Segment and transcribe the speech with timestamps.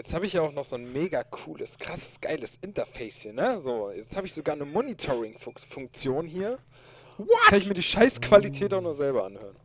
[0.00, 3.58] Jetzt habe ich ja auch noch so ein mega cooles, krasses, geiles Interface hier, ne?
[3.58, 6.58] So, jetzt habe ich sogar eine Monitoring-Funktion hier.
[7.18, 7.28] What?
[7.28, 9.56] Jetzt kann ich mir die Scheißqualität auch noch selber anhören.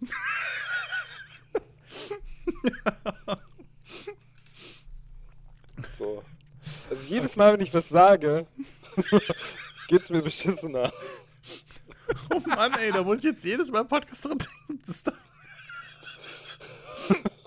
[5.96, 6.24] so.
[6.90, 8.48] Also jedes Mal, wenn ich was sage,
[9.86, 10.92] geht's mir beschissener.
[12.28, 14.82] Oh Mann, ey, da muss ich jetzt jedes Mal Podcast dran denken.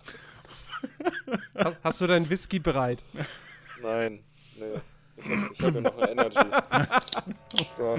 [1.84, 3.04] Hast du deinen Whisky bereit?
[3.82, 4.24] Nein,
[4.58, 4.82] nee.
[5.18, 5.26] Ich
[5.62, 6.38] habe hab ja noch eine Energy.
[7.78, 7.98] So.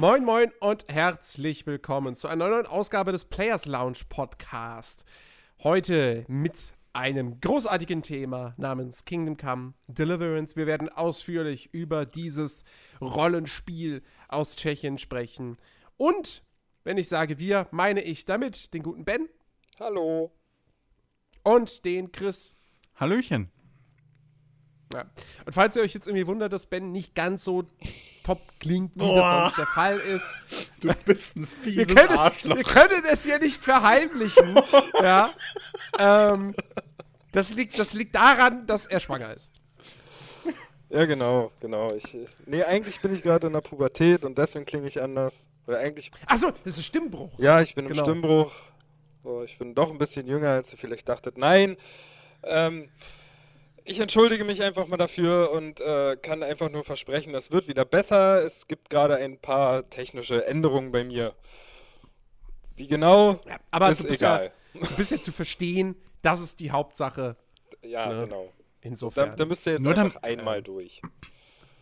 [0.00, 5.04] Moin, moin und herzlich willkommen zu einer neuen Ausgabe des Players Lounge Podcast.
[5.62, 10.56] Heute mit einem großartigen Thema namens Kingdom Come Deliverance.
[10.56, 12.64] Wir werden ausführlich über dieses
[13.02, 15.58] Rollenspiel aus Tschechien sprechen.
[15.98, 16.44] Und
[16.82, 19.28] wenn ich sage wir, meine ich damit den guten Ben.
[19.80, 20.32] Hallo.
[21.42, 22.54] Und den Chris.
[22.94, 23.52] Hallöchen.
[24.92, 25.04] Ja.
[25.46, 27.64] Und falls ihr euch jetzt irgendwie wundert, dass Ben nicht ganz so
[28.24, 29.16] top klingt, wie Boah.
[29.16, 30.34] das sonst der Fall ist.
[30.80, 32.56] Du bist ein fieses wir können Arschloch.
[32.56, 34.60] Es, wir können es ja nicht verheimlichen.
[35.02, 35.30] ja.
[35.98, 36.54] Ähm,
[37.32, 39.52] das, liegt, das liegt daran, dass er schwanger ist.
[40.90, 41.92] Ja, genau, genau.
[41.94, 45.46] Ich, nee, eigentlich bin ich gerade in der Pubertät und deswegen klinge ich anders.
[45.68, 46.10] Eigentlich.
[46.26, 47.30] Achso, das ist Stimmbruch.
[47.38, 48.00] Ja, ich bin genau.
[48.00, 48.52] im Stimmbruch.
[49.22, 51.38] So, ich bin doch ein bisschen jünger, als ihr vielleicht dachtet.
[51.38, 51.76] Nein.
[52.42, 52.88] Ähm,
[53.90, 57.84] ich entschuldige mich einfach mal dafür und äh, kann einfach nur versprechen, das wird wieder
[57.84, 58.44] besser.
[58.44, 61.34] Es gibt gerade ein paar technische Änderungen bei mir.
[62.76, 64.52] Wie genau, ja, aber ist egal.
[64.74, 67.36] Ja, du bist ja zu verstehen, das ist die Hauptsache.
[67.84, 68.24] Ja, ne?
[68.24, 68.52] genau.
[68.80, 69.30] Insofern.
[69.30, 71.02] Da, da müsst ihr jetzt nur einfach dann, einmal durch.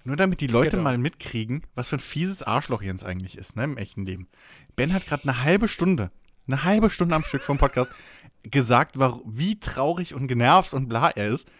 [0.05, 0.85] Nur damit die Leute genau.
[0.85, 4.29] mal mitkriegen, was für ein fieses Arschloch Jens eigentlich ist, ne, im echten Leben.
[4.77, 6.11] Ben hat gerade eine halbe Stunde,
[6.47, 7.93] eine halbe Stunde am Stück vom Podcast
[8.43, 11.51] gesagt, wie traurig und genervt und bla er ist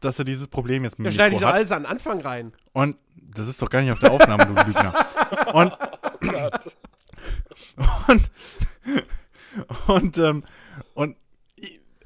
[0.00, 2.52] dass er dieses Problem jetzt mit mir schneide ich doch alles an Anfang rein.
[2.72, 4.94] Und das ist doch gar nicht auf der Aufnahme, du Lügner.
[5.54, 5.72] Und,
[7.76, 8.30] oh und,
[9.88, 10.44] und, ähm,
[10.94, 11.16] und,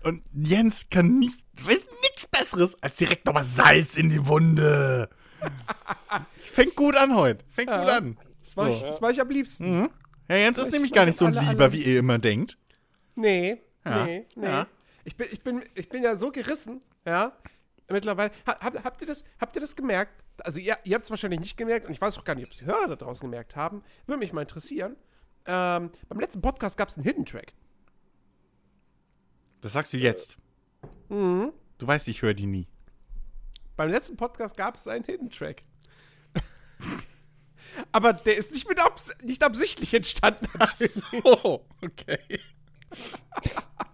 [0.02, 5.08] und Jens kann nicht, weiß nichts Besseres, als direkt nochmal Salz in die Wunde.
[6.36, 7.44] Es fängt gut an heute.
[7.50, 8.18] Fängt ja, gut an.
[8.42, 8.86] Das mache so.
[8.86, 9.80] ich, mach ich am liebsten.
[9.80, 9.90] Mhm.
[10.28, 12.56] Ja, Jens ist nämlich gar nicht so ein Lieber, wie ihr immer denkt.
[13.14, 14.04] Nee, ja.
[14.04, 14.46] nee, nee.
[14.46, 14.66] Ja.
[15.04, 17.32] Ich, bin, ich, bin, ich bin ja so gerissen, ja,
[17.88, 18.32] mittlerweile.
[18.46, 20.24] Hab, habt, ihr das, habt ihr das gemerkt?
[20.42, 22.52] Also, ihr, ihr habt es wahrscheinlich nicht gemerkt und ich weiß auch gar nicht, ob
[22.52, 23.82] es die Hörer da draußen gemerkt haben.
[24.06, 24.96] Würde mich mal interessieren.
[25.46, 27.52] Ähm, beim letzten Podcast gab es einen Hidden Track.
[29.60, 30.38] Das sagst du jetzt.
[31.08, 31.52] Mhm.
[31.78, 32.66] Du weißt, ich höre die nie.
[33.76, 35.62] Beim letzten Podcast gab es einen Hidden Track.
[37.92, 40.46] Aber der ist nicht, mit abs nicht absichtlich entstanden.
[40.58, 42.40] Ach so, okay.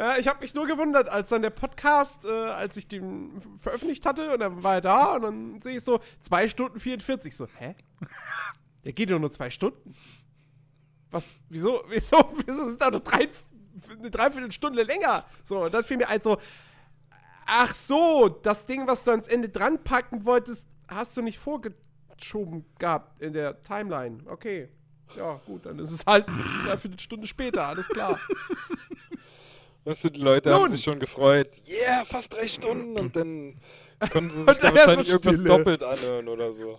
[0.00, 4.06] Ja, ich habe mich nur gewundert, als dann der Podcast, äh, als ich den veröffentlicht
[4.06, 7.36] hatte und dann war er da und dann sehe ich so 2 Stunden 44.
[7.36, 7.74] So, hä?
[8.86, 9.94] Der geht doch nur zwei Stunden.
[11.10, 12.16] Was, wieso, wieso,
[12.46, 13.28] wieso sind da noch drei,
[13.90, 15.26] eine Dreiviertelstunde länger?
[15.44, 16.38] So, und dann fiel mir ein so,
[17.44, 22.64] ach so, das Ding, was du ans Ende dran packen wolltest, hast du nicht vorgeschoben
[22.78, 24.22] gehabt in der Timeline.
[24.24, 24.70] Okay.
[25.14, 28.18] Ja, gut, dann ist es halt eine Dreiviertelstunde später, alles klar.
[29.84, 30.60] Weißt du, die Leute Nun.
[30.60, 31.48] haben sich schon gefreut.
[31.68, 32.98] Yeah, fast drei Stunden.
[32.98, 33.56] Und dann
[34.10, 36.78] konnten sie sich dann wahrscheinlich irgendwas doppelt anhören oder so.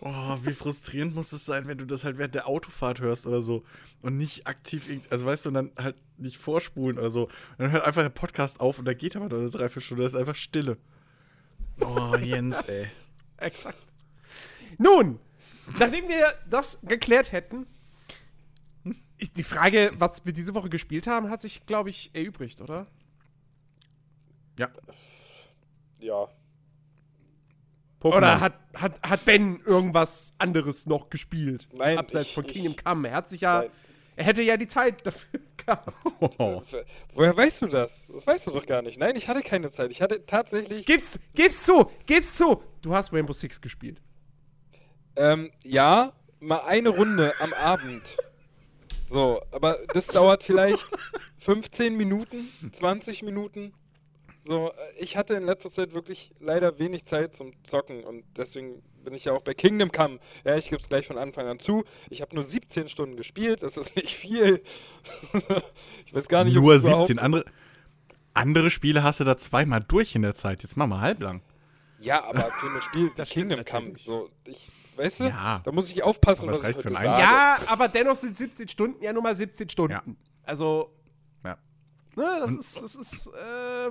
[0.00, 3.40] Oh, wie frustrierend muss es sein, wenn du das halt während der Autofahrt hörst oder
[3.40, 3.64] so
[4.02, 7.22] und nicht aktiv, also weißt du, und dann halt nicht vorspulen oder so.
[7.24, 10.20] Und dann hört einfach der Podcast auf und da geht aber eine Dreiviertelstunde, das ist
[10.20, 10.76] einfach Stille.
[11.80, 12.90] Oh, Jens, ey.
[13.38, 13.78] Exakt.
[14.76, 15.20] Nun,
[15.78, 17.66] nachdem wir das geklärt hätten,
[18.84, 22.86] die Frage, was wir diese Woche gespielt haben, hat sich, glaube ich, erübrigt, oder?
[24.58, 24.68] Ja.
[25.98, 26.28] Ja.
[28.00, 28.16] Pokémon.
[28.18, 31.68] Oder hat, hat, hat Ben irgendwas anderes noch gespielt?
[31.72, 31.98] Nein.
[31.98, 33.08] Abseits ich, von Kingdom Come.
[33.08, 33.62] Er hat sich ja.
[33.62, 33.70] Nein.
[34.16, 35.92] Er hätte ja die Zeit dafür gehabt.
[36.20, 36.62] Oh.
[37.14, 38.06] Woher weißt du das?
[38.06, 38.98] Das weißt du doch gar nicht.
[38.98, 39.90] Nein, ich hatte keine Zeit.
[39.90, 40.86] Ich hatte tatsächlich.
[40.86, 41.90] Gib's, gib's zu!
[42.06, 42.62] Gib's zu!
[42.82, 44.00] Du hast Rainbow Six gespielt.
[45.16, 48.16] Ähm, ja, mal eine Runde am Abend.
[49.04, 50.86] So, aber das dauert vielleicht
[51.38, 53.72] 15 Minuten, 20 Minuten.
[54.42, 59.14] So, ich hatte in letzter Zeit wirklich leider wenig Zeit zum Zocken und deswegen bin
[59.14, 60.18] ich ja auch bei Kingdom Come.
[60.44, 61.84] Ja, ich gebe es gleich von Anfang an zu.
[62.10, 64.62] Ich habe nur 17 Stunden gespielt, das ist nicht viel.
[66.06, 67.22] ich weiß gar nicht, Nur ich überhaupt- 17.
[67.22, 67.44] Andere,
[68.34, 70.62] andere Spiele hast du da zweimal durch in der Zeit.
[70.62, 71.40] Jetzt mach mal halblang.
[72.00, 75.60] Ja, aber für ein Spiel wie Kingdom Come, so, ich, weißt du, Ja.
[75.64, 77.06] da muss ich aufpassen, Aber was ich heute sage.
[77.06, 79.92] Ja, aber dennoch sind 17 Stunden ja nur mal 17 Stunden.
[79.92, 80.02] Ja.
[80.42, 80.94] Also,
[81.44, 81.56] Ja.
[82.16, 83.90] ne, das ist, das ist äh,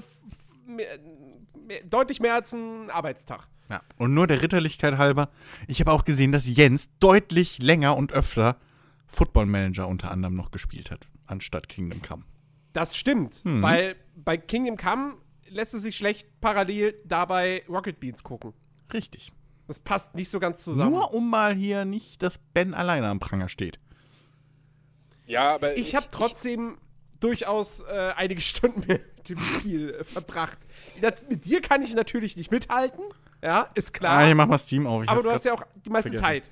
[0.66, 0.88] mehr,
[1.68, 3.48] mehr, deutlich mehr als ein Arbeitstag.
[3.70, 3.82] Ja.
[3.98, 5.30] Und nur der Ritterlichkeit halber,
[5.68, 8.58] ich habe auch gesehen, dass Jens deutlich länger und öfter
[9.08, 12.24] Football Manager unter anderem noch gespielt hat, anstatt Kingdom Come.
[12.74, 15.14] Das stimmt, weil bei Kingdom Come
[15.48, 18.54] lässt es sich schlecht parallel dabei Rocket Beans gucken.
[18.92, 19.32] Richtig.
[19.68, 20.92] Das passt nicht so ganz zusammen.
[20.92, 23.80] Nur um mal hier nicht, dass Ben alleine am Pranger steht.
[25.26, 26.78] Ja, aber ich habe trotzdem
[27.20, 30.58] durchaus äh, einige Stunden mit dem Spiel äh, verbracht.
[31.02, 33.04] Das, mit dir kann ich natürlich nicht mithalten,
[33.44, 34.20] ja, ist klar.
[34.20, 35.04] Ah, ich mach mal Steam auf.
[35.04, 36.24] Ich aber du hast ja auch die meiste vergessen.
[36.24, 36.50] Zeit.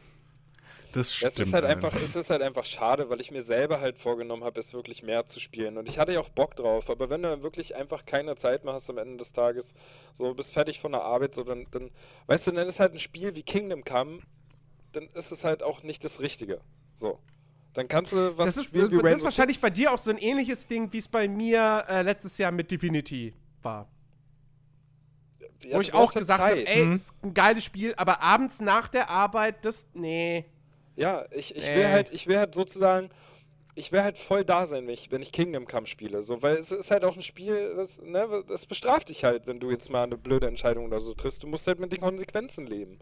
[0.94, 1.40] Das Es stimmt.
[1.40, 4.60] ist, halt einfach, es ist halt einfach schade, weil ich mir selber halt vorgenommen habe,
[4.60, 5.78] es wirklich mehr zu spielen.
[5.78, 8.66] Und ich hatte ja auch Bock drauf, aber wenn du dann wirklich einfach keine Zeit
[8.66, 9.74] mehr hast am Ende des Tages,
[10.12, 11.92] so bist fertig von der Arbeit, so dann, dann
[12.28, 14.20] weißt du, dann ist halt ein Spiel wie Kingdom Come,
[14.92, 16.60] dann ist es halt auch nicht das Richtige.
[16.96, 17.20] So.
[17.74, 19.62] Dann kannst du was Das ist, spielen das, wie das ist Rainbow wahrscheinlich Six.
[19.62, 22.70] bei dir auch so ein ähnliches Ding, wie es bei mir äh, letztes Jahr mit
[22.70, 23.88] Divinity war.
[25.64, 28.90] Ja, Wo ich auch halt gesagt habe, ey, ist ein geiles Spiel, aber abends nach
[28.90, 30.46] der Arbeit, das, nee.
[31.02, 31.76] Ja, ich, ich Äh.
[31.78, 33.10] will halt, ich will halt sozusagen,
[33.74, 36.22] ich will halt voll da sein, wenn ich, wenn ich Kingdom Come spiele.
[36.22, 39.60] So, weil es ist halt auch ein Spiel, das, ne, das bestraft dich halt, wenn
[39.60, 41.42] du jetzt mal eine blöde Entscheidung oder so triffst.
[41.42, 43.00] Du musst halt mit den Konsequenzen leben.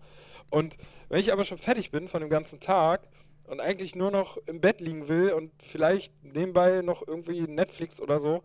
[0.50, 0.78] Und
[1.10, 3.07] wenn ich aber schon fertig bin von dem ganzen Tag
[3.48, 8.19] und eigentlich nur noch im Bett liegen will und vielleicht nebenbei noch irgendwie Netflix oder
[8.22, 8.44] so,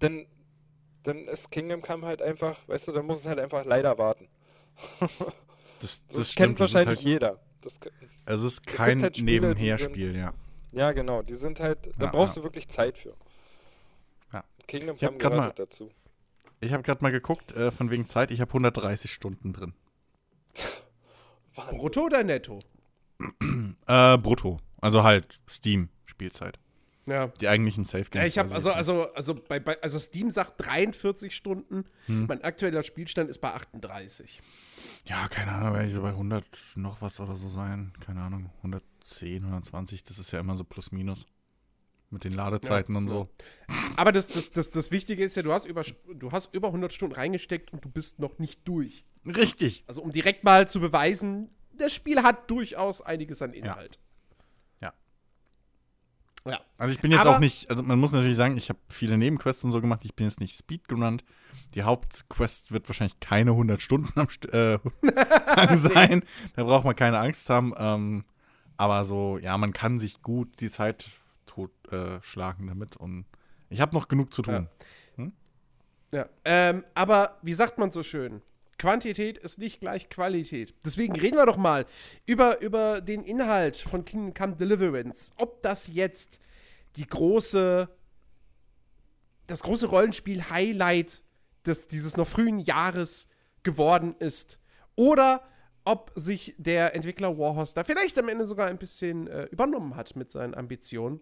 [0.00, 0.26] dann,
[1.04, 4.28] dann ist Kingdom Come halt einfach, weißt du, dann muss es halt einfach leider warten.
[5.80, 6.60] Das, Das, das kennt stimmt.
[6.60, 7.40] Das ist wahrscheinlich halt, jeder.
[7.60, 7.78] Das,
[8.26, 10.32] es ist kein halt Spiele, Nebenherspiel, ja.
[10.72, 11.22] Ja, genau.
[11.22, 12.40] Die sind halt, da Ja, brauchst ja.
[12.42, 13.14] du wirklich Zeit für.
[14.32, 14.44] Ja.
[14.66, 15.90] Kingdom Come gehört mal- halt dazu.
[16.60, 19.74] Ich habe gerade mal geguckt, äh, von wegen Zeit, ich habe 130 Stunden drin.
[21.54, 22.60] Brutto oder netto?
[23.86, 24.58] Äh, brutto.
[24.80, 26.58] Also halt Steam-Spielzeit.
[27.06, 27.28] Ja.
[27.40, 28.22] Die eigentlichen Safe Games.
[28.22, 31.84] Ja, ich habe also, also, also, bei, bei, also Steam sagt 43 Stunden.
[32.06, 32.26] Hm.
[32.26, 34.26] Mein aktueller Spielstand ist bei 38.
[34.26, 34.42] nicht.
[35.04, 36.44] Ja, keine Ahnung, werde ich so bei 100
[36.76, 37.92] noch was oder so sein.
[38.04, 41.26] Keine Ahnung, 110, 120, das ist ja immer so plus minus.
[42.08, 43.28] Mit den Ladezeiten Ja, und so.
[43.96, 45.82] Aber das, das, das, das Wichtige ist ja, du hast, über,
[46.14, 49.02] du hast über 100 Stunden reingesteckt und du bist noch nicht durch.
[49.24, 49.82] Richtig.
[49.88, 53.96] Also um direkt mal zu beweisen, das Spiel hat durchaus einiges an Inhalt.
[53.96, 54.05] Ja.
[56.46, 56.60] Ja.
[56.78, 59.18] Also ich bin jetzt Aber- auch nicht, also man muss natürlich sagen, ich habe viele
[59.18, 61.16] Nebenquests und so gemacht, ich bin jetzt nicht Speedrunner.
[61.74, 64.78] Die Hauptquest wird wahrscheinlich keine 100 Stunden am St äh,
[65.56, 66.22] lang sein.
[66.54, 67.74] Da braucht man keine Angst haben.
[67.76, 68.24] Ähm,
[68.76, 71.10] aber so, ja, man kann sich gut die Zeit
[71.46, 72.96] totschlagen äh, schlagen damit.
[72.96, 73.24] Und
[73.70, 74.68] ich habe noch genug zu tun.
[76.12, 76.28] Ja.
[76.44, 78.40] Ähm, aber wie sagt man so schön?
[78.78, 80.74] Quantität ist nicht gleich Qualität.
[80.84, 81.86] Deswegen reden wir doch mal
[82.26, 85.32] über, über den Inhalt von Kingdom Come Deliverance.
[85.36, 86.40] Ob das jetzt
[86.96, 87.88] die große,
[89.46, 91.22] das große Rollenspiel-Highlight
[91.64, 93.28] des, dieses noch frühen Jahres
[93.62, 94.58] geworden ist.
[94.94, 95.42] Oder
[95.84, 100.16] ob sich der Entwickler Warhorse da vielleicht am Ende sogar ein bisschen äh, übernommen hat
[100.16, 101.20] mit seinen Ambitionen.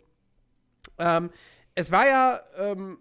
[0.98, 1.30] Ähm,
[1.74, 2.98] es war ja ähm,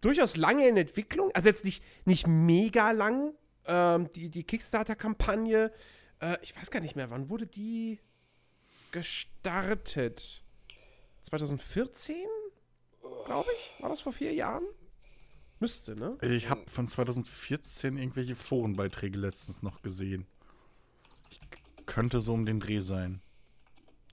[0.00, 3.34] durchaus lange in Entwicklung, also jetzt nicht, nicht mega lang,
[3.66, 5.72] ähm, die, die Kickstarter-Kampagne.
[6.20, 8.00] Äh, ich weiß gar nicht mehr, wann wurde die
[8.92, 10.42] gestartet?
[11.22, 12.16] 2014?
[13.26, 13.82] Glaube ich?
[13.82, 14.64] War das vor vier Jahren?
[15.58, 16.18] Müsste, ne?
[16.22, 20.26] Ich habe von 2014 irgendwelche Forenbeiträge letztens noch gesehen.
[21.30, 21.38] Ich
[21.86, 23.22] könnte so um den Dreh sein.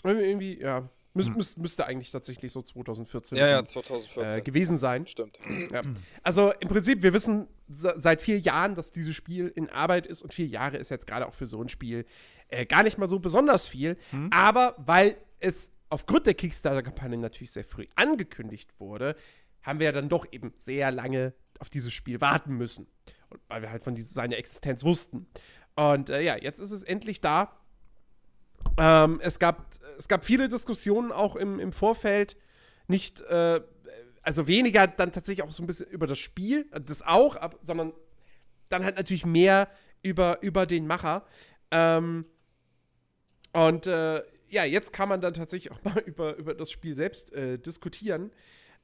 [0.04, 0.90] Irgendwie, irgendwie, ja.
[1.15, 4.43] Müs, müs, müsste eigentlich tatsächlich so 2014 Ja, ja, äh, 2014.
[4.43, 5.05] gewesen sein.
[5.05, 5.38] Stimmt.
[5.72, 5.82] Ja.
[6.24, 10.24] Also im Prinzip, wir wissen se- seit vier Jahren, dass dieses Spiel in Arbeit ist
[10.24, 12.05] und vier Jahre ist jetzt gerade auch für so ein Spiel
[12.48, 13.98] äh, gar nicht mal so besonders viel.
[14.32, 19.15] Aber weil es aufgrund der Kickstarter-Kampagne natürlich sehr früh angekündigt wurde,
[19.62, 22.88] haben wir ja dann doch eben sehr lange auf dieses Spiel warten müssen.
[23.29, 25.27] Und weil wir halt von diese, seiner Existenz wussten.
[25.75, 27.55] Und äh, ja, jetzt ist es endlich da.
[28.77, 32.38] Ähm, es, gab, es gab viele Diskussionen auch im, im Vorfeld.
[32.88, 33.62] Nicht, äh,
[34.22, 37.93] also weniger dann tatsächlich auch so ein bisschen über das Spiel, das auch, ab, sondern
[38.70, 39.70] dann halt natürlich mehr
[40.01, 41.25] über, über den Macher.
[41.72, 42.25] Ähm,
[43.53, 47.34] und äh, ja, jetzt kann man dann tatsächlich auch mal über, über das Spiel selbst
[47.34, 48.32] äh, diskutieren.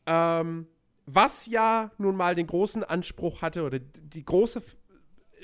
[0.05, 0.67] Ähm,
[1.05, 4.61] was ja nun mal den großen Anspruch hatte, oder die die große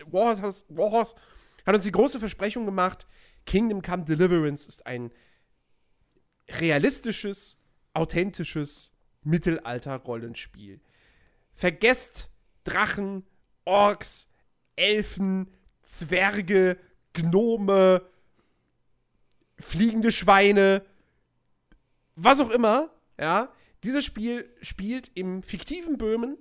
[0.06, 1.16] Warhorse, Warhorse
[1.66, 3.08] hat uns die große Versprechung gemacht,
[3.46, 5.12] Kingdom Come Deliverance ist ein
[6.50, 7.58] realistisches,
[7.94, 10.80] authentisches Mittelalter-Rollenspiel.
[11.54, 12.30] Vergesst
[12.64, 13.26] Drachen,
[13.66, 14.28] Orks,
[14.76, 15.52] Elfen,
[15.84, 16.78] Zwerge,
[17.14, 18.02] Gnome,
[19.58, 20.86] fliegende Schweine,
[22.16, 23.52] was auch immer, ja.
[23.84, 26.38] Dieses Spiel spielt im fiktiven Böhmen,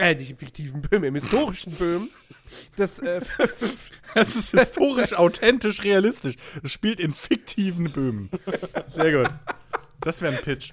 [0.00, 2.10] äh, nicht im fiktiven Böhmen, im historischen Böhmen.
[2.76, 3.20] Das, äh,
[4.14, 6.34] Es ist historisch, authentisch, realistisch.
[6.62, 8.30] Es spielt in fiktiven Böhmen.
[8.86, 9.32] Sehr gut.
[10.00, 10.72] Das wäre ein Pitch.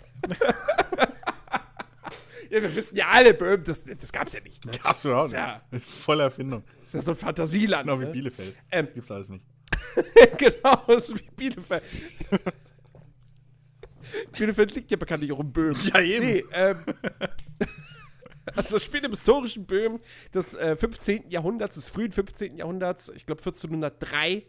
[2.50, 4.66] ja, wir wissen ja alle, Böhmen, das, das gab's ja nicht.
[4.66, 4.72] Ne?
[4.82, 5.86] Gab's überhaupt ja- nicht.
[5.86, 6.64] Volle Erfindung.
[6.80, 7.86] Das ist ja so ein Fantasieland.
[7.86, 8.12] Genau wie ne?
[8.12, 8.56] Bielefeld.
[8.72, 8.88] Ähm.
[8.94, 9.46] Gibt's alles nicht.
[10.38, 11.84] genau, das ist wie Bielefeld.
[14.38, 15.78] Bielefeld liegt ja bekanntlich auch im Böhmen.
[15.94, 16.26] Ja, eben.
[16.26, 16.78] Nee, ähm,
[18.56, 20.00] also das spielt im historischen Böhmen
[20.34, 21.30] des äh, 15.
[21.30, 22.58] Jahrhunderts, des frühen 15.
[22.58, 24.44] Jahrhunderts, ich glaube 1403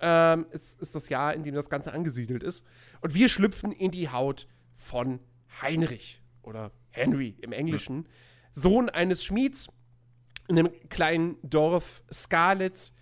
[0.00, 2.64] ähm, ist, ist das Jahr, in dem das Ganze angesiedelt ist.
[3.00, 4.46] Und wir schlüpfen in die Haut
[4.76, 5.20] von
[5.60, 8.08] Heinrich oder Henry im Englischen,
[8.50, 9.68] Sohn eines Schmieds
[10.48, 12.92] in einem kleinen Dorf Skalitz,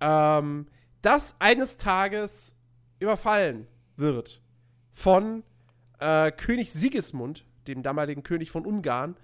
[0.00, 0.66] ähm,
[1.02, 2.56] das eines Tages
[2.98, 3.66] überfallen
[3.96, 4.40] wird
[4.92, 5.42] von
[5.98, 9.16] äh, König Sigismund, dem damaligen König von Ungarn,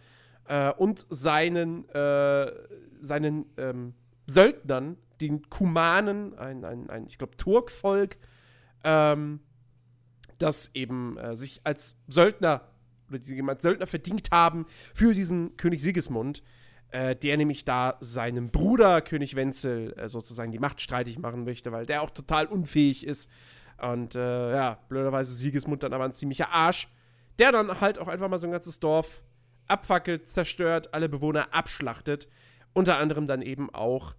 [0.50, 2.52] äh, und seinen, äh,
[3.00, 3.94] seinen ähm,
[4.26, 8.18] Söldnern, den Kumanen, ein, ein, ein ich glaube, Turkvolk,
[8.82, 9.40] ähm,
[10.38, 12.62] das eben äh, sich als Söldner
[13.08, 16.42] oder die als Söldner verdient haben für diesen König Sigismund,
[16.90, 21.70] äh, der nämlich da seinem Bruder König Wenzel äh, sozusagen die Macht streitig machen möchte,
[21.70, 23.30] weil der auch total unfähig ist.
[23.80, 26.88] Und äh, ja, blöderweise Sigismund dann aber ein ziemlicher Arsch,
[27.38, 29.22] der dann halt auch einfach mal so ein ganzes Dorf
[29.70, 32.28] abfackelt, zerstört, alle Bewohner abschlachtet.
[32.72, 34.14] Unter anderem dann eben auch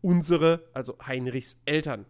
[0.00, 2.06] unsere, also Heinrichs Eltern.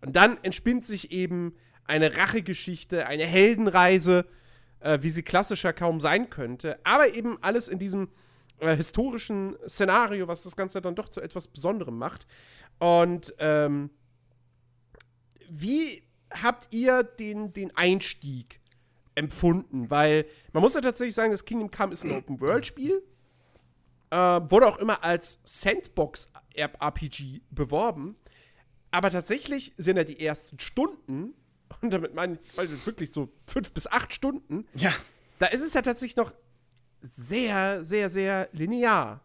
[0.00, 4.26] Und dann entspinnt sich eben eine Rachegeschichte, eine Heldenreise,
[4.80, 8.08] äh, wie sie klassischer kaum sein könnte, aber eben alles in diesem
[8.60, 12.26] äh, historischen Szenario, was das Ganze dann doch zu etwas Besonderem macht.
[12.78, 13.90] Und ähm,
[15.48, 18.60] wie habt ihr den, den Einstieg
[19.16, 19.90] empfunden?
[19.90, 23.02] Weil man muss ja tatsächlich sagen, das Kingdom Come ist ein Open-World-Spiel.
[24.10, 28.14] Äh, wurde auch immer als Sandbox-RPG beworben.
[28.92, 31.34] Aber tatsächlich sind ja die ersten Stunden,
[31.82, 34.92] und damit meine ich wirklich so fünf bis acht Stunden, Ja.
[35.40, 36.32] da ist es ja tatsächlich noch
[37.02, 39.20] sehr, sehr, sehr linear.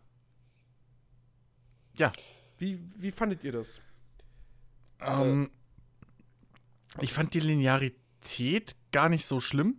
[1.96, 2.12] Ja.
[2.58, 3.80] Wie, wie fandet ihr das?
[5.00, 5.50] Ähm,
[7.00, 9.78] ich fand die Linearität gar nicht so schlimm,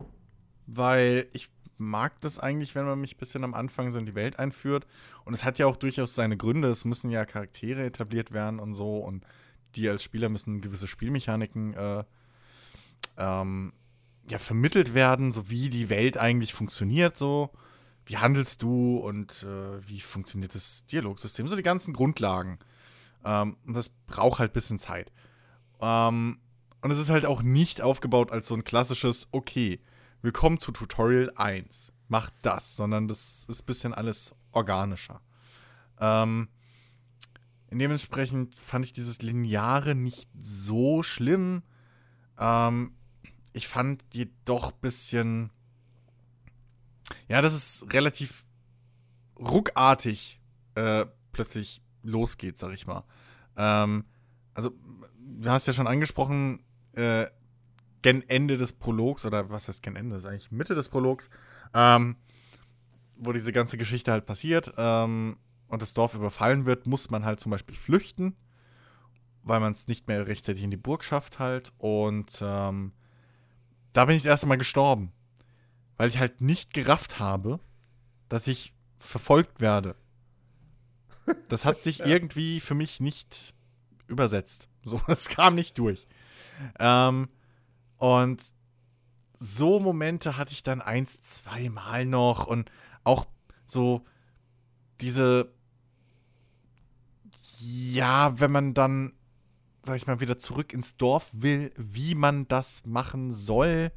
[0.66, 4.14] weil ich mag das eigentlich, wenn man mich ein bisschen am Anfang so in die
[4.14, 4.87] Welt einführt.
[5.25, 6.69] Und es hat ja auch durchaus seine Gründe.
[6.69, 8.99] Es müssen ja Charaktere etabliert werden und so.
[8.99, 9.25] Und
[9.75, 12.04] die als Spieler müssen gewisse Spielmechaniken äh,
[13.16, 13.73] ähm,
[14.28, 17.50] ja, vermittelt werden, so wie die Welt eigentlich funktioniert, so.
[18.04, 21.47] Wie handelst du und äh, wie funktioniert das Dialogsystem?
[21.47, 22.59] So die ganzen Grundlagen.
[23.25, 25.12] Ähm, und das braucht halt ein bisschen Zeit.
[25.81, 26.40] Ähm,
[26.82, 29.80] und es ist halt auch nicht aufgebaut als so ein klassisches, okay,
[30.20, 35.20] willkommen zu Tutorial 1, mach das, sondern das ist ein bisschen alles organischer.
[36.00, 36.48] Ähm,
[37.70, 41.62] dementsprechend fand ich dieses Lineare nicht so schlimm.
[42.36, 42.96] Ähm,
[43.52, 45.50] ich fand jedoch ein bisschen,
[47.28, 48.44] ja, dass es relativ
[49.38, 50.40] ruckartig
[50.74, 53.04] äh, plötzlich losgeht, sag ich mal.
[53.56, 54.04] Ähm,
[54.52, 54.72] also,
[55.20, 57.26] du hast ja schon angesprochen, äh,
[58.02, 60.14] gen Ende des Prologs, oder was heißt gen Ende?
[60.14, 61.30] Das ist eigentlich Mitte des Prologs,
[61.75, 62.16] ähm,
[63.16, 67.40] wo diese ganze Geschichte halt passiert ähm, und das Dorf überfallen wird, muss man halt
[67.40, 68.37] zum Beispiel flüchten,
[69.44, 71.72] weil man es nicht mehr rechtzeitig in die Burg schafft halt.
[71.78, 72.92] Und ähm,
[73.92, 75.12] da bin ich das erste Mal gestorben,
[75.96, 77.61] weil ich halt nicht gerafft habe,
[78.28, 79.94] dass ich verfolgt werde.
[81.49, 83.54] Das hat sich irgendwie für mich nicht
[84.08, 84.68] übersetzt.
[84.84, 86.06] So, es kam nicht durch.
[86.78, 87.28] Ähm,
[87.98, 88.42] und
[89.34, 92.70] so Momente hatte ich dann eins, zweimal noch und
[93.04, 93.26] auch
[93.64, 94.02] so
[95.00, 95.52] diese,
[97.58, 99.12] ja, wenn man dann,
[99.82, 103.90] sag ich mal, wieder zurück ins Dorf will, wie man das machen soll,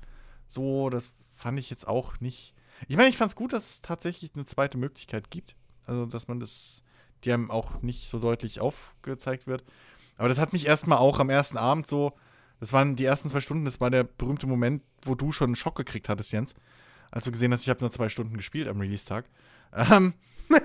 [0.48, 2.56] so, das fand ich jetzt auch nicht.
[2.88, 5.56] Ich meine, ich fand es gut, dass es tatsächlich eine zweite Möglichkeit gibt.
[5.86, 6.84] Also, dass man das,
[7.24, 9.64] die einem auch nicht so deutlich aufgezeigt wird.
[10.18, 12.14] Aber das hat mich erstmal auch am ersten Abend so,
[12.66, 15.56] das waren die ersten zwei Stunden, das war der berühmte Moment, wo du schon einen
[15.56, 16.56] Schock gekriegt hattest, Jens.
[17.12, 19.26] als du gesehen hast, ich habe nur zwei Stunden gespielt am Release-Tag.
[19.72, 20.16] Ähm,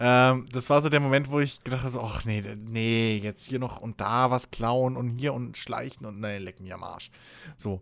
[0.00, 3.44] ähm, das war so der Moment, wo ich gedacht habe, so, ach nee, nee, jetzt
[3.44, 6.82] hier noch und da was klauen und hier und schleichen und nee, leck mich am
[6.82, 7.12] Arsch.
[7.56, 7.80] So.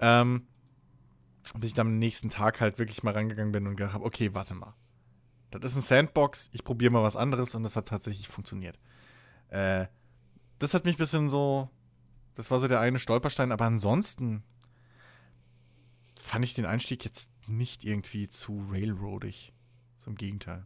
[0.00, 0.46] Ähm,
[1.56, 4.32] bis ich dann am nächsten Tag halt wirklich mal rangegangen bin und gedacht habe, okay,
[4.32, 4.72] warte mal.
[5.50, 8.78] Das ist ein Sandbox, ich probiere mal was anderes und das hat tatsächlich funktioniert.
[9.50, 9.88] Äh,
[10.58, 11.68] das hat mich ein bisschen so,
[12.38, 14.44] das war so der eine Stolperstein, aber ansonsten
[16.14, 19.52] fand ich den Einstieg jetzt nicht irgendwie zu railroadig.
[19.96, 20.64] So im Gegenteil.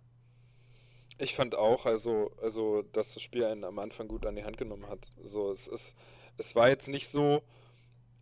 [1.17, 4.59] Ich fand auch, also, also, dass das Spiel einen am Anfang gut an die Hand
[4.59, 5.15] genommen hat.
[5.25, 5.97] So, es ist,
[6.37, 7.43] es war jetzt nicht so,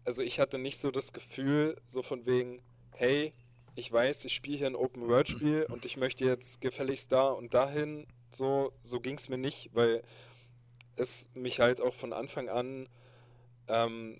[0.04, 3.32] also ich hatte nicht so das Gefühl, so von wegen, hey,
[3.74, 8.06] ich weiß, ich spiele hier ein Open-World-Spiel und ich möchte jetzt gefälligst da und dahin.
[8.30, 10.04] So, so ging es mir nicht, weil
[10.94, 12.88] es mich halt auch von Anfang an,
[13.70, 14.18] ähm,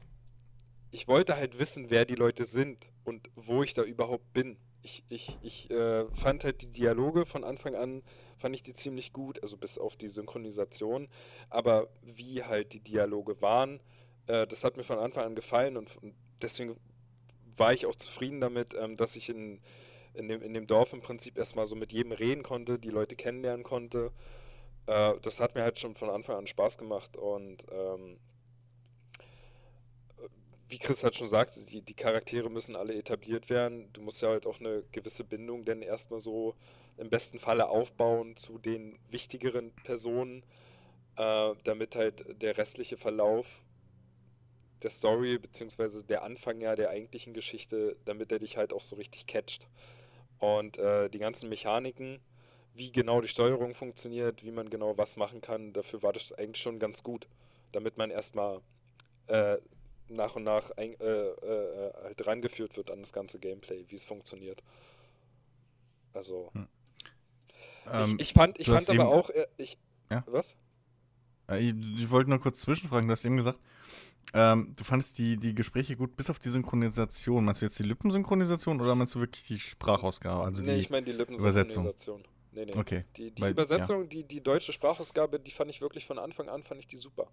[0.91, 4.57] ich wollte halt wissen, wer die Leute sind und wo ich da überhaupt bin.
[4.83, 8.03] Ich, ich, ich äh, fand halt die Dialoge von Anfang an,
[8.39, 11.09] fand ich die ziemlich gut, also bis auf die Synchronisation,
[11.51, 13.81] aber wie halt die Dialoge waren,
[14.27, 16.77] äh, das hat mir von Anfang an gefallen und, und deswegen
[17.57, 19.61] war ich auch zufrieden damit, ähm, dass ich in,
[20.15, 23.17] in, dem, in dem Dorf im Prinzip erstmal so mit jedem reden konnte, die Leute
[23.17, 24.13] kennenlernen konnte.
[24.87, 28.19] Äh, das hat mir halt schon von Anfang an Spaß gemacht und ähm,
[30.71, 33.93] wie Chris halt schon sagt, die, die Charaktere müssen alle etabliert werden.
[33.93, 36.55] Du musst ja halt auch eine gewisse Bindung denn erstmal so
[36.97, 40.45] im besten Falle aufbauen zu den wichtigeren Personen,
[41.17, 43.65] äh, damit halt der restliche Verlauf
[44.83, 48.97] der Story, beziehungsweise der Anfang ja der eigentlichen Geschichte, damit er dich halt auch so
[48.97, 49.69] richtig catcht.
[50.39, 52.21] Und äh, die ganzen Mechaniken,
[52.75, 56.63] wie genau die Steuerung funktioniert, wie man genau was machen kann, dafür war das eigentlich
[56.63, 57.29] schon ganz gut.
[57.73, 58.61] Damit man erstmal
[59.27, 59.59] äh,
[60.11, 64.05] nach und nach ein, äh, äh, halt rangeführt wird an das ganze Gameplay, wie es
[64.05, 64.63] funktioniert.
[66.13, 66.51] Also.
[66.55, 66.69] Hm.
[67.93, 69.79] Ähm, ich, ich, fand, ich fand aber auch, äh, ich,
[70.11, 70.25] ja?
[70.27, 70.57] was?
[71.59, 73.59] Ich, ich wollte nur kurz zwischenfragen, du hast eben gesagt,
[74.33, 77.45] ähm, du fandest die, die Gespräche gut, bis auf die Synchronisation.
[77.45, 80.45] Meinst du jetzt die Lippensynchronisation oder meinst du wirklich die Sprachausgabe?
[80.45, 82.23] Also nee, die ich meine die Lippensynchronisation.
[82.53, 82.77] Nee, nee.
[82.77, 83.05] Okay.
[83.17, 84.07] Die, die Weil, Übersetzung, ja.
[84.09, 87.29] die, die deutsche Sprachausgabe, die fand ich wirklich von Anfang an, fand ich die super.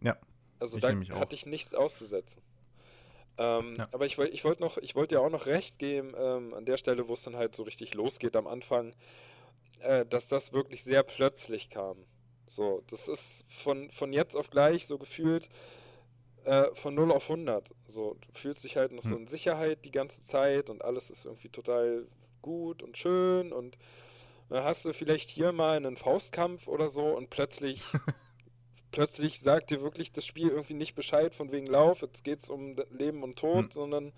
[0.00, 0.16] Ja.
[0.60, 2.42] Also ich da hatte ich nichts auszusetzen.
[3.38, 3.88] Ähm, ja.
[3.92, 6.76] Aber ich, ich wollte noch, ich wollte ja auch noch recht geben, ähm, an der
[6.76, 8.94] Stelle, wo es dann halt so richtig losgeht am Anfang,
[9.80, 11.96] äh, dass das wirklich sehr plötzlich kam.
[12.46, 15.48] So, das ist von, von jetzt auf gleich so gefühlt,
[16.44, 17.72] äh, von 0 auf 100.
[17.86, 19.10] So, du fühlst dich halt noch hm.
[19.10, 22.06] so in Sicherheit die ganze Zeit und alles ist irgendwie total
[22.42, 23.78] gut und schön und
[24.48, 27.82] dann hast du vielleicht hier mal einen Faustkampf oder so und plötzlich
[28.90, 32.50] plötzlich sagt dir wirklich das Spiel irgendwie nicht Bescheid von wegen Lauf, jetzt geht es
[32.50, 33.70] um Leben und Tod, hm.
[33.70, 34.12] sondern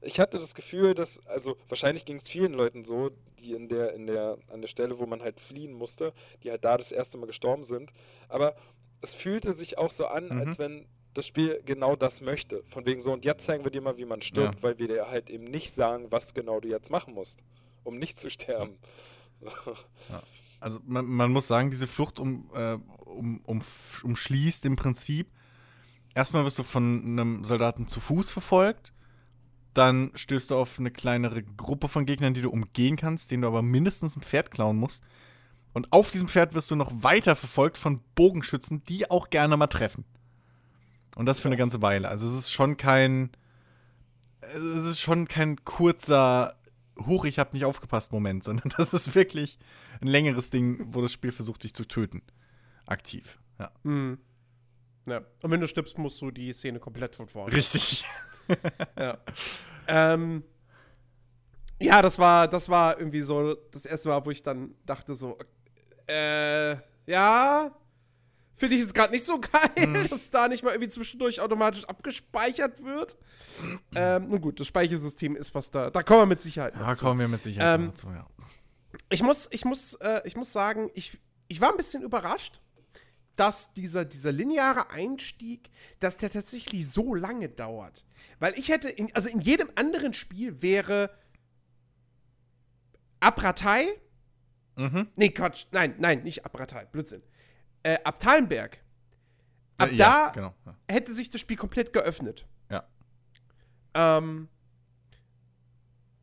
[0.00, 3.94] ich hatte das Gefühl, dass, also wahrscheinlich ging es vielen Leuten so, die in der,
[3.94, 7.18] in der, an der Stelle, wo man halt fliehen musste, die halt da das erste
[7.18, 7.92] Mal gestorben sind,
[8.28, 8.54] aber
[9.00, 10.38] es fühlte sich auch so an, mhm.
[10.38, 12.62] als wenn das Spiel genau das möchte.
[12.68, 14.62] Von wegen so, und jetzt zeigen wir dir mal, wie man stirbt, ja.
[14.62, 17.40] weil wir dir halt eben nicht sagen, was genau du jetzt machen musst,
[17.84, 18.78] um nicht zu sterben.
[20.08, 20.22] Ja.
[20.60, 22.78] Also man, man, muss sagen, diese Flucht um, äh,
[23.12, 23.62] um, um,
[24.02, 25.28] umschließt im Prinzip,
[26.14, 28.92] erstmal wirst du von einem Soldaten zu Fuß verfolgt,
[29.74, 33.48] dann stößt du auf eine kleinere Gruppe von Gegnern, die du umgehen kannst, denen du
[33.48, 35.02] aber mindestens ein Pferd klauen musst.
[35.72, 39.68] Und auf diesem Pferd wirst du noch weiter verfolgt von Bogenschützen, die auch gerne mal
[39.68, 40.04] treffen.
[41.16, 42.08] Und das für eine ganze Weile.
[42.08, 43.30] Also es ist schon kein.
[44.40, 46.56] Es ist schon kein kurzer
[47.06, 49.58] Huch, ich habe nicht aufgepasst Moment, sondern das ist wirklich
[50.00, 52.22] ein längeres Ding, wo das Spiel versucht, dich zu töten.
[52.86, 53.38] Aktiv.
[53.58, 53.70] Ja.
[53.82, 54.18] Mhm.
[55.06, 55.18] ja.
[55.42, 57.52] Und wenn du stirbst, musst du die Szene komplett von vorne.
[57.52, 58.04] Richtig.
[58.98, 59.18] ja.
[59.86, 60.44] Ähm,
[61.80, 65.38] ja, das war, das war irgendwie so das erste Mal, wo ich dann dachte so,
[66.06, 67.72] äh, ja,
[68.62, 70.08] Finde ich jetzt gerade nicht so geil, mhm.
[70.08, 73.18] dass da nicht mal irgendwie zwischendurch automatisch abgespeichert wird.
[73.94, 75.90] ähm, nun gut, das Speichersystem ist was da.
[75.90, 78.24] Da kommen wir mit Sicherheit Da kommen wir mit Sicherheit ähm, dazu, ja.
[79.08, 81.18] Ich muss, ich muss, äh, ich muss sagen, ich,
[81.48, 82.60] ich war ein bisschen überrascht,
[83.36, 88.04] dass dieser, dieser lineare Einstieg, dass der tatsächlich so lange dauert.
[88.38, 91.10] Weil ich hätte, in, also in jedem anderen Spiel wäre
[93.20, 93.86] Abratei.
[94.76, 95.08] Mhm.
[95.16, 95.66] Nee, Quatsch.
[95.70, 96.84] Nein, nein, nicht Abratei.
[96.86, 97.22] Blödsinn
[97.82, 98.78] äh, ab Talenberg,
[99.78, 100.76] ab äh, ja, da genau, ja.
[100.88, 102.46] hätte sich das Spiel komplett geöffnet.
[102.70, 102.84] Ja.
[103.94, 104.48] Ähm,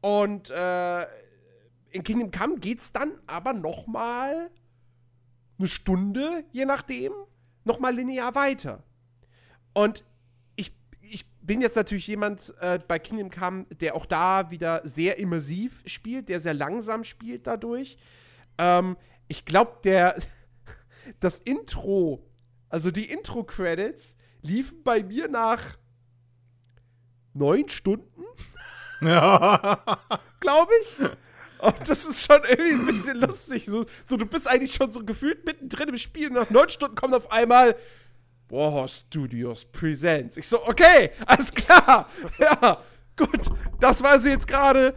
[0.02, 1.04] und äh,
[1.91, 4.50] in Kingdom Come geht's dann aber noch mal
[5.60, 7.12] eine Stunde, je nachdem,
[7.65, 8.84] noch mal linear weiter.
[9.74, 10.04] Und
[10.56, 15.19] ich, ich bin jetzt natürlich jemand äh, bei Kingdom Come, der auch da wieder sehr
[15.19, 17.98] immersiv spielt, der sehr langsam spielt dadurch.
[18.58, 20.15] Ähm, ich glaube, der
[21.19, 22.26] das Intro,
[22.69, 25.78] also die Intro-Credits, liefen bei mir nach
[27.34, 28.24] neun Stunden,
[29.02, 30.98] glaube ich.
[31.60, 33.65] Und das ist schon irgendwie ein bisschen lustig.
[33.65, 36.95] So, so, du bist eigentlich schon so gefühlt mittendrin im Spiel und nach neun Stunden
[36.95, 37.76] kommt auf einmal
[38.50, 40.38] Warhorse Studios Presents.
[40.38, 42.10] Ich so, okay, alles klar.
[42.39, 42.82] Ja,
[43.15, 43.50] gut.
[43.80, 44.95] Das war also jetzt gerade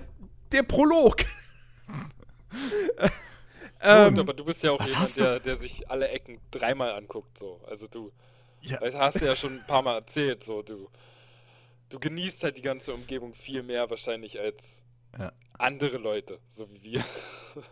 [0.53, 1.21] der Prolog.
[3.81, 6.93] ähm, Gut, aber du bist ja auch was jemand, der, der sich alle Ecken dreimal
[6.93, 7.39] anguckt.
[7.39, 7.61] So.
[7.67, 8.13] Also du
[8.61, 8.79] Ja.
[8.79, 10.45] das hast du ja schon ein paar Mal erzählt.
[10.45, 10.63] So.
[10.63, 10.89] Du,
[11.89, 14.83] du genießt halt die ganze Umgebung viel mehr wahrscheinlich als
[15.19, 15.33] Ja.
[15.59, 17.05] andere Leute, so wie wir.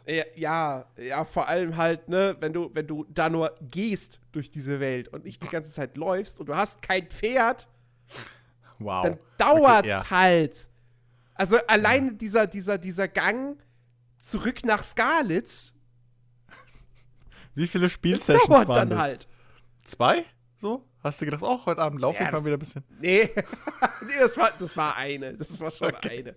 [0.07, 4.50] Ja, ja, ja, vor allem halt, ne, wenn du, wenn du da nur gehst durch
[4.50, 7.66] diese Welt und nicht die ganze Zeit läufst und du hast kein Pferd,
[8.79, 9.05] Wow.
[9.05, 10.11] dann dauert's Okay, ja.
[10.11, 10.68] halt.
[11.35, 13.59] Also allein dieser, dieser, dieser Gang
[14.18, 15.72] zurück nach Skalitz,
[17.55, 18.98] Wie viele Spielsessions dauert waren dann das?
[18.98, 19.29] halt.
[19.85, 20.24] Zwei?
[20.61, 20.85] So?
[21.03, 22.85] Hast du gedacht, oh, heute Abend laufe Ja, ich mal wieder ein bisschen?
[23.01, 23.31] Nee,
[24.03, 25.33] nee das, war, das war eine.
[25.33, 26.35] Das war schon eine.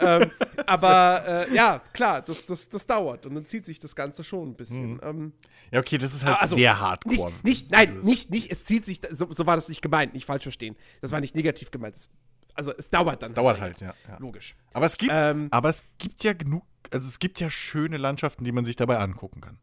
[0.00, 0.30] ähm,
[0.66, 4.48] aber äh, ja, klar, das, das, das dauert und dann zieht sich das Ganze schon
[4.48, 4.98] ein bisschen.
[5.02, 5.34] Ähm,
[5.70, 7.30] Ja, okay, das ist halt Also, sehr hardcore.
[7.30, 10.24] Nicht, nicht, nein, nicht, nicht, es zieht sich, so, so war das nicht gemeint, nicht
[10.24, 10.74] falsch verstehen.
[11.02, 11.94] Das war nicht negativ gemeint.
[11.94, 12.08] Das,
[12.54, 13.28] also es dauert dann.
[13.28, 13.92] Das dauert halt, ja.
[14.08, 14.16] ja.
[14.18, 14.56] Logisch.
[14.72, 18.44] Aber es gibt, Ähm, aber es gibt ja genug, also es gibt ja schöne Landschaften,
[18.44, 19.58] die man sich dabei angucken kann.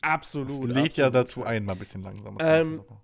[0.00, 0.48] Absolut.
[0.50, 1.14] Es lädt ja absolut.
[1.14, 3.00] dazu ein, mal ein bisschen langsamer Ähm, zu machen.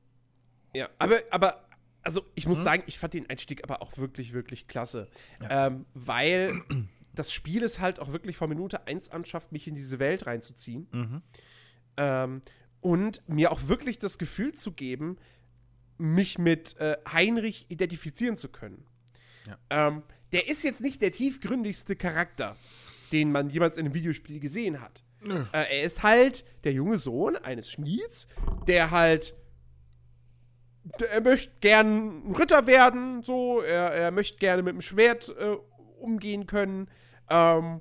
[0.74, 1.68] Ja, aber, aber,
[2.02, 2.50] also ich Mhm.
[2.52, 5.08] muss sagen, ich fand den Einstieg aber auch wirklich, wirklich klasse.
[5.48, 6.52] Ähm, weil
[7.14, 10.26] das Spiel es halt auch wirklich von Minute 1 an schafft, mich in diese Welt
[10.26, 10.88] reinzuziehen.
[10.92, 11.22] Mhm.
[11.98, 12.42] Ähm,
[12.80, 15.16] und mir auch wirklich das Gefühl zu geben,
[15.98, 18.84] mich mit äh, Heinrich identifizieren zu können.
[19.70, 22.56] Ähm, der ist jetzt nicht der tiefgründigste Charakter,
[23.12, 25.04] den man jemals in einem Videospiel gesehen hat.
[25.24, 28.26] Äh, er ist halt der junge Sohn eines Schmieds,
[28.66, 29.34] der halt
[31.10, 35.56] er möchte gern ein Ritter werden, so, er, er möchte gerne mit dem Schwert äh,
[36.00, 36.88] umgehen können,
[37.30, 37.80] ähm,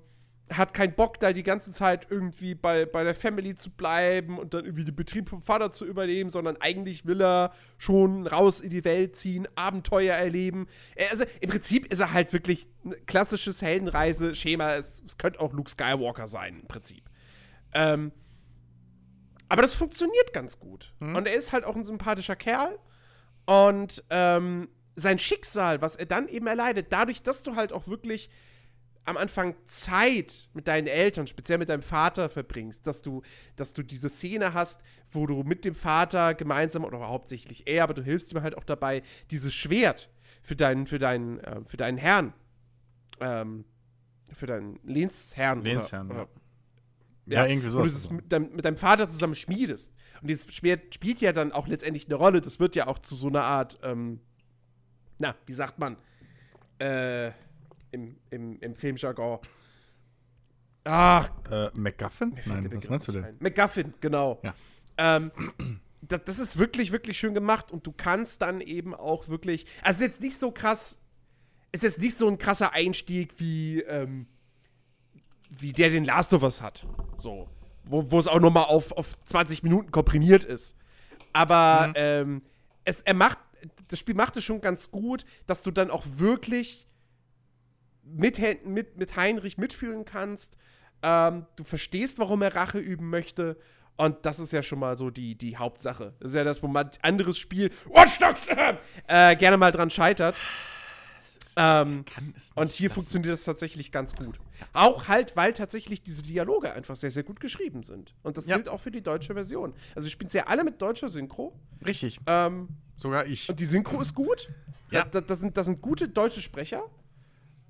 [0.52, 4.54] hat keinen Bock, da die ganze Zeit irgendwie bei, bei der Family zu bleiben und
[4.54, 8.70] dann irgendwie den Betrieb vom Vater zu übernehmen, sondern eigentlich will er schon raus in
[8.70, 10.68] die Welt ziehen, Abenteuer erleben.
[10.96, 14.76] Er, also im Prinzip ist er halt wirklich ein klassisches Heldenreise-Schema.
[14.76, 17.04] Es, es könnte auch Luke Skywalker sein, im Prinzip.
[17.74, 18.12] Ähm,
[19.48, 20.94] aber das funktioniert ganz gut.
[21.00, 22.78] Und er ist halt auch ein sympathischer Kerl.
[23.46, 28.30] Und ähm, sein Schicksal, was er dann eben erleidet, dadurch, dass du halt auch wirklich
[29.04, 33.24] am Anfang Zeit mit deinen Eltern, speziell mit deinem Vater verbringst, dass du,
[33.56, 37.94] dass du diese Szene hast, wo du mit dem Vater gemeinsam, oder hauptsächlich er, aber
[37.96, 39.02] du hilfst ihm halt auch dabei,
[39.32, 40.12] dieses Schwert
[40.44, 42.34] für deinen, für deinen, äh, für deinen Herrn,
[43.20, 43.66] ähm,
[44.32, 45.62] für deinen Lehnsherrn.
[45.62, 46.24] Lehnsherrn, oder, ja.
[46.24, 46.32] oder
[47.26, 49.92] Ja, irgendwie wo du das mit, deinem, mit deinem Vater zusammen schmiedest.
[50.22, 52.42] Und dieses Schwert spielt ja dann auch letztendlich eine Rolle.
[52.42, 54.22] Das wird ja auch zu so einer Art, ähm,
[55.18, 55.98] na, wie sagt man,
[56.80, 57.32] äh,
[57.92, 59.40] im, im, im Filmjargon.
[60.84, 61.70] Ach, Äh,
[62.10, 63.26] fällt Nein, was meinst du denn?
[63.26, 63.38] ein.
[63.40, 64.40] MacGuffin, genau.
[64.44, 64.54] Ja.
[64.98, 65.32] Ähm,
[66.02, 69.66] das, das ist wirklich, wirklich schön gemacht und du kannst dann eben auch wirklich.
[69.84, 70.98] Also, es ist jetzt nicht so krass.
[71.72, 74.28] Ist jetzt nicht so ein krasser Einstieg wie, ähm,
[75.50, 76.86] wie der den Last of Us hat.
[77.18, 77.48] So.
[77.84, 80.78] Wo, es auch nochmal auf, auf 20 Minuten komprimiert ist.
[81.34, 82.42] Aber ähm,
[82.86, 83.40] es, er macht,
[83.88, 86.88] das Spiel macht es schon ganz gut, dass du dann auch wirklich
[88.04, 90.58] mit, mit, mit Heinrich mitfühlen kannst.
[91.04, 93.58] Ähm, du verstehst, warum er Rache üben möchte.
[93.98, 96.14] Und das ist ja schon mal so die, die Hauptsache.
[96.20, 98.48] Das ist ja das, wo man anderes Spiel Watch Dogs,
[99.08, 100.36] äh, gerne mal dran scheitert.
[101.58, 102.96] Ähm, Kann es und hier lassen.
[103.02, 104.40] funktioniert das tatsächlich ganz gut.
[104.74, 108.14] Auch halt, weil tatsächlich diese Dialoge einfach sehr, sehr gut geschrieben sind.
[108.24, 108.56] Und das Ja.
[108.56, 109.74] gilt auch für die deutsche Version.
[109.96, 111.60] Also wir spielen ja alle mit deutscher Synchro.
[111.86, 112.20] Richtig.
[112.28, 113.50] Ähm, Sogar ich.
[113.50, 114.50] und die Synchro ist gut.
[114.92, 115.06] Ja.
[115.06, 116.84] Da, da, sind, das sind gute deutsche Sprecher.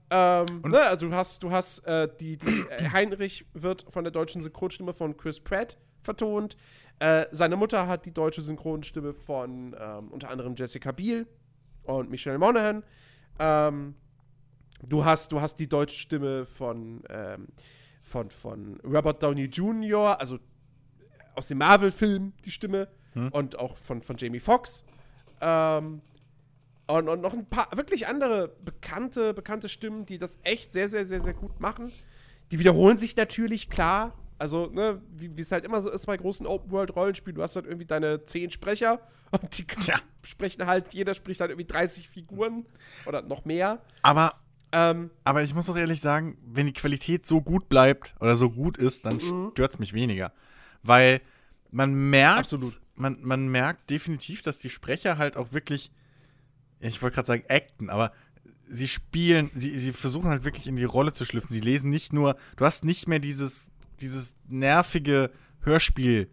[0.10, 4.12] Ähm, ne, also du hast, du hast äh, die, die äh, Heinrich wird von der
[4.12, 6.57] deutschen Synchronstimme von Chris Pratt vertont.
[6.99, 11.25] Äh, seine Mutter hat die deutsche Synchronstimme von ähm, unter anderem Jessica Biel
[11.84, 12.84] und Michelle Monaghan.
[13.39, 13.96] Ähm,
[14.84, 17.48] du hast, du hast die deutsche Stimme von, ähm,
[18.04, 20.39] von, von Robert Downey Jr., also
[21.36, 22.89] aus dem Marvel-Film die Stimme
[23.32, 24.84] und auch von, von Jamie Foxx.
[25.41, 26.02] Ähm,
[26.88, 31.06] und, und noch ein paar wirklich andere bekannte, bekannte Stimmen, die das echt sehr, sehr,
[31.06, 31.91] sehr, sehr gut machen.
[32.52, 34.13] Die wiederholen sich natürlich, klar.
[34.41, 37.86] Also, ne, wie es halt immer so ist bei großen Open-World-Rollenspielen, du hast dann irgendwie
[37.86, 38.99] deine zehn Sprecher
[39.32, 39.99] und die Ja.
[40.23, 42.65] sprechen halt, jeder spricht halt irgendwie 30 Figuren
[43.06, 43.82] oder noch mehr.
[44.01, 44.34] Aber,
[44.73, 48.49] Ähm, aber ich muss auch ehrlich sagen, wenn die Qualität so gut bleibt oder so
[48.49, 49.51] gut ist, dann Mhm.
[49.51, 50.32] stört es mich weniger.
[50.82, 51.21] Weil
[51.71, 52.82] man merkt, Absolut.
[52.95, 55.91] Man, man merkt definitiv, dass die Sprecher halt auch wirklich,
[56.80, 58.12] ich wollte gerade sagen, acten, aber
[58.65, 61.54] sie spielen, sie, sie versuchen halt wirklich in die Rolle zu schlüpfen.
[61.54, 63.70] Sie lesen nicht nur, du hast nicht mehr dieses,
[64.02, 66.30] dieses nervige Hörspiel.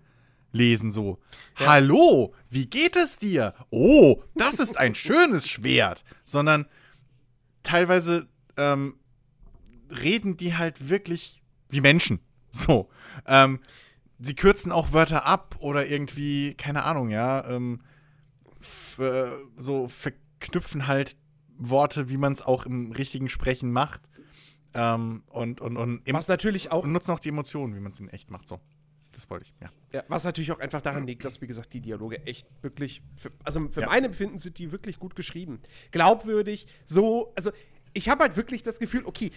[0.50, 1.18] Lesen so.
[1.56, 3.54] Hallo, wie geht es dir?
[3.70, 6.04] Oh, das ist ein schönes Schwert.
[6.24, 6.66] Sondern
[7.62, 8.96] teilweise ähm,
[9.90, 12.20] reden die halt wirklich wie Menschen.
[12.50, 12.88] So.
[13.26, 13.60] Ähm,
[14.18, 17.82] sie kürzen auch Wörter ab oder irgendwie, keine Ahnung, ja, ähm,
[18.98, 19.26] äh,
[19.58, 21.16] so verknüpfen halt
[21.58, 24.08] Worte, wie man es auch im richtigen Sprechen macht.
[24.74, 28.00] Ähm, und, und, und, was natürlich auch und nutzen auch die Emotionen, wie man es
[28.00, 28.48] in echt macht.
[28.48, 28.60] So.
[29.12, 29.70] Das wollte ich, ja.
[29.92, 33.32] Ja, was natürlich auch einfach daran liegt, dass, wie gesagt, die Dialoge echt wirklich, für,
[33.42, 33.86] also für Ja.
[33.86, 35.60] mein Empfinden sind die wirklich gut geschrieben.
[35.90, 37.50] Glaubwürdig, so, also
[37.94, 39.32] ich habe halt wirklich das Gefühl, okay,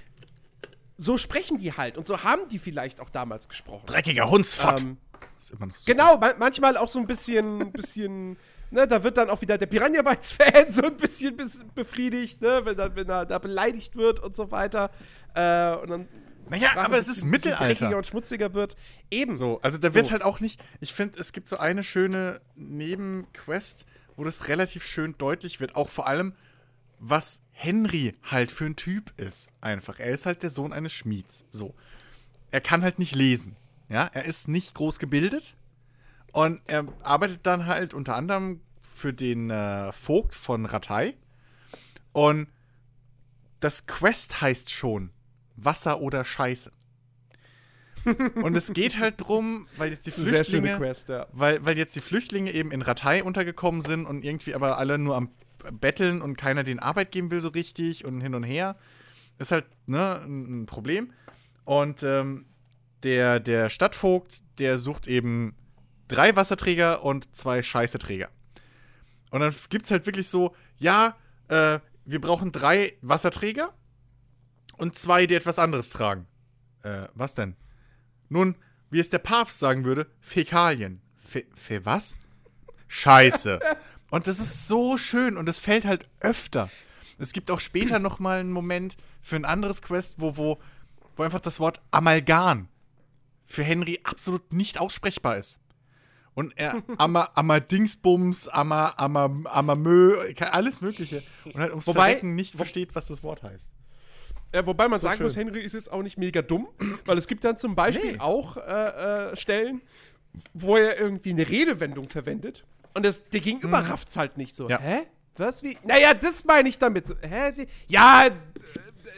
[0.97, 3.85] so sprechen die halt und so haben die vielleicht auch damals gesprochen.
[3.85, 4.81] Dreckiger Hundsfott.
[4.81, 4.97] Ähm,
[5.37, 5.91] ist immer noch so.
[5.91, 8.37] genau, ma manchmal auch so ein bisschen, bisschen,
[8.71, 12.41] ne, da wird dann auch wieder der Piranha Bytes Fan so ein bisschen bis befriedigt,
[12.41, 14.89] ne, wenn, dann, wenn er da beleidigt wird und so weiter.
[15.35, 16.07] Äh, und dann
[16.49, 17.65] Naja, aber es ist Mittelalter.
[17.65, 18.75] dreckiger und schmutziger wird.
[19.09, 19.55] Ebenso.
[19.55, 20.11] So, also da wird So.
[20.11, 20.59] halt auch nicht.
[20.79, 23.85] Ich finde, es gibt so eine schöne Nebenquest,
[24.17, 25.75] wo das relativ schön deutlich wird.
[25.75, 26.33] Auch vor allem,
[26.99, 29.49] was Henry halt für ein Typ ist.
[29.61, 29.99] Einfach.
[29.99, 31.45] Er ist halt der Sohn eines Schmieds.
[31.49, 31.73] So.
[32.51, 33.55] Er kann halt nicht lesen.
[33.89, 35.55] Ja, er ist nicht groß gebildet.
[36.31, 41.15] Und er arbeitet dann halt unter anderem für den äh, Vogt von Ratay.
[42.13, 42.47] Und
[43.59, 45.11] das Quest heißt schon
[45.55, 46.71] Wasser oder Scheiße.
[48.35, 51.27] Und es geht halt drum, weil jetzt die Flüchtlinge, Quest, ja.
[51.31, 55.15] weil, weil jetzt die Flüchtlinge eben in Ratay untergekommen sind und irgendwie aber alle nur
[55.15, 55.29] am
[55.79, 58.75] Betteln und keiner den Arbeit geben will so richtig und hin und her.
[59.37, 61.13] Ist halt ne, ein ein Problem.
[61.63, 62.45] Und ähm,
[63.03, 65.55] der, der Stadtvogt, der sucht eben
[66.11, 68.29] drei Wasserträger und zwei Scheißeträger.
[69.29, 71.15] Und dann gibt es halt wirklich so, ja,
[71.47, 73.73] äh, wir brauchen drei Wasserträger
[74.77, 76.27] und zwei, die etwas anderes tragen.
[76.83, 77.55] Äh, was denn?
[78.29, 78.55] Nun,
[78.89, 81.01] wie es der Papst sagen würde, Fäkalien.
[81.17, 82.15] Fe, fe was?
[82.87, 83.59] Scheiße.
[84.11, 86.69] Und das ist so schön und es fällt halt öfter.
[87.17, 90.59] Es gibt auch später noch mal einen Moment für ein anderes Quest, wo, wo,
[91.15, 92.67] wo einfach das Wort Amalgam
[93.45, 95.60] für Henry absolut nicht aussprechbar ist.
[96.33, 100.15] Und er Amma, Amma Dingsbums, Amma, Amma, Amma Mö,
[100.51, 101.21] alles Mögliche.
[101.45, 103.71] Und halt ums Wobei- Verrecken nicht versteht, was das Wort heißt.
[104.53, 105.25] Ja, wobei man So sagen schön.
[105.27, 106.67] muss, Henry ist jetzt auch nicht mega dumm,
[107.05, 108.19] weil es gibt dann zum Beispiel Nee.
[108.19, 109.81] auch äh, äh, Stellen,
[110.53, 114.65] wo er irgendwie eine Redewendung verwendet und das, der Gegenüber rafft's halt nicht so.
[114.65, 114.69] Mhm.
[114.71, 114.79] Ja.
[114.79, 115.01] Hä?
[115.37, 115.77] Was wie?
[115.85, 117.07] Naja, das meine ich damit.
[117.07, 117.65] So, Hä?
[117.87, 118.31] Ja, äh,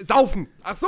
[0.03, 0.47] saufen.
[0.63, 0.87] Ach so,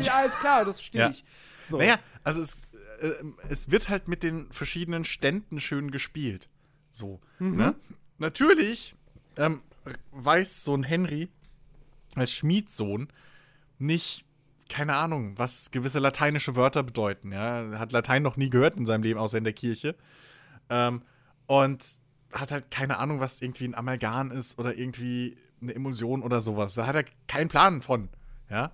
[0.00, 1.10] ja, alles klar, das verstehe Ja.
[1.10, 1.24] ich.
[1.64, 1.78] So.
[1.78, 2.56] Naja, also es,
[3.04, 3.12] äh,
[3.48, 6.48] es wird halt mit den verschiedenen Ständen schön gespielt.
[6.90, 7.20] So.
[7.38, 7.74] Ne?
[8.18, 8.94] Natürlich
[9.36, 9.62] ähm,
[10.12, 11.28] weiß so ein Henry
[12.14, 13.08] als Schmiedssohn
[13.78, 14.24] nicht,
[14.68, 17.32] keine Ahnung, was gewisse lateinische Wörter bedeuten.
[17.32, 17.62] Ja?
[17.72, 19.96] Er hat Latein noch nie gehört in seinem Leben, außer in der Kirche.
[20.70, 21.02] Ähm,
[21.46, 21.84] und
[22.32, 26.74] hat halt keine Ahnung, was irgendwie ein Amalgam ist oder irgendwie eine Emulsion oder sowas.
[26.74, 28.08] Da hat er keinen Plan von.
[28.48, 28.72] Ja.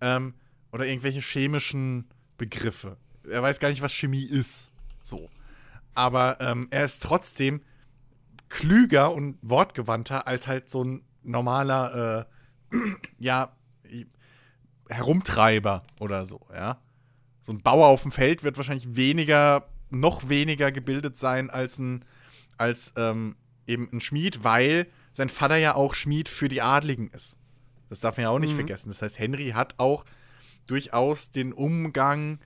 [0.00, 0.34] Ähm,
[0.72, 2.96] oder irgendwelche chemischen Begriffe.
[3.30, 4.70] Er weiß gar nicht, was Chemie ist.
[5.02, 5.28] So.
[5.94, 7.62] Aber ähm, er ist trotzdem
[8.48, 12.26] klüger und wortgewandter als halt so ein normaler,
[12.72, 12.76] äh,
[13.18, 13.52] ja,
[14.88, 16.80] Herumtreiber oder so, ja.
[17.40, 22.04] So ein Bauer auf dem Feld wird wahrscheinlich weniger, noch weniger gebildet sein als ein,
[22.56, 23.36] als ähm,
[23.66, 27.38] eben ein Schmied, weil sein Vater ja auch Schmied für die Adligen ist.
[27.88, 28.88] Das darf man ja auch nicht vergessen.
[28.88, 30.04] Das heißt, Henry hat auch
[30.66, 32.40] durchaus den Umgang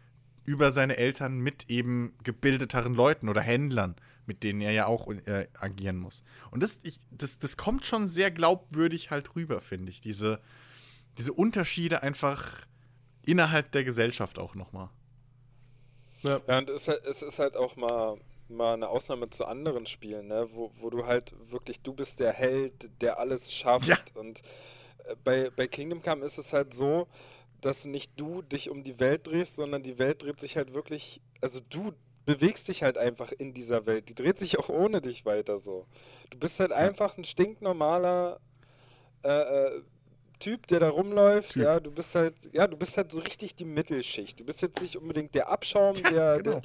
[0.50, 3.94] über seine Eltern mit eben gebildeteren Leuten oder Händlern,
[4.26, 6.24] mit denen er ja auch äh, agieren muss.
[6.50, 10.00] Und das, ich, das, das kommt schon sehr glaubwürdig halt rüber, finde ich.
[10.00, 10.40] Diese,
[11.18, 12.66] diese Unterschiede einfach
[13.24, 14.88] innerhalb der Gesellschaft auch nochmal.
[16.22, 18.16] Ja, und es, ist halt- es ist halt auch mal,
[18.48, 20.48] mal eine Ausnahme zu anderen Spielen, ne?
[20.52, 23.86] wo, wo du halt wirklich, du bist der Held, der alles schafft.
[23.86, 23.98] Ja.
[24.14, 24.42] Und
[25.04, 27.06] äh, bei, bei Kingdom Come ist es halt so,
[27.60, 31.20] dass nicht du dich um die Welt drehst, sondern die Welt dreht sich halt wirklich,
[31.40, 31.92] also du
[32.24, 34.08] bewegst dich halt einfach in dieser Welt.
[34.08, 35.86] Die dreht sich auch ohne dich weiter so.
[36.30, 38.40] Du bist halt einfach ein stinknormaler
[39.24, 39.82] äh, äh,
[40.38, 41.52] Typ, der da rumläuft.
[41.52, 41.62] Typ.
[41.64, 44.40] Ja, du bist halt, ja, du bist halt so richtig die Mittelschicht.
[44.40, 46.60] Du bist jetzt nicht unbedingt der Abschaum der, genau.
[46.60, 46.62] der,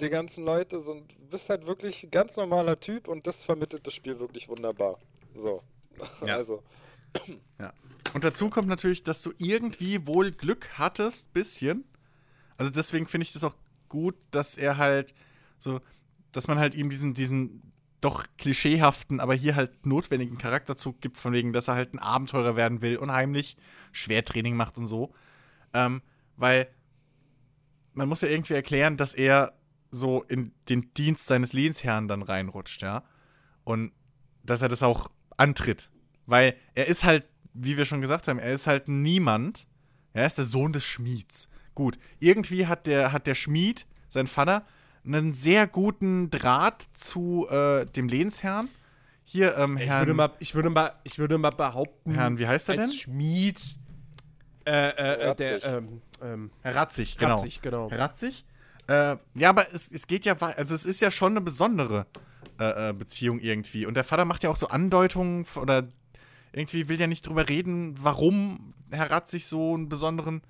[0.00, 3.86] der ganzen Leute, sondern du bist halt wirklich ein ganz normaler Typ und das vermittelt
[3.86, 4.98] das Spiel wirklich wunderbar.
[5.34, 5.62] So.
[6.24, 6.36] Ja.
[6.36, 6.62] Also,
[7.60, 7.72] Ja.
[8.14, 11.84] Und dazu kommt natürlich, dass du irgendwie wohl Glück hattest, bisschen.
[12.56, 13.56] Also deswegen finde ich das auch
[13.88, 15.14] gut, dass er halt
[15.58, 15.80] so,
[16.30, 21.32] dass man halt ihm diesen, diesen doch klischeehaften, aber hier halt notwendigen Charakterzug gibt, von
[21.32, 23.56] wegen, dass er halt ein Abenteurer werden will, unheimlich
[23.90, 25.12] Schwertraining macht und so.
[25.72, 26.00] Ähm,
[26.36, 26.68] weil
[27.94, 29.58] man muss ja irgendwie erklären, dass er
[29.90, 33.02] so in den Dienst seines Lehnsherrn dann reinrutscht, ja.
[33.64, 33.92] Und
[34.44, 35.90] dass er das auch antritt.
[36.26, 39.66] Weil er ist halt, wie wir schon gesagt haben, er ist halt niemand.
[40.12, 41.48] Er ist der Sohn des Schmieds.
[41.74, 44.64] Gut, irgendwie hat der, hat der Schmied, sein Vater,
[45.04, 48.68] einen sehr guten Draht zu äh, dem Lehnsherrn.
[49.24, 52.46] Hier, ähm, Ich Herrn, würde, mal, ich, würde mal, ich würde mal behaupten, Herrn, wie
[52.46, 52.92] heißt er denn?
[52.92, 53.78] Schmied,
[54.66, 55.64] äh, äh, äh, der, Ratzig.
[55.64, 57.34] ähm, ähm, Herr Ratzig, genau.
[57.34, 57.90] Ratzig, genau.
[57.90, 58.44] Herr Ratzig.
[58.86, 62.06] Äh, ja, aber es, es geht ja, also es ist ja schon eine besondere
[62.60, 63.86] äh, äh, Beziehung irgendwie.
[63.86, 65.84] Und der Vater macht ja auch so Andeutungen oder
[66.54, 70.42] irgendwie will ja nicht drüber reden, warum Herr Ratzig so einen besonderen,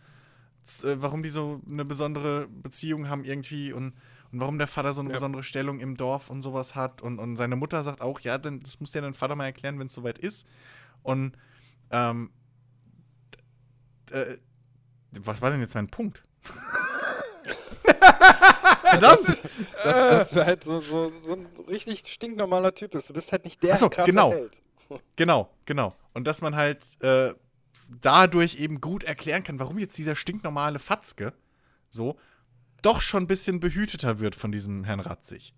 [0.83, 3.95] äh, warum die so eine besondere Beziehung haben irgendwie und,
[4.31, 5.15] und warum der Vater so eine Ja.
[5.15, 7.01] besondere Stellung im Dorf und sowas hat.
[7.03, 9.79] Und, und seine Mutter sagt auch, ja, dann, das muss dir dein Vater mal erklären,
[9.79, 10.47] wenn es soweit ist.
[11.03, 11.37] Und
[11.91, 12.31] ähm,
[14.11, 14.37] äh,
[15.13, 16.23] was war denn jetzt mein Punkt?
[18.85, 19.29] Verdammt!
[19.83, 23.09] dass, dass du halt so, so, so ein richtig stinknormaler Typ bist.
[23.09, 24.33] Du bist halt nicht der Ach so, krasse genau.
[24.33, 24.61] Held.
[25.17, 25.95] Genau, genau.
[26.13, 27.35] Und dass man halt äh,
[28.01, 31.33] dadurch eben gut erklären kann, warum jetzt dieser stinknormale Fatzke
[31.91, 32.19] so
[32.83, 35.55] doch schon ein bisschen behüteter wird von diesem Herrn Ratzig.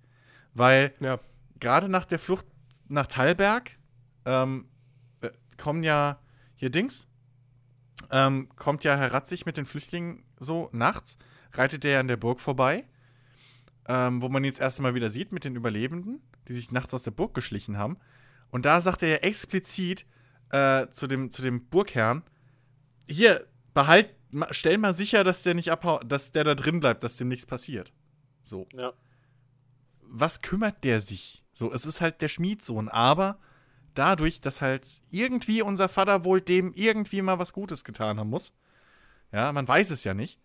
[0.55, 1.19] Weil Ja.
[1.61, 2.47] gerade nach der Flucht
[2.89, 3.79] nach Thalberg
[4.25, 4.69] ähm,
[5.23, 6.21] äh, kommen ja
[6.55, 7.09] hier Dings,
[8.11, 11.19] ähm, kommt ja Herr Ratzig mit den Flüchtlingen so nachts,
[11.53, 12.85] reitet der ja an der Burg vorbei,
[13.89, 16.95] ähm, wo man ihn jetzt erst mal wieder sieht mit den Überlebenden, die sich nachts
[16.95, 17.97] aus der Burg geschlichen haben.
[18.57, 20.07] Und da sagt er ja explizit
[20.49, 22.23] äh, zu, dem, zu dem Burgherrn:
[23.07, 24.15] Hier, behalt,
[24.51, 27.45] stell mal sicher, dass der nicht abhaut, dass der da drin bleibt, dass dem nichts
[27.45, 27.93] passiert.
[28.41, 28.95] So Ja.
[30.01, 31.45] was kümmert der sich?
[31.53, 33.39] So, es ist halt der Schmiedsohn, aber
[33.93, 38.55] dadurch, dass halt irgendwie unser Vater wohl dem irgendwie mal was Gutes getan haben muss,
[39.33, 40.41] ja, man weiß es ja nicht.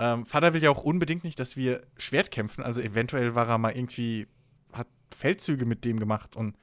[0.00, 3.58] Ähm, Vater will ja auch unbedingt nicht, dass wir Schwert kämpfen, also eventuell war er
[3.58, 4.26] mal irgendwie,
[4.72, 6.56] hat Feldzüge mit dem gemacht und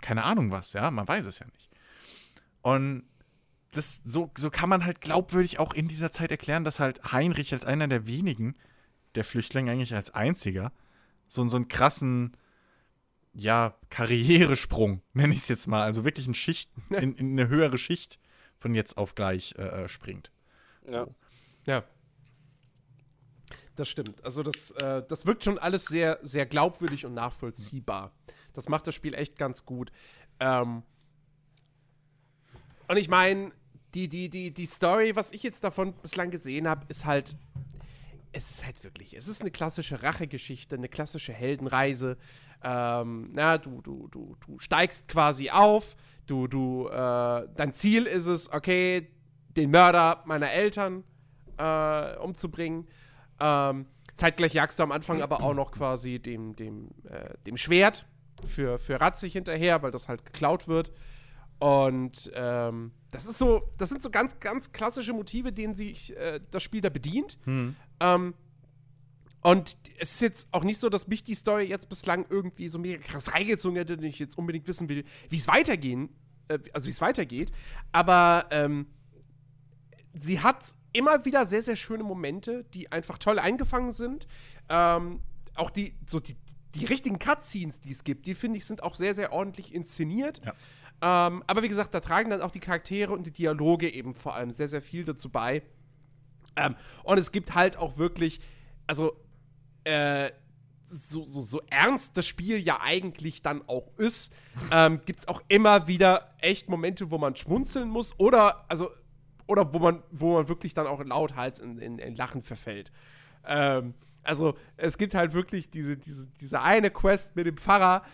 [0.00, 1.70] keine Ahnung was, ja, man weiß es ja nicht.
[2.62, 3.04] Und
[3.72, 7.52] das, so, so kann man halt glaubwürdig auch in dieser Zeit erklären, dass halt Heinrich
[7.52, 8.56] als einer der wenigen,
[9.14, 10.72] der Flüchtlinge eigentlich als einziger,
[11.28, 12.36] so, so einen krassen,
[13.32, 15.82] ja, Karrieresprung, nenne ich es jetzt mal.
[15.82, 18.18] Also wirklich ein Schicht, in, in eine höhere Schicht
[18.58, 20.30] von jetzt auf gleich äh, äh, springt.
[20.90, 21.06] Ja.
[21.66, 21.84] Ja.
[23.76, 24.22] Das stimmt.
[24.24, 28.12] Also das, äh, das wirkt schon alles sehr, sehr glaubwürdig und nachvollziehbar.
[28.52, 29.90] Das macht das Spiel echt ganz gut.
[30.40, 30.82] Ähm
[32.88, 33.52] und ich meine,
[33.94, 37.36] die, die, die, die Story, was ich jetzt davon bislang gesehen habe, ist halt.
[38.32, 42.16] Es ist halt wirklich, es ist eine klassische Rachegeschichte, eine klassische Heldenreise.
[42.62, 48.26] Ähm, na, du, du, du, du steigst quasi auf, du, du, äh, dein Ziel ist
[48.26, 49.08] es, okay,
[49.56, 51.02] den Mörder meiner Eltern
[51.58, 52.86] äh, umzubringen.
[53.40, 58.06] Ähm, zeitgleich jagst du am Anfang aber auch noch quasi dem, dem, äh, dem Schwert
[58.46, 60.92] für, für Ratzig hinterher, weil das halt geklaut wird.
[61.58, 66.40] Und ähm, das ist so, das sind so ganz, ganz klassische Motive, denen sich äh,
[66.50, 67.38] das Spiel da bedient.
[68.00, 68.34] Ähm,
[69.42, 72.78] und es ist jetzt auch nicht so, dass mich die Story jetzt bislang irgendwie so
[72.78, 76.10] mega krass reingezogen hätte, dass ich jetzt unbedingt wissen will, wie es weitergehen,
[76.48, 77.50] äh, also wie es weitergeht.
[77.92, 78.86] Aber ähm,
[80.14, 84.26] sie hat immer wieder sehr, sehr schöne Momente, die einfach toll eingefangen sind.
[84.68, 85.20] Ähm,
[85.54, 86.36] auch die, so die,
[86.74, 90.40] die richtigen Cutscenes, die es gibt, die finde ich, sind auch sehr, sehr ordentlich inszeniert.
[90.44, 90.54] Ja.
[91.02, 94.34] Ähm, aber wie gesagt, da tragen dann auch die Charaktere und die Dialoge eben vor
[94.34, 95.62] allem sehr, sehr viel dazu bei.
[96.56, 98.40] Ähm, und es gibt halt auch wirklich,
[98.86, 99.16] also,
[99.84, 100.30] äh,
[100.84, 104.32] so, so, so ernst das Spiel ja eigentlich dann auch ist,
[104.72, 108.90] ähm, gibt es auch immer wieder echt Momente, wo man schmunzeln muss oder, also,
[109.46, 112.90] oder wo man, wo man wirklich dann auch lauthals in, in, in Lachen verfällt.
[113.46, 118.04] Ähm, also, es gibt halt wirklich diese, diese, diese eine Quest mit dem Pfarrer.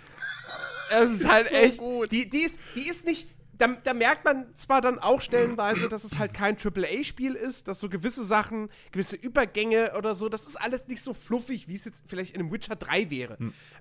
[0.91, 1.79] Es ist halt so echt.
[1.79, 2.13] gut.
[2.13, 3.29] Die, die, ist, die ist nicht.
[3.59, 7.81] Da, da merkt man zwar dann auch stellenweise, dass es halt kein AAA-Spiel ist, dass
[7.81, 11.87] so gewisse Sachen, gewisse Übergänge oder so, das ist alles nicht so fluffig, wie es
[11.87, 13.39] jetzt vielleicht in einem Witcher 3 wäre.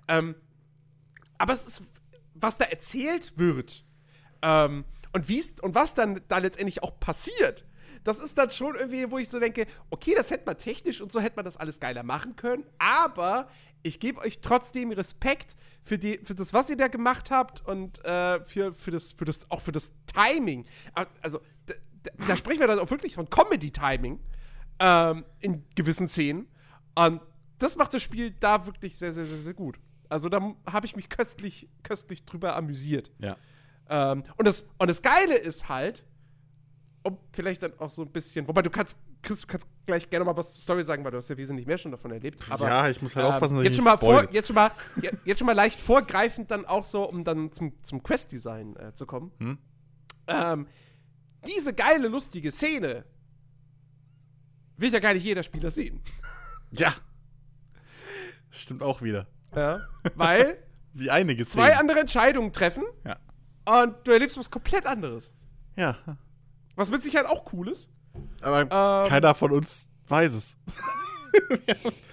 [0.07, 0.35] Ähm,
[1.37, 1.81] aber es ist,
[2.35, 3.83] was da erzählt wird.
[4.41, 5.29] Ähm, und,
[5.61, 7.65] und was dann da letztendlich auch passiert,
[8.05, 11.11] das ist dann schon irgendwie, wo ich so denke, okay, das hätte man technisch und
[11.11, 13.49] so hätte man das alles geiler machen können, aber
[13.83, 18.03] ich gebe euch trotzdem Respekt für, die, für das, was ihr da gemacht habt und
[18.05, 20.65] äh, für, für, das, für das, auch für das Timing.
[21.21, 21.73] Also, da,
[22.27, 24.19] da sprechen wir dann auch wirklich von Comedy-Timing
[24.79, 26.47] ähm, in gewissen Szenen.
[26.95, 27.21] Und
[27.57, 29.79] das macht das Spiel da wirklich sehr, sehr, sehr, sehr gut.
[30.09, 33.11] Also da habe ich mich köstlich, köstlich drüber amüsiert.
[33.19, 33.37] Ja.
[33.89, 36.05] Ähm, und, das, und das Geile ist halt,
[37.05, 40.25] um vielleicht dann auch so ein bisschen, wobei du kannst, Chris, du kannst gleich gerne
[40.25, 42.43] mal was zur Story sagen, weil du hast ja wesentlich mehr schon davon erlebt.
[42.49, 44.71] Aber, ja, ich muss halt aufpassen, dass jetzt ich schon mal vor, jetzt schon mal
[45.23, 49.05] Jetzt schon mal leicht vorgreifend dann auch so, um dann zum, zum Quest-Design äh, zu
[49.05, 49.31] kommen.
[49.37, 49.57] Hm?
[50.27, 50.67] Ähm,
[51.45, 53.05] diese geile, lustige Szene
[54.77, 56.01] will ja gar nicht jeder Spieler sehen.
[56.71, 56.93] Ja.
[58.49, 59.27] Stimmt auch wieder.
[59.55, 59.79] Ja.
[60.15, 60.57] Weil
[60.93, 63.17] Wie einige zwei andere Entscheidungen treffen Ja.
[63.83, 65.33] und du erlebst was komplett anderes.
[65.77, 65.97] Ja.
[66.75, 67.89] Was mit Sicherheit auch cool ist.
[68.41, 70.57] Aber Ähm, keiner von uns weiß es.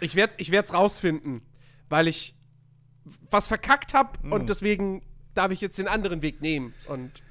[0.01, 1.43] Ich werde es ich werd's rausfinden,
[1.89, 2.37] weil ich
[3.31, 4.33] was verkackt habe Mhm.
[4.33, 5.03] und deswegen
[5.35, 6.75] darf ich jetzt den anderen Weg nehmen.
[6.89, 7.23] Und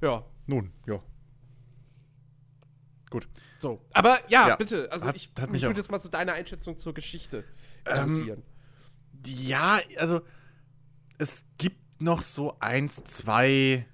[0.00, 1.02] ja, Nun, ja.
[3.10, 3.26] Gut.
[3.58, 3.80] so.
[3.92, 6.78] Aber ja, Ja, bitte, also hat- ich hat mich würde jetzt mal so deine Einschätzung
[6.78, 7.44] zur Geschichte
[7.86, 8.42] Ähm, interessieren.
[9.26, 10.20] Ja, also
[11.18, 13.84] es gibt noch so eins, zwei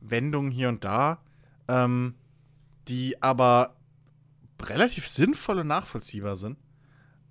[0.00, 1.22] Wendungen hier und da,
[1.68, 2.14] ähm,
[2.88, 3.76] die aber
[4.60, 6.58] relativ sinnvoll und nachvollziehbar sind.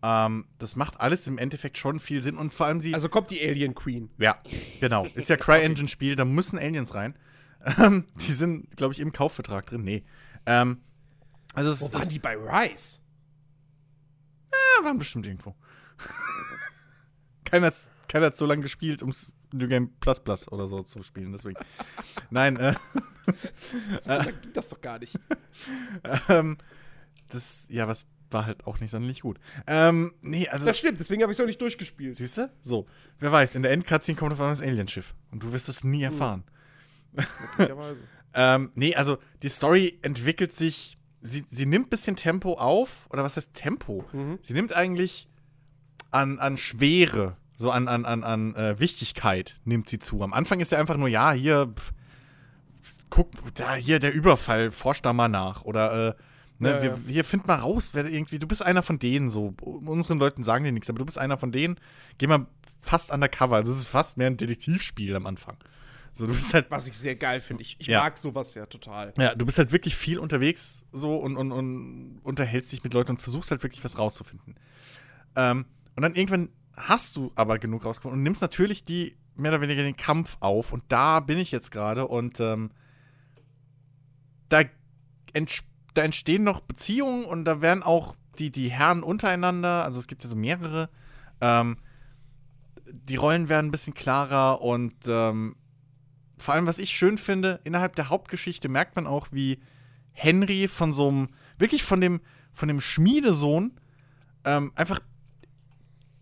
[0.04, 2.94] Ähm, das macht alles im Endeffekt schon viel Sinn und vor allem sie.
[2.94, 4.10] also kommt die Alien Queen.
[4.18, 4.42] ja,
[4.80, 5.06] genau.
[5.16, 7.18] Ist ja CryEngine-Spiel, da müssen Aliens rein.
[7.80, 9.84] Ähm, die sind, glaube ich, im Kaufvertrag drin.
[9.84, 10.04] Nee.
[10.46, 10.82] Ähm,
[11.54, 13.00] also es, Wo es waren die bei Rise?
[14.52, 15.56] Ja, waren bestimmt irgendwo.
[17.44, 19.12] keiner hat keiner hat's so lange gespielt, um
[19.58, 21.58] New Game Plus Plus oder so zu spielen, deswegen.
[22.30, 22.74] Nein, äh,
[24.04, 25.20] So lange ging das doch gar nicht.
[26.30, 26.58] ähm,
[27.30, 29.40] das, ja, was war halt auch nicht sonderlich gut.
[29.68, 32.16] Ähm, nee, also, Das stimmt, deswegen habe ich es noch nicht durchgespielt.
[32.16, 32.52] siehst du?
[32.62, 32.86] So,
[33.20, 36.04] wer weiß, in der Endcutscene kommt auf einmal das Alienschiff und du wirst es nie
[36.04, 36.44] erfahren.
[37.14, 38.02] Möglicherweise.
[38.40, 43.24] Ähm, nee, also die Story entwickelt sich, sie, sie nimmt ein bisschen Tempo auf, oder
[43.24, 44.06] was heißt Tempo?
[44.14, 44.38] Mhm.
[44.42, 45.28] Sie nimmt eigentlich
[46.12, 50.22] an, an Schwere, so an, an, an, an äh, Wichtigkeit nimmt sie zu.
[50.22, 51.92] Am Anfang ist ja einfach nur, ja, hier, pf,
[53.10, 55.64] guck, da, hier der Überfall, forsch da mal nach.
[55.64, 56.16] Oder, äh,
[56.60, 56.98] ne, Ja, wir, ja.
[57.08, 59.56] hier find mal raus, wer irgendwie, du bist einer von denen so.
[59.62, 61.80] Unseren Leuten sagen dir nichts, aber du bist einer von denen.
[62.20, 62.46] Geh mal
[62.80, 63.56] fast undercover.
[63.56, 65.58] Also es ist fast mehr ein Detektivspiel am Anfang.
[66.14, 67.64] So, du bist halt Was ich sehr geil finde.
[67.64, 68.02] Ich, ich Ja.
[68.02, 69.14] mag sowas ja total.
[69.18, 73.12] ja, du bist halt wirklich viel unterwegs so und, und, und unterhältst dich mit Leuten
[73.12, 74.56] und versuchst halt wirklich was rauszufinden.
[75.36, 79.62] Ähm, und dann irgendwann hast du aber genug rausgefunden und nimmst natürlich die mehr oder
[79.62, 80.72] weniger den Kampf auf.
[80.72, 82.72] Und da bin ich jetzt gerade und ähm,
[84.50, 84.62] da,
[85.34, 85.64] ents
[85.94, 90.24] da entstehen noch Beziehungen und da werden auch die, die Herren untereinander, also es gibt
[90.24, 90.90] ja so mehrere,
[91.42, 91.78] ähm,
[92.86, 95.56] die Rollen werden ein bisschen klarer und ähm,
[96.38, 99.60] vor allem, was ich schön finde, innerhalb der Hauptgeschichte merkt man auch, wie
[100.12, 102.22] Henry von so einem, wirklich von dem,
[102.54, 103.80] von dem Schmiedesohn,
[104.44, 105.00] ähm, einfach,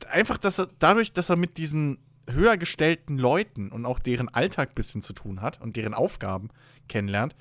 [0.10, 1.99] einfach, dass er, dadurch, dass er mit diesen
[2.30, 6.49] höher gestellten Leuten und auch deren Alltag ein bisschen zu tun hat und deren Aufgaben
[6.88, 7.36] kennenlernt,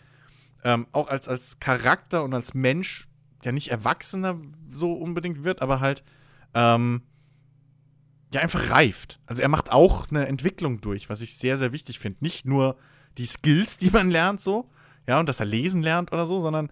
[0.63, 3.07] ähm, auch als, als Charakter und als Mensch,
[3.45, 6.05] der nicht erwachsener so unbedingt wird, aber halt,
[6.55, 7.03] ähm,
[8.33, 9.21] ja, einfach reift.
[9.27, 12.19] Also er macht auch eine Entwicklung durch, was ich sehr, sehr wichtig finde.
[12.21, 12.77] Nicht nur
[13.17, 14.71] die Skills, die man lernt, so,
[15.07, 16.71] ja, und dass er lesen lernt oder so, sondern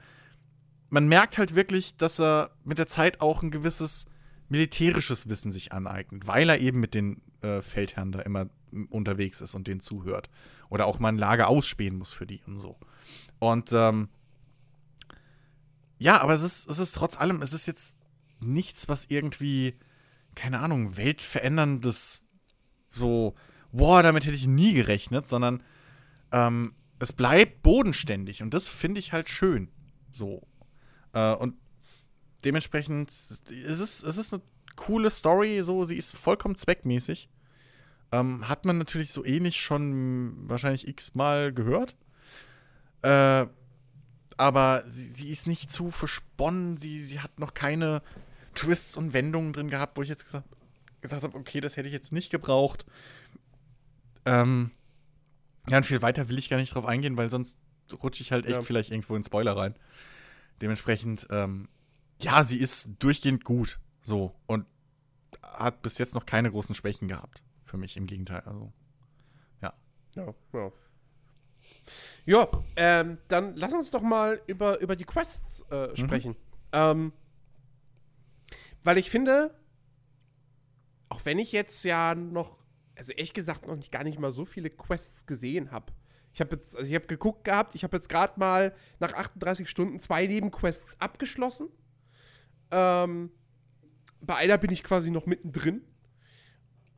[0.88, 4.06] man merkt halt wirklich, dass er mit der Zeit auch ein gewisses
[4.52, 8.50] militärisches Wissen sich aneignet, weil er eben mit den äh, Feldherren da immer
[8.90, 10.28] unterwegs ist und denen zuhört.
[10.68, 12.78] Oder auch mal ein Lager ausspähen muss für die und so.
[13.38, 14.08] Und ähm,
[15.98, 17.96] ja, aber es ist, es ist trotz allem, es ist jetzt
[18.40, 19.74] nichts, was irgendwie,
[20.34, 22.22] keine Ahnung, weltveränderndes,
[22.90, 23.34] so,
[23.72, 25.62] boah, damit hätte ich nie gerechnet, sondern
[26.30, 29.70] ähm, es bleibt bodenständig und das finde ich halt schön.
[30.10, 30.46] So.
[31.14, 31.54] Äh, und
[32.44, 33.40] dementsprechend, es
[33.80, 34.42] ist, es ist eine
[34.76, 37.28] coole Story, so, sie ist vollkommen zweckmäßig.
[38.10, 41.96] Ähm, hat man natürlich so ähnlich schon wahrscheinlich x-mal gehört.
[43.02, 43.46] Äh,
[44.36, 48.02] aber sie, sie ist nicht zu versponnen, sie, sie hat noch keine
[48.54, 50.48] Twists und Wendungen drin gehabt, wo ich jetzt gesagt,
[51.00, 52.84] gesagt habe, okay, das hätte ich jetzt nicht gebraucht.
[54.24, 54.70] Ähm,
[55.68, 57.58] ja, und viel weiter will ich gar nicht drauf eingehen, weil sonst
[58.02, 58.62] rutsche ich halt echt Ja.
[58.62, 59.74] vielleicht irgendwo in Spoiler rein.
[60.60, 61.68] Dementsprechend, ähm,
[62.22, 63.78] ja, sie ist durchgehend gut.
[64.02, 64.34] So.
[64.46, 64.66] Und
[65.42, 67.42] hat bis jetzt noch keine großen Schwächen gehabt.
[67.64, 68.40] Für mich im Gegenteil.
[68.40, 68.72] Also,
[70.14, 70.72] Ja, ja.
[72.24, 76.36] Ja, ähm, dann lass uns doch mal über, über die Quests äh, sprechen.
[76.72, 77.12] Ähm,
[78.84, 79.54] weil ich finde,
[81.08, 82.62] auch wenn ich jetzt ja noch,
[82.96, 85.92] also ehrlich gesagt, noch nicht gar nicht mal so viele Quests gesehen habe.
[86.32, 89.68] Ich habe jetzt, also ich habe geguckt gehabt, ich habe jetzt gerade mal nach 38
[89.68, 91.68] Stunden zwei Nebenquests abgeschlossen.
[92.72, 93.30] Ähm,
[94.20, 95.82] bei einer bin ich quasi noch mittendrin.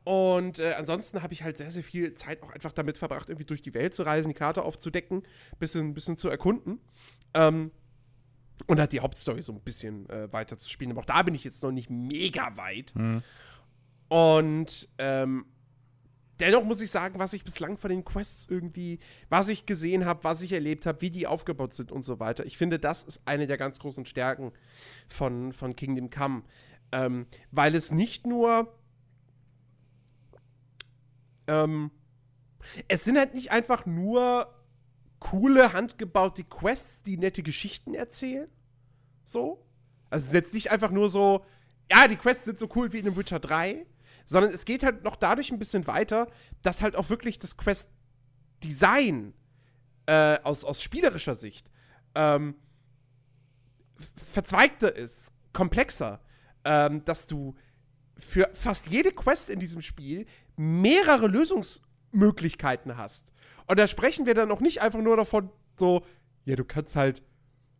[0.03, 3.45] Und äh, ansonsten habe ich halt sehr, sehr viel Zeit auch einfach damit verbracht, irgendwie
[3.45, 5.23] durch die Welt zu reisen, die Karte aufzudecken,
[5.57, 6.79] bisschen, bisschen zu erkunden.
[7.33, 7.71] Ähm,
[8.67, 10.91] und halt die Hauptstory so ein bisschen äh, weiter zu spielen.
[10.91, 12.93] Aber auch da bin ich jetzt noch nicht mega weit.
[14.07, 15.45] Und ähm,
[16.39, 20.23] dennoch muss ich sagen, was ich bislang von den Quests irgendwie, was ich gesehen habe,
[20.23, 22.45] was ich erlebt habe, wie die aufgebaut sind und so weiter.
[22.45, 24.51] Ich finde, das ist eine der ganz großen Stärken
[25.07, 26.43] von, von Kingdom Come.
[26.91, 28.71] Ähm, weil es nicht nur
[31.47, 31.91] ähm,
[32.87, 34.53] es sind halt nicht einfach nur
[35.19, 38.49] coole, handgebaute Quests, die nette Geschichten erzählen.
[39.23, 39.65] So.
[40.09, 41.45] Also es ist jetzt nicht einfach nur so,
[41.89, 43.85] ja, die Quests sind so cool wie in dem Witcher 3,
[44.25, 46.27] sondern es geht halt noch dadurch ein bisschen weiter,
[46.61, 49.33] dass halt auch wirklich das Quest-Design
[50.07, 51.69] äh, aus, aus spielerischer Sicht
[52.15, 52.55] ähm,
[54.15, 56.21] verzweigter ist, komplexer,
[56.63, 57.55] ähm, dass du
[58.17, 63.31] für fast jede Quest in diesem Spiel mehrere Lösungsmöglichkeiten hast.
[63.67, 66.05] Und da sprechen wir dann auch nicht einfach nur davon, so,
[66.45, 67.23] ja, du kannst halt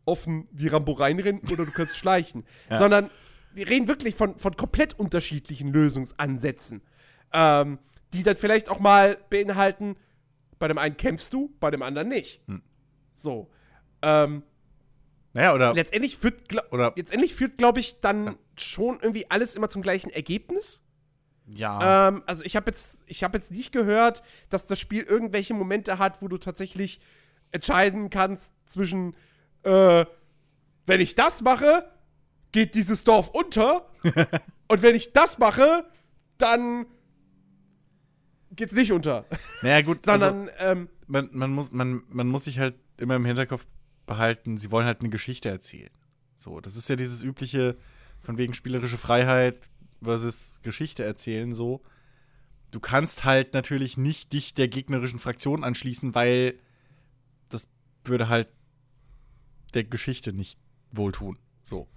[0.06, 3.10] offen wie Rambo reinrennen oder du kannst schleichen, sondern
[3.56, 6.82] wir reden wirklich von, von komplett unterschiedlichen Lösungsansätzen,
[7.34, 7.80] ähm,
[8.14, 9.96] die dann vielleicht auch mal beinhalten,
[10.60, 12.42] bei dem einen kämpfst du, bei dem anderen nicht.
[13.16, 13.50] So.
[14.02, 14.44] Ähm,
[15.34, 15.74] Naja, oder.
[15.74, 20.10] letztendlich führt, gla- Oder- letztendlich führt, glaube ich, dann schon irgendwie alles immer zum gleichen
[20.12, 20.82] Ergebnis.
[21.48, 22.08] Ja.
[22.08, 26.00] Ähm, also ich habe jetzt, ich habe jetzt nicht gehört, dass das Spiel irgendwelche Momente
[26.00, 27.00] hat, wo du tatsächlich
[27.52, 29.16] entscheiden kannst zwischen,
[29.64, 30.06] äh,
[30.86, 31.92] wenn ich das mache,
[32.52, 33.90] geht dieses Dorf unter,
[34.68, 35.86] und wenn ich das mache,
[36.38, 36.86] dann
[38.56, 39.26] geht's nicht unter,
[39.62, 40.00] naja, gut.
[40.08, 43.66] also, sondern ähm, man, man, muss, man, man muss sich halt immer im Hinterkopf
[44.06, 45.92] behalten, sie wollen halt eine Geschichte erzählen.
[46.36, 47.78] So, das ist ja dieses übliche,
[48.22, 49.70] von wegen spielerische Freiheit
[50.02, 51.82] versus Geschichte erzählen, so.
[52.72, 56.60] Du kannst halt natürlich nicht dich der gegnerischen Fraktion anschließen, weil
[57.50, 57.70] das
[58.04, 58.50] würde halt
[59.74, 60.60] der Geschichte nicht
[60.92, 61.38] wohltun.
[61.64, 61.88] So.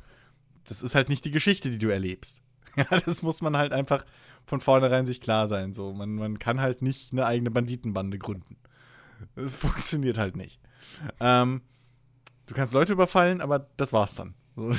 [0.69, 2.43] Das ist halt nicht die Geschichte, die du erlebst.
[2.77, 4.05] Ja, das muss man halt einfach
[4.45, 5.73] von vornherein sich klar sein.
[5.73, 5.93] So.
[5.93, 8.57] Man, man kann halt nicht eine eigene Banditenbande gründen.
[9.35, 10.61] Das funktioniert halt nicht.
[11.19, 11.63] Ähm,
[12.47, 14.35] du kannst Leute überfallen, aber das war's dann.
[14.55, 14.75] So, du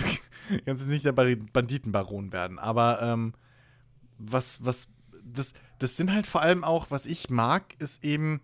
[0.65, 2.59] kannst jetzt nicht der Banditenbaron werden.
[2.59, 3.33] Aber ähm,
[4.17, 4.87] was, was,
[5.23, 8.41] das, das sind halt vor allem auch, was ich mag, ist eben,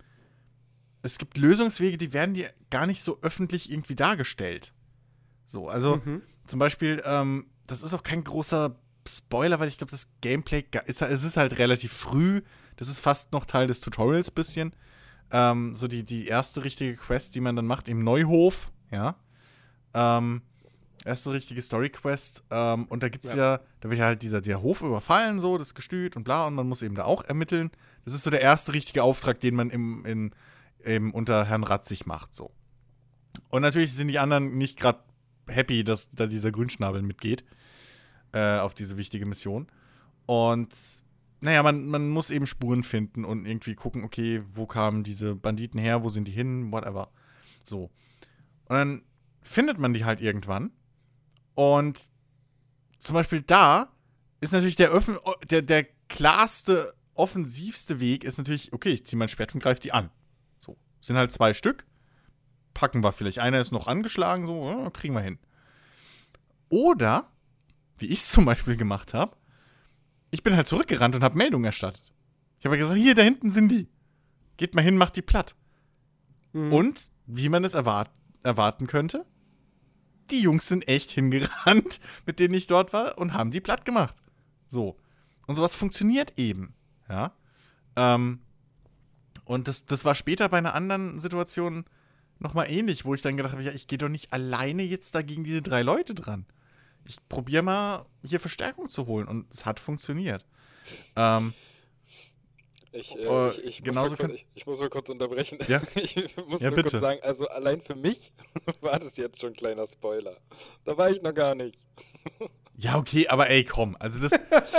[1.01, 4.73] es gibt Lösungswege, die werden dir gar nicht so öffentlich irgendwie dargestellt.
[5.45, 6.01] So, also
[6.47, 8.75] zum Beispiel, ähm, das ist auch kein großer
[9.07, 12.41] Spoiler, weil ich glaube, das Gameplay ga- ist, es ist halt relativ früh.
[12.77, 14.73] Das ist fast noch Teil des Tutorials bisschen.
[15.31, 19.15] Ähm, so die, die erste richtige Quest, die man dann macht im Neuhof, ja.
[19.93, 20.41] Ähm,
[21.03, 22.43] erste richtige Story-Quest.
[22.49, 23.59] Ähm, und da gibt's ja.
[23.79, 26.67] da wird ja halt dieser der Hof überfallen, so, das Gestüt und bla, und man
[26.67, 27.71] muss eben da auch ermitteln.
[28.03, 30.31] Das ist so der erste richtige Auftrag, den man im, in,
[30.83, 32.51] eben unter Herrn Ratzig macht, so.
[33.49, 34.99] Und natürlich sind die anderen nicht gerade
[35.47, 37.43] happy, dass da dieser Grünschnabel mitgeht
[38.33, 39.67] äh, auf diese wichtige Mission.
[40.25, 40.75] Und
[41.41, 45.79] naja, man, man muss eben Spuren finden und irgendwie gucken, okay, wo kamen diese Banditen
[45.79, 47.11] her, wo sind die hin, whatever.
[47.63, 47.91] So.
[48.65, 49.01] Und dann
[49.41, 50.71] findet man die halt irgendwann.
[51.53, 52.09] Und
[52.97, 53.91] zum Beispiel da
[54.41, 55.17] ist natürlich der, Öffn
[55.49, 59.93] der, der klarste, offensivste Weg ist natürlich, okay, ich ziehe mein Schwert und greife die
[59.93, 60.09] an.
[60.59, 60.77] So.
[61.01, 61.85] Sind halt zwei Stück.
[62.75, 63.39] Packen wir vielleicht.
[63.39, 65.39] Einer ist noch angeschlagen, so, kriegen wir hin.
[66.69, 67.31] Oder,
[67.97, 69.35] wie ich es zum Beispiel gemacht habe,
[70.29, 72.13] ich bin halt zurückgerannt und habe Meldungen erstattet.
[72.59, 73.87] Ich habe gesagt, hier, da hinten sind die.
[74.57, 75.55] Geht mal hin, macht die platt.
[76.53, 78.09] Und, wie man es erwart
[78.43, 79.25] erwarten könnte,
[80.29, 84.15] die Jungs sind echt hingerannt, mit denen ich dort war, und haben die platt gemacht.
[84.67, 84.97] So.
[85.47, 86.73] Und sowas funktioniert eben.
[87.09, 87.33] Ja.
[87.95, 88.39] Ähm,
[89.45, 91.85] und das, das war später bei einer anderen Situation
[92.39, 95.21] nochmal ähnlich, wo ich dann gedacht habe, ja, ich gehe doch nicht alleine jetzt da
[95.21, 96.45] gegen diese drei Leute dran.
[97.07, 99.27] Ich probiere mal, hier Verstärkung zu holen.
[99.27, 100.45] Und es hat funktioniert.
[101.15, 101.53] Ähm,
[102.91, 105.59] Ich, Äh, äh, ich, ich, muss kurz, ich, ich muss mal kurz unterbrechen.
[105.67, 105.81] Ja.
[105.95, 106.15] Ich
[106.47, 106.91] muss Ja, nur bitte.
[106.91, 108.31] kurz sagen, also allein für mich
[108.81, 110.37] war das jetzt schon ein kleiner Spoiler.
[110.85, 111.77] Da war ich noch gar nicht.
[112.77, 113.95] ja, okay, aber ey, komm.
[113.99, 114.31] Also das,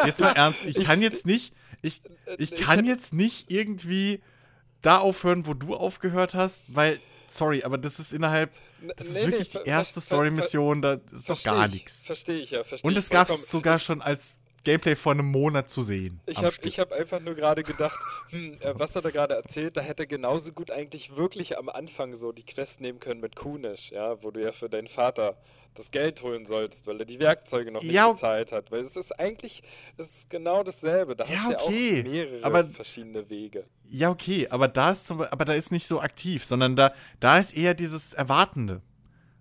[0.04, 0.64] jetzt mal ernst.
[0.64, 1.52] Ich kann jetzt nicht,
[1.82, 2.00] ich,
[2.38, 4.22] ich ich kann jetzt nicht irgendwie
[4.82, 6.98] da aufhören, wo du aufgehört hast, weil,
[7.28, 8.50] sorry, aber das ist innerhalb,
[8.96, 12.06] das ist Nee, nee, wirklich ver- die erste Story-Mission, da ist Versteh gar ich, nichts.
[12.06, 15.26] Verstehe ich ja, verstehe Und ich es gab es sogar schon als Gameplay vor einem
[15.26, 16.20] Monat zu sehen.
[16.26, 17.96] Ich habe hab einfach nur gerade gedacht,
[18.30, 19.76] hm, äh, was hat er gerade erzählt?
[19.76, 23.36] Da hätte er genauso gut eigentlich wirklich am Anfang so die Quest nehmen können mit
[23.36, 25.36] Kunisch, ja, wo du ja für deinen Vater
[25.76, 28.70] das Geld holen sollst, weil er die Werkzeuge noch nicht Ja, bezahlt hat.
[28.70, 29.62] Weil es ist eigentlich,
[29.96, 31.14] es ist genau dasselbe.
[31.16, 33.64] Da Ja, hast du ja okay, auch mehrere aber- verschiedene Wege.
[33.84, 36.92] Ja, okay, aber da ist zum, Be- aber da ist nicht so aktiv, sondern da,
[37.20, 38.82] da ist eher dieses Erwartende.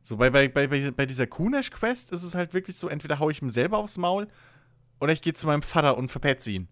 [0.01, 3.31] So bei, bei, bei, bei bei dieser Kunesh-Quest ist es halt wirklich so, entweder hau
[3.31, 4.27] ich ihm selber aufs Maul
[4.99, 6.67] oder ich gehe zu meinem Vater und verpetze ihn.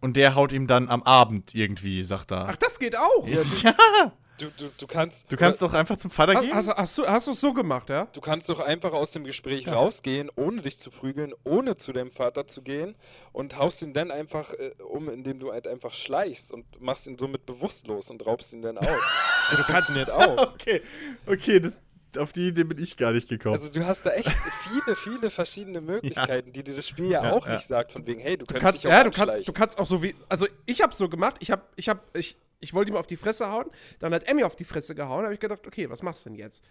[0.00, 2.48] Und der haut ihm dann am Abend irgendwie, sagt er.
[2.50, 3.26] Ach, das geht auch.
[3.26, 3.40] ja,
[4.38, 5.30] Du, du, du kannst.
[5.30, 6.54] du kannst doch einfach zum Vater Hast, gehen.
[6.54, 8.06] hast, hast du hast du es so gemacht, ja?
[8.12, 12.10] Du kannst doch einfach aus dem Gespräch rausgehen, ohne dich zu prügeln, ohne zu deinem
[12.10, 12.96] Vater zu gehen
[13.32, 17.18] und haust ihn dann einfach äh, um, indem du halt einfach schleichst und machst ihn
[17.18, 18.86] somit bewusstlos und raubst ihn dann aus.
[19.50, 20.52] Das funktioniert auch.
[20.54, 20.80] okay,
[21.26, 21.78] okay, das,
[22.16, 23.54] auf die Idee bin ich gar nicht gekommen.
[23.54, 27.32] Also du hast da echt viele, viele verschiedene Möglichkeiten, die dir das Spiel ja, Ja,
[27.32, 27.54] auch ja.
[27.54, 29.52] nicht sagt, von wegen, hey, du Du könntest kannst, dich auch ja, du kannst, du
[29.52, 30.14] kannst auch so wie.
[30.28, 31.36] Also, ich habe so gemacht.
[31.40, 33.66] Ich habe, ich habe, ich, ich wollte ihm auf die Fresse hauen.
[33.98, 35.24] Dann hat Emmy auf die Fresse gehauen.
[35.24, 36.64] Habe ich gedacht, okay, was machst du denn jetzt?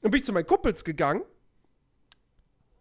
[0.00, 1.22] Dann bin ich zu meinen Kumpels gegangen.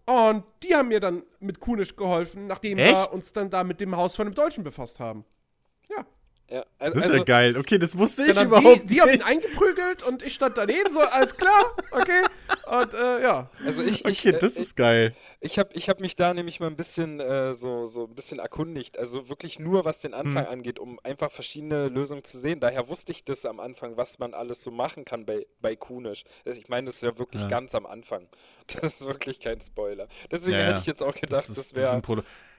[0.06, 3.12] Und die haben mir dann mit Kunisch geholfen, nachdem wir Echt?
[3.12, 5.26] uns dann da mit dem Haus von einem Deutschen befasst haben.
[6.50, 6.58] Ja.
[6.58, 7.58] ja, al- das ist also, ja geil.
[7.58, 9.26] Okay, das wusste ich überhaupt die, die haben ihn nicht.
[9.28, 12.24] eingeprügelt und ich stand daneben so, alles klar, okay.
[12.68, 13.50] Und äh, ja.
[13.66, 15.16] also ich, ich, Okay, äh, das ich, ist geil.
[15.42, 18.40] Ich habe ich hab mich da nämlich mal ein bisschen äh, so, so ein bisschen
[18.40, 22.60] erkundigt, also wirklich nur was den Anfang angeht, um einfach verschiedene Lösungen zu sehen.
[22.60, 26.24] Daher wusste ich das am Anfang, was man alles so machen kann bei, bei Kunisch.
[26.46, 27.48] Also ich meine, das ist ja wirklich Ja.
[27.48, 28.28] ganz am Anfang.
[28.82, 30.08] Das ist wirklich kein Spoiler.
[30.32, 32.02] Deswegen Ja, hätte ich jetzt auch gedacht, das, ist- ist wäre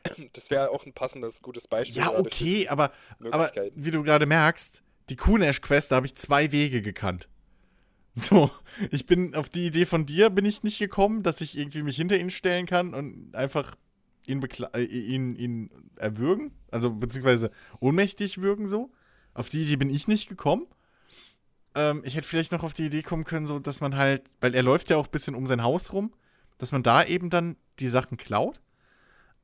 [0.33, 1.99] das wär auch ein passendes, gutes Beispiel.
[1.99, 2.93] Ja, okay, aber,
[3.31, 7.29] aber wie du gerade merkst, die Kunesh-Quest, da habe ich zwei Wege gekannt.
[8.19, 8.51] So,
[8.91, 11.97] ich bin auf die Idee von dir bin ich nicht gekommen, dass ich irgendwie mich
[11.97, 13.77] hinter ihn stellen kann und einfach
[14.27, 14.43] ihn,
[14.73, 18.91] äh, ihn, ihn erwürgen, also beziehungsweise ohnmächtig würgen so.
[19.35, 20.67] Auf die Idee bin ich nicht gekommen.
[21.75, 24.55] Ähm, ich hätte vielleicht noch auf die Idee kommen können, so dass man halt, weil
[24.55, 26.15] er läuft ja auch ein bisschen um sein Haus rum,
[26.57, 28.61] dass man da eben dann die Sachen klaut.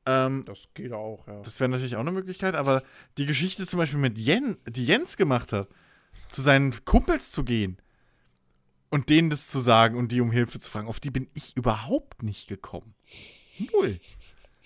[0.05, 1.41] Ähm, Das geht auch, ja.
[1.41, 2.83] das wäre natürlich auch eine Möglichkeit, aber
[3.17, 5.69] die Geschichte zum Beispiel mit Jen, die Jens gemacht hat,
[6.27, 7.77] zu seinen Kumpels zu gehen
[8.89, 11.55] und denen das zu sagen und die um Hilfe zu fragen, auf die bin ich
[11.55, 12.95] überhaupt nicht gekommen.
[13.71, 13.99] Null.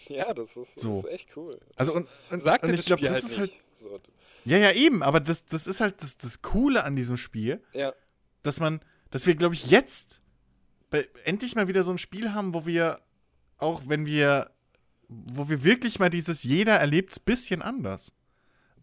[0.07, 0.91] Ja, das ist, das So.
[0.99, 1.59] ist echt cool.
[1.75, 3.53] Also und, und, Sagt und dir ich das glaube, Spiel das halt ist nicht.
[3.53, 3.63] halt.
[3.71, 3.99] So,
[4.45, 7.93] Ja, ja, eben, aber das, das ist halt das, das Coole an diesem Spiel, ja,
[8.43, 8.79] dass man,
[9.11, 10.21] dass wir, glaube ich, jetzt
[10.89, 13.01] bei, endlich mal wieder so ein Spiel haben, wo wir,
[13.57, 14.49] auch wenn wir,
[15.07, 18.13] wo wir wirklich mal dieses jeder erlebt's bisschen anders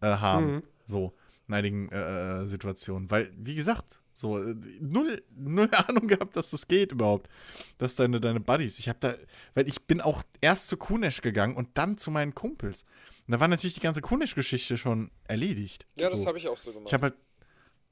[0.01, 0.55] äh, haben.
[0.55, 0.63] Mhm.
[0.85, 1.13] So,
[1.47, 3.09] in einigen äh, äh, Situationen.
[3.11, 7.29] Weil, wie gesagt, so, äh, null, null Ahnung gehabt, dass das geht überhaupt.
[7.77, 8.79] Dass deine, deine Buddies.
[8.79, 9.13] Ich habe da,
[9.53, 12.85] weil ich bin auch erst zu Kunesh gegangen und dann zu meinen Kumpels.
[13.27, 15.87] Und da war natürlich die ganze Kunesh-Geschichte schon erledigt.
[15.95, 16.27] ja, das so.
[16.27, 16.87] habe ich auch so gemacht.
[16.87, 17.15] Ich habe halt,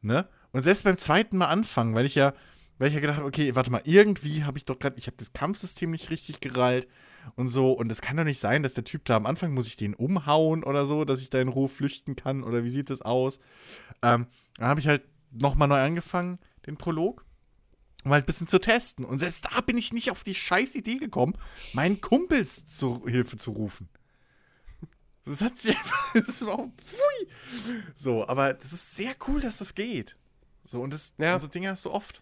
[0.01, 0.27] ne?
[0.51, 2.33] Und selbst beim zweiten Mal anfangen, weil ich ja,
[2.77, 5.17] weil ich ja gedacht habe, okay, warte mal, irgendwie habe ich doch gerade, ich habe
[5.17, 6.87] das Kampfsystem nicht richtig gereilt
[7.35, 7.71] und so.
[7.73, 9.93] Und es kann doch nicht sein, dass der Typ da am Anfang muss ich den
[9.93, 13.39] umhauen oder so, dass ich da in Ruhe flüchten kann oder wie sieht das aus?
[14.01, 17.25] Ähm, dann habe ich halt nochmal neu angefangen, den Prolog.
[18.05, 19.05] Um halt ein bisschen zu testen.
[19.05, 21.35] Und selbst da bin ich nicht auf die scheiß Idee gekommen,
[21.71, 23.87] meinen Kumpels zur Hilfe zu rufen.
[25.25, 26.13] Das hat sich einfach.
[26.13, 27.27] Das war, pfui.
[27.95, 30.17] So, aber das ist sehr cool, dass das geht.
[30.65, 31.37] So, und das, Ja.
[31.39, 32.21] so Dinge hast du oft.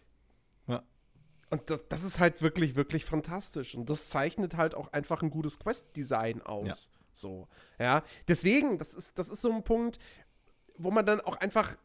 [1.51, 3.75] Und das, das ist halt wirklich, wirklich fantastisch.
[3.75, 6.65] Und das zeichnet halt auch einfach ein gutes Quest-Design aus.
[6.65, 6.73] Ja.
[7.13, 7.47] So,
[7.77, 8.03] ja.
[8.27, 9.99] Deswegen, das ist, das ist so ein Punkt,
[10.77, 11.75] wo man dann auch einfach,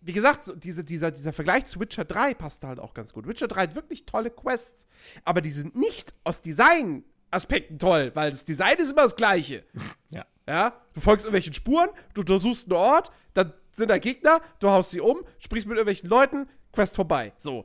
[0.00, 3.26] wie gesagt, so diese, dieser, dieser Vergleich zu Witcher 3 passt halt auch ganz gut.
[3.26, 4.86] Witcher 3 hat wirklich tolle Quests,
[5.24, 9.64] aber die sind nicht aus Design-Aspekten toll, weil das Design ist immer das gleiche.
[10.10, 10.26] Ja.
[10.46, 14.90] Ja, du folgst irgendwelchen Spuren, du untersuchst einen Ort, dann sind da Gegner, du haust
[14.90, 17.32] sie um, sprichst mit irgendwelchen Leuten, Quest vorbei.
[17.36, 17.64] So.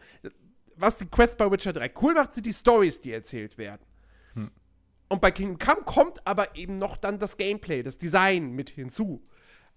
[0.78, 3.82] Was die Quest bei Witcher 3 cool macht, sind die Stories, die erzählt werden.
[5.10, 9.24] Und bei Kingdom Come kommt aber eben noch dann das Gameplay, das Design mit hinzu.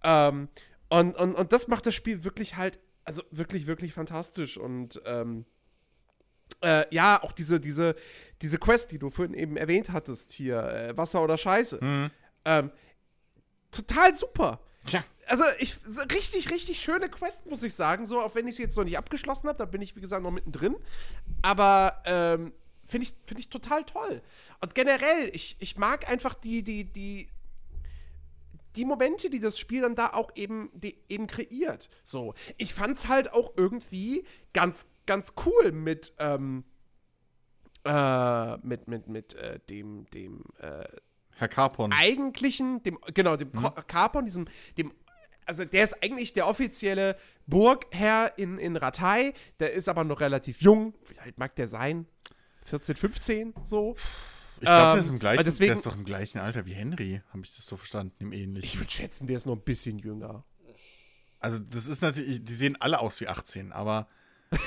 [0.03, 0.48] Ähm,
[0.88, 4.59] und, und, und das macht das Spiel wirklich halt, also wirklich, wirklich fantastisch.
[4.59, 5.44] Und ähm,
[6.62, 7.94] äh, ja, auch diese, diese,
[8.42, 11.78] diese Quest, die du vorhin eben erwähnt hattest, hier, äh, Wasser oder Scheiße.
[12.44, 12.70] Ähm,
[13.70, 14.61] total super.
[14.86, 15.04] Tja.
[15.26, 15.76] Also, ich,
[16.12, 18.06] richtig, richtig schöne Quest, muss ich sagen.
[18.06, 20.22] So, auch wenn ich sie jetzt noch nicht abgeschlossen habe, da bin ich, wie gesagt,
[20.22, 20.76] noch mittendrin.
[21.42, 22.52] Aber, ähm,
[22.84, 24.22] finde ich, find ich total toll.
[24.60, 27.28] Und generell, ich, ich mag einfach die, die, die,
[28.76, 31.88] die Momente, die das Spiel dann da auch eben, die, eben kreiert.
[32.02, 32.34] So.
[32.56, 36.64] Ich fand's halt auch irgendwie ganz, ganz cool mit, ähm,
[37.84, 40.84] äh, mit, mit, mit äh, dem, dem, äh,
[41.41, 41.93] Herr Carpon.
[41.93, 43.70] eigentlichen, dem, genau, dem mhm.
[43.86, 44.93] Carpon, diesem, dem,
[45.47, 47.16] also der ist eigentlich der offizielle
[47.47, 52.07] Burgherr in, in Ratay, der ist aber noch relativ jung, wie alt mag der sein?
[52.66, 53.97] 14, 15, so.
[54.57, 56.74] Ich glaube, der, Ähm, ist im gleichen, deswegen- der ist doch im gleichen Alter wie
[56.74, 58.68] Henry, habe ich das so verstanden, im ähnlichen.
[58.68, 60.45] Ich würde schätzen, der ist noch ein bisschen jünger.
[61.38, 64.07] Also, das ist natürlich, die sehen alle aus wie 18, aber.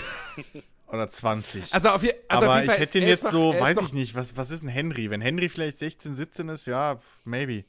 [0.94, 1.74] oder 20.
[1.74, 3.82] Also auf, je, also aber auf jeden Fall ich hätte ihn jetzt noch- so, weiß
[3.82, 5.10] ich nicht, was, was ist ein Henry?
[5.10, 7.66] Wenn Henry vielleicht 16, 17 ist, ja, maybe.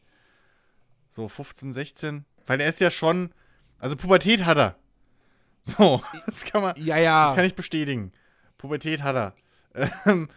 [1.09, 2.25] So 15, 16.
[2.47, 3.33] Weil er ist ja schon,
[3.79, 4.77] also Pubertät hat er.
[5.67, 7.27] So, das kann man, Ja, ja.
[7.29, 8.13] das kann ich bestätigen.
[8.59, 9.35] Pubertät hat er.
[10.05, 10.29] Ähm,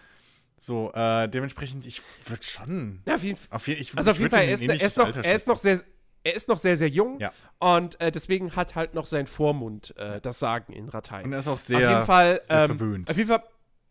[0.58, 3.02] so, äh, dementsprechend, ich würde schon.
[3.06, 4.82] Ja, auf jeden, Auf je, ich, also auf ich jeden würd Fall, er ist, er,
[4.88, 5.82] ist noch, er ist noch sehr,
[6.24, 7.20] er ist noch sehr, sehr jung.
[7.20, 7.32] Ja.
[7.60, 11.24] Und äh, deswegen hat halt noch sein Vormund äh, das Sagen in Ratei.
[11.24, 13.10] Und er ist auch sehr, auf jeden Fall, sehr ähm, verwöhnt.
[13.10, 13.44] Auf jeden Fall,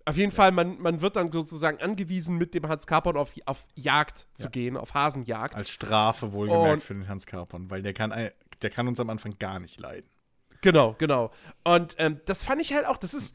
[0.04, 3.64] auf jeden Fall man, man wird dann sozusagen angewiesen, mit dem Hans Carpon auf, auf
[3.74, 4.50] Jagd zu Ja.
[4.50, 5.54] gehen, auf Hasenjagd.
[5.56, 8.30] Als Strafe wohlgemerkt Und- für den Hans Carpon, weil der kann, ein-
[8.62, 10.08] der kann uns am Anfang gar nicht leiden.
[10.62, 11.30] Genau, genau.
[11.64, 13.34] Und ähm, das fand ich halt auch, das ist,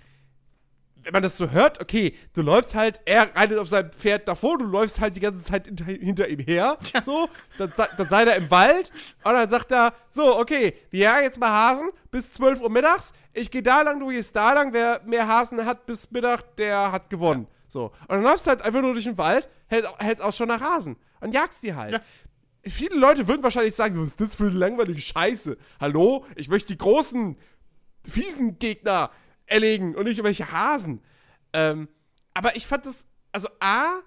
[1.04, 4.58] wenn man das so hört, okay, du läufst halt, er reitet auf seinem Pferd davor,
[4.58, 8.36] du läufst halt die ganze Zeit hinter, hinter ihm her, so, dann, dann sei er
[8.36, 8.92] im Wald
[9.24, 13.14] und dann sagt er, so, okay, wir jagen jetzt mal Hasen bis 12 Uhr mittags,
[13.34, 16.92] ich gehe da lang, du gehst da lang, wer mehr Hasen hat bis Mittag, der
[16.92, 17.48] hat gewonnen.
[17.68, 20.50] So, und dann läufst du halt einfach nur durch den Wald, hält, hältst auch schon
[20.50, 21.94] nach Hasen und jagst die halt.
[21.94, 22.02] Ja.
[22.64, 25.58] Viele Leute würden wahrscheinlich sagen, so, was ist das für eine langweilige Scheiße?
[25.80, 26.26] Hallo?
[26.36, 27.38] Ich möchte die großen,
[28.08, 29.10] fiesen Gegner
[29.52, 31.02] erlegen und nicht irgendwelche Hasen.
[31.54, 31.90] Ähm,
[32.34, 34.00] aber ich fand das, also A,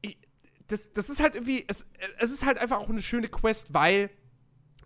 [0.00, 0.18] ich,
[0.66, 1.86] das, das ist halt irgendwie, es,
[2.18, 4.10] es ist halt einfach auch eine schöne Quest, weil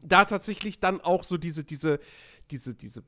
[0.02, 2.00] da tatsächlich dann auch so diese, diese,
[2.50, 3.04] diese, diese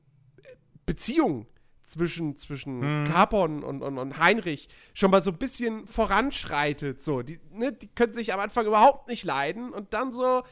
[0.85, 1.47] Beziehung
[1.81, 7.01] zwischen, zwischen Capon und, und, und Heinrich schon mal so ein bisschen voranschreitet.
[7.01, 10.43] So, die, ne, die können sich am Anfang überhaupt nicht leiden und dann so.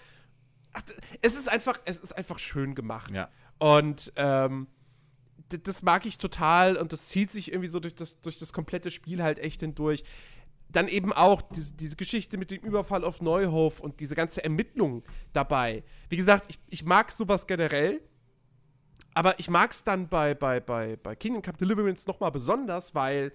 [0.73, 0.81] Ach,
[1.21, 3.15] es ist einfach, es ist einfach schön gemacht.
[3.15, 3.29] Ja.
[3.57, 4.67] Und ähm,
[5.49, 8.91] das mag ich total und das zieht sich irgendwie so durch das, durch das komplette
[8.91, 10.03] Spiel halt echt hindurch.
[10.71, 15.03] Dann eben auch diese, diese Geschichte mit dem Überfall auf Neuhof und diese ganze Ermittlung
[15.33, 15.83] dabei.
[16.09, 18.01] Wie gesagt, ich, ich mag sowas generell,
[19.15, 23.33] aber ich mag es dann bei, bei, bei, bei Kingdom Come Deliverance nochmal besonders, weil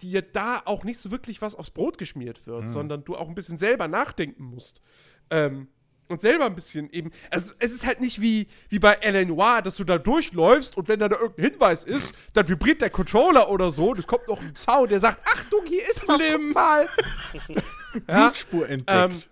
[0.00, 3.36] dir da auch nicht so wirklich was aufs Brot geschmiert wird, sondern du auch ein
[3.36, 4.82] bisschen selber nachdenken musst.
[5.30, 5.68] Ähm,
[6.08, 7.10] und selber ein bisschen eben.
[7.30, 9.24] Also, es ist halt nicht wie, wie bei L.A.
[9.24, 12.90] Noir, dass du da durchläufst und wenn da, da irgendein Hinweis ist, dann vibriert der
[12.90, 13.94] Controller oder so.
[13.94, 16.20] Das kommt noch ein Zaun, der sagt: Achtung, hier ist was.
[16.32, 16.88] guck mal.
[18.08, 19.28] ja, Blutspur entdeckt.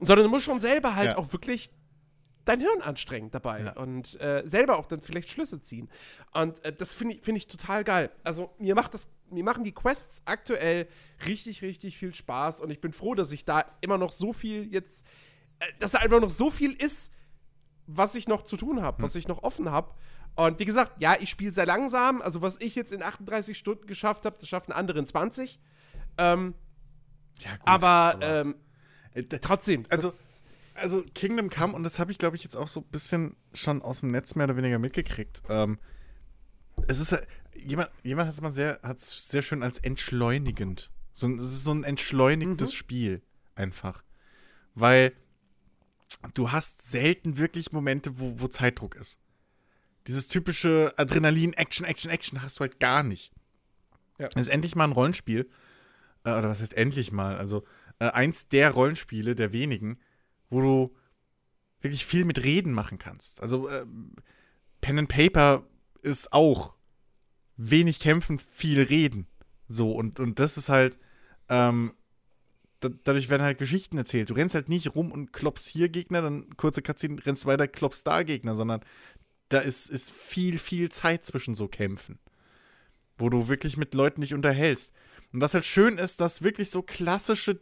[0.00, 1.18] sondern du musst schon selber halt Ja.
[1.18, 1.70] auch wirklich
[2.44, 3.72] dein Hirn anstrengen dabei Ja.
[3.76, 5.88] und äh, selber auch dann vielleicht Schlüsse ziehen.
[6.34, 8.10] Und äh, das finde ich, find ich total geil.
[8.22, 10.86] Also mir macht das, mir machen die Quests aktuell
[11.26, 14.70] richtig, richtig viel Spaß und ich bin froh, dass ich da immer noch so viel
[14.70, 15.06] jetzt,
[15.78, 17.12] dass da einfach noch so viel ist,
[17.86, 19.92] was ich noch zu tun habe, was ich noch offen habe.
[20.36, 22.20] Und wie gesagt, ja, ich spiele sehr langsam.
[22.22, 25.60] Also was ich jetzt in 38 Stunden geschafft habe, das schaffen andere in 20.
[26.18, 26.54] Ähm,
[27.40, 28.54] ja, gut, aber, ähm,
[29.12, 29.84] äh, trotzdem.
[29.90, 30.08] also-
[30.76, 33.80] also Kingdom Come, und das habe ich, glaube ich, jetzt auch so ein bisschen schon
[33.80, 35.42] aus dem Netz mehr oder weniger mitgekriegt.
[35.48, 35.78] Ähm,
[36.88, 37.24] es ist, äh,
[37.54, 40.90] jemand, jemand hat es mal sehr, hat es sehr schön als entschleunigend.
[41.12, 43.22] So, es ist so ein entschleunigtes Spiel,
[43.54, 44.02] einfach.
[44.74, 45.12] Weil
[46.34, 49.18] du hast selten wirklich Momente, wo, wo Zeitdruck ist.
[50.06, 53.32] Dieses typische Adrenalin, Action, Action, Action hast du halt gar nicht.
[54.18, 54.28] Ja.
[54.28, 55.48] Es ist endlich mal ein Rollenspiel.
[56.24, 57.36] Äh, oder was heißt endlich mal?
[57.36, 57.64] Also,
[57.98, 59.98] äh, eins der Rollenspiele, der wenigen,
[60.50, 60.96] wo du
[61.80, 63.42] wirklich viel mit Reden machen kannst.
[63.42, 63.86] Also äh,
[64.80, 65.66] Pen and Paper
[66.02, 66.74] ist auch
[67.56, 69.26] wenig kämpfen, viel reden.
[69.68, 70.98] So, und, und das ist halt,
[71.48, 71.94] ähm,
[72.88, 74.30] dadurch werden halt Geschichten erzählt.
[74.30, 78.06] Du rennst halt nicht rum und kloppst hier Gegner, dann kurze Cutscene, rennst weiter, kloppst
[78.06, 78.80] da Gegner, sondern
[79.48, 82.18] da ist, ist viel, viel Zeit zwischen so Kämpfen.
[83.18, 84.92] Wo du wirklich mit Leuten dich unterhältst.
[85.32, 87.60] Und was halt schön ist, dass wirklich so klassische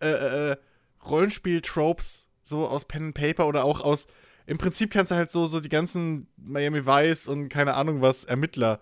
[0.00, 0.56] äh, äh,
[1.04, 4.06] Rollenspiel-Tropes so aus Pen and Paper oder auch aus.
[4.46, 8.24] Im Prinzip kannst du halt so, so die ganzen Miami Vice und keine Ahnung was
[8.24, 8.80] Ermittler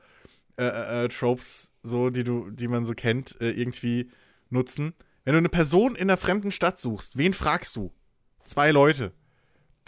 [0.59, 4.11] äh, äh, Tropes, so, die du, die man so kennt, äh, irgendwie
[4.51, 4.95] nutzen.
[5.25, 7.93] Wenn du eine Person in einer fremden Stadt suchst, wen fragst du?
[8.45, 9.13] Zwei Leute.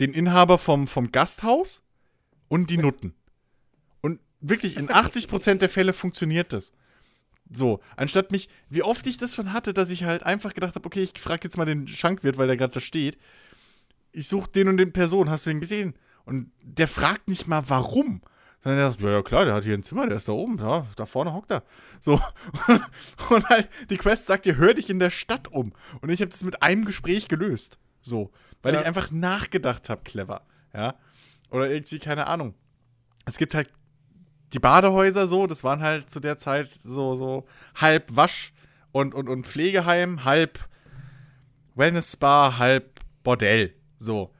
[0.01, 1.83] Den Inhaber vom, vom Gasthaus
[2.49, 3.15] und die Nutten.
[4.01, 6.73] Und wirklich, in 80% der Fälle funktioniert das.
[7.51, 10.87] So, anstatt mich, wie oft ich das schon hatte, dass ich halt einfach gedacht habe,
[10.87, 13.19] okay, ich frage jetzt mal den Schankwirt, weil der gerade da steht.
[14.13, 15.95] ich suche den und den Person, hast du den gesehen?
[16.25, 18.23] Und der fragt nicht mal, warum.
[18.67, 20.85] Sondern der sagt, ja, klar, der hat hier ein Zimmer, der ist da oben, ja,
[20.97, 21.63] da vorne hockt er.
[22.01, 22.21] So.
[23.31, 25.73] Und halt, die Quest sagt dir, hör dich in der Stadt um.
[26.01, 27.79] Und ich habe das mit einem Gespräch gelöst.
[28.01, 28.33] So.
[28.63, 28.81] Weil Ja.
[28.81, 30.43] ich einfach nachgedacht habe, clever.
[30.75, 30.97] Ja.
[31.51, 32.55] Oder irgendwie, keine Ahnung.
[33.25, 33.71] Es gibt halt
[34.53, 37.47] die Badehäuser so, das waren halt zu der Zeit so, so
[37.77, 38.53] halb Wasch-
[38.91, 40.59] und, und, und Pflegeheim, halb
[41.77, 43.75] Wellness-Spa, halb Bordell.
[44.01, 44.33] So.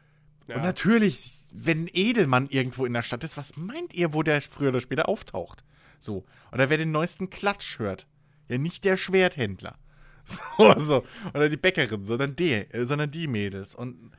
[0.47, 0.57] Ja.
[0.57, 4.69] Und natürlich, wenn Edelmann irgendwo in der Stadt ist, was meint ihr, wo der früher
[4.69, 5.65] oder später auftaucht?
[5.99, 6.25] So.
[6.53, 8.07] Oder wer den neuesten Klatsch hört.
[8.49, 9.79] Ja, nicht der Schwerthändler.
[10.29, 11.05] So, so.
[11.35, 13.77] Oder die Bäckerin, sondern die, äh, sondern die Mädels.
[13.77, 14.11] Und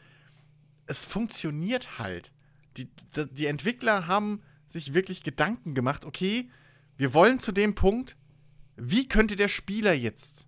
[0.85, 2.31] es funktioniert halt.
[2.77, 6.49] Die, die, die Entwickler haben sich wirklich Gedanken gemacht, okay,
[6.95, 8.15] wir wollen zu dem Punkt,
[8.77, 10.47] wie könnte der Spieler jetzt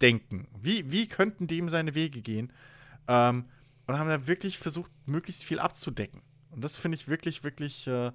[0.00, 0.46] denken?
[0.60, 2.52] Wie, wie könnten dem seine Wege gehen?
[3.08, 3.46] Ähm,
[3.88, 6.20] und haben da wirklich versucht, möglichst viel abzudecken.
[6.50, 8.12] Und das finde ich wirklich, wirklich, äh,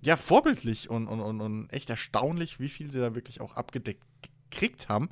[0.00, 4.02] ja, vorbildlich und, und, und, und echt erstaunlich, wie viel sie da wirklich auch abgedeckt
[4.50, 5.10] gekriegt haben.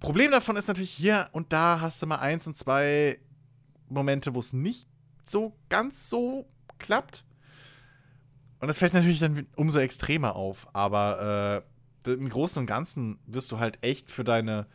[0.00, 3.18] Problem davon ist natürlich, hier und da hast du mal eins und zwei
[3.88, 4.86] Momente, wo es nicht
[5.24, 6.48] so ganz so
[6.78, 7.24] klappt.
[8.60, 10.68] Und das fällt natürlich dann umso extremer auf.
[10.74, 11.64] Aber
[12.04, 14.66] äh, im Großen und Ganzen wirst du halt echt für deine,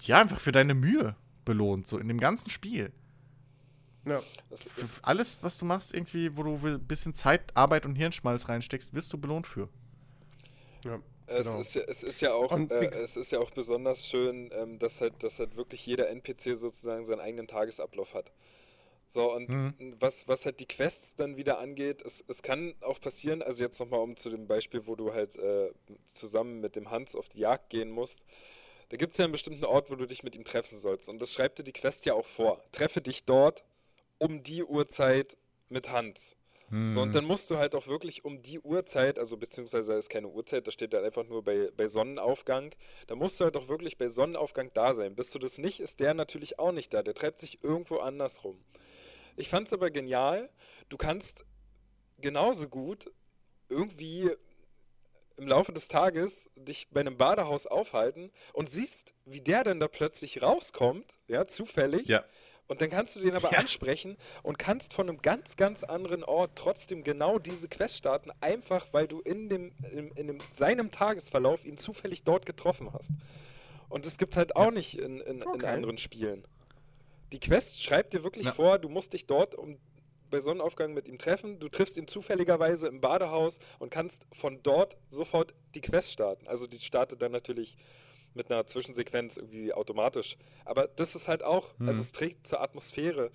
[0.00, 1.14] ja, einfach für deine Mühe
[1.44, 2.92] belohnt, so in dem ganzen Spiel.
[4.04, 4.24] Ja.
[4.48, 7.96] Das Für ist, alles, was du machst, irgendwie, wo du ein bisschen Zeit, Arbeit und
[7.96, 9.68] Hirnschmalz reinsteckst, wirst du belohnt für.
[10.84, 11.02] ja.
[11.26, 11.60] es, genau.
[11.60, 14.78] ist ja, es ist ja auch, Und äh, es ist ja auch besonders schön, ähm,
[14.78, 18.32] dass halt, dass halt wirklich jeder NPC sozusagen seinen eigenen Tagesablauf hat.
[19.06, 19.74] So, und Mhm.
[20.00, 23.80] was, was halt die Quests dann wieder angeht, es, es kann auch passieren, also jetzt
[23.80, 25.72] nochmal um zu dem Beispiel, wo du halt äh,
[26.14, 28.24] zusammen mit dem Hans auf die Jagd gehen musst.
[28.90, 31.08] Da gibt es ja einen bestimmten Ort, wo du dich mit ihm treffen sollst.
[31.08, 32.62] Und das schreibt dir die Quest ja auch vor.
[32.72, 33.64] Treffe dich dort
[34.18, 35.36] um die Uhrzeit
[35.68, 36.36] mit Hans.
[36.88, 40.08] So, und dann musst du halt auch wirklich um die Uhrzeit, also beziehungsweise da ist
[40.08, 42.72] keine Uhrzeit, da steht dann einfach nur bei, bei Sonnenaufgang,
[43.08, 45.16] da musst du halt auch wirklich bei Sonnenaufgang da sein.
[45.16, 47.02] Bist du das nicht, ist der natürlich auch nicht da.
[47.02, 48.56] Der treibt sich irgendwo anders rum.
[49.36, 50.48] Ich fand es aber genial,
[50.90, 51.44] du kannst
[52.20, 53.10] genauso gut
[53.68, 54.30] irgendwie
[55.40, 59.88] im Laufe des Tages dich bei einem Badehaus aufhalten und siehst, wie der dann da
[59.88, 62.06] plötzlich rauskommt, ja, zufällig.
[62.06, 62.24] Ja.
[62.68, 66.52] Und dann kannst du den aber ansprechen und kannst von einem ganz, ganz anderen Ort
[66.54, 71.64] trotzdem genau diese Quest starten, einfach weil du in, dem, in, in dem, seinem Tagesverlauf
[71.64, 73.10] ihn zufällig dort getroffen hast.
[73.88, 75.66] Und das gibt halt auch nicht in, in, in Okay.
[75.66, 76.46] anderen Spielen.
[77.32, 78.52] Die Quest schreibt dir wirklich Na.
[78.52, 79.78] vor, du musst dich dort um,
[80.30, 84.96] bei Sonnenaufgang mit ihm treffen, du triffst ihn zufälligerweise im Badehaus und kannst von dort
[85.08, 86.46] sofort die Quest starten.
[86.48, 87.76] Also die startet dann natürlich
[88.34, 90.36] mit einer Zwischensequenz irgendwie automatisch.
[90.64, 93.30] Aber das ist halt auch, also es trägt zur Atmosphäre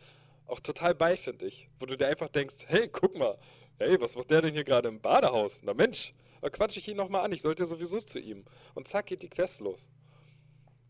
[0.47, 1.69] auch total bei, finde ich.
[1.79, 3.37] Wo du dir einfach denkst, hey, guck mal,
[3.77, 5.61] hey, was macht der denn hier gerade im Badehaus?
[5.63, 8.45] Na Mensch, da quatsche ich ihn nochmal an, ich sollte ja sowieso zu ihm.
[8.73, 9.89] Und zack, geht die Quest los.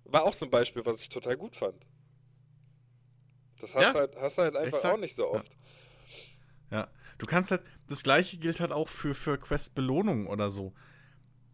[0.03, 1.87] War auch so ein Beispiel, was ich total gut fand.
[3.59, 4.93] Das hast, Ja, du halt, hast halt einfach exakt.
[4.93, 5.53] auch nicht so oft.
[5.53, 5.59] Ja.
[7.17, 10.73] Du kannst halt, das gleiche gilt halt auch für, für Quest-Belohnungen oder so.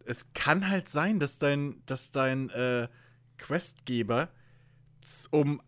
[0.06, 2.88] Es kann halt sein, dass dein, dass dein äh,
[3.38, 4.30] Questgeber
[5.30, 5.62] um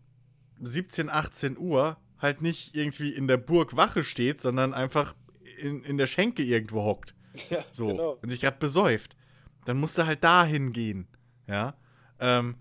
[0.60, 5.14] 17, 18 Uhr halt nicht irgendwie in der Burg Wache steht, sondern einfach
[5.58, 7.14] in, in der Schenke irgendwo hockt.
[7.50, 8.18] Ja, So, genau.
[8.22, 9.16] und sich gerade besäuft.
[9.64, 11.08] Dann musst du halt dahin gehen.
[11.48, 11.74] Ja.
[12.20, 12.56] Ähm,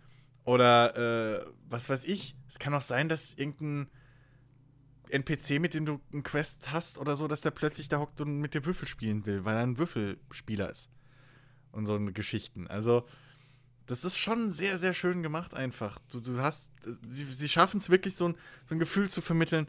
[0.46, 2.36] oder, äh, was weiß ich.
[2.48, 3.88] Es kann auch sein, dass irgendein
[5.10, 8.40] NPC, mit dem du einen Quest hast oder so, dass der plötzlich da hockt und
[8.40, 10.90] mit dir Würfel spielen will, weil er ein Würfelspieler ist.
[11.72, 12.68] Und so eine Geschichten.
[12.68, 13.06] Also,
[13.88, 16.00] das ist schon sehr, sehr schön gemacht einfach.
[16.12, 16.72] Du, du hast,
[17.08, 18.36] sie, sie schaffen es wirklich so ein,
[18.66, 19.68] so ein Gefühl zu vermitteln,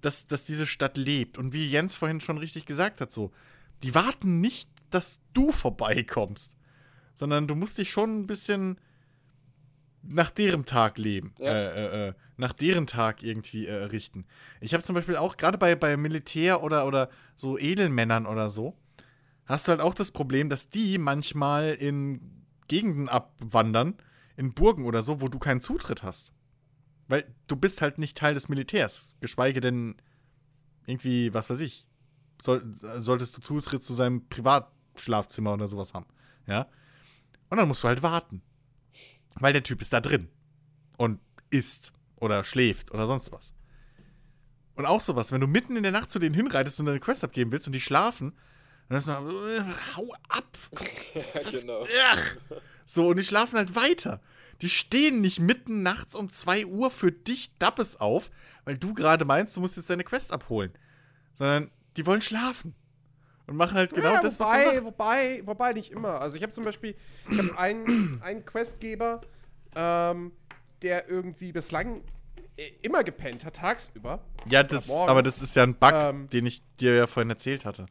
[0.00, 1.38] dass, dass diese Stadt lebt.
[1.38, 3.32] Und wie Jens vorhin schon richtig gesagt hat, so,
[3.82, 6.56] die warten nicht, dass du vorbeikommst,
[7.14, 8.78] sondern du musst dich schon ein bisschen
[10.02, 11.46] nach deren Tag leben, Ja.
[11.52, 14.24] äh, äh, äh, nach deren Tag irgendwie äh, richten.
[14.60, 18.78] Ich habe zum Beispiel auch gerade bei, bei Militär oder, oder so Edelmännern oder so,
[19.44, 23.94] hast du halt auch das Problem, dass die manchmal in Gegenden abwandern,
[24.36, 26.32] in Burgen oder so, wo du keinen Zutritt hast.
[27.08, 29.96] Weil du bist halt nicht Teil des Militärs, geschweige denn
[30.86, 31.86] irgendwie, was weiß ich,
[32.40, 36.06] soll, solltest du Zutritt zu seinem Privatschlafzimmer oder sowas haben.
[36.46, 36.68] Ja.
[37.50, 38.42] Und dann musst du halt warten.
[39.34, 40.28] Weil der Typ ist da drin.
[40.98, 41.20] Und
[41.50, 43.54] isst oder schläft oder sonst was.
[44.74, 47.24] Und auch sowas, wenn du mitten in der Nacht zu denen hinreitest und deine Quest
[47.24, 48.32] abgeben willst und die schlafen,
[48.88, 49.60] dann ist noch so, äh,
[49.96, 50.56] hau ab.
[51.14, 51.60] Ja, Was?
[51.60, 51.86] genau.
[52.10, 52.36] Ach.
[52.84, 54.20] So, und die schlafen halt weiter.
[54.62, 58.30] Die stehen nicht mitten nachts um 2 Uhr für dich Dappes auf,
[58.64, 60.72] weil du gerade meinst, du musst jetzt deine Quest abholen.
[61.32, 62.74] Sondern die wollen schlafen.
[63.46, 64.86] Und machen halt genau ja, das, was wobei, man sagt.
[64.86, 66.20] wobei, wobei nicht immer.
[66.20, 66.94] Also ich habe zum Beispiel,
[67.30, 69.22] ich habe einen, einen Questgeber,
[69.74, 70.32] ähm,
[70.82, 72.02] der irgendwie bislang
[72.56, 74.24] äh, immer gepennt hat, tagsüber.
[74.48, 76.28] Ja, das, aber das ist ja ein Bug, Ähm.
[76.30, 77.86] den ich dir ja vorhin erzählt hatte.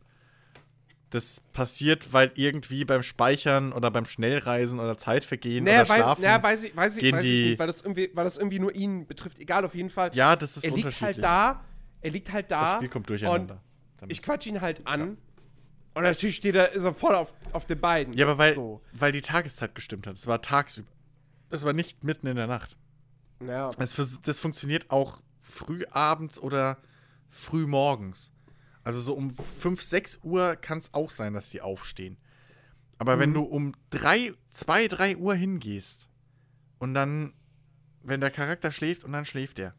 [1.09, 6.21] Das passiert, weil irgendwie beim Speichern oder beim Schnellreisen oder Zeitvergehen Naja, oder weiß, Schlafen.
[6.21, 8.59] naja, weiß ich, weiß ich, gehen weiß ich nicht, weil das, irgendwie, weil das irgendwie
[8.59, 9.39] nur ihn betrifft.
[9.39, 10.11] Egal, auf jeden Fall.
[10.13, 11.23] ja, das ist er liegt unterschiedlich.
[11.23, 11.63] halt da,
[12.01, 12.61] er liegt halt da.
[12.65, 13.61] das Spiel kommt durcheinander.
[14.01, 15.17] Und ich quatsch ihn halt an.
[15.93, 18.13] Und natürlich steht er, er voll auf, auf den beiden.
[18.13, 18.81] ja, aber weil, So.
[18.91, 20.15] weil die Tageszeit gestimmt hat.
[20.15, 20.89] Es war tagsüber.
[21.49, 22.77] Es war nicht mitten in der Nacht.
[23.45, 23.71] Ja.
[23.71, 26.77] Vers- das funktioniert auch früh abends oder
[27.29, 28.31] früh morgens.
[28.83, 32.17] Also so um 5, 6 Uhr kann es auch sein, dass die aufstehen.
[32.99, 36.09] Aber wenn du um 3, 2, 3 Uhr hingehst
[36.79, 37.33] und dann,
[38.01, 39.75] wenn der Charakter schläft und dann schläft er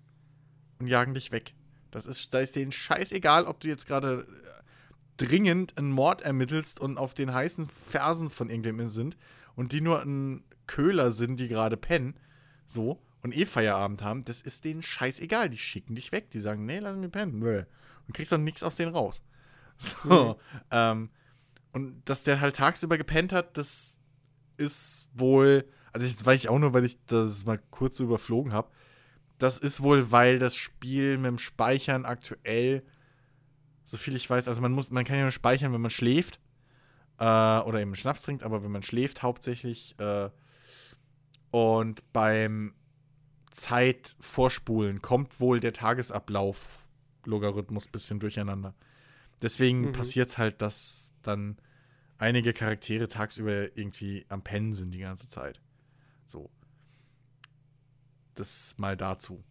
[0.78, 1.54] und jagen dich weg.
[1.90, 4.62] Das ist, da ist denen scheißegal, ob du jetzt gerade äh,
[5.16, 9.16] dringend einen Mord ermittelst und auf den heißen Fersen von irgendwem sind
[9.56, 12.14] und die nur ein Köhler sind, die gerade pennen,
[12.66, 15.50] so, und eh Feierabend haben, das ist denen scheißegal.
[15.50, 16.30] Die schicken dich weg.
[16.30, 17.38] Die sagen, nee, lass mich pennen.
[17.38, 17.64] Nö.
[18.06, 19.22] Und kriegst doch nichts aus denen raus.
[19.80, 20.40] So.
[20.72, 21.10] Ähm,
[21.70, 24.00] und dass der halt tagsüber gepennt hat, das
[24.56, 28.52] ist wohl, also ich weiß ich auch nur, weil ich das mal kurz so überflogen
[28.52, 28.72] habe.
[29.38, 32.82] Das ist wohl, weil das Spiel mit dem Speichern aktuell,
[33.84, 36.40] so viel ich weiß, also man muss, man kann ja nur speichern, wenn man schläft
[37.18, 40.28] äh, oder eben Schnaps trinkt, aber wenn man schläft hauptsächlich äh,
[41.50, 42.74] und beim
[43.50, 48.74] Zeitvorspulen kommt wohl der Tagesablauf-Logarithmus ein bisschen durcheinander.
[49.42, 49.92] Deswegen Mhm.
[49.92, 51.56] passiert es halt, dass dann
[52.18, 55.60] einige Charaktere tagsüber irgendwie am Pennen sind die ganze Zeit.
[56.24, 56.50] So.
[58.34, 59.42] Das mal dazu.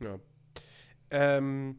[0.00, 0.18] Ja.
[1.10, 1.78] Ähm.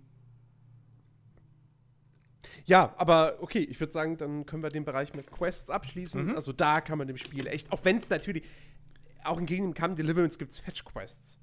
[2.65, 6.27] Ja, aber okay, ich würde sagen, dann können wir den Bereich mit Quests abschließen.
[6.27, 6.35] Mhm.
[6.35, 8.43] Also da kann man dem Spiel echt, auch wenn es natürlich,
[9.23, 11.39] auch in Kingdom Come Deliverance gibt es Fetch-Quests.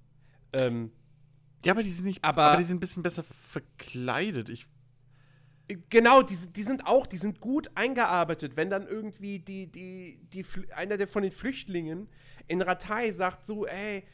[0.52, 0.90] Ähm,
[1.64, 4.48] Ja, aber die sind nicht, Aber- aber, die sind ein bisschen besser verkleidet.
[4.48, 4.66] Ich,
[5.90, 8.56] Genau, die, sind- die sind auch, die sind gut eingearbeitet.
[8.56, 12.08] Wenn dann irgendwie die, die, die, einer der von den Flüchtlingen
[12.46, 14.04] in Ratay sagt so, ey,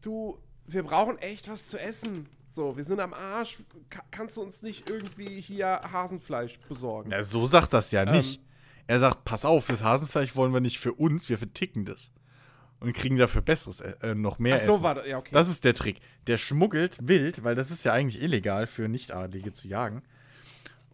[0.00, 2.28] du, wir brauchen echt was zu essen.
[2.48, 3.58] So, wir sind am Arsch.
[3.88, 7.10] Ka kannst du uns nicht irgendwie hier Hasenfleisch besorgen?
[7.10, 8.40] na, so sagt das ja nicht.
[8.40, 8.46] Ähm.
[8.88, 12.10] er sagt, pass auf, das Hasenfleisch wollen wir nicht für uns, wir verticken das.
[12.78, 14.82] Und kriegen dafür besseres, äh, noch mehr Ach so Essen.
[14.82, 15.30] war das, ja, okay.
[15.32, 16.00] Das ist der Trick.
[16.26, 20.02] Der schmuggelt wild, weil das ist ja eigentlich illegal für Nichtadlige zu jagen.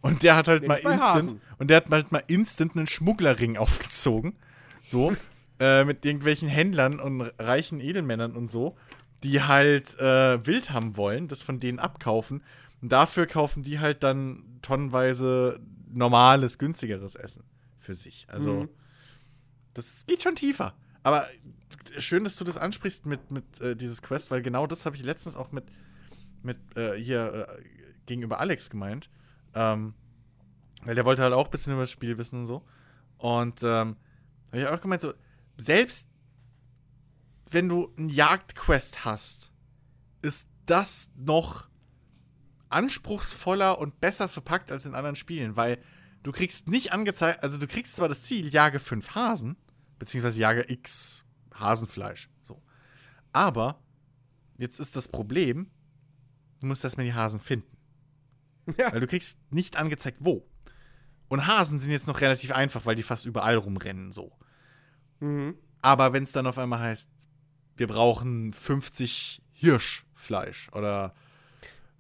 [0.01, 1.41] Und der hat halt mal instant Hasen.
[1.59, 4.37] und der hat halt mal instant einen Schmugglerring aufgezogen,
[4.81, 5.13] so
[5.61, 8.77] äh, mit irgendwelchen Händlern und reichen Edelmännern und so,
[9.25, 12.43] die halt äh, wild haben wollen, das von denen abkaufen.
[12.81, 15.61] Und dafür kaufen die halt dann tonnenweise
[15.93, 17.45] normales, günstigeres Essen
[17.79, 18.27] für sich.
[18.29, 18.69] Also Mhm.
[19.75, 20.75] das geht schon tiefer.
[21.05, 21.27] Aber
[21.99, 25.03] schön, dass du das ansprichst mit, mit äh, dieses Quest, weil genau das habe ich
[25.03, 25.65] letztens auch mit,
[26.43, 27.63] mit äh, hier äh,
[28.07, 29.11] gegenüber Alex gemeint.
[29.55, 29.95] Ähm,
[30.85, 32.65] weil der wollte halt auch ein bisschen über das Spiel wissen und so.
[33.19, 33.97] Und ähm,
[34.49, 35.15] habe ich auch gemeint, so,
[35.57, 36.09] selbst
[37.51, 39.53] wenn du einen Jagdquest hast,
[40.23, 41.69] ist das noch
[42.69, 45.79] anspruchsvoller und besser verpackt als in anderen Spielen, weil
[46.23, 49.57] du kriegst nicht angezeigt, also du kriegst zwar das Ziel, jage fünf Hasen,
[49.99, 51.22] beziehungsweise jage X
[51.63, 52.63] Hasenfleisch, so.
[53.33, 53.81] Aber
[54.59, 55.71] jetzt ist das Problem,
[56.61, 57.67] du musst erstmal die Hasen finden.
[58.79, 58.93] Ja.
[58.93, 60.47] Weil du kriegst nicht angezeigt, wo.
[61.29, 64.31] Und Hasen sind jetzt noch relativ einfach, weil die fast überall rumrennen, so.
[65.19, 65.57] Mhm.
[65.81, 67.11] Aber wenn es dann auf einmal heißt,
[67.77, 71.13] wir brauchen 50 Hirschfleisch oder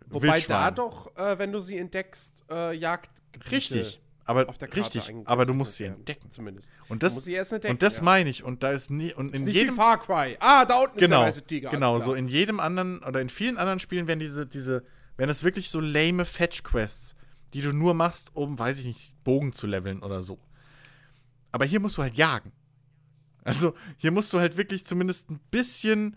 [0.06, 0.74] Wobei da Wildschwein.
[0.74, 4.01] doch, äh, wenn du sie entdeckst, äh, Jagdgebiete Richtig.
[4.24, 6.30] Aber auf der Karte richtig, aber du musst sie werden, entdecken.
[6.30, 6.70] Zumindest.
[6.88, 8.04] Und Du das, musst sie erst entdecken, und das ja.
[8.04, 8.44] meine ich.
[8.44, 10.36] Und da ist nie, und Ist in nicht jedem Far Cry.
[10.38, 11.70] Ah, da unten genau, ist der weiße Tiger.
[11.70, 14.84] genau, so in jedem anderen oder in vielen anderen Spielen werden diese, diese,
[15.16, 17.16] werden das wirklich so lame Fetch-Quests,
[17.52, 20.38] die du nur machst, um, weiß ich nicht, Bogen zu leveln oder so.
[21.50, 22.52] Aber hier musst du halt jagen.
[23.44, 26.16] Also, hier musst du halt wirklich zumindest ein bisschen,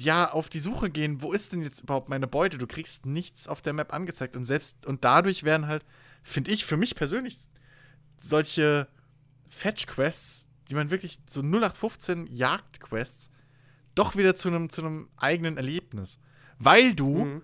[0.00, 2.58] ja, auf die Suche gehen, wo ist denn jetzt überhaupt meine Beute?
[2.58, 5.86] Du kriegst nichts auf der Map angezeigt und selbst, und dadurch werden halt,
[6.22, 7.36] finde ich, für mich persönlich,
[8.20, 8.88] solche
[9.48, 13.30] Fetch-Quests, die man wirklich so 0815 Jagd-Quests,
[13.94, 16.20] doch wieder zu einem zu einem eigenen Erlebnis.
[16.58, 17.42] Weil du Mhm.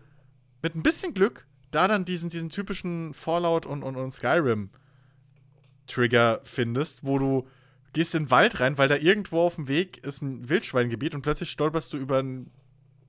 [0.63, 7.05] mit ein bisschen Glück da dann diesen, diesen typischen Fallout und, und, und Skyrim-Trigger findest,
[7.05, 7.49] wo du
[7.93, 11.23] gehst in den Wald rein, weil da irgendwo auf dem Weg ist ein Wildschweingebiet und
[11.23, 12.51] plötzlich stolperst du über ein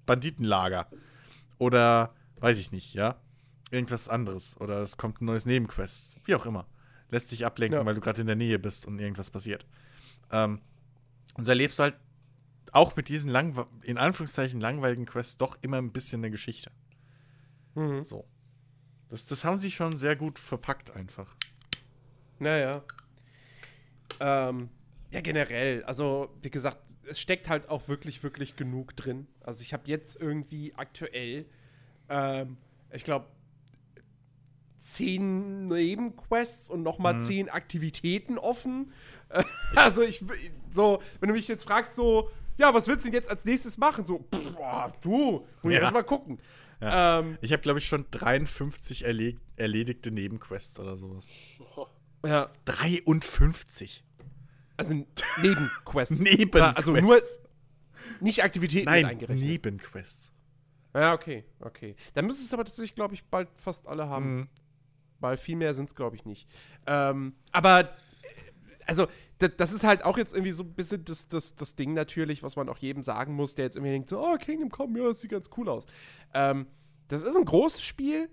[0.05, 0.87] Banditenlager.
[1.57, 3.19] Oder, weiß ich nicht, ja.
[3.71, 4.59] Irgendwas anderes.
[4.61, 6.15] Oder es kommt ein neues Nebenquest.
[6.25, 6.67] Wie auch immer.
[7.09, 7.85] Lässt dich ablenken, Ja.
[7.85, 9.65] weil du gerade in der Nähe bist und irgendwas passiert.
[10.31, 10.61] Ähm,
[11.35, 11.95] und so erlebst du halt
[12.71, 16.71] auch mit diesen langwe in Anführungszeichen langweiligen Quests doch immer ein bisschen eine Geschichte.
[17.75, 18.03] Mhm.
[18.03, 18.25] So.
[19.09, 21.35] Das, das haben sie schon sehr gut verpackt einfach.
[22.39, 22.83] Naja.
[24.19, 24.69] Ähm,
[25.11, 25.83] ja, generell.
[25.83, 29.27] Also, wie gesagt, es steckt halt auch wirklich, wirklich genug drin.
[29.41, 31.45] Also, ich habe jetzt irgendwie aktuell,
[32.09, 32.57] ähm,
[32.91, 33.27] ich glaube,
[34.85, 38.91] zehn Nebenquests und nochmal zehn Aktivitäten offen.
[39.29, 39.43] Äh,
[39.75, 40.23] also, ich,
[40.71, 43.77] so, wenn du mich jetzt fragst, so, ja, was willst du denn jetzt als nächstes
[43.77, 44.05] machen?
[44.05, 45.81] So, boah, du, muss ich Ja.
[45.81, 46.39] erst mal gucken.
[46.81, 47.19] Ja.
[47.19, 51.29] Ähm, Ich habe, glaube ich, schon 53 erleg erledigte Nebenquests oder sowas.
[52.25, 54.03] ja, 53.
[54.77, 54.93] also
[55.41, 56.19] Nebenquests.
[56.19, 56.59] Nebenquests.
[56.59, 57.21] Ja, Also nur
[58.19, 59.47] nicht Aktivitäten Nein, eingerechnet.
[59.47, 60.31] Nebenquests.
[60.93, 61.95] Ja, okay, okay.
[62.13, 64.35] Dann müsstest du aber tatsächlich, glaube ich, bald fast alle haben.
[64.37, 64.47] Mhm.
[65.25, 66.47] Weil viel mehr sind es, glaube ich, nicht.
[66.85, 67.87] Ähm, aber, äh,
[68.85, 69.07] also,
[69.39, 72.55] das, ist halt auch jetzt irgendwie so ein bisschen das, das, das Ding natürlich, was
[72.55, 75.19] man auch jedem sagen muss, der jetzt irgendwie denkt, so, oh, Kingdom Come, ja, das
[75.19, 75.87] sieht ganz cool aus.
[76.33, 76.67] Ähm,
[77.07, 78.29] das ist ein großes Spiel.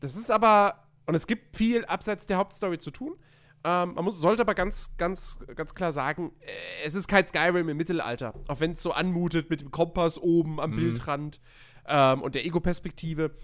[0.00, 3.16] Das ist aber, und es gibt viel abseits der Hauptstory zu tun.
[3.64, 7.68] Ähm, man muss, sollte aber ganz, ganz, ganz klar sagen, äh, es ist kein Skyrim
[7.68, 8.34] im Mittelalter.
[8.46, 11.40] Auch wenn es so anmutet mit dem Kompass oben am Bildrand
[11.86, 13.34] ähm, und der Ego-Perspektive.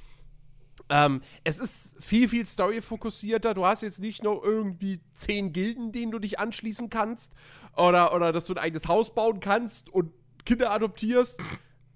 [0.89, 3.55] Ähm, es ist viel, viel story-fokussierter.
[3.55, 7.33] Du hast jetzt nicht nur irgendwie zehn Gilden, denen du dich anschließen kannst.
[7.77, 10.13] Oder, oder dass du ein eigenes Haus bauen kannst und
[10.45, 11.41] Kinder adoptierst,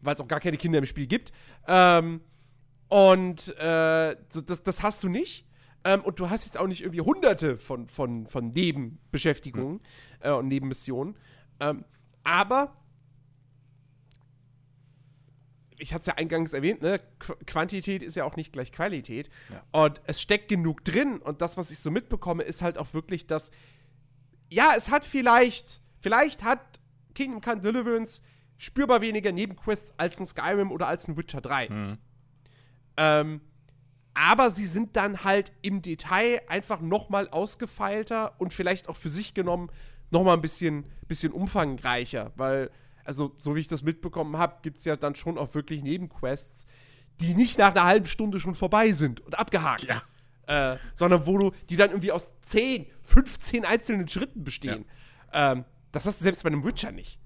[0.00, 1.32] weil es auch gar keine Kinder im Spiel gibt.
[1.66, 2.22] Ähm,
[2.88, 4.16] und äh,
[4.46, 5.46] das, das hast du nicht.
[5.84, 9.80] Ähm, und du hast jetzt auch nicht irgendwie hunderte von, von, von Nebenbeschäftigungen
[10.20, 11.16] äh, und Nebenmissionen.
[11.60, 11.84] Ähm,
[12.24, 12.76] aber
[15.78, 17.00] ich hatte es ja eingangs erwähnt, ne?
[17.18, 19.30] Qu Quantität ist ja auch nicht gleich Qualität.
[19.72, 21.18] Und es steckt genug drin.
[21.18, 23.50] Und das, was ich so mitbekomme, ist halt auch wirklich, dass,
[24.50, 26.80] ja, es hat vielleicht, vielleicht hat
[27.14, 28.22] Kingdom Come Deliverance
[28.56, 31.68] spürbar weniger Nebenquests als ein Skyrim oder als ein Witcher 3.
[32.96, 33.40] Ähm,
[34.14, 39.08] aber sie sind dann halt im Detail einfach noch mal ausgefeilter und vielleicht auch für
[39.08, 39.70] sich genommen
[40.10, 42.70] noch mal ein bisschen, bisschen umfangreicher, weil,
[43.08, 46.66] also so wie ich das mitbekommen habe, gibt es ja dann schon auch wirklich Nebenquests,
[47.20, 49.84] die nicht nach einer halben Stunde schon vorbei sind und abgehakt.
[49.88, 50.02] Ja.
[50.74, 54.84] Äh, sondern wo du, die dann irgendwie aus 10, 15 einzelnen Schritten bestehen.
[55.32, 57.18] Ähm, das hast du selbst bei einem Witcher nicht.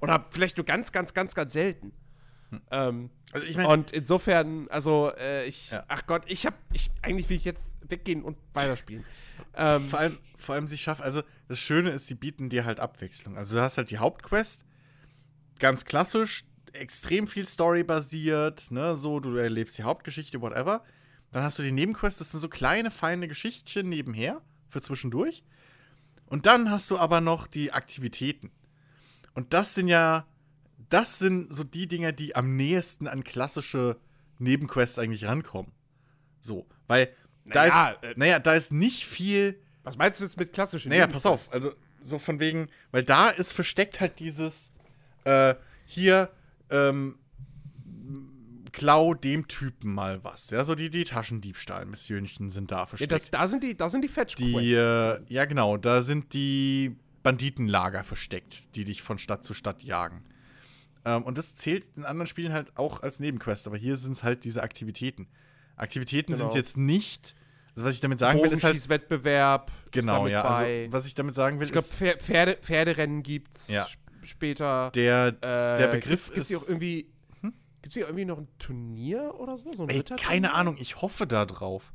[0.00, 1.92] Oder vielleicht nur ganz, ganz, ganz, ganz selten.
[2.70, 5.84] Ähm, Also ich meine, und insofern, also äh, ich, Ja.
[5.88, 9.04] ach Gott, ich hab, ich, eigentlich will ich jetzt weggehen und weiterspielen.
[9.56, 12.80] ähm, vor allem, vor allem sie schaffen, also das Schöne ist, sie bieten dir halt
[12.80, 13.36] Abwechslung.
[13.36, 14.64] Also du hast halt die Hauptquest,
[15.58, 20.84] ganz klassisch, extrem viel Story basiert, ne, so, du erlebst die Hauptgeschichte, whatever.
[21.32, 25.42] Dann hast du die Nebenquests, das sind so kleine, feine Geschichtchen nebenher, für zwischendurch.
[26.26, 28.50] Und dann hast du aber noch die Aktivitäten.
[29.34, 30.26] Und das sind ja,
[30.88, 33.98] das sind so die Dinger, die am nächsten an klassische
[34.38, 35.72] Nebenquests eigentlich rankommen.
[36.40, 37.14] So, weil
[37.46, 40.90] da Naja, ist, äh, naja, da ist nicht viel, was meinst du jetzt mit klassischen
[40.90, 44.72] naja, pass auf, also so von wegen, weil da ist versteckt halt dieses,
[45.24, 45.54] äh,
[45.86, 46.30] hier,
[46.70, 47.18] ähm,
[48.72, 50.50] klau dem Typen mal was.
[50.50, 53.12] Ja, so die, die Taschendiebstahl-Missionchen sind da ja, versteckt.
[53.12, 56.96] das, da sind die, da sind die fetch die, äh, ja genau, da sind die
[57.22, 60.22] Banditenlager versteckt, die dich von Stadt zu Stadt jagen.
[61.04, 64.22] Ähm, und das zählt in anderen Spielen halt auch als Nebenquest, aber hier sind es
[64.22, 65.26] halt diese Aktivitäten.
[65.76, 66.50] Aktivitäten Genau.
[66.50, 67.34] sind jetzt nicht,
[67.74, 69.72] also was ich damit sagen will, ist halt, Wettbewerb.
[69.92, 73.86] genau, ja, also was ich damit sagen will, ich glaube, Pferde, Pferderennen gibt's Ja.
[74.28, 74.90] Sp- später.
[74.94, 77.10] der, äh, der Begriff gibt's, gibt's hier ist- auch irgendwie,
[77.82, 79.70] gibt's hier irgendwie noch ein Turnier oder so?
[79.72, 81.92] so ein Ey, keine Ahnung, ich hoffe da drauf.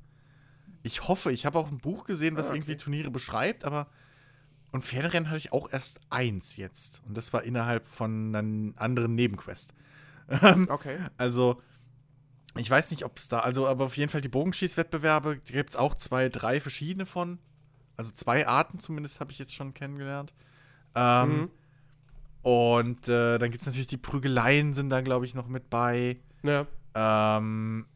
[0.81, 2.57] Ich hoffe, ich habe auch ein Buch gesehen, was Ah, okay.
[2.59, 3.87] irgendwie Turniere beschreibt, aber
[4.71, 7.01] und Pferderennen hatte ich auch erst eins jetzt.
[7.07, 9.73] Und das war innerhalb von einer anderen Nebenquest.
[10.69, 10.97] Okay.
[11.17, 11.61] Also,
[12.57, 15.69] ich weiß nicht, ob es da, also, aber auf jeden Fall die Bogenschießwettbewerbe, da gibt
[15.71, 17.39] es auch zwei, drei verschiedene von.
[17.97, 20.33] Also zwei Arten zumindest habe ich jetzt schon kennengelernt.
[20.95, 21.49] Ähm, Mhm.
[22.43, 26.19] Und äh, dann gibt es natürlich die Prügeleien, sind da, glaube ich, noch mit bei.
[26.43, 26.67] Ja.
[26.93, 27.87] Ähm,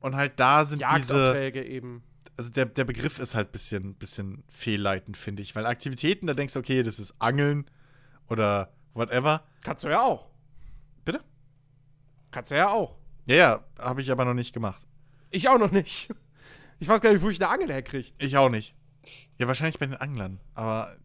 [0.00, 2.02] und halt da sind diese, eben.
[2.36, 5.54] also der, der Begriff ist halt ein bisschen, bisschen fehlleitend, finde ich.
[5.54, 7.66] Weil Aktivitäten, da denkst du, okay, das ist Angeln
[8.28, 9.44] oder whatever.
[9.62, 10.30] Kannst du ja auch.
[11.04, 11.20] Bitte?
[12.30, 12.96] Kannst du ja auch.
[13.26, 14.86] Ja, ja, habe ich aber noch nicht gemacht.
[15.30, 16.12] Ich auch noch nicht.
[16.78, 18.08] Ich weiß gar nicht, wo ich eine Angel herkriege.
[18.16, 18.74] Ich auch nicht.
[19.36, 20.40] Ja, wahrscheinlich bei den Anglern.
[20.54, 20.96] Aber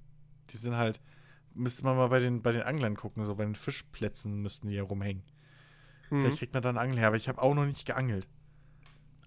[0.51, 1.01] Die sind halt,
[1.55, 4.75] müsste man mal bei den, bei den Anglern gucken, so bei den Fischplätzen müssten die
[4.75, 5.23] ja rumhängen.
[6.09, 6.21] Mhm.
[6.21, 8.27] Vielleicht kriegt man da einen Angel her, aber ich habe auch noch nicht geangelt.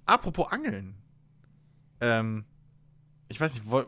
[0.06, 0.94] Apropos Angeln.
[2.00, 2.44] Ähm,
[3.28, 3.86] ich weiß nicht, woll,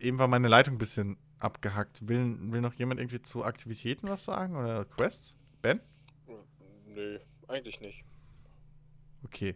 [0.00, 2.08] eben war meine Leitung ein bisschen abgehackt.
[2.08, 5.36] Will, will noch jemand irgendwie zu Aktivitäten was sagen oder Quests?
[5.62, 5.80] Ben?
[6.86, 8.04] Nö, eigentlich nicht.
[9.24, 9.54] Okay.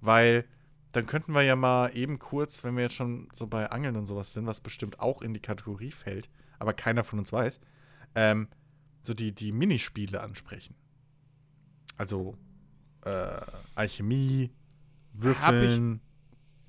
[0.00, 0.44] Weil
[0.92, 4.06] dann könnten wir ja mal eben kurz, wenn wir jetzt schon so bei Angeln und
[4.06, 6.28] sowas sind, was bestimmt auch in die Kategorie fällt,
[6.58, 7.60] aber keiner von uns weiß,
[8.14, 8.48] ähm,
[9.02, 10.74] so die, die Minispiele ansprechen.
[11.96, 12.36] Also
[13.02, 13.40] äh,
[13.74, 14.50] Alchemie,
[15.12, 16.00] Würfeln.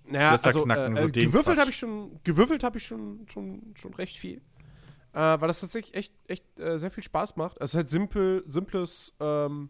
[0.06, 3.74] Naja, also, knacken, äh, so äh, gewürfelt habe ich schon, gewürfelt habe ich schon, schon,
[3.76, 4.41] schon recht viel.
[5.14, 7.57] Äh, weil das tatsächlich echt, echt äh, sehr viel Spaß macht.
[7.60, 9.70] Es ist halt simpel, simples, ähm,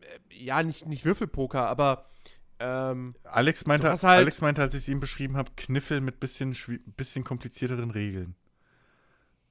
[0.00, 2.06] äh, ja, nicht, nicht Würfelpoker, aber
[2.64, 6.56] ähm, Alex meinte, halt- Alex meinte, als ich es ihm beschrieben habe, Kniffel mit bisschen,
[6.96, 8.34] bisschen komplizierteren Regeln.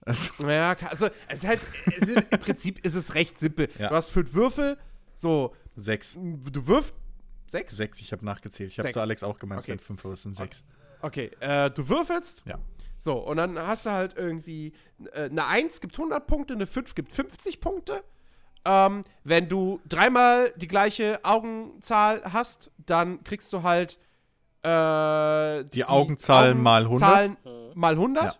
[0.01, 3.69] Also, naja, also es ist halt, es ist, im Prinzip ist es recht simpel.
[3.77, 3.89] Ja.
[3.89, 4.77] Du hast fünf Würfel,
[5.15, 6.13] so, sechs.
[6.19, 6.93] du wirfst
[7.47, 7.75] sechs?
[7.75, 8.71] Sechs, ich habe nachgezählt.
[8.71, 9.71] Ich habe zu Alex auch gemeint, es Okay.
[9.73, 10.63] wären fünf, aber es sind sechs.
[11.01, 12.43] Okay, äh, du würfelst.
[12.45, 12.59] Ja.
[12.97, 14.73] So, und dann hast du halt irgendwie
[15.13, 18.03] äh, eine 1 gibt 100 Punkte, eine 5 gibt 50 Punkte.
[18.65, 23.99] Ähm, wenn du dreimal die gleiche Augenzahl hast, dann kriegst du halt
[24.63, 26.99] äh, Die Augenzahl mal 100?
[26.99, 27.37] Zahlen
[27.75, 28.39] mal 100.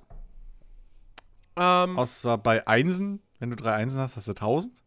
[1.56, 4.82] Ähm, Außer bei Einsen, wenn du drei Einsen hast, hast du 1000.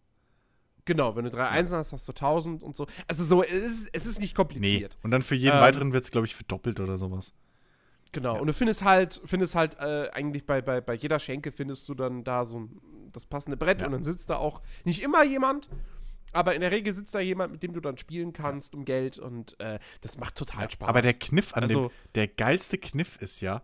[0.85, 2.87] genau, wenn du drei Einsen hast, hast du 1000 und so.
[3.07, 4.35] Also so, es ist, es ist nicht Nee.
[4.37, 4.97] kompliziert.
[5.03, 7.35] Und dann für jeden Ähm, weiteren wird es, glaube ich, verdoppelt oder sowas.
[8.17, 11.89] Genau, und du findest halt, findest halt äh, eigentlich bei, bei, bei jeder Schenke findest
[11.89, 12.81] du dann da so ein,
[13.13, 13.87] das passende Brett Ja.
[13.87, 15.69] und dann sitzt da auch nicht immer jemand,
[16.33, 19.19] aber in der Regel sitzt da jemand, mit dem du dann spielen kannst um Geld
[19.19, 20.89] und äh, das macht total Spaß.
[20.89, 23.63] Aber der Kniff an Also- dem, der geilste Kniff ist ja,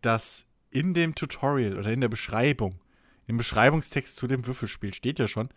[0.00, 2.80] dass in dem Tutorial oder in der Beschreibung,
[3.26, 5.48] im Beschreibungstext zu dem Würfelspiel steht ja schon,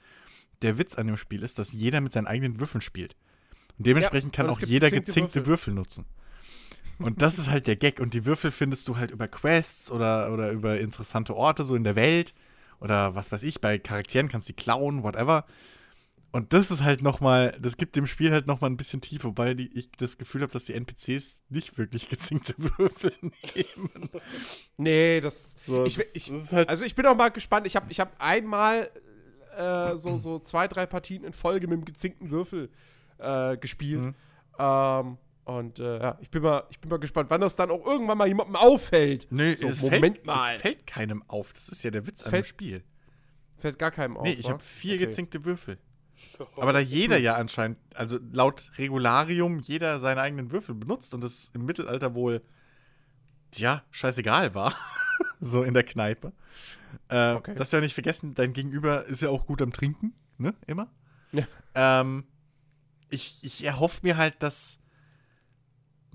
[0.62, 3.16] der Witz an dem Spiel ist, dass jeder mit seinen eigenen Würfeln spielt.
[3.78, 5.74] Und dementsprechend Ja, kann und auch jeder gezinkte gezinkte Würfel.
[5.74, 6.06] nutzen.
[7.00, 8.00] Und das ist halt der Gag.
[8.00, 11.84] Und die Würfel findest du halt über Quests oder, oder über interessante Orte so in
[11.84, 12.34] der Welt.
[12.80, 15.46] Oder was weiß ich, bei Charakteren kannst du die klauen, whatever.
[16.32, 19.54] Und das ist halt nochmal, das gibt dem Spiel halt nochmal ein bisschen Tiefe, wobei
[19.54, 24.10] die, ich das Gefühl habe, dass die NPCs nicht wirklich gezinkte Würfel nehmen.
[24.76, 27.66] nee, das, So, ich, das, ich, das ist halt, also ich bin auch mal gespannt.
[27.68, 28.92] Ich habe ich hab einmal
[29.58, 32.70] äh, so, so zwei, drei Partien in Folge mit dem gezinkten Würfel
[33.18, 34.04] äh, gespielt.
[34.04, 34.16] Mhm.
[34.60, 37.86] Ähm, und äh, ja, ich bin, mal, ich bin mal gespannt, wann das dann auch
[37.86, 39.28] irgendwann mal jemandem auffällt.
[39.30, 40.56] nö, so, es, Moment fällt, mal.
[40.56, 41.54] es fällt keinem auf.
[41.54, 42.84] Das ist ja der Witz Es an fällt dem Spiel.
[43.58, 44.24] Fällt gar keinem auf.
[44.24, 45.06] Nee, ich habe vier Okay.
[45.06, 45.78] gezinkte Würfel.
[46.58, 51.52] Aber da jeder ja anscheinend, also laut Regularium, jeder seine eigenen Würfel benutzt und das
[51.54, 52.42] im Mittelalter wohl,
[53.52, 54.76] tja, scheißegal war.
[55.40, 56.32] so in der Kneipe.
[57.10, 57.54] Äh, Okay.
[57.56, 60.54] Das ja nicht vergessen, dein Gegenüber ist ja auch gut am Trinken, ne?
[60.68, 60.90] Immer.
[61.34, 61.44] Ja.
[61.76, 62.26] Ähm,
[63.10, 64.80] ich, ich erhoffe mir halt, dass,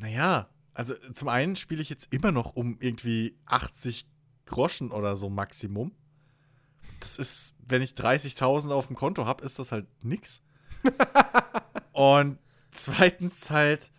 [0.01, 4.07] naja, also zum einen spiele ich jetzt immer noch um irgendwie 80
[4.47, 5.93] Groschen oder so Maximum.
[7.01, 10.43] Das ist, wenn ich 30.000 auf dem Konto habe, ist das halt nix.
[11.93, 12.39] Und
[12.71, 13.91] zweitens halt,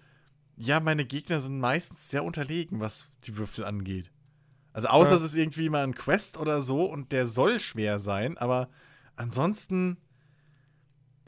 [0.58, 4.12] ja, meine Gegner sind meistens sehr unterlegen, was die Würfel angeht.
[4.74, 5.18] Also außer Ja.
[5.18, 8.70] es ist irgendwie mal ein Quest oder so und der soll schwer sein, aber
[9.16, 9.98] ansonsten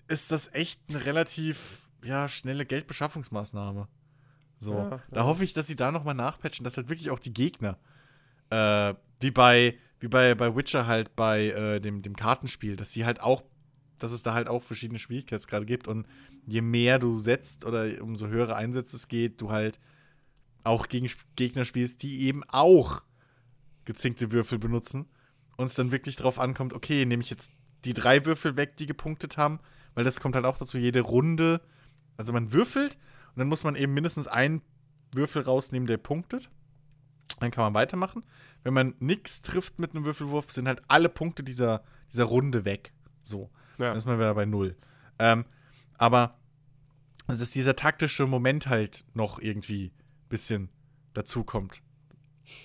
[0.08, 3.88] ist das echt eine relativ, ja, schnelle Geldbeschaffungsmaßnahme.
[4.64, 5.26] So, Ja, da ja.
[5.26, 7.78] hoffe ich, dass sie da noch mal nachpatchen, dass halt wirklich auch die Gegner,
[8.50, 13.06] äh, wie bei, wie bei, bei Witcher halt bei äh, dem, dem Kartenspiel, dass sie
[13.06, 13.44] halt auch,
[14.00, 15.88] dass es da halt auch verschiedene Schwierigkeitsgrade gibt.
[15.88, 16.08] Und
[16.46, 19.80] je mehr du setzt oder umso höhere Einsätze es geht, du halt
[20.64, 23.02] auch gegen Gegner spielst, die eben auch
[23.86, 25.06] gezinkte Würfel benutzen.
[25.56, 27.52] Und es dann wirklich drauf ankommt, okay, nehme ich jetzt
[27.86, 29.60] die drei Würfel weg, die gepunktet haben,
[29.94, 31.62] weil das kommt halt auch dazu, jede Runde,
[32.18, 32.98] also man würfelt
[33.36, 34.62] und dann muss man eben mindestens einen
[35.14, 36.50] Würfel rausnehmen, der punktet.
[37.40, 38.24] Dann kann man weitermachen.
[38.64, 42.94] Wenn man nichts trifft mit einem Würfelwurf, sind halt alle Punkte dieser, dieser Runde weg.
[43.22, 43.50] So.
[43.78, 43.88] Ja.
[43.88, 44.76] Dann ist man wieder bei null.
[45.20, 45.46] Ähm,
[45.98, 46.38] aber
[47.28, 50.70] es ist dieser taktische Moment halt noch irgendwie ein bisschen
[51.14, 51.82] dazukommt.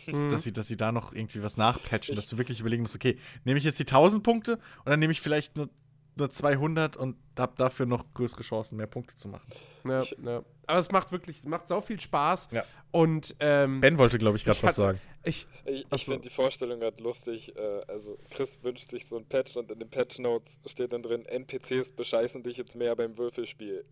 [0.06, 0.28] Mhm.
[0.28, 3.16] Dass, sie, dass sie da noch irgendwie was nachpatchen, dass du wirklich überlegen musst, okay,
[3.44, 5.70] nehme ich jetzt die 1000 Punkte und dann nehme ich vielleicht nur,
[6.18, 9.46] nur 200 und habe dafür noch größere Chancen, mehr Punkte zu machen.
[9.84, 10.42] Ja, ja.
[10.66, 12.48] Aber es macht wirklich, es macht sau viel Spaß.
[12.52, 12.64] Ja.
[12.90, 15.00] Und ähm, Ben wollte, glaube ich, gerade was sagen.
[15.24, 16.12] ich, Ich, ich so.
[16.12, 17.54] finde die Vorstellung gerade lustig.
[17.56, 21.02] Äh, also, Chris wünscht sich so ein Patch und in den Patch Notes steht dann
[21.02, 23.84] drin: NPCs bescheißen dich jetzt mehr beim Würfelspiel.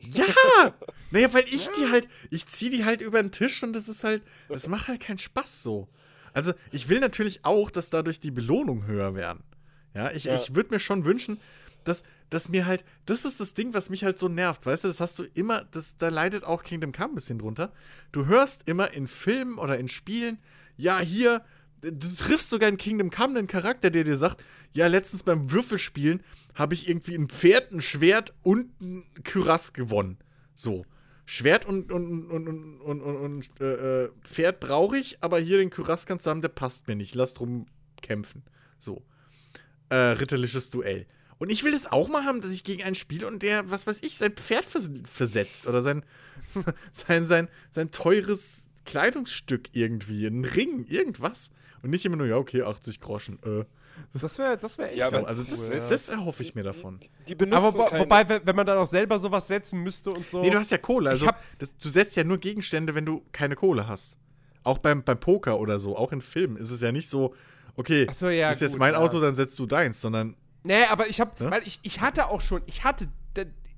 [0.00, 0.24] Ja!
[1.10, 4.04] naja, weil ich die halt, ich ziehe die halt über den Tisch und das ist
[4.04, 5.88] halt, das macht halt keinen Spaß so.
[6.32, 9.42] Also, ich will natürlich auch, dass dadurch die Belohnungen höher werden.
[9.98, 10.36] Ja, ich, Ja.
[10.36, 11.40] ich würde mir schon wünschen,
[11.82, 14.88] dass, dass mir halt, das ist das Ding, was mich halt so nervt, weißt du,
[14.88, 17.72] das hast du immer, das, da leidet auch Kingdom Come ein bisschen drunter.
[18.12, 20.38] Du hörst immer in Filmen oder in Spielen,
[20.76, 21.42] ja, hier,
[21.80, 26.22] du triffst sogar in Kingdom Come einen Charakter, der dir sagt, ja, letztens beim Würfelspielen
[26.54, 30.18] habe ich irgendwie ein Pferd, ein Schwert und ein Kyrass gewonnen.
[30.54, 30.86] So.
[31.26, 35.70] Schwert und, und, und, und, und, und, äh, äh, Pferd brauche ich, aber hier den
[35.70, 37.16] Kyrass kannst du haben, der passt mir nicht.
[37.16, 37.66] Lass drum
[38.00, 38.44] kämpfen.
[38.78, 39.02] So.
[39.90, 41.06] Äh, ritterliches Duell.
[41.38, 43.86] Und ich will das auch mal haben, dass ich gegen einen spiele und der, was
[43.86, 46.04] weiß ich, sein Pferd vers versetzt oder sein,
[46.92, 51.50] sein, sein, sein teures Kleidungsstück irgendwie, ein Ring, irgendwas.
[51.82, 53.38] Und nicht immer nur, ja, okay, 80 Groschen.
[53.44, 53.64] Äh.
[54.20, 55.88] Das wäre das wär echt Ja, So, also das, cool, ja.
[55.88, 56.98] das erhoffe ich mir davon.
[57.00, 60.10] Die, die benutzen Aber wo, keine, wobei, wenn man dann auch selber sowas setzen müsste
[60.10, 60.40] und so.
[60.40, 61.10] Nee, du hast ja Kohle.
[61.10, 64.16] Also, hab- das, du setzt ja nur Gegenstände, wenn du keine Kohle hast.
[64.64, 67.34] Auch beim, beim Poker oder so, auch in Filmen ist es ja nicht so,
[67.78, 68.98] okay, so, ja, ist jetzt gut, mein ja.
[69.00, 71.50] Auto, dann setzt du deins, sondern Nee, aber ich hab, Ne?
[71.50, 73.08] weil ich, ich hatte auch schon, ich hatte,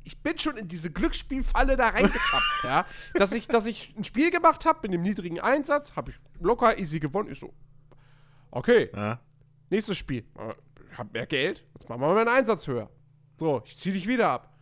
[0.02, 2.84] ich bin schon in diese Glücksspielfalle da reingetappt, ja.
[3.14, 6.78] Dass ich, dass ich ein Spiel gemacht habe mit dem niedrigen Einsatz, habe ich locker
[6.78, 7.30] easy gewonnen.
[7.30, 7.52] Ich so,
[8.50, 9.20] okay, ja,
[9.70, 10.24] nächstes Spiel.
[10.38, 10.54] Äh,
[10.90, 12.90] Ich hab mehr Geld, jetzt machen wir mal meinen Einsatz höher.
[13.36, 14.56] So, ich zieh dich wieder ab.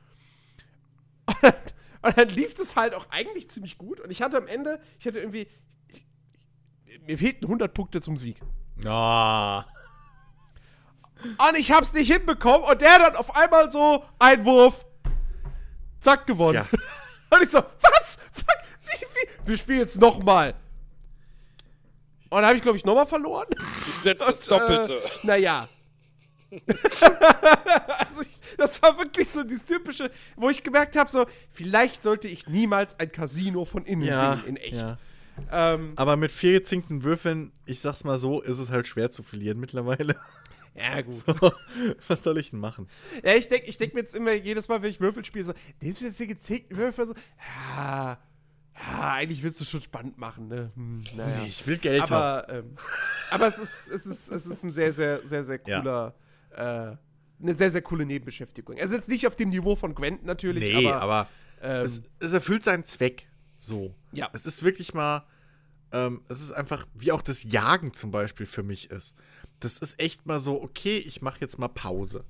[1.27, 1.55] Und dann,
[2.03, 4.01] und dann lief es halt auch eigentlich ziemlich gut.
[4.01, 5.49] Und ich hatte am Ende, ich hatte irgendwie,
[5.89, 6.07] ich,
[6.87, 8.41] ich, mir fehlten 100 Punkte zum Sieg.
[8.87, 9.65] Ah.
[11.23, 14.85] Und ich hab's nicht hinbekommen und der dann auf einmal so Einwurf,
[16.01, 16.65] zack, gewonnen.
[16.71, 16.79] Tja.
[17.31, 18.19] Und ich so, was?
[18.33, 18.47] Fuck,
[18.85, 19.49] wie, wie?
[19.49, 20.55] Wir spielen jetzt nochmal.
[22.31, 23.47] Und dann habe ich, glaube ich, nochmal verloren.
[23.77, 24.95] Setz das Doppelte.
[24.95, 25.69] Äh, naja.
[27.99, 32.29] also ich, das war wirklich so dieses typische, wo ich gemerkt habe, so, vielleicht sollte
[32.29, 34.75] ich niemals ein Casino von innen Ja, sehen, in echt.
[34.75, 34.97] ja.
[35.51, 39.23] Ähm, Aber mit vier gezinkten Würfeln, ich sag's mal so, ist es halt schwer zu
[39.23, 40.17] verlieren mittlerweile.
[40.75, 41.25] ja, gut.
[42.09, 42.89] Was soll ich denn machen?
[43.25, 45.53] Ja, ich denke ich denk mir jetzt immer jedes Mal, wenn ich Würfel spiele, so,
[45.81, 47.15] das ist jetzt hier gezinkten Würfel, so,
[47.77, 48.19] ja,
[48.81, 50.71] ja, eigentlich willst du schon spannend machen, ne?
[50.77, 51.45] Hm, naja.
[51.49, 52.13] Ich will Geld haben.
[52.15, 52.77] aber, ähm,
[53.31, 55.81] aber es ist, es ist, es ist ein sehr, sehr, sehr, sehr Ja.
[55.81, 56.15] cooler,
[56.53, 56.97] äh,
[57.43, 58.79] eine sehr, sehr coole Nebenbeschäftigung.
[58.79, 61.29] Also jetzt nicht auf dem Niveau von Gwent natürlich, Nee, aber, aber,
[61.61, 63.27] ähm, es, es erfüllt seinen Zweck.
[63.59, 63.95] So.
[64.13, 64.29] Ja.
[64.33, 65.27] Es ist wirklich mal,
[65.93, 69.17] ähm, es ist einfach, wie auch das Jagen zum Beispiel für mich ist.
[69.61, 72.25] Das ist echt mal so, okay, ich mache jetzt mal Pause.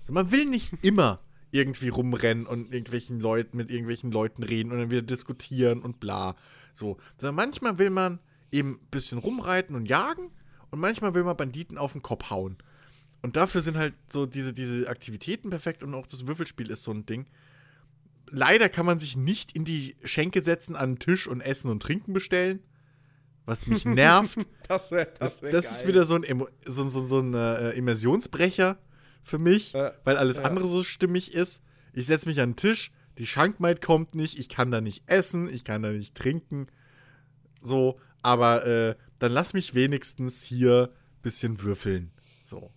[0.00, 4.78] Also man will nicht immer irgendwie rumrennen und irgendwelchen Leuten mit irgendwelchen Leuten reden und
[4.78, 6.36] dann wieder diskutieren und bla.
[6.74, 6.98] So.
[7.16, 8.20] Sondern manchmal will man
[8.52, 10.30] eben ein bisschen rumreiten und jagen
[10.70, 12.58] und manchmal will man Banditen auf den Kopf hauen.
[13.22, 16.92] Und dafür sind halt so diese, diese Aktivitäten perfekt und auch das Würfelspiel ist so
[16.92, 17.26] ein Ding.
[18.30, 21.82] Leider kann man sich nicht in die Schenke setzen an den Tisch und Essen und
[21.82, 22.62] Trinken bestellen.
[23.44, 24.38] Was mich nervt.
[24.68, 25.74] das wäre Das, wär das geil.
[25.74, 28.78] ist wieder so ein, so, so, so ein äh, Immersionsbrecher
[29.22, 30.42] für mich, Ja, weil alles ja.
[30.44, 31.62] andere so stimmig ist.
[31.94, 35.52] Ich setze mich an den Tisch, die Schankmaid kommt nicht, ich kann da nicht essen,
[35.52, 36.66] ich kann da nicht trinken.
[37.62, 42.12] So, aber äh, dann lass mich wenigstens hier ein bisschen würfeln.
[42.44, 42.70] So.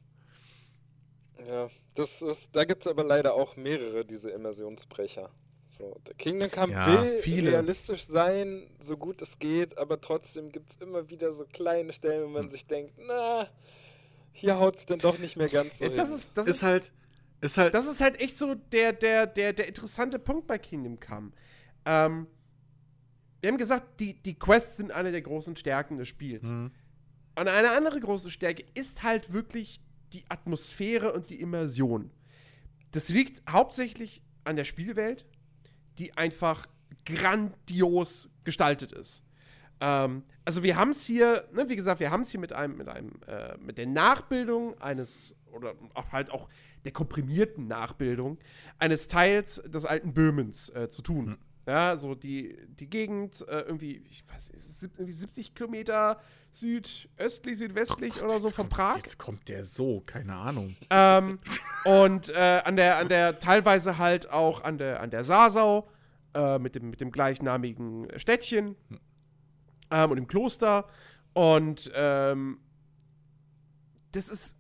[1.47, 5.29] Ja, das ist, da gibt es aber leider auch mehrere, diese Immersionsbrecher.
[5.71, 7.51] So, der Kingdom Come Ja, will viele.
[7.51, 12.23] realistisch sein, so gut es geht, aber trotzdem gibt es immer wieder so kleine Stellen,
[12.23, 12.33] wo Hm.
[12.33, 13.47] man sich denkt, na,
[14.33, 16.63] hier haut es denn doch nicht mehr ganz so Ja, das ist, das ist, ist,
[16.63, 16.91] halt,
[17.39, 20.99] ist halt, das ist halt echt so der, der, der, der interessante Punkt bei Kingdom
[20.99, 21.31] Come.
[21.85, 22.27] Ähm,
[23.39, 26.49] wir haben gesagt, die, die Quests sind eine der großen Stärken des Spiels.
[26.49, 26.71] Mhm.
[27.39, 29.79] Und eine andere große Stärke ist halt wirklich
[30.11, 32.11] die Atmosphäre und die Immersion.
[32.91, 35.25] Das liegt hauptsächlich an der Spielwelt,
[35.97, 36.67] die einfach
[37.05, 39.23] grandios gestaltet ist.
[39.79, 42.77] Ähm, also wir haben es hier, ne, wie gesagt, wir haben es hier mit einem,
[42.77, 46.47] mit einem, äh, mit der Nachbildung eines, oder auch halt auch
[46.85, 48.39] der komprimierten Nachbildung
[48.79, 51.37] eines Teils des alten Böhmens äh, zu tun.
[51.67, 56.19] Ja, so die, die Gegend, äh, irgendwie, ich weiß nicht, irgendwie 70 Kilometer
[56.49, 58.97] südöstlich, südwestlich oder so von kommt, Prag.
[58.97, 60.75] Jetzt kommt der so, keine Ahnung.
[60.89, 61.39] Ähm,
[61.85, 65.87] und äh, an der, an der, teilweise halt auch an der, an der Sasau,
[66.33, 68.75] äh, mit, dem, mit dem gleichnamigen Städtchen
[69.91, 70.87] ähm, und dem Kloster.
[71.33, 72.59] Und ähm,
[74.11, 74.57] das ist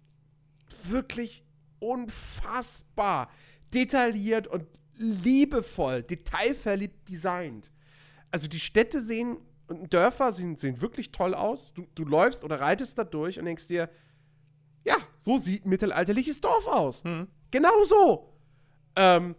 [0.83, 1.43] wirklich
[1.79, 3.29] unfassbar
[3.73, 4.65] detailliert und
[5.01, 7.71] liebevoll, detailverliebt designt.
[8.31, 9.37] Also die Städte sehen
[9.67, 11.73] und Dörfer sehen, sehen wirklich toll aus.
[11.73, 13.89] Du, du läufst oder reitest da durch und denkst dir,
[14.83, 17.03] ja, so sieht ein mittelalterliches Dorf aus.
[17.51, 18.33] Genau so.
[18.95, 19.35] Ähm,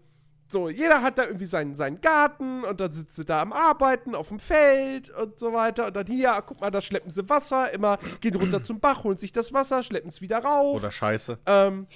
[0.46, 4.14] So, jeder hat da irgendwie seinen, seinen Garten und dann sitzt sie da am Arbeiten
[4.14, 5.86] auf dem Feld und so weiter.
[5.86, 9.16] Und dann hier, guck mal, da schleppen sie Wasser, immer gehen runter zum Bach, holen
[9.16, 10.76] sich das Wasser, schleppen es wieder rauf.
[10.76, 11.38] Oder Scheiße.
[11.46, 11.86] Ähm,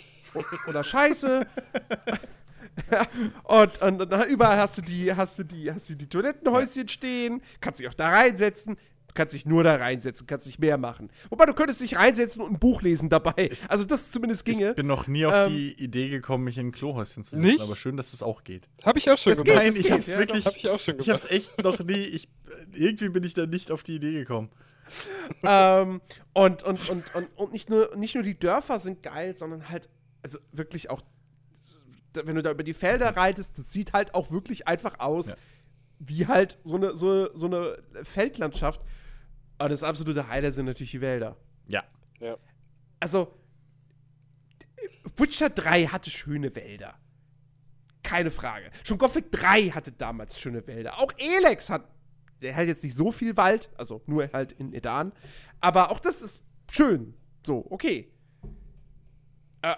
[0.66, 1.46] oder Scheiße.
[3.44, 7.42] und, und, und überall hast du die, hast du die, hast du die Toilettenhäuschen stehen,
[7.60, 8.76] kannst dich auch da reinsetzen.
[9.08, 11.08] Du kannst dich nur da reinsetzen, kannst nicht mehr machen.
[11.30, 13.48] Wobei du könntest dich reinsetzen und ein Buch lesen dabei.
[13.66, 14.70] Also das zumindest ginge.
[14.70, 17.46] Ich bin noch nie auf Ähm, die Idee gekommen, mich in ein Klohäuschen zu setzen,
[17.46, 17.60] Nicht?
[17.62, 18.68] aber schön, dass es auch geht.
[18.84, 19.54] Hab ich auch schon Das geht.
[19.54, 19.64] gemacht.
[19.64, 20.44] Nein, das ich hab's ja, wirklich.
[20.44, 21.34] Hab ich auch schon Ich hab's gemacht.
[21.48, 21.94] echt noch nie.
[21.94, 22.28] Ich,
[22.74, 24.50] irgendwie bin ich da nicht auf die Idee gekommen.
[25.42, 26.00] ähm,
[26.34, 29.88] und, und, und, und, und nicht, nur, nicht nur die Dörfer sind geil, sondern halt,
[30.22, 31.00] also wirklich auch,
[32.24, 35.36] wenn du da über die Felder reitest, das sieht halt auch wirklich einfach aus, Ja.
[35.98, 38.80] wie halt so eine, so, so eine Feldlandschaft.
[39.58, 41.36] Aber das absolute Highlight sind natürlich die Wälder.
[41.66, 41.82] Ja.
[42.20, 42.36] Ja.
[43.00, 43.32] Also,
[45.16, 46.94] Witcher 3 hatte schöne Wälder.
[48.02, 48.70] Keine Frage.
[48.84, 50.98] Schon Gothic 3 hatte damals schöne Wälder.
[51.00, 51.88] Auch Elex hat,
[52.42, 55.12] der hat jetzt nicht so viel Wald, also nur halt in Edan.
[55.60, 57.14] Aber auch das ist schön.
[57.44, 58.12] So, okay.
[59.62, 59.74] Äh,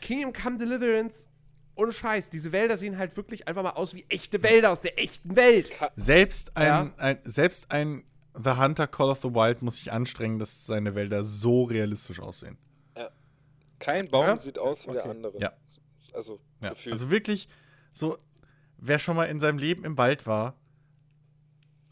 [0.00, 1.28] Kingdom Come Deliverance,
[1.76, 4.98] ohne Scheiß, diese Wälder sehen halt wirklich einfach mal aus wie echte Wälder aus der
[5.02, 5.70] echten Welt.
[5.96, 6.92] Selbst ein, Ja.
[6.98, 8.04] ein, selbst ein
[8.36, 12.58] The Hunter Call of the Wild muss sich anstrengen, dass seine Wälder so realistisch aussehen.
[13.80, 14.36] Kein Baum Ja?
[14.36, 15.10] sieht aus wie der Okay.
[15.10, 15.38] andere.
[15.40, 15.52] Ja.
[16.14, 16.72] Also, Ja.
[16.90, 17.48] Also wirklich,
[17.92, 18.16] so,
[18.78, 20.54] wer schon mal in seinem Leben im Wald war,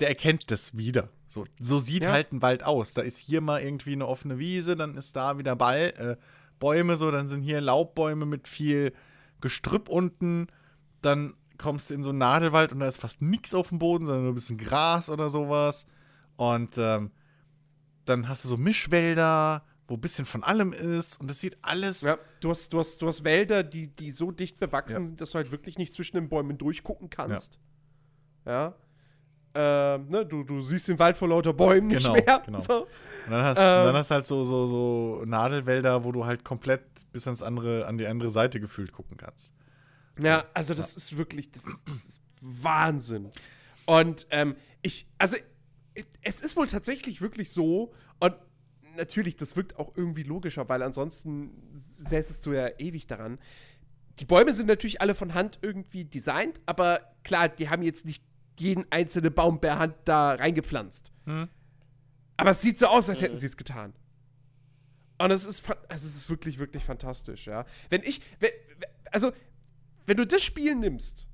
[0.01, 1.11] der erkennt das wieder.
[1.27, 2.13] So, so sieht Ja.
[2.13, 2.95] halt ein Wald aus.
[2.95, 6.17] Da ist hier mal irgendwie eine offene Wiese, dann ist da wieder Ball, äh,
[6.59, 8.93] Bäume, so, dann sind hier Laubbäume mit viel
[9.43, 10.47] Gestrüpp unten,
[11.03, 14.07] dann kommst du in so einen Nadelwald und da ist fast nichts auf dem Boden,
[14.07, 15.87] sondern nur ein bisschen Gras oder sowas.
[16.37, 17.11] Und ähm,
[18.05, 22.01] dann hast du so Mischwälder, wo ein bisschen von allem ist und das sieht alles
[22.01, 25.33] Ja, du hast, du hast, du hast Wälder, die, die so dicht bewachsen sind, dass
[25.33, 27.61] du halt wirklich nicht zwischen den Bäumen durchgucken kannst.
[28.47, 28.75] Ja.
[29.55, 32.43] Ähm, ne, du, du siehst den Wald vor lauter Bäumen Genau, nicht mehr.
[32.45, 32.59] genau.
[32.61, 32.83] So.
[33.27, 33.85] Und dann hast, Ähm.
[33.87, 37.87] dann hast du halt so, so, so Nadelwälder, wo du halt komplett bis ans andere,
[37.87, 39.53] an die andere Seite gefühlt gucken kannst.
[40.19, 43.31] Ja, also das ist wirklich, das ist, das ist Wahnsinn.
[43.87, 45.37] Und ähm, ich, also
[46.23, 48.35] es ist wohl tatsächlich wirklich so, und
[48.97, 53.39] natürlich, das wirkt auch irgendwie logischer, weil ansonsten säßest du ja ewig daran.
[54.19, 58.23] Die Bäume sind natürlich alle von Hand irgendwie designt, aber klar, die haben jetzt nicht
[58.59, 61.13] jeden einzelnen Baum per Hand da reingepflanzt.
[61.27, 61.49] Hm.
[62.37, 63.93] Aber es sieht so aus, als hätten sie es getan.
[65.19, 67.65] Und es ist, es ist wirklich, wirklich fantastisch, ja.
[67.91, 68.47] Wenn ich, we-
[68.79, 69.33] we- also,
[70.07, 71.29] wenn du das Spiel nimmst,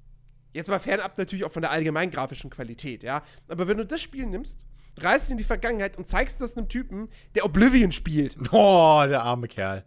[0.53, 4.03] jetzt mal fernab natürlich auch von der allgemeinen grafischen Qualität, ja, aber wenn du das
[4.03, 4.65] Spiel nimmst,
[4.99, 9.49] reist in die Vergangenheit und zeigst das einem Typen, der Oblivion spielt, Oh, der arme
[9.49, 9.85] Kerl.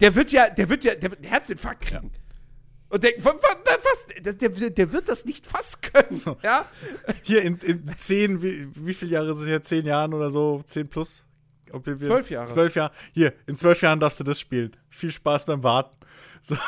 [0.00, 2.10] der wird ja, der wird ja, der wird einen Herzinfarkt kriegen.
[2.88, 4.06] Und denkt, wa- wa- da- was,
[4.38, 6.64] der, der, wird das nicht fast können, ja.
[7.22, 9.60] Hier in, in zehn, wie, wie viele Jahre ist es her?
[9.62, 10.62] Zehn Jahren oder so?
[10.64, 11.24] Zehn plus?
[11.72, 12.10] Oblivion?
[12.10, 12.46] Zwölf Jahre.
[12.46, 12.92] Zwölf Jahre.
[13.12, 14.76] Hier, in zwölf Jahren darfst du das spielen.
[14.88, 15.96] Viel Spaß beim Warten.
[16.40, 16.56] So.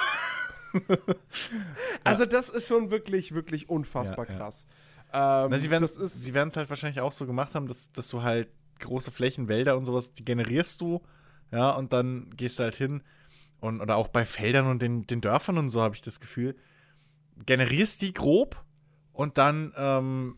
[2.05, 4.39] Also das ist schon wirklich, wirklich unfassbar Ja, ja.
[4.39, 4.67] krass.
[5.13, 5.61] Ähm, Na, sie
[6.09, 8.49] sie werden es halt wahrscheinlich auch so gemacht haben, dass, dass du halt
[8.81, 11.01] große Flächen, Wälder und sowas, die generierst du,
[11.51, 13.03] ja, und dann gehst du halt hin
[13.61, 16.57] und oder auch bei Feldern und den, den Dörfern und so habe ich das Gefühl,
[17.47, 18.65] generierst die grob
[19.13, 20.37] und dann, ähm,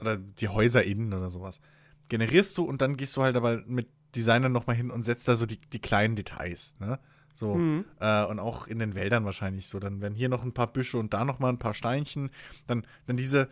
[0.00, 1.60] oder die Häuser innen oder sowas,
[2.08, 5.36] generierst du und dann gehst du halt aber mit Designern nochmal hin und setzt da
[5.36, 6.98] so die, die kleinen Details, ne?
[7.34, 7.86] So, Mhm.
[7.98, 9.78] äh, und auch in den Wäldern wahrscheinlich so.
[9.80, 12.28] Dann werden hier noch ein paar Büsche und da noch mal ein paar Steinchen.
[12.66, 13.48] Dann, dann diese,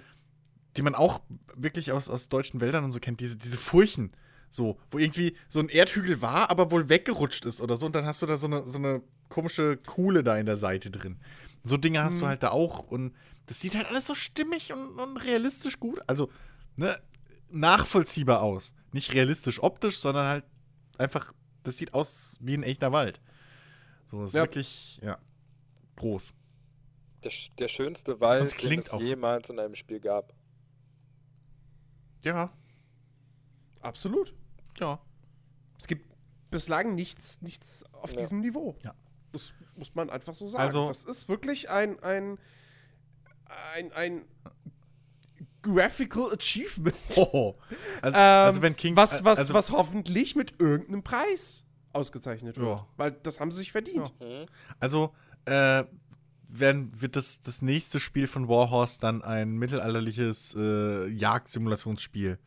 [0.76, 1.22] die man auch
[1.56, 4.12] wirklich aus, aus deutschen Wäldern und so kennt, diese, diese Furchen,
[4.50, 7.86] so, wo irgendwie so ein Erdhügel war, aber wohl weggerutscht ist oder so.
[7.86, 10.90] Und dann hast du da so eine, so eine komische Kuhle da in der Seite
[10.90, 11.18] drin.
[11.62, 12.80] So Dinge hast du halt da auch.
[12.80, 13.14] Und
[13.46, 16.00] das sieht halt alles so stimmig und, und realistisch gut.
[16.06, 16.30] Also,
[16.76, 16.98] ne,
[17.50, 18.74] nachvollziehbar aus.
[18.92, 20.44] Nicht realistisch optisch, sondern halt
[20.98, 21.32] einfach,
[21.62, 23.20] das sieht aus wie ein echter Wald.
[24.06, 24.42] So, ist Ja.
[24.42, 25.18] wirklich, ja,
[25.96, 26.32] groß.
[27.22, 30.32] Der, der schönste Wald, den es auch- jemals in einem Spiel gab.
[32.24, 32.50] Ja,
[33.80, 34.34] absolut.
[34.78, 35.00] Ja.
[35.78, 36.06] Es gibt
[36.50, 38.20] bislang nichts, nichts auf Ja.
[38.20, 38.76] diesem Niveau.
[38.82, 38.94] Ja.
[39.32, 40.62] Das muss man einfach so sagen.
[40.64, 42.38] Also- das ist wirklich ein, ein,
[43.74, 44.24] ein, ein
[45.62, 46.96] Graphical Achievement.
[47.16, 47.54] Oh.
[48.02, 48.96] Also, Ähm, also wenn King.
[48.96, 52.66] was, was, also, was hoffentlich mit irgendeinem Preis ausgezeichnet wird.
[52.68, 52.86] Ja.
[52.96, 54.12] Weil das haben sie sich verdient.
[54.20, 54.46] Mhm.
[54.78, 55.14] Also,
[55.44, 55.84] äh,
[56.48, 62.38] werden, wird das, das nächste Spiel von Warhorse dann ein mittelalterliches äh, Jagdsimulationsspiel.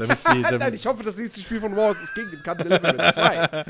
[0.00, 0.38] Damit sie.
[0.40, 3.64] Nein, Damit, ich hoffe, das nächste Spiel von Wars ist gegen den Come Deliverance 2.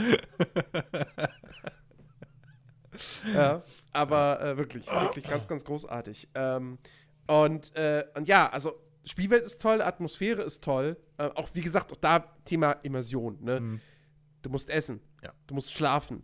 [3.35, 3.63] ja.
[3.93, 6.29] Aber äh, wirklich, wirklich ganz, ganz großartig.
[6.35, 6.79] Ähm,
[7.27, 8.75] und, äh, und ja, also
[9.05, 10.97] Spielwelt ist toll, Atmosphäre ist toll.
[11.19, 13.39] Äh, auch wie gesagt, auch da Thema Immersion.
[13.43, 13.81] Ne?
[14.43, 15.33] Du musst essen, Ja.
[15.47, 16.23] du musst schlafen.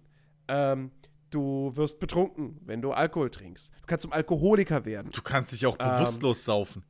[0.49, 0.91] Ähm,
[1.31, 3.71] du wirst betrunken, wenn du Alkohol trinkst.
[3.81, 5.11] Du kannst zum Alkoholiker werden.
[5.11, 6.85] Du kannst dich auch Ähm, bewusstlos saufen.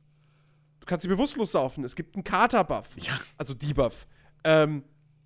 [0.87, 1.83] Du kannst dich bewusstlos saufen.
[1.83, 2.95] Es gibt einen Kater-Buff.
[2.95, 3.19] Ja.
[3.37, 4.07] Also Debuff.
[4.45, 4.85] Ähm,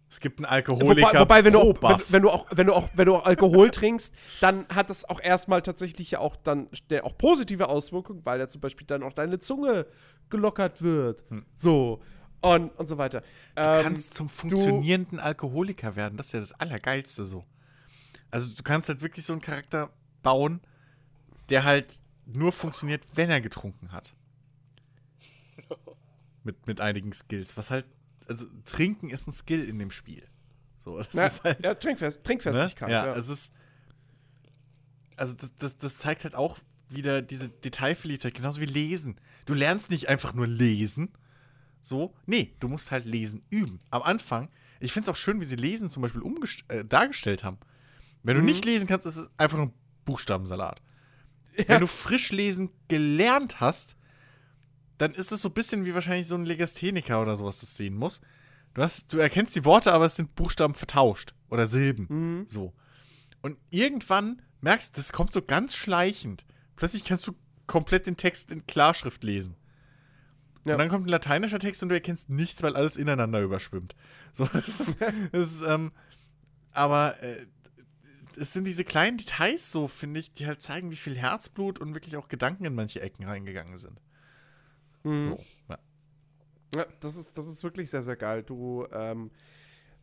[0.10, 1.10] Es gibt einen Alkoholiker.
[1.10, 3.26] wobei, wobei wenn, du auch, wenn, wenn, du auch, wenn, du auch, wenn du auch
[3.26, 8.26] Alkohol trinkst, dann hat das auch erstmal tatsächlich ja auch dann der auch positive Auswirkungen,
[8.26, 9.86] weil ja zum Beispiel dann auch deine Zunge
[10.32, 11.24] gelockert wird.
[11.54, 12.02] So.
[12.42, 13.22] Und, und so weiter.
[13.54, 16.18] Du kannst zum funktionierenden Alkoholiker werden.
[16.18, 17.46] Das ist ja das Allergeilste so.
[18.32, 19.92] Also du kannst halt wirklich so einen Charakter
[20.24, 20.60] bauen,
[21.50, 24.16] der halt nur funktioniert, wenn er getrunken hat.
[26.44, 27.58] Mit, mit einigen Skills.
[27.58, 27.86] Was halt,
[28.28, 30.24] also Trinken ist ein Skill in dem Spiel.
[30.78, 32.24] So, das Na, ist halt, ja, Trinkfest, ne?
[32.24, 32.90] Trinkfestigkeit.
[32.90, 33.16] Ja, ja.
[33.16, 33.54] es ist,
[35.16, 36.58] also das, das, das zeigt halt auch
[36.90, 39.16] wieder diese Detailverliebtheit, genauso wie Lesen.
[39.46, 41.10] Du lernst nicht einfach nur lesen,
[41.82, 43.80] so, nee, du musst halt Lesen üben.
[43.90, 44.50] Am Anfang,
[44.80, 46.22] ich finde es auch schön, wie sie Lesen zum Beispiel
[46.68, 47.58] äh, dargestellt haben.
[48.24, 49.74] Wenn du nicht lesen kannst, ist es einfach nur ein
[50.06, 50.82] Buchstabensalat.
[51.68, 53.98] Wenn du frisch lesen gelernt hast,
[55.02, 57.96] dann ist es so ein bisschen wie wahrscheinlich so ein Legastheniker oder sowas, das sehen
[57.96, 58.22] muss.
[58.76, 62.06] Du, hast, du erkennst die Worte, aber es sind Buchstaben vertauscht oder Silben.
[62.48, 62.74] So.
[63.42, 66.46] Und irgendwann merkst du, das kommt so ganz schleichend.
[66.76, 67.34] Plötzlich kannst du
[67.66, 69.56] komplett den Text in Klarschrift lesen.
[70.66, 70.74] Ja.
[70.74, 73.96] Und dann kommt ein lateinischer Text und du erkennst nichts, weil alles ineinander überschwimmt.
[74.32, 74.98] So, das ist,
[75.32, 75.92] das ist ähm,
[76.72, 77.48] aber äh,
[78.38, 81.96] es sind diese kleinen Details so, finde ich, die halt zeigen, wie viel Herzblut und
[81.96, 84.00] wirklich auch Gedanken in manche Ecken reingegangen sind.
[85.04, 85.36] Mhm.
[85.38, 85.78] So, ja.
[86.76, 88.44] Ja, das ist, das ist wirklich sehr, sehr geil.
[88.44, 89.30] Du, ähm,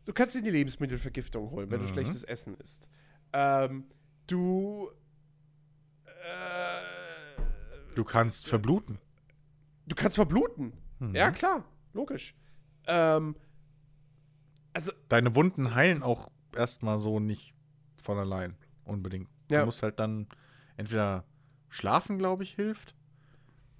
[0.05, 1.91] du kannst dir die Lebensmittelvergiftung holen, wenn du Mhm.
[1.93, 2.89] schlechtes Essen isst.
[3.33, 3.85] Ähm,
[4.27, 4.89] du.
[6.05, 7.41] Äh,
[7.95, 8.97] Du kannst verbluten.
[9.87, 10.73] du kannst verbluten.
[10.99, 11.15] Mhm.
[11.15, 11.65] Ja, klar.
[11.93, 12.35] Logisch.
[12.87, 13.35] Ähm,
[14.73, 17.55] also, Deine Wunden heilen auch erstmal so nicht
[17.97, 18.55] von allein.
[18.85, 19.27] Unbedingt.
[19.49, 19.61] Ja.
[19.61, 20.27] Du musst halt dann
[20.77, 21.25] entweder
[21.69, 22.95] schlafen, glaube ich, hilft.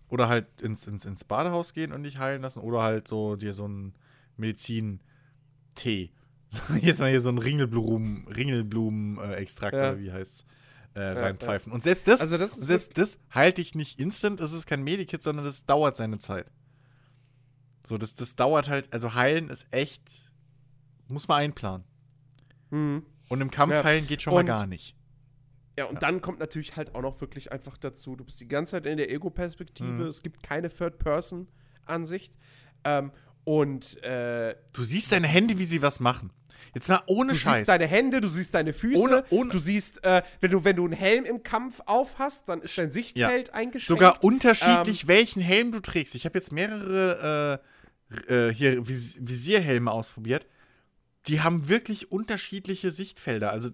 [0.10, 2.60] Oder halt ins, ins, ins Badehaus gehen und dich heilen lassen.
[2.60, 3.94] Oder halt so dir so einen
[4.38, 6.11] Medizin-Tee.
[6.81, 9.91] Jetzt mal hier so einen Ringelblumen, Ringelblumen-Extrakt Ja.
[9.91, 10.45] oder wie heißt's,
[10.95, 11.72] äh, reinpfeifen.
[11.72, 14.40] Und selbst das, Also das selbst das heilt dich nicht instant.
[14.40, 16.48] Das ist kein Medikit, sondern das dauert seine Zeit.
[17.86, 20.31] So, das, das dauert halt, also heilen ist echt,
[21.07, 21.86] muss man einplanen.
[22.72, 23.06] mhm.
[23.30, 23.84] Und im Kampf Ja.
[23.84, 24.95] heilen geht schon mal Und- gar nicht.
[25.80, 28.72] Ja, und dann kommt natürlich halt auch noch wirklich einfach dazu, du bist die ganze
[28.72, 30.07] Zeit in der Ego-Perspektive, Mhm.
[30.07, 32.34] es gibt keine Third-Person-Ansicht.
[32.84, 33.11] Ähm,
[33.45, 36.31] und äh, Du siehst deine Hände, wie sie was machen.
[36.76, 37.56] Jetzt mal ohne du Scheiß.
[37.60, 40.76] siehst deine Hände, du siehst deine Füße, Ohne- ohne- du siehst, äh, wenn, du, wenn
[40.76, 43.88] du einen Helm im Kampf auf hast, dann ist dein Sichtfeld eingeschränkt.
[43.88, 46.14] Sogar unterschiedlich, welchen Helm du trägst.
[46.15, 47.61] Ich habe jetzt mehrere
[48.27, 50.45] äh, äh, hier Vis Visierhelme ausprobiert.
[51.27, 53.51] Die haben wirklich unterschiedliche Sichtfelder.
[53.51, 53.69] Also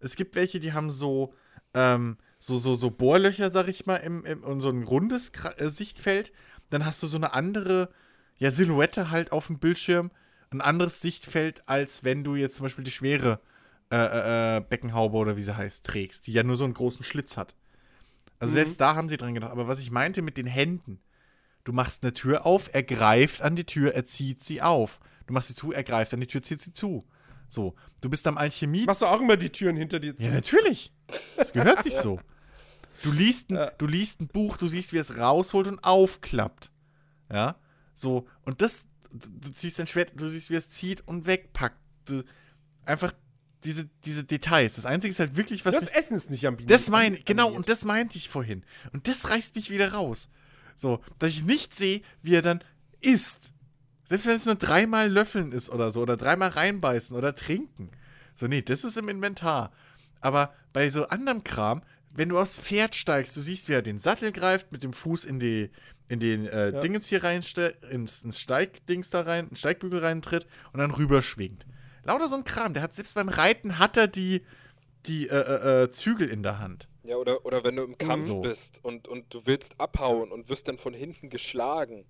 [0.00, 1.32] es gibt welche, die haben so
[1.74, 5.68] ähm, so, so, so Bohrlöcher, sag ich mal, im, im, und so ein rundes äh,
[5.68, 6.32] Sichtfeld.
[6.70, 7.90] Dann hast du so eine andere
[8.38, 10.10] ja, Silhouette halt auf dem Bildschirm.
[10.50, 13.40] Ein anderes Sichtfeld, als wenn du jetzt zum Beispiel die schwere
[13.90, 17.04] äh, äh, äh, Beckenhaube oder wie sie heißt, trägst, die ja nur so einen großen
[17.04, 17.54] Schlitz hat.
[18.38, 19.52] Also selbst da haben sie dran gedacht.
[19.52, 21.00] Aber was ich meinte mit den Händen,
[21.64, 25.00] du machst eine Tür auf, er greift an die Tür, er zieht sie auf.
[25.26, 27.06] Du machst sie zu, er greift an die Tür, zieht sie zu.
[27.48, 28.84] So, du bist am Alchemie.
[28.84, 30.24] Machst du auch immer die Türen hinter dir zu?
[30.24, 30.92] Ja, natürlich.
[31.36, 32.20] Das gehört sich so.
[33.02, 33.70] Du liest, ein, Ja.
[33.72, 36.72] du liest ein Buch, du siehst, wie es rausholt und aufklappt.
[37.30, 37.56] Ja,
[37.94, 38.26] so.
[38.42, 41.78] Und das, du, ziehst dein Schwert, du siehst, wie es zieht und wegpackt.
[42.06, 42.24] Du,
[42.86, 43.12] einfach
[43.64, 44.76] diese, diese Details.
[44.76, 47.52] Das Einzige ist halt wirklich, was das mich Essen ist nicht am das meine genau,
[47.52, 48.64] und das meinte ich vorhin.
[48.92, 50.30] Und das reißt mich wieder raus.
[50.74, 52.64] So, dass ich nicht sehe, wie er dann
[53.02, 53.52] isst.
[54.04, 57.90] Selbst wenn es nur dreimal löffeln ist oder so, oder dreimal reinbeißen oder trinken.
[58.34, 59.70] So, nee, das ist im Inventar.
[60.20, 63.98] Aber bei so anderem Kram, wenn du aufs Pferd steigst, du siehst, wie er den
[63.98, 65.70] Sattel greift, mit dem Fuß in die,
[66.08, 66.80] in den äh, Ja.
[66.80, 71.66] Dingens hier reinstellt, ins, ins Steigdings da rein, ins Steigbügel reintritt und dann rüberschwingt.
[72.04, 72.72] Lauter so ein Kram.
[72.74, 74.42] Der hat selbst beim Reiten hat er die,
[75.06, 76.88] die äh, äh, äh, Zügel in der Hand.
[77.02, 78.40] Ja, oder, oder wenn du im Kampf So.
[78.40, 82.04] bist und, und du willst abhauen und wirst dann von hinten geschlagen,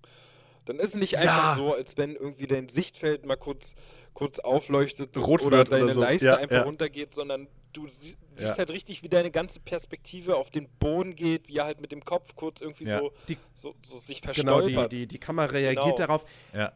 [0.65, 1.19] dann ist es nicht Ja.
[1.21, 3.75] einfach so, als wenn irgendwie dein Sichtfeld mal kurz,
[4.17, 6.01] kurz aufleuchtet Rot oder wird oder deine so.
[6.01, 6.63] Leiste Ja, einfach ja.
[6.63, 8.57] runtergeht, sondern du sie siehst Ja.
[8.57, 12.03] halt richtig, wie deine ganze Perspektive auf den Boden geht, wie er halt mit dem
[12.03, 12.99] Kopf kurz irgendwie Ja.
[12.99, 14.91] so, Die- so, so sich Genau, verstolpert.
[14.91, 15.95] die, die, die Kamera reagiert Genau.
[15.97, 16.25] darauf.
[16.53, 16.71] Ja.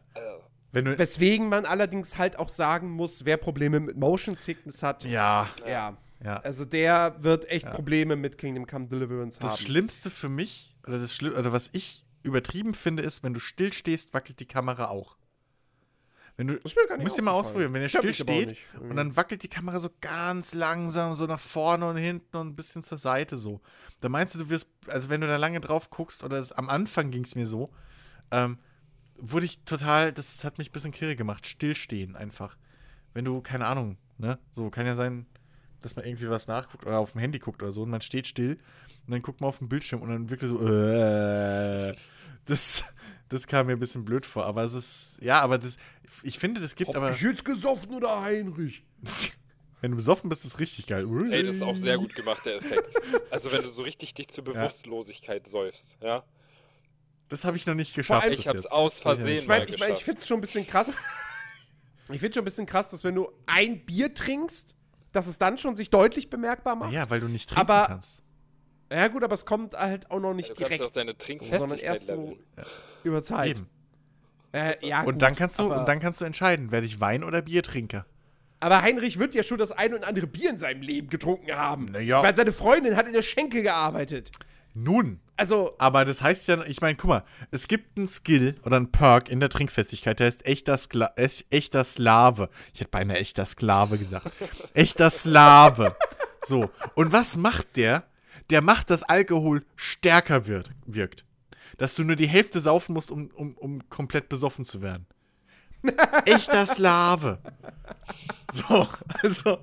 [0.70, 0.98] Wenn du.
[0.98, 5.48] Weswegen man allerdings halt auch sagen muss, wer Probleme mit Motion Sickness hat, Ja.
[5.66, 5.96] ja.
[6.24, 6.36] Ja.
[6.40, 7.72] Also der wird echt Ja.
[7.72, 9.60] Probleme mit Kingdom Come Deliverance Das haben.
[9.66, 13.72] Schlimmste für mich, oder das Schlimm, oder was ich übertrieben finde, ist, wenn du still
[13.72, 15.16] stehst, wackelt die Kamera auch.
[16.42, 18.56] Wenn du, ist mir gar nicht musst du mal ausprobieren, wenn er Stört still steht
[18.80, 22.56] und dann wackelt die Kamera so ganz langsam, so nach vorne und hinten und ein
[22.56, 23.60] bisschen zur Seite so.
[24.00, 26.68] Da meinst du, du wirst, also wenn du da lange drauf guckst, oder es, am
[26.68, 27.70] Anfang ging es mir so,
[28.32, 28.58] ähm,
[29.18, 32.56] wurde ich total, das hat mich ein bisschen kirre gemacht, stillstehen einfach.
[33.14, 35.26] Wenn du, keine Ahnung, ne, so kann ja sein,
[35.80, 38.26] dass man irgendwie was nachguckt oder auf dem Handy guckt oder so und man steht
[38.26, 38.58] still
[39.06, 41.94] und dann guckt man auf den Bildschirm und dann wirklich so, äh,
[42.46, 42.82] das,
[43.32, 45.76] das kam mir ein bisschen blöd vor, aber es ist, ja, aber das,
[46.22, 48.84] ich finde, das gibt aber, jetzt gesoffen oder Heinrich?
[49.80, 51.06] wenn du besoffen bist, ist es richtig geil.
[51.30, 52.94] Ey, das ist auch sehr gut gemacht, der Effekt.
[53.30, 56.24] Also wenn du so richtig dich zur Bewusstlosigkeit säufst, ja.
[57.28, 58.24] Das habe ich noch nicht geschafft.
[58.24, 58.72] allem- Ich hab's jetzt.
[58.72, 60.88] aus hab Versehen Ich meine, ich, mein, ich finde es schon ein bisschen krass.
[62.12, 64.76] ich finde schon ein bisschen krass, dass wenn du ein Bier trinkst,
[65.12, 66.92] dass es dann schon sich deutlich bemerkbar macht.
[66.92, 68.22] Ja, weil du nicht trinken Aber- kannst.
[68.92, 71.18] Ja gut, aber es kommt halt auch noch nicht Du kannst direkt auch deine sondern
[71.18, 72.38] Trinkfestigkeit erst so leveln.
[73.04, 73.58] über Zeit.
[73.60, 73.68] Eben.
[74.52, 77.24] Äh, ja, Und gut, dann kannst du, und dann kannst du entscheiden, werde ich Wein
[77.24, 78.04] oder Bier trinke.
[78.60, 81.88] aber Heinrich wird ja schon das ein und andere Bier in seinem Leben getrunken haben.
[81.90, 82.22] Na ja.
[82.22, 84.30] Weil seine Freundin hat in der Schenke gearbeitet.
[84.74, 88.76] Nun, Also, aber das heißt ja, ich meine, guck mal, es gibt einen Skill oder
[88.76, 92.48] einen Perk in der Trinkfestigkeit, der heißt echter, Skla echter Slave.
[92.72, 94.30] Ich hätte beinahe echter Sklave gesagt.
[94.74, 95.96] echter Slave.
[96.44, 98.04] So, und was macht der?
[98.50, 101.24] Der macht, dass Alkohol stärker wird, wirkt.
[101.78, 105.06] Dass du nur die Hälfte saufen musst, um, um, um komplett besoffen zu werden.
[106.26, 107.38] Echter Slave.
[108.52, 108.88] So,
[109.22, 109.58] also.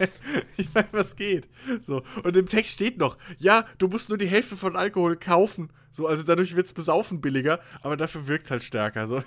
[0.56, 1.46] Ich meine, was geht?
[1.82, 5.70] So, und im Text steht noch, ja, du musst nur die Hälfte von Alkohol kaufen.
[5.90, 9.06] So, also dadurch wird es besaufen billiger, aber dafür wirkt es halt stärker.
[9.06, 9.22] So.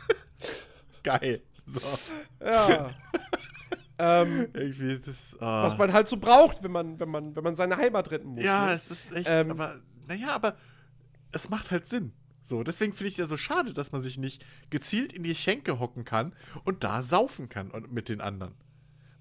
[1.02, 1.42] Geil.
[1.66, 1.80] So,
[2.44, 2.90] ja.
[4.00, 5.36] Ähm, irgendwie ist das.
[5.40, 5.64] ah.
[5.64, 8.42] was man halt so braucht, wenn man, wenn man, wenn man seine Heimat retten muss.
[8.42, 8.72] ja, ne?
[8.72, 9.76] es ist echt, Ähm, aber,
[10.08, 10.56] naja, aber
[11.32, 12.12] es macht halt Sinn.
[12.42, 15.34] So, deswegen finde ich es ja so schade, dass man sich nicht gezielt in die
[15.34, 18.54] Schenke hocken kann und da saufen kann und mit den anderen.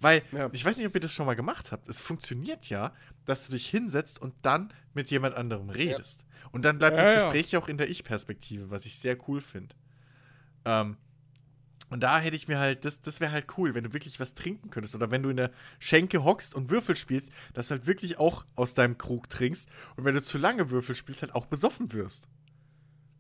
[0.02, 0.50] Weil, Ja.
[0.54, 1.90] ich weiß nicht, ob ihr das schon mal gemacht habt.
[1.90, 2.94] Es funktioniert ja,
[3.26, 6.26] dass du dich hinsetzt und dann mit jemand anderem redest.
[6.52, 7.16] Und dann bleibt Ja, das ja.
[7.16, 9.76] Gespräch ja auch in der Ich-Perspektive, was ich sehr cool finde.
[10.64, 10.96] Ähm,
[11.90, 14.34] und da hätte ich mir halt, das, das wäre halt cool, wenn du wirklich was
[14.36, 14.96] trinken könntest.
[14.96, 18.46] Oder wenn du in der Schenke hockst und Würfel spielst, dass du halt wirklich auch
[18.56, 19.70] aus deinem Krug trinkst.
[19.96, 22.28] Und wenn du zu lange Würfel spielst, halt auch besoffen wirst.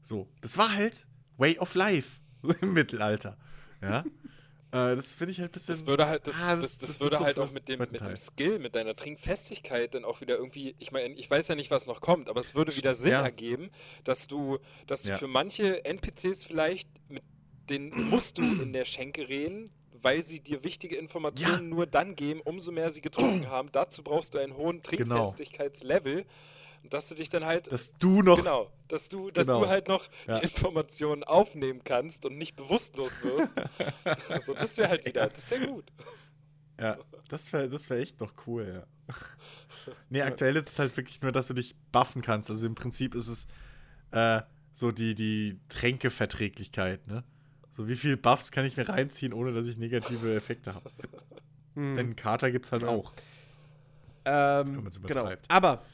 [0.01, 0.29] So.
[0.41, 2.19] Das war halt Way of Life
[2.61, 3.37] im Mittelalter.
[3.81, 4.01] Ja.
[4.71, 5.73] äh, das finde ich halt ein bisschen.
[5.73, 7.79] Das würde halt, das, Ah, das, das, ist würde so halt auch das mit dem,
[7.79, 11.55] mit dem Skill, mit deiner Trinkfestigkeit dann auch wieder irgendwie, ich meine, ich weiß ja
[11.55, 13.21] nicht, was noch kommt, aber es würde wieder Sinn Ja.
[13.21, 13.71] ergeben,
[14.03, 15.17] dass du, dass du Ja.
[15.17, 17.23] für manche NPCs vielleicht, mit
[17.69, 19.71] denen musst du in der Schenke reden,
[20.01, 23.69] weil sie dir wichtige Informationen nur dann geben, umso mehr sie getrunken haben.
[23.71, 25.15] Dazu brauchst du einen hohen Genau.
[25.15, 26.25] Trinkfestigkeitslevel.
[26.81, 28.37] Und dass du dich dann halt dass du noch.
[28.37, 29.61] Genau, dass du, dass Genau.
[29.61, 30.39] du halt noch Ja.
[30.39, 33.55] die Informationen aufnehmen kannst und nicht bewusstlos wirst.
[34.29, 35.91] also das wäre halt wieder, das wäre gut.
[36.79, 36.97] Ja,
[37.27, 39.13] das wäre das wär echt noch cool, ja.
[40.09, 42.49] nee, aktuell ist es halt wirklich nur, dass du dich buffen kannst.
[42.49, 43.47] Also im Prinzip ist es
[44.11, 44.41] äh,
[44.71, 47.25] so die, die Tränkeverträglichkeit, ne?
[47.80, 50.91] So wie viel Buffs kann ich mir reinziehen, ohne dass ich negative Effekte habe.
[51.76, 51.95] Hm.
[51.95, 52.89] Denn Kater gibt's halt Ja.
[52.89, 53.14] auch.
[54.26, 54.97] Ähm, genau.
[54.97, 55.49] übertreibt.
[55.49, 55.85] Aber,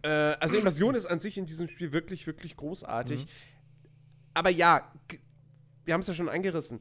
[0.00, 3.26] äh, also Invasion ist an sich in diesem Spiel wirklich, wirklich großartig.
[3.26, 3.30] Mhm.
[4.32, 4.90] Aber ja,
[5.84, 6.80] wir haben es ja schon angerissen.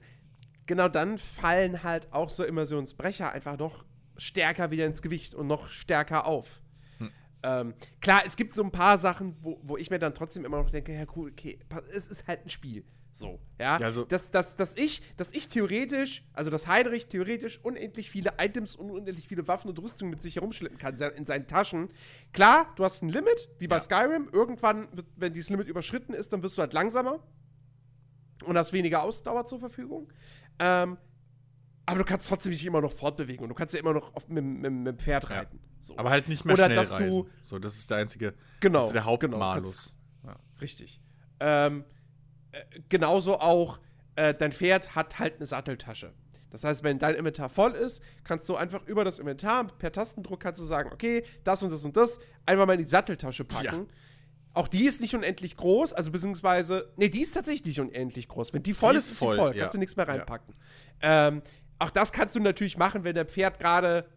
[0.65, 3.84] Genau dann fallen halt auch so Immersionsbrecher einfach noch
[4.15, 6.61] stärker wieder ins Gewicht und noch stärker auf.
[6.99, 7.11] Hm.
[7.44, 10.64] Ähm, klar, es gibt so ein paar Sachen, wo, wo ich mir dann trotzdem immer
[10.64, 11.60] noch denke, ja cool, okay,
[11.91, 12.86] es ist halt ein Spiel.
[13.19, 13.80] So, ja.
[13.80, 18.34] Ja, also- dass, dass, dass, ich, dass ich theoretisch, also dass Heinrich theoretisch unendlich viele
[18.38, 21.89] Items und unendlich viele Waffen und Rüstungen mit sich herumschleppen kann in seinen Taschen.
[22.31, 23.80] Klar, du hast ein Limit, wie bei Ja.
[23.80, 24.30] Skyrim.
[24.31, 27.23] Irgendwann, wenn dieses Limit überschritten ist, dann wirst du halt langsamer
[28.45, 30.14] und hast weniger Ausdauer zur Verfügung.
[30.60, 30.98] Ähm,
[31.88, 34.27] aber du kannst trotzdem dich immer noch fortbewegen und du kannst ja immer noch auf,
[34.27, 35.38] mit, mit, mit dem Pferd Ja.
[35.38, 35.60] reiten.
[35.80, 35.98] So.
[35.98, 37.30] Aber halt nicht mehr Oder schnell dass du- reisen.
[37.44, 39.98] So, das ist der einzige, Genau, das ist der genau, Hauptmalus.
[40.61, 41.02] Richtig.
[41.39, 41.84] Ähm,
[42.52, 43.80] äh, genauso auch,
[44.15, 46.14] äh, dein Pferd hat halt eine Satteltasche.
[46.49, 50.40] Das heißt, wenn dein Inventar voll ist, kannst du einfach über das Inventar per Tastendruck
[50.40, 53.88] kannst du sagen, okay, das und das und das, einfach mal in die Satteltasche packen.
[54.53, 58.53] Auch die ist nicht unendlich groß, also beziehungsweise, nee, die ist tatsächlich nicht unendlich groß.
[58.53, 59.61] Wenn die voll Die ist, ist ist sie voll, voll, ja.
[59.64, 60.14] kannst du nichts mehr Ja.
[60.14, 60.56] reinpacken.
[61.02, 61.41] Ähm,
[61.80, 64.10] auch das kannst du natürlich machen, wenn dein Pferd gerade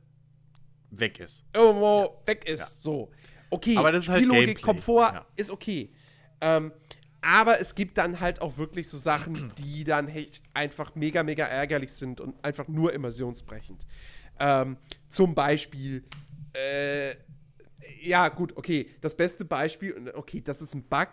[0.90, 1.44] Weg ist.
[1.54, 2.60] irgendwo weg ist.
[2.60, 2.66] Ja.
[2.66, 3.10] So.
[3.50, 5.26] Okay, Aber das ist halt Komfort ja.
[5.36, 5.92] ist okay.
[6.40, 6.72] Ähm,
[7.22, 11.44] aber es gibt dann halt auch wirklich so Sachen, die dann echt einfach mega, mega
[11.44, 13.86] ärgerlich sind und einfach nur immersionsbrechend.
[14.38, 14.78] Ähm,
[15.10, 16.04] zum Beispiel,
[16.54, 17.14] äh,
[18.02, 21.08] ja, gut, okay, das beste Beispiel, okay, das ist ein Bug,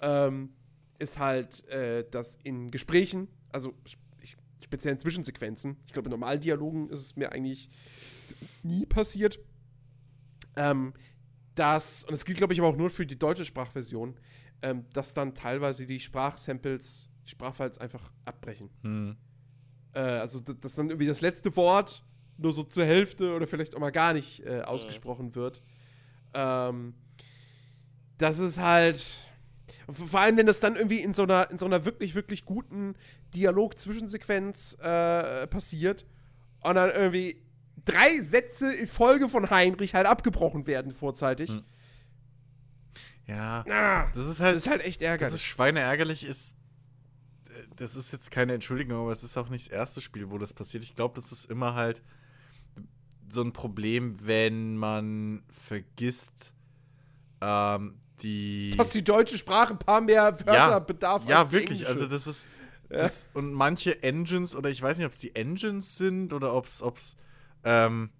[0.00, 0.50] ähm,
[0.98, 6.40] ist halt, äh, dass in Gesprächen, also ich, speziell in Zwischensequenzen, ich glaube, in normalen
[6.40, 7.70] Dialogen ist es mir eigentlich
[8.64, 9.38] nie passiert,
[10.56, 10.92] ähm,
[11.54, 14.16] dass, und das gilt, glaube ich, aber auch nur für die deutsche Sprachversion,
[14.62, 18.70] ähm, dass dann teilweise die Sprachsamples, die Sprachfiles einfach abbrechen.
[18.82, 19.16] Hm.
[19.94, 22.04] Äh, also, dass dann irgendwie das letzte Wort
[22.36, 25.60] nur so zur Hälfte oder vielleicht auch mal gar nicht äh, ausgesprochen wird.
[26.34, 26.94] Ähm,
[28.16, 29.16] das ist halt.
[29.90, 32.94] Vor allem, wenn das dann irgendwie in so einer, in so einer wirklich, wirklich guten
[33.34, 36.04] Dialog-Zwischensequenz äh, passiert
[36.60, 37.42] und dann irgendwie
[37.86, 41.50] drei Sätze in Folge von Heinrich halt abgebrochen werden vorzeitig.
[41.52, 41.64] Hm.
[43.28, 45.34] Ja, Ah, das ist das halt, ist halt echt das ärgerlich.
[45.34, 46.56] ist schweineärgerlich, ist,
[47.50, 50.38] äh, das ist jetzt keine Entschuldigung, aber es ist auch nicht das erste Spiel, wo
[50.38, 50.82] das passiert.
[50.82, 52.02] Ich glaube, das ist immer halt
[53.28, 56.54] so ein Problem, wenn man vergisst,
[57.42, 58.74] ähm, die.
[58.76, 61.82] dass die deutsche Sprache ein paar mehr Wörter Ja, bedarf Ja, als wirklich.
[61.82, 61.88] englische.
[61.92, 62.46] Also das ist
[62.88, 66.64] das, und manche Engines oder ich weiß nicht, ob es die Engines sind oder ob
[66.66, 67.16] es
[67.64, 68.10] ähm,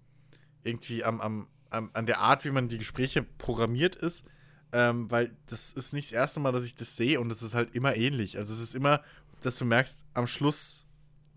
[0.63, 4.27] irgendwie am, am, am, an der Art, wie man die Gespräche programmiert ist,
[4.71, 7.55] ähm, weil das ist nicht das erste Mal, dass ich das sehe und es ist
[7.55, 8.37] halt immer ähnlich.
[8.37, 9.01] Also es ist immer,
[9.41, 10.85] dass du merkst, am Schluss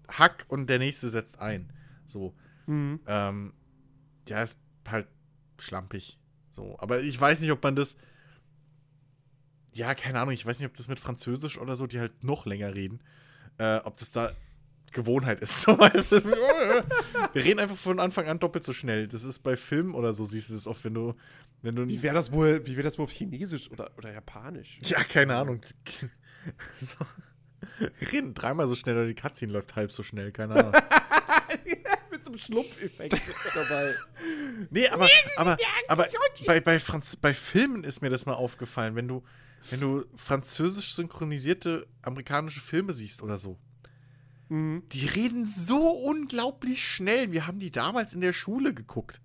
[0.09, 1.72] Hack und der nächste setzt ein.
[2.06, 2.34] So.
[2.66, 3.00] Mhm.
[3.06, 3.52] Ähm,
[4.28, 5.06] ja, ist halt
[5.59, 6.18] schlampig.
[6.50, 6.76] So.
[6.78, 7.96] Aber ich weiß nicht, ob man das.
[9.74, 12.44] Ja, keine Ahnung, ich weiß nicht, ob das mit Französisch oder so, die halt noch
[12.44, 13.00] länger reden,
[13.56, 14.32] äh, ob das da
[14.92, 15.62] Gewohnheit ist.
[15.62, 16.24] So, weißt du?
[16.24, 19.09] Wir reden einfach von Anfang an doppelt so schnell.
[19.09, 21.14] Das ist bei Filmen oder so, siehst du das oft, wenn du.
[21.62, 24.80] Wie wäre das wohl, wie wäre das wohl auf Chinesisch oder, oder Japanisch?
[24.84, 25.60] ja, keine Ahnung.
[26.76, 26.97] so.
[28.12, 30.72] Reden dreimal so schnell oder die Cutscene läuft halb so schnell, keine Ahnung.
[32.10, 33.20] Mit so einem Schlumpfeffekt
[33.55, 33.94] dabei.
[34.70, 35.56] Nee, aber, aber,
[35.89, 36.09] aber
[36.47, 39.22] bei, bei, Franz bei Filmen ist mir das mal aufgefallen, wenn du,
[39.70, 43.59] wenn du französisch synchronisierte amerikanische Filme siehst oder so.
[44.48, 44.82] Mhm.
[44.90, 47.32] Die reden so unglaublich schnell.
[47.32, 49.20] Wir haben die damals in der Schule geguckt.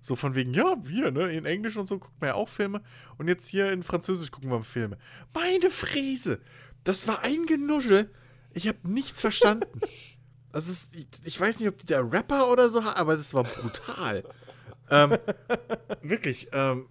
[0.00, 1.32] So von wegen, ja, wir, ne?
[1.32, 2.82] In Englisch und so gucken wir ja auch Filme.
[3.16, 4.98] Und jetzt hier in Französisch gucken wir Filme.
[5.34, 6.40] Meine Fräse!
[6.84, 8.10] Das war ein Genuschel.
[8.54, 9.80] Ich habe nichts verstanden.
[10.50, 13.34] Also es, ich, ich weiß nicht, ob die der Rapper oder so hat, aber das
[13.34, 14.24] war brutal.
[14.90, 15.18] ähm,
[16.00, 16.88] wirklich, ähm,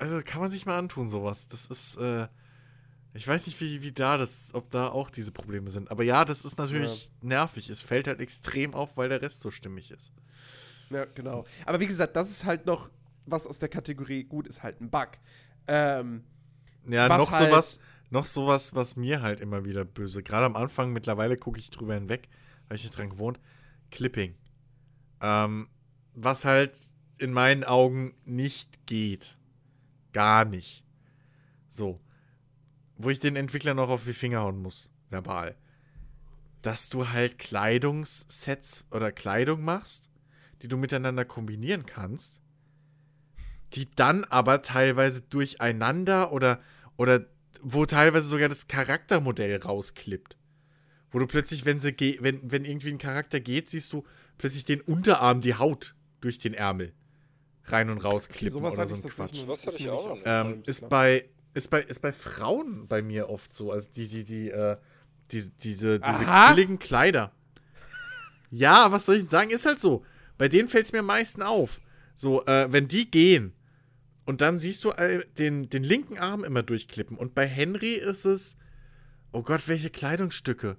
[0.00, 1.46] also kann man sich mal antun, sowas.
[1.46, 2.26] Das ist, äh,
[3.14, 5.90] ich weiß nicht, wie, wie da das, ob da auch diese Probleme sind.
[5.90, 7.70] Aber ja, das ist natürlich nervig.
[7.70, 10.12] Es fällt halt extrem auf, weil der Rest so stimmig ist.
[10.92, 11.44] Ja, genau.
[11.66, 12.90] Aber wie gesagt, das ist halt noch
[13.26, 15.08] was aus der Kategorie, gut, ist halt ein Bug.
[15.68, 16.24] Ähm,
[16.88, 17.78] Ja, noch halt- sowas,
[18.10, 20.22] noch sowas, was mir halt immer wieder böse.
[20.22, 22.28] Gerade am Anfang, mittlerweile gucke ich drüber hinweg,
[22.68, 23.38] weil ich nicht dran gewohnt.
[23.90, 24.34] Clipping.
[25.20, 25.68] Ähm,
[26.14, 26.76] was halt
[27.18, 29.36] in meinen Augen nicht geht.
[30.12, 30.84] Gar nicht.
[31.68, 32.00] So.
[32.96, 35.54] Wo ich den Entwickler noch auf die Finger hauen muss, verbal.
[36.60, 40.10] Dass du halt Kleidungssets oder Kleidung machst,
[40.62, 42.40] die du miteinander kombinieren kannst,
[43.74, 46.60] die dann aber teilweise durcheinander oder,
[46.96, 47.26] oder
[47.62, 50.36] wo teilweise sogar das Charaktermodell rausklippt.
[51.10, 54.04] Wo du plötzlich, wenn sie ge wenn, wenn irgendwie ein Charakter geht, siehst du
[54.38, 56.94] plötzlich den Unterarm, die Haut durch den Ärmel
[57.64, 59.42] rein und rausklippen sowas oder so ein Quatsch.
[59.46, 63.72] Was ich auch Ähm, ist bei ist bei ist bei Frauen bei mir oft so,
[63.72, 64.76] also die die die äh,
[65.30, 66.54] die diese diese Aha.
[66.54, 67.32] billigen Kleider.
[68.50, 70.04] Ja, was soll ich denn sagen, ist halt so.
[70.38, 71.80] Bei denen fällt es mir am meisten auf.
[72.14, 73.54] So, äh, wenn die gehen
[74.24, 77.16] und dann siehst du äh, den, den linken Arm immer durchklippen.
[77.16, 78.56] Und bei Henry ist es,
[79.32, 80.76] oh Gott, welche Kleidungsstücke.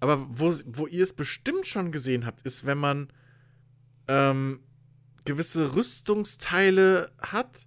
[0.00, 3.12] Aber wo, wo ihr es bestimmt schon gesehen habt, ist, wenn man
[4.08, 4.60] ähm,
[5.24, 7.66] gewisse Rüstungsteile hat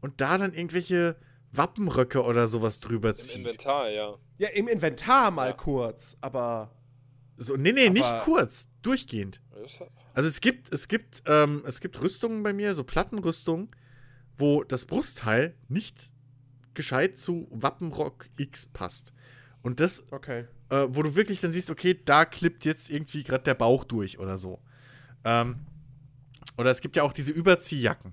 [0.00, 1.16] und da dann irgendwelche
[1.52, 3.36] Wappenröcke oder sowas drüber Im zieht.
[3.38, 4.16] Inventar, ja.
[4.38, 5.52] ja, im Inventar mal Ja.
[5.52, 6.74] kurz, aber.
[7.36, 9.40] So, nee, nee, nicht Aber- kurz, durchgehend.
[9.54, 9.78] Das-
[10.20, 13.70] Also es gibt, es gibt, ähm, es gibt Rüstungen bei mir, so Plattenrüstungen,
[14.36, 15.96] wo das Brustteil nicht
[16.74, 19.14] gescheit zu Wappenrock X passt.
[19.62, 20.44] Und das, Okay.
[20.68, 24.18] äh, wo du wirklich dann siehst, okay, da klippt jetzt irgendwie gerade der Bauch durch
[24.18, 24.60] oder so.
[25.24, 25.60] Ähm,
[26.58, 28.12] oder es gibt ja auch diese Überziehjacken,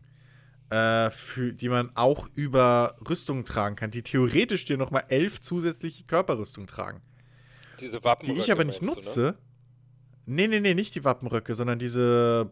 [0.69, 6.05] äh, für, die man auch über Rüstungen tragen kann, die theoretisch dir nochmal elf zusätzliche
[6.05, 7.01] Körperrüstung tragen.
[7.81, 8.27] Diese Wappen.
[8.27, 9.37] Die ich aber nicht nutze.
[10.29, 12.51] Nee, nee, nee, nicht die Wappenröcke, sondern diese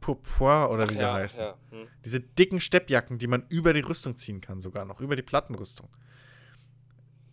[0.00, 1.42] Pourpoint oder wie sie ja, heißen.
[1.42, 1.56] Ja.
[1.70, 1.88] Hm.
[2.04, 5.88] Diese dicken Steppjacken, die man über die Rüstung ziehen kann, sogar noch, über die Plattenrüstung.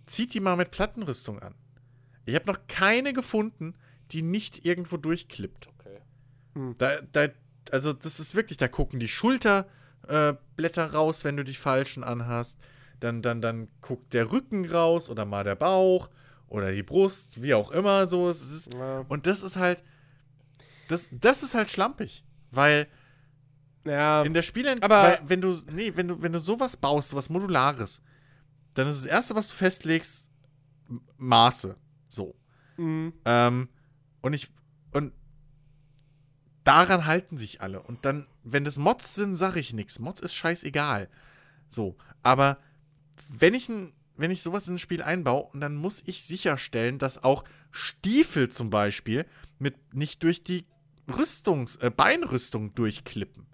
[0.05, 1.55] zieht die mal mit Plattenrüstung an.
[2.23, 3.75] Ich habe noch keine gefunden,
[4.11, 5.67] die nicht irgendwo durchklippt.
[5.67, 6.73] Okay.
[6.77, 7.27] Da, da,
[7.71, 12.05] also das ist wirklich, da gucken die Schulterblätter äh, Blätter raus, wenn du die falschen
[12.05, 12.61] anhast.
[13.01, 16.09] Dann, dann, dann guckt der Rücken raus oder mal der Bauch
[16.51, 18.29] oder die Brust, wie auch immer so.
[18.29, 18.99] Es ist, Ja.
[19.07, 19.83] und das ist halt,
[20.89, 22.87] das, das ist halt schlampig, weil
[23.85, 24.21] Ja.
[24.23, 27.29] in der Spiele, Aber- weil, wenn du, nee, wenn du, wenn du sowas baust, sowas
[27.29, 28.01] Modulares,
[28.73, 30.29] dann ist das erste, was du festlegst,
[31.17, 31.77] Maße.
[32.09, 32.35] So.
[32.77, 33.13] Mhm.
[33.25, 33.69] Ähm,
[34.21, 34.51] und ich,
[34.91, 35.13] und
[36.63, 37.81] daran halten sich alle.
[37.81, 39.99] Und dann, wenn das Mods sind, sage ich nichts.
[39.99, 41.09] Mods ist scheißegal.
[41.67, 41.95] So.
[42.23, 42.57] Aber
[43.29, 46.97] wenn ich, ein, wenn ich sowas in ein Spiel einbaue, und dann muss ich sicherstellen,
[46.97, 49.25] dass auch Stiefel zum Beispiel
[49.59, 50.65] mit nicht durch die
[51.07, 53.45] Rüstungs-, äh, Beinrüstung durchklippen.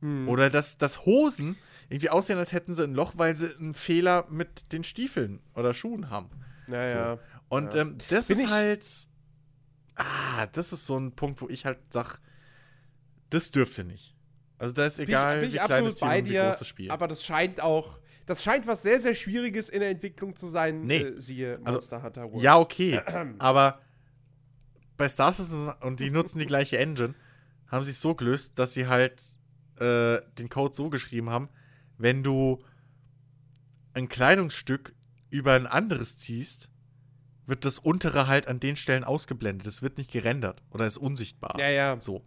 [0.00, 0.28] Hm.
[0.28, 1.56] Oder dass, dass Hosen
[1.88, 5.72] irgendwie aussehen, als hätten sie ein Loch, weil sie einen Fehler mit den Stiefeln oder
[5.74, 6.30] Schuhen haben.
[6.66, 7.18] Naja.
[7.48, 7.80] Und Ja.
[7.80, 8.86] ähm, das Bin ist halt.
[9.96, 12.20] Ah, das ist so ein Punkt, wo ich halt sag,
[13.30, 14.14] das dürfte nicht.
[14.58, 16.42] Also da ist Bin egal, ich, bin wie ich klein absolut Team bei wie dir,
[16.44, 16.90] das Spiel.
[16.90, 20.82] aber das scheint auch, das scheint was sehr, sehr Schwieriges in der Entwicklung zu sein,
[20.84, 20.98] Nee.
[21.02, 22.42] äh, siehe Also, Monster Hunter World.
[22.42, 23.00] ja, okay.
[23.38, 23.80] aber
[24.96, 27.14] bei Star Citizen, und die nutzen die gleiche Engine,
[27.68, 29.22] haben sie es so gelöst, dass sie halt
[29.78, 31.48] äh, den Code so geschrieben haben,
[31.98, 32.62] wenn du
[33.94, 34.94] ein Kleidungsstück
[35.30, 36.70] über ein anderes ziehst,
[37.46, 39.66] wird das untere halt an den Stellen ausgeblendet.
[39.66, 41.56] Es wird nicht gerendert oder ist unsichtbar.
[41.58, 42.00] Ja, ja.
[42.00, 42.24] So.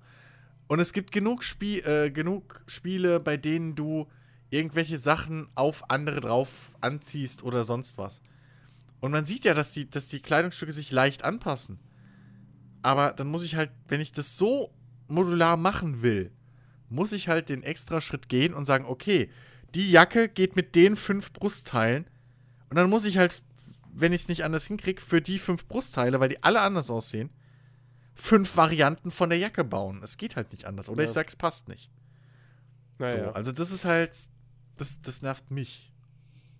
[0.72, 4.08] Und es gibt genug, Spie äh, genug Spiele, bei denen du
[4.52, 8.22] irgendwelche Sachen auf andere drauf anziehst oder sonst was.
[9.02, 11.78] Und man sieht ja, dass die, dass die Kleidungsstücke sich leicht anpassen.
[12.84, 14.74] Aber dann muss ich halt, wenn ich das so
[15.10, 16.32] modular machen will,
[16.88, 19.30] muss ich halt den extra Schritt gehen und sagen, okay,
[19.76, 22.06] die Jacke geht mit den fünf Brustteilen.
[22.70, 23.44] Und dann muss ich halt,
[23.94, 27.30] wenn ich es nicht anders hinkriege, für die fünf Brustteile, weil die alle anders aussehen,
[28.22, 30.02] fünf Varianten von der Jacke bauen.
[30.04, 30.90] Es geht halt nicht anders.
[30.90, 31.08] Oder Ja.
[31.10, 31.90] ich sag's passt nicht.
[33.00, 33.26] Naja.
[33.26, 34.16] So, also das ist halt,
[34.78, 35.92] das, das nervt mich.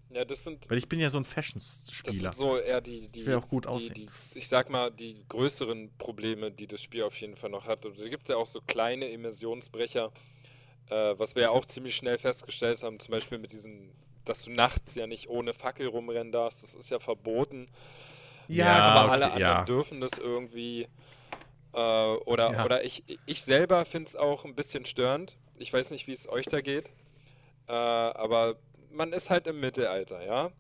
[0.10, 2.34] Ja, das sind, Weil ich bin ja so ein das Fashion-Spieler.
[2.34, 3.94] sind so eher die, die, Ich will auch gut die, aussehen.
[3.94, 7.86] die, ich sag mal, die größeren Probleme, die das Spiel auf jeden Fall noch hat.
[7.86, 10.12] Und da gibt es ja auch so kleine Immersionsbrecher,
[10.90, 13.92] äh, was wir ja auch ziemlich schnell festgestellt haben, zum Beispiel mit diesem,
[14.26, 17.68] dass du nachts ja nicht ohne Fackel rumrennen darfst, das ist ja verboten.
[18.50, 19.64] ja, Ja, aber okay, alle anderen ja.
[19.64, 20.88] dürfen das irgendwie.
[21.74, 22.66] Äh, oder Ja.
[22.66, 25.38] oder ich, ich selber finde es auch ein bisschen störend.
[25.58, 26.92] Ich weiß nicht, wie es euch da geht.
[27.68, 28.58] Äh, aber
[28.92, 30.52] man ist halt im Mittelalter, ja.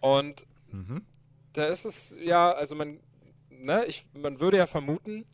[0.00, 1.06] Und Mhm.
[1.52, 3.00] da ist es ja, also man,
[3.48, 5.24] ne, ich, man würde ja vermuten,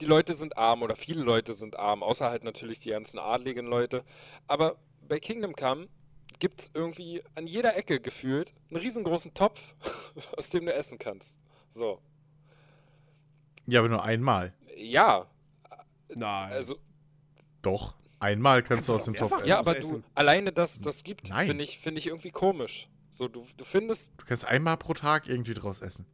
[0.00, 3.66] die Leute sind arm oder viele Leute sind arm, außer halt natürlich die ganzen adligen
[3.66, 4.04] Leute.
[4.46, 4.76] Aber
[5.08, 5.88] bei Kingdom Come
[6.38, 9.74] gibt es irgendwie an jeder Ecke gefühlt einen riesengroßen Topf,
[10.36, 11.38] aus dem du essen kannst.
[11.70, 12.00] So.
[13.66, 14.52] Ja, aber nur einmal.
[14.76, 15.26] Ja,
[16.14, 16.52] Nein.
[16.52, 16.76] also,
[17.62, 17.94] Doch.
[18.18, 19.46] Einmal kannst, Kannst du aus dem Topf essen.
[19.46, 20.02] ja, aber essen.
[20.02, 22.88] du, alleine, dass das gibt, finde ich, finde ich irgendwie komisch.
[23.10, 26.06] So, du, du findest, Du kannst einmal pro Tag irgendwie draus essen.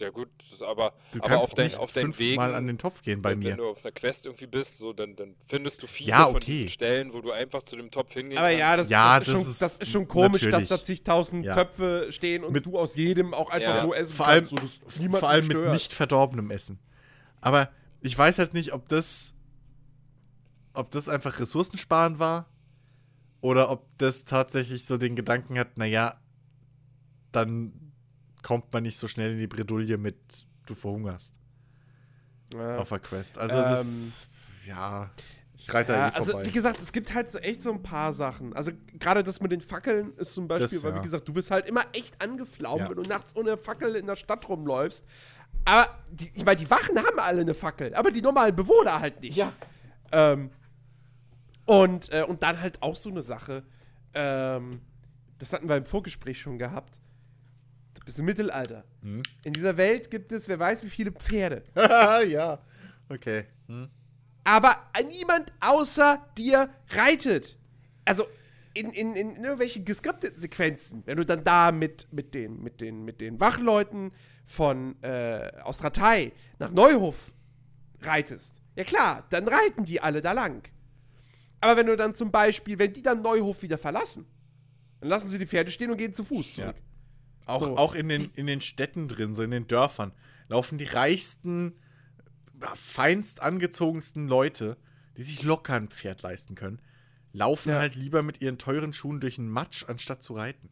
[0.00, 2.54] Ja gut, das ist aber, Du aber kannst auf, dein, nicht auf deinen Wegen, fünfmal
[2.54, 3.50] an den Topf gehen bei wenn, mir.
[3.50, 6.36] wenn du auf einer Quest irgendwie bist, so, dann, dann findest du viele Ja, von
[6.36, 6.44] okay.
[6.46, 8.60] diesen Stellen, wo du einfach zu dem Topf hingehen aber kannst.
[8.60, 10.68] ja, das, Ja, das, ist das schon, ist das ist schon komisch, natürlich.
[10.68, 11.54] dass da zigtausend Ja.
[11.54, 13.80] Töpfe stehen und Mit- du aus jedem auch einfach Ja.
[13.82, 15.72] so essen Vor allem, kannst, so dass niemanden vor allem mit stört.
[15.74, 16.78] nicht verdorbenem Essen.
[17.40, 17.70] Aber
[18.00, 19.34] ich weiß halt nicht, ob das,
[20.74, 22.48] ob das einfach ressourcensparend war
[23.40, 26.20] oder ob das tatsächlich so den Gedanken hat, naja,
[27.32, 27.72] dann
[28.42, 30.16] kommt man nicht so schnell in die Bredouille mit,
[30.66, 31.34] du verhungerst
[32.52, 32.78] Ja.
[32.78, 33.38] auf der Quest.
[33.38, 34.28] Also das,
[34.66, 35.10] ja,
[35.58, 36.46] schreit da Ja, eh also vorbei.
[36.46, 38.52] wie gesagt, es gibt halt so echt so ein paar Sachen.
[38.54, 40.98] Also gerade das mit den Fackeln ist zum Beispiel, Das, weil ja.
[40.98, 42.88] wie gesagt, du bist halt immer echt angeflaumt, Ja.
[42.88, 45.04] wenn du nachts ohne Fackel in der Stadt rumläufst.
[45.64, 49.20] Aber die, ich meine, die Wachen haben alle eine Fackel, aber die normalen Bewohner halt
[49.20, 49.36] nicht.
[49.36, 49.52] Ja.
[50.12, 50.50] Ähm,
[51.66, 53.62] und, äh, und dann halt auch so eine Sache,
[54.14, 54.80] ähm,
[55.38, 56.98] das hatten wir im Vorgespräch schon gehabt.
[58.10, 58.82] Bist im Mittelalter.
[59.02, 59.22] Hm?
[59.44, 61.62] In dieser Welt gibt es, wer weiß, wie viele Pferde.
[62.28, 62.58] ja,
[63.08, 63.44] okay.
[63.68, 63.88] Hm.
[64.42, 64.74] aber
[65.08, 67.56] niemand außer dir reitet.
[68.04, 68.26] Also
[68.74, 73.04] in, in, in irgendwelchen geskripteten Sequenzen, wenn du dann da mit, mit, den, mit, den,
[73.04, 74.10] mit den Wachleuten
[74.44, 77.32] von äh, aus Ratei nach Neuhof
[78.00, 80.68] reitest, ja klar, dann reiten die alle da lang.
[81.60, 84.26] Aber wenn du dann zum Beispiel, wenn die dann Neuhof wieder verlassen,
[84.98, 86.74] dann lassen sie die Pferde stehen und gehen zu Fuß Ja.
[87.46, 87.76] Auch, So.
[87.76, 90.12] auch in, den, in den Städten drin, so in den Dörfern,
[90.48, 91.74] laufen die reichsten,
[92.60, 94.76] ja, feinst angezogensten Leute,
[95.16, 96.80] die sich locker ein Pferd leisten können,
[97.32, 97.78] laufen Ja.
[97.78, 100.70] halt lieber mit ihren teuren Schuhen durch den Matsch, anstatt zu reiten.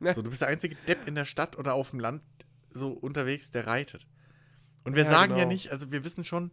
[0.00, 0.12] Ne.
[0.14, 2.22] So, du bist der einzige Depp in der Stadt oder auf dem Land
[2.70, 4.06] so unterwegs, der reitet.
[4.84, 5.48] Und wir Ja, sagen ja genau.
[5.48, 6.50] nicht, also wir wissen schon,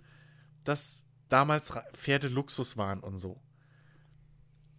[0.63, 3.41] dass damals Pferde Luxus waren und so.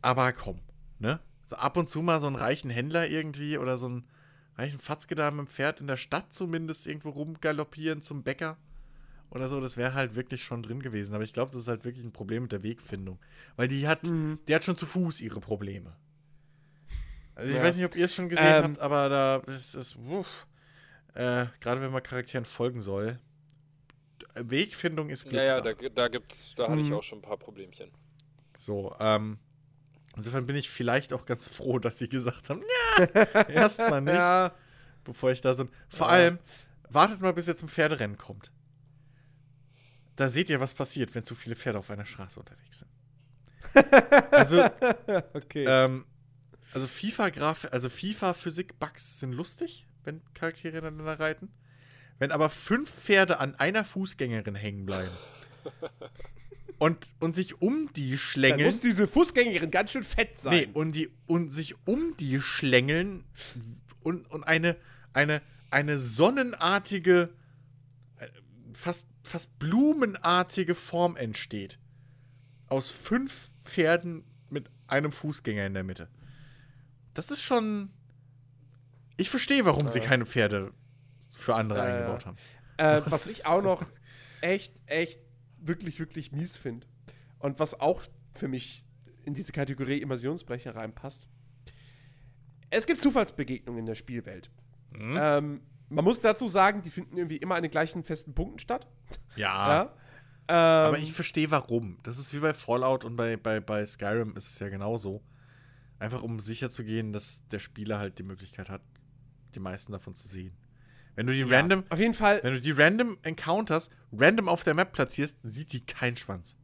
[0.00, 0.60] Aber komm,
[0.98, 1.20] ne?
[1.44, 4.08] So ab und zu mal so einen reichen Händler irgendwie oder so einen
[4.56, 8.58] reichen Fatzke da mit dem Pferd in der Stadt zumindest irgendwo rumgaloppieren zum Bäcker
[9.30, 11.14] oder so, das wäre halt wirklich schon drin gewesen.
[11.14, 13.18] Aber ich glaube, das ist halt wirklich ein Problem mit der Wegfindung.
[13.56, 14.38] Weil die hat, Mhm.
[14.46, 15.96] die hat schon zu Fuß ihre Probleme.
[17.34, 17.62] Also ich Ja.
[17.62, 18.62] weiß nicht, ob ihr es schon gesehen Ähm.
[18.64, 20.46] habt, aber da ist es, wuff,
[21.14, 23.18] äh, gerade wenn man Charakteren folgen soll.
[24.34, 25.76] Wegfindung ist Ja, ja, Glückssache.
[25.82, 26.96] da, da gibt's, da hatte ich Mhm.
[26.96, 27.90] auch schon ein paar Problemchen.
[28.58, 29.38] So, ähm,
[30.16, 32.62] insofern bin ich vielleicht auch ganz froh, dass sie gesagt haben,
[32.98, 33.04] ja,
[33.48, 34.54] erstmal nicht, Ja,
[35.04, 35.68] bevor ich da so.
[35.88, 36.12] Vor Ja.
[36.12, 36.38] allem,
[36.88, 38.52] wartet mal, bis ihr zum Pferderennen kommt.
[40.16, 42.90] Da seht ihr, was passiert, wenn zu viele Pferde auf einer Straße unterwegs sind.
[44.30, 44.62] also,
[45.32, 45.64] okay.
[45.66, 46.04] ähm,
[46.74, 51.50] also FIFA Graf also FIFA Physik Bugs sind lustig, wenn Charaktere ineinander reiten.
[52.18, 55.10] Wenn aber fünf Pferde an einer Fußgängerin hängen bleiben
[56.82, 58.66] und, und sich um die Dann schlängeln.
[58.66, 60.52] muss diese Fußgängerin ganz schön fett sein.
[60.52, 63.22] Nee, und, die, und sich um die schlängeln
[64.02, 64.76] und, und eine,
[65.12, 67.28] eine, eine sonnenartige,
[68.18, 68.26] äh,
[68.72, 71.78] fast, fast blumenartige Form entsteht.
[72.66, 76.08] Aus fünf Pferden mit einem Fußgänger in der Mitte.
[77.14, 77.92] Das ist schon.
[79.16, 80.72] Ich verstehe, warum sie keine Pferde
[81.30, 81.84] für andere ja.
[81.84, 82.36] eingebaut haben.
[82.76, 83.84] Äh, was ich auch noch
[84.40, 85.20] echt, echt,
[85.66, 86.86] wirklich, wirklich mies finde
[87.38, 88.02] und was auch
[88.34, 88.84] für mich
[89.24, 91.28] in diese Kategorie Immersionsbrecher reinpasst.
[92.70, 94.50] Es gibt Zufallsbegegnungen in der Spielwelt.
[94.92, 95.16] Mhm.
[95.18, 98.86] Ähm, man muss dazu sagen, die finden irgendwie immer an den gleichen festen Punkten statt.
[99.36, 99.92] Ja.
[100.48, 100.88] Ja.
[100.88, 101.98] Ähm, Aber ich verstehe warum.
[102.02, 105.22] Das ist wie bei Fallout und bei, bei, bei Skyrim ist es ja genauso.
[106.00, 108.82] Einfach um sicher zu gehen, dass der Spieler halt die Möglichkeit hat,
[109.54, 110.52] die meisten davon zu sehen.
[111.14, 114.74] Wenn du die random, auf jeden Fall, wenn du die random Encounters random auf der
[114.74, 116.56] Map platzierst, sieht die kein Schwanz.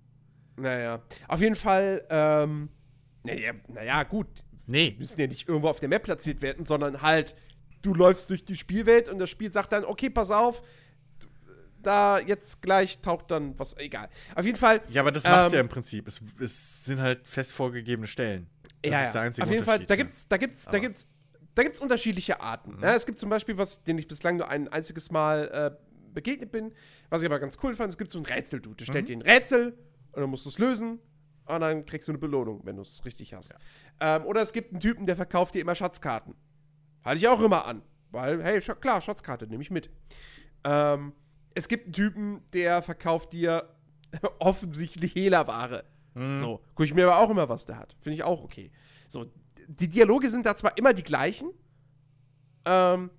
[0.57, 2.71] naja, auf jeden Fall, ähm,
[3.25, 4.27] naja, naja, gut,
[4.67, 4.97] Nee.
[4.99, 7.35] müssen ja nicht irgendwo auf der Map platziert werden, sondern halt,
[7.83, 10.63] du läufst durch die Spielwelt und das Spiel sagt dann, okay, pass auf,
[11.83, 14.09] da jetzt gleich taucht dann was, egal.
[14.35, 14.81] Auf jeden Fall.
[14.91, 16.09] Ja, aber das macht's ähm, ja im Prinzip.
[16.09, 18.49] Es, es sind halt fest vorgegebene Stellen.
[18.83, 19.27] Das ja, ist der ja.
[19.27, 20.03] einzige Auf jeden Fall, da ja.
[20.03, 21.07] gibt's, da gibt's, da Aber- gibt's,
[21.59, 22.79] da gibt's unterschiedliche Arten.
[22.81, 26.53] Ja, es gibt zum Beispiel was, den ich bislang nur ein einziges Mal äh, begegnet
[26.53, 26.73] bin,
[27.11, 27.91] was ich aber ganz cool fand.
[27.91, 28.77] Es gibt so ein Rätsel-Dude.
[28.77, 29.77] Der stellt dir ein Rätsel
[30.13, 31.01] und dann musst du es lösen
[31.47, 33.55] und dann kriegst du eine Belohnung, wenn du es richtig hast.
[34.01, 36.37] Ähm, oder es gibt einen Typen, der verkauft dir immer Schatzkarten.
[37.05, 37.83] Halte ich auch immer an.
[38.11, 39.91] Weil, hey, Scha klar, Schatzkarte, nehme ich mit.
[40.63, 41.13] Ähm,
[41.55, 43.69] es gibt einen Typen, der verkauft dir
[44.39, 45.85] offensichtlich Hehlerware.
[46.37, 47.97] So, gucke ich mir aber auch immer, was der hat.
[48.01, 48.73] Finde ich auch okay.
[49.09, 49.27] So,
[49.69, 51.51] die Dialoge sind da zwar immer die gleichen,
[52.65, 53.11] ähm,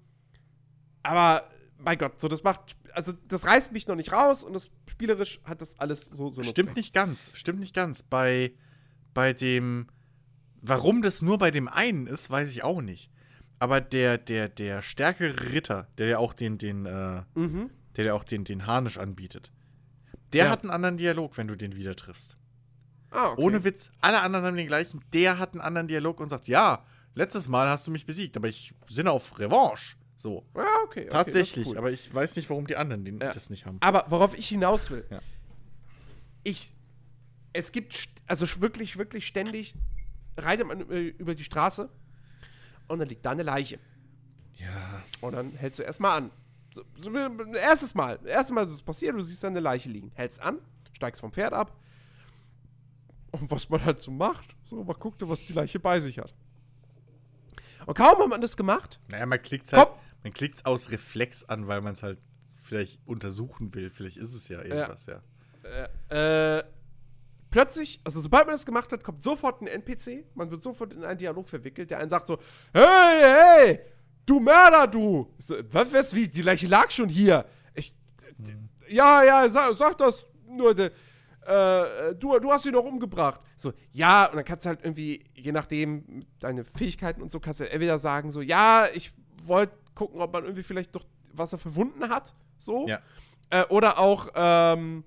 [1.03, 4.69] aber mein Gott, so das macht, also das reißt mich noch nicht raus und das
[4.87, 7.31] spielerisch hat das alles so so Stimmt nicht ganz.
[7.33, 8.03] Stimmt nicht ganz.
[8.03, 8.51] Bei,
[9.13, 9.87] bei dem.
[10.61, 13.09] Warum das nur bei dem einen ist, weiß ich auch nicht.
[13.59, 17.69] Aber der, der, der stärkere Ritter, der ja auch den, den, äh, Mhm.
[17.95, 19.51] der ja auch den, den Harnisch anbietet,
[20.33, 20.51] der Ja.
[20.51, 22.35] hat einen anderen Dialog, wenn du den wieder triffst.
[23.11, 23.41] Ah, okay.
[23.41, 25.01] Ohne Witz, alle anderen haben den gleichen.
[25.13, 26.83] Der hat einen anderen Dialog und sagt, ja,
[27.15, 29.95] letztes Mal hast du mich besiegt, aber ich sinne auf Revanche.
[30.15, 30.45] So.
[30.55, 31.01] Ja, okay.
[31.01, 31.77] okay, das Tatsächlich, cool.
[31.77, 33.31] aber ich weiß nicht, warum die anderen den, Ja.
[33.31, 33.77] das nicht haben.
[33.81, 35.21] Aber worauf ich hinaus will, Ja.
[36.43, 36.73] ich,
[37.53, 39.73] es gibt, also wirklich, wirklich ständig,
[40.37, 41.89] reitet man über, die Straße
[42.87, 43.79] und dann liegt da eine Leiche.
[44.55, 45.03] Ja.
[45.21, 46.31] Und dann hältst du erstmal an.
[46.73, 47.11] So, so,
[47.55, 50.11] erstes Mal, erstes Mal ist es passiert, du siehst da eine Leiche liegen.
[50.13, 50.59] Hältst an,
[50.93, 51.75] steigst vom Pferd ab.
[53.31, 56.33] Und was man halt so macht, so, man guckt, was die Leiche bei sich hat.
[57.85, 59.97] Und kaum hat man das gemacht, Naja, man klickt halt, Komm.
[60.23, 62.19] man klickt's aus Reflex an, weil man es halt
[62.61, 63.89] vielleicht untersuchen will.
[63.89, 65.21] Vielleicht ist es ja irgendwas, ja.
[66.09, 66.63] äh,
[67.51, 71.03] plötzlich, also sobald man das gemacht hat, kommt sofort ein NPC, man wird sofort in
[71.03, 72.37] einen Dialog verwickelt, der einen sagt so,
[72.73, 72.83] hey,
[73.21, 73.79] hey,
[74.25, 75.33] du Mörder, du.
[75.37, 77.45] Ich So, was, was, wie, die Leiche lag schon hier.
[77.73, 77.95] Ich,
[78.37, 78.55] d-
[78.89, 80.91] ja, ja, sag, sag das nur, de,
[81.49, 83.41] äh, du, du hast ihn doch umgebracht.
[83.55, 87.59] So, ja, und dann kannst du halt irgendwie, je nachdem, deine Fähigkeiten und so, kannst
[87.59, 89.11] du entweder sagen so, ja, ich
[89.43, 92.87] wollte gucken, ob man irgendwie vielleicht doch was er verwunden hat, so.
[92.87, 92.99] Ja.
[93.49, 95.03] Äh, oder auch, ähm,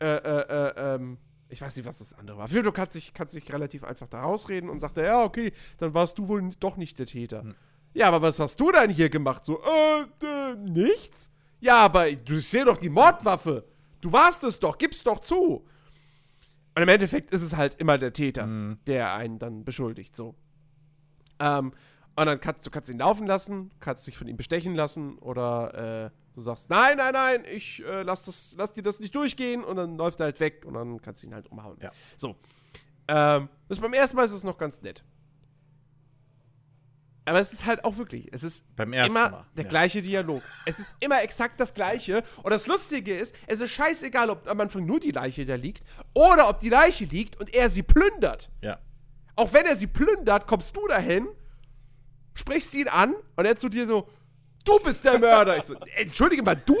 [0.00, 1.18] äh, äh, äh, ähm,
[1.48, 2.48] ich weiß nicht, was das andere war.
[2.48, 5.94] Du kannst dich, kannst dich relativ einfach da rausreden und sagt er, ja, okay, dann
[5.94, 7.44] warst du wohl doch nicht der Täter.
[7.92, 9.44] Ja, aber was hast du denn hier gemacht?
[9.44, 11.30] So, äh, äh, nichts?
[11.58, 13.64] Ja, aber du siehst doch die Mordwaffe.
[14.00, 15.66] Du warst es doch, gib's doch zu.
[16.74, 18.46] Und im Endeffekt ist es halt immer der Täter,
[18.86, 20.34] der einen dann beschuldigt, so.
[21.38, 21.72] Ähm,
[22.16, 26.06] Und dann kannst du kannst ihn laufen lassen, kannst dich von ihm bestechen lassen oder
[26.06, 29.64] äh, du sagst, nein, nein, nein, ich äh, lass, das, lass dir das nicht durchgehen
[29.64, 31.78] und dann läuft er halt weg und dann kannst du ihn halt umhauen.
[31.80, 31.92] Ja.
[32.16, 32.36] So.
[33.08, 35.02] Ähm, das beim ersten Mal ist es noch ganz nett.
[37.26, 39.70] Aber es ist halt auch wirklich, es ist Beim ersten immer Mal, der ja.
[39.70, 40.42] gleiche Dialog.
[40.66, 42.24] Es ist immer exakt das gleiche.
[42.42, 45.84] Und das Lustige ist, es ist scheißegal, ob am Anfang nur die Leiche da liegt
[46.14, 48.50] oder ob die Leiche liegt und er sie plündert.
[48.62, 48.78] Ja.
[49.36, 51.28] Auch wenn er sie plündert, kommst du dahin,
[52.34, 54.08] sprichst ihn an und er zu dir so,
[54.64, 55.56] du bist der Mörder.
[55.56, 56.76] Ich so, entschuldige mal, du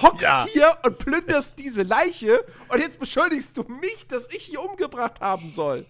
[0.00, 0.46] hockst Ja.
[0.52, 5.52] hier und plünderst diese Leiche und jetzt beschuldigst du mich, dass ich hier umgebracht haben
[5.54, 5.86] soll.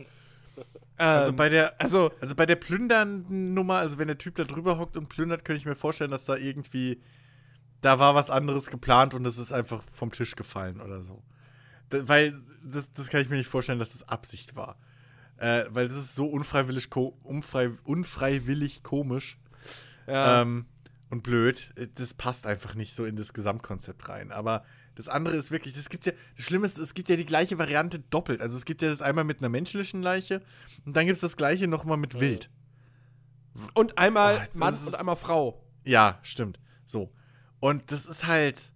[1.02, 4.78] Also Ähm, bei der, also, also bei der Plündern-Nummer, also wenn der Typ da drüber
[4.78, 7.00] hockt und plündert, könnte ich mir vorstellen, dass da irgendwie,
[7.80, 11.22] da war was anderes geplant und es ist einfach vom Tisch gefallen oder so.
[11.90, 14.78] Da, weil, das, das kann ich mir nicht vorstellen, dass das Absicht war.
[15.38, 19.38] Äh, weil das ist so unfreiwillig, ko unfrei unfreiwillig komisch
[20.06, 20.42] ja.
[20.42, 20.66] ähm,
[21.10, 21.72] und blöd.
[21.74, 24.30] Äh, Das passt einfach nicht so in das Gesamtkonzept rein.
[24.30, 24.62] Aber
[24.94, 27.58] das andere ist wirklich, das gibt's ja, das Schlimme ist, es gibt ja die gleiche
[27.58, 28.40] Variante doppelt.
[28.42, 30.42] Also es gibt ja das einmal mit einer menschlichen Leiche
[30.84, 32.50] und dann gibt es das gleiche nochmal mit Wild.
[33.74, 35.62] und einmal Oh, Mann ist- und einmal Frau.
[35.84, 36.58] Ja, stimmt.
[36.84, 37.10] So.
[37.60, 38.72] Und das ist halt.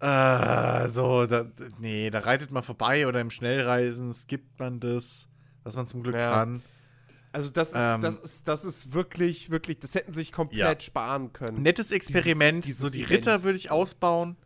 [0.00, 1.46] Äh, so, da,
[1.78, 5.28] nee, da reitet man vorbei oder im Schnellreisen skippt man das,
[5.62, 6.30] was man zum Glück Ja.
[6.32, 6.62] kann.
[7.32, 10.86] Also das ist, Ähm, das ist, das ist wirklich, wirklich, das hätten sich komplett Ja.
[10.86, 11.62] sparen können.
[11.62, 12.64] Nettes Experiment.
[12.66, 13.10] dieses so, die Event.
[13.10, 14.36] Ritter würde ich ausbauen.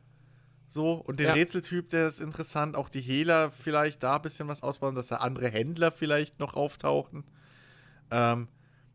[0.69, 1.32] So, und den Ja.
[1.32, 2.77] Rätseltyp, der ist interessant.
[2.77, 6.55] Auch die Hehler vielleicht da ein bisschen was ausbauen, dass da andere Händler vielleicht noch
[6.55, 7.24] auftauchen.
[8.11, 8.49] Ähm,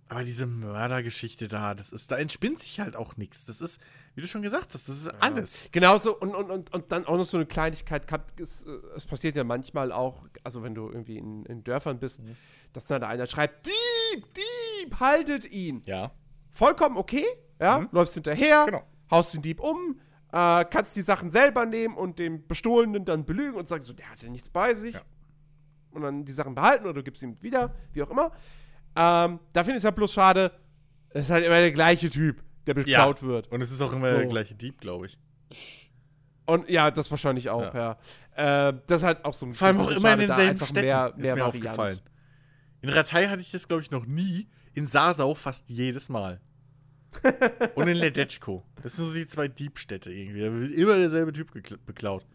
[0.10, 3.46] aber diese Mördergeschichte da, das ist, da entspinnt sich halt auch nichts.
[3.48, 3.82] Das ist,
[4.14, 5.62] wie du schon gesagt hast, das ist alles.
[5.72, 8.04] Genauso, und, und, und, und dann auch noch so eine Kleinigkeit,
[8.40, 12.20] es, äh, es passiert ja manchmal auch, also wenn du irgendwie in, in Dörfern bist,
[12.22, 12.36] Mhm.
[12.74, 15.82] dass dann da einer schreibt, Dieb, Dieb, haltet ihn.
[15.86, 16.12] Ja.
[16.52, 17.26] Vollkommen okay,
[17.60, 17.90] ja, Mhm.
[17.92, 18.84] läufst hinterher, Genau.
[19.10, 20.00] haust den Dieb um,
[20.34, 24.10] äh, kannst die Sachen selber nehmen und den Bestohlenen dann belügen und sagen so, der
[24.10, 24.96] hatte nichts bei sich.
[24.96, 25.02] Ja.
[25.92, 28.32] Und dann die Sachen behalten oder du gibst ihm wieder, wie auch immer.
[28.96, 30.52] Ähm, da finde ich es halt bloß schade,
[31.10, 33.48] es ist halt immer der gleiche Typ, der beklaut wird.
[33.52, 34.18] Und es ist auch immer So.
[34.18, 35.20] der gleiche Dieb, glaube ich.
[36.46, 37.98] Und ja, das wahrscheinlich auch, ja.
[38.36, 41.14] Äh, das ist halt auch so ein Vor allem auch immer in denselben Städten, mehr,
[41.16, 41.68] ist mehr mir Varianz.
[41.68, 42.00] aufgefallen.
[42.82, 44.50] In Ratei hatte ich das, glaube ich, noch nie.
[44.74, 46.42] In Sasau fast jedes Mal.
[47.76, 48.64] Und in Ledetschko.
[48.82, 50.42] Das sind so die zwei Diebstädte irgendwie.
[50.42, 51.52] Da wird immer derselbe Typ
[51.86, 52.26] beklaut.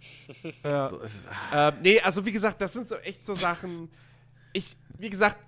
[0.65, 0.89] Ja.
[0.89, 3.91] So, ist, ah, Ähm, nee, also wie gesagt, das sind so echt so Sachen.
[4.53, 5.39] Ich, wie gesagt,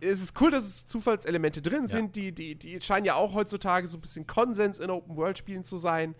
[0.00, 2.16] es ist cool, dass es Zufallselemente drin sind.
[2.16, 6.14] Die, die, die scheinen ja auch heutzutage so ein bisschen Konsens in Open-World-Spielen zu sein.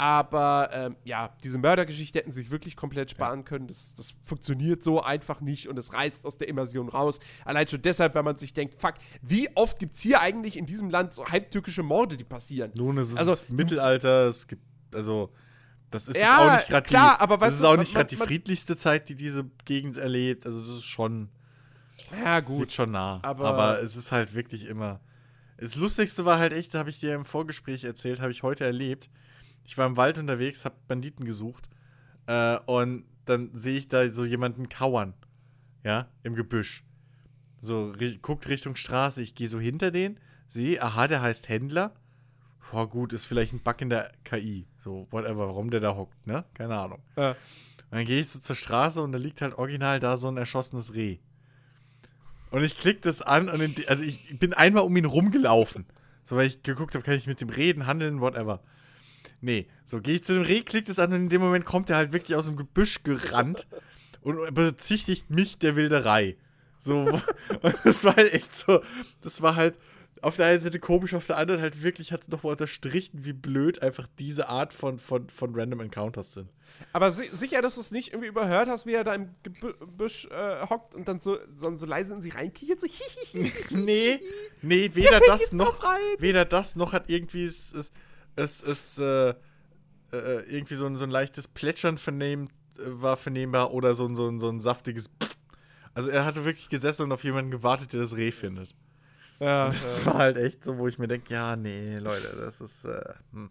[0.00, 3.66] Aber ähm, ja, diese Mördergeschichte hätten sich wirklich komplett sparen können.
[3.66, 7.20] Das, das funktioniert so einfach nicht und es reißt aus der Immersion raus.
[7.44, 10.64] Allein schon deshalb, weil man sich denkt, fuck, wie oft gibt es hier eigentlich in
[10.64, 12.70] diesem Land so halbtürkische Morde, die passieren?
[12.74, 14.26] nun ist es also, Mittelalter.
[14.26, 14.62] Es gibt,
[14.94, 15.34] also,
[15.90, 18.78] das ist Ja, auch nicht gerade die, aber das ist auch nicht gerade die friedlichste
[18.78, 20.46] Zeit, die diese Gegend erlebt.
[20.46, 21.28] Also, das ist schon,
[22.24, 22.60] Ja, gut.
[22.60, 23.20] liegt schon nah.
[23.22, 25.00] aber- Aber, es ist halt wirklich immer.
[25.58, 29.10] Das Lustigste war halt echt, habe ich dir im Vorgespräch erzählt, habe ich heute erlebt.
[29.64, 31.68] Ich war im Wald unterwegs, habe Banditen gesucht
[32.26, 35.14] äh, und dann sehe ich da so jemanden kauern,
[35.84, 36.84] ja, im Gebüsch.
[37.60, 37.92] So,
[38.22, 40.18] guckt Richtung Straße, ich gehe so hinter den,
[40.48, 41.94] sehe, aha, der heißt Händler.
[42.70, 44.66] Boah, gut, ist vielleicht ein Bug in der KI.
[44.78, 46.44] So, whatever, warum der da hockt, ne?
[46.54, 47.02] Keine Ahnung.
[47.16, 47.30] Ja.
[47.30, 47.36] Und
[47.90, 50.94] dann gehe ich so zur Straße und da liegt halt original da so ein erschossenes
[50.94, 51.18] Reh.
[52.50, 55.86] Und ich klicke das an und in also ich bin einmal um ihn rumgelaufen.
[56.22, 58.62] So, weil ich geguckt habe, kann ich mit dem reden, handeln, whatever.
[59.40, 61.90] Nee, so gehe ich zu dem Reh, klick das an und in dem Moment kommt
[61.90, 63.66] er halt wirklich aus dem Gebüsch gerannt
[64.22, 66.36] und bezichtigt mich der Wilderei.
[66.78, 67.04] So,
[67.62, 68.82] und das war halt echt so,
[69.20, 69.78] das war halt
[70.22, 73.32] auf der einen Seite komisch, auf der anderen halt wirklich hat es nochmal unterstrichen, wie
[73.32, 76.50] blöd einfach diese Art von, von, von Random Encounters sind.
[76.92, 80.26] Aber si sicher, dass du es nicht irgendwie überhört hast, wie er da im Gebüsch
[80.26, 83.52] äh, hockt und dann so, so, so leise in sich reinkichert, so hihihi.
[83.70, 84.20] Nee,
[84.62, 85.82] nee, weder das noch,
[86.18, 87.92] weder das noch hat irgendwie es, es,
[88.36, 89.34] es, es äh,
[90.12, 92.48] äh, irgendwie so ein, so ein leichtes Plätschern vernehmen,
[92.78, 95.38] äh, war vernehmbar oder so ein, so ein, so ein saftiges Pfft.
[95.94, 98.74] Also er hatte wirklich gesessen und auf jemanden gewartet, der das Reh findet.
[99.40, 102.84] Ja, Das war halt echt so, wo ich mir denke, ja, nee, Leute, das ist,
[102.84, 103.50] äh, hm,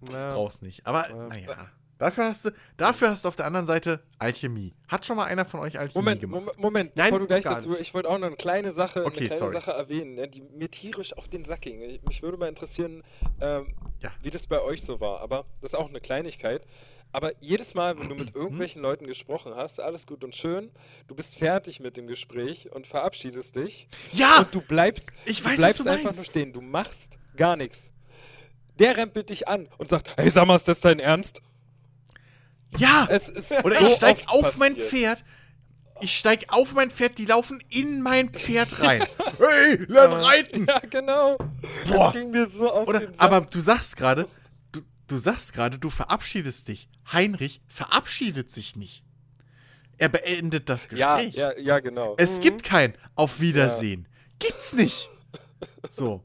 [0.00, 0.30] das ja.
[0.30, 0.86] brauchst nicht.
[0.86, 1.70] Aber, naja.
[1.98, 4.74] Dafür hast, du, dafür hast du auf der anderen Seite Alchemie.
[4.88, 6.40] Hat schon mal einer von euch Alchemie Moment, gemacht?
[6.42, 7.80] Moment, Moment, Nein, bevor du gleich dazu, nicht.
[7.80, 9.52] ich wollte auch noch eine kleine Sache, Okay, eine kleine sorry.
[9.54, 11.80] Sache erwähnen, ne, die mir tierisch auf den Sack ging.
[11.80, 13.02] Ich- Mich würde mal interessieren,
[13.40, 13.68] ähm,
[14.00, 14.12] Ja.
[14.22, 15.20] wie das bei euch so war.
[15.20, 16.66] Aber das ist auch eine Kleinigkeit.
[17.12, 20.70] Aber jedes Mal, wenn du mit irgendwelchen Leuten gesprochen hast, alles gut und schön,
[21.06, 23.88] du bist fertig mit dem Gespräch und verabschiedest dich.
[24.12, 24.40] Ja!
[24.40, 26.18] Und du bleibst, Ich du weiß, was bleibst du einfach meinst.
[26.18, 26.52] nur stehen.
[26.52, 27.92] Du machst gar nichts.
[28.78, 31.40] Der rempelt dich an und sagt, hey, sag mal, ist das dein Ernst?
[32.78, 33.06] Ja!
[33.10, 34.90] Es ist Oder so ich steig oft auf mein passiert.
[34.90, 35.24] Pferd.
[36.02, 39.02] Ich steig auf mein Pferd, die laufen in mein Pferd rein.
[39.38, 40.66] hey, lern reiten!
[40.66, 41.36] Ja, genau.
[41.88, 42.12] Boah.
[42.12, 43.22] Das ging mir so auf Oder, den Sack.
[43.24, 44.28] aber du sagst gerade,
[44.72, 46.88] du, du sagst gerade, du verabschiedest dich.
[47.10, 49.04] Heinrich verabschiedet sich nicht.
[49.96, 51.34] Er beendet das ja, Gespräch.
[51.34, 52.14] ja, ja, genau.
[52.18, 54.06] Es gibt kein Auf Wiedersehen.
[54.38, 55.08] Gibt's nicht.
[55.88, 56.22] So.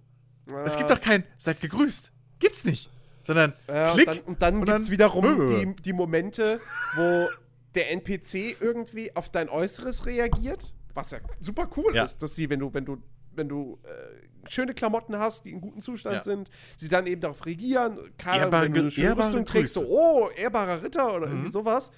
[0.65, 2.11] Es gibt doch kein Seid gegrüßt.
[2.39, 2.89] Gibt's nicht.
[3.31, 4.07] Sondern Ja, Klick.
[4.07, 5.65] und dann, und dann und gibt es dann- wiederum Äh.
[5.65, 6.59] die, die Momente,
[6.95, 7.27] wo
[7.75, 12.03] der NPC irgendwie auf dein Äußeres reagiert, was ja super cool Ja.
[12.03, 12.97] ist, dass sie, wenn du, wenn du,
[13.33, 16.23] wenn du äh, schöne Klamotten hast, die in gutem Zustand Ja.
[16.23, 17.93] sind, sie dann eben darauf reagieren,
[18.25, 19.81] Ahnung, Ehrbare wenn du eine schöne Rüstung trägst, so.
[19.83, 19.87] Mhm.
[19.89, 21.91] oh, ehrbarer Ritter oder irgendwie sowas.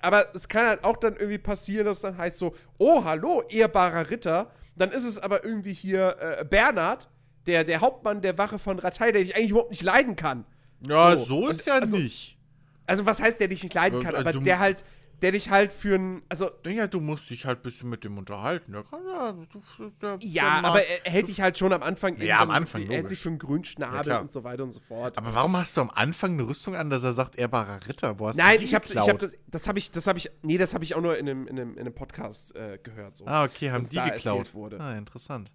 [0.00, 4.10] Aber es kann halt auch dann irgendwie passieren, dass dann heißt so, oh, hallo, ehrbarer
[4.10, 4.50] Ritter.
[4.76, 7.08] Dann ist es aber irgendwie hier äh, Bernhard,
[7.46, 10.44] der, der Hauptmann der Wache von Ratei, der dich eigentlich überhaupt nicht leiden kann.
[10.88, 11.24] Ja, So.
[11.24, 12.38] so, Und ist ja also- nicht.
[12.86, 14.84] Also, was heißt, der dich nicht leiden kann, äh, aber du- der halt,
[15.22, 16.22] der dich halt für ein.
[16.28, 18.72] Also, Ja, du musst dich halt ein bisschen mit dem unterhalten.
[18.72, 19.62] Der kann ja, du,
[20.02, 22.20] der, ja, der aber er, hält dich halt schon am Anfang.
[22.20, 24.80] Ja, am Anfang, Er hält sich für einen grünen Ja, und so weiter und so
[24.80, 25.16] fort.
[25.16, 28.18] Aber warum hast du am Anfang eine Rüstung an, dass er sagt, ehrbarer Ritter?
[28.18, 30.74] Wo hast Nein, ich habe hab das, das habe ich, das habe ich, nee, das
[30.74, 33.16] habe ich auch nur in einem, in einem, in einem Podcast äh, gehört.
[33.16, 33.24] So.
[33.26, 34.52] Ah, okay, haben die geklaut.
[34.54, 34.80] Wurde.
[34.80, 35.52] Ah, interessant.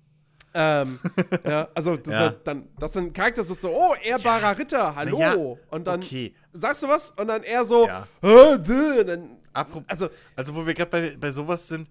[0.59, 0.99] Ähm,
[1.45, 2.19] ja, also das, Ja.
[2.19, 5.19] Halt dann, das sind Charakter so, so, oh, ehrbarer Ritter, hallo.
[5.19, 5.35] ja,
[5.69, 6.33] und dann okay.
[6.51, 8.07] sagst du was und dann er so, Ja.
[8.23, 9.37] Dann,
[9.85, 11.89] also, also wo wir gerade bei, bei sowas sind,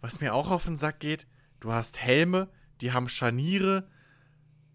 [0.00, 1.28] was mir auch auf den Sack geht,
[1.60, 2.48] du hast Helme,
[2.80, 3.88] die haben Scharniere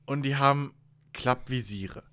[0.05, 0.73] und die haben
[1.11, 2.03] Klappvisiere.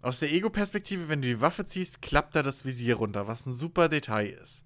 [0.00, 3.52] Aus der Ego-Perspektive, wenn du die Waffe ziehst, klappt da das Visier runter, was ein
[3.52, 4.64] super Detail ist.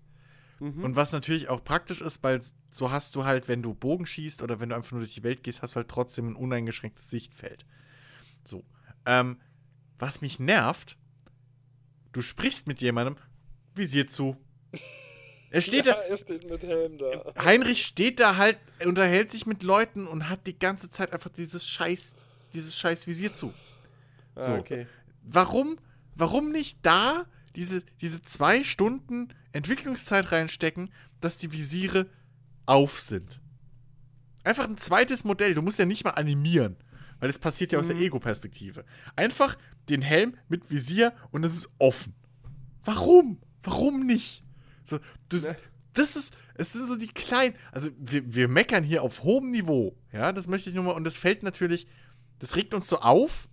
[0.83, 2.41] Und was natürlich auch praktisch ist, weil
[2.77, 5.23] so hast du halt, wenn du Bogen schießt oder wenn du einfach nur durch die
[5.23, 7.65] Welt gehst, hast du halt trotzdem ein uneingeschränktes Sichtfeld.
[8.45, 8.65] So.
[9.07, 9.41] Ähm,
[9.99, 10.97] was mich nervt,
[12.13, 13.17] du sprichst mit jemandem,
[13.75, 14.37] Visier zu.
[15.51, 17.33] Er steht ja, da, er steht mit Helm da.
[17.43, 21.67] Heinrich steht da halt, unterhält sich mit Leuten und hat die ganze Zeit einfach dieses
[21.67, 22.15] scheiß,
[22.53, 23.55] dieses scheiß Visier zu.
[24.35, 24.53] So.
[24.53, 24.87] ah, okay.
[25.23, 25.79] Warum,
[26.15, 32.07] warum nicht da diese, diese zwei Stunden Entwicklungszeit reinstecken, dass die Visiere
[32.67, 33.41] auf sind?
[34.45, 35.55] Einfach ein zweites Modell.
[35.55, 36.77] Du musst ja nicht mal animieren,
[37.19, 38.85] weil das passiert ja aus der Ego-Perspektive.
[39.17, 39.57] Einfach
[39.89, 42.15] den Helm mit Visier und es ist offen.
[42.85, 43.41] Warum?
[43.63, 44.45] Warum nicht?
[44.85, 44.99] So,
[45.29, 45.57] du, Ne.
[45.95, 49.97] das ist, es sind so die kleinen, also wir, wir meckern hier auf hohem Niveau,
[50.13, 51.89] ja, das möchte ich nur mal, und das fällt natürlich,
[52.39, 53.49] das regt uns so auf.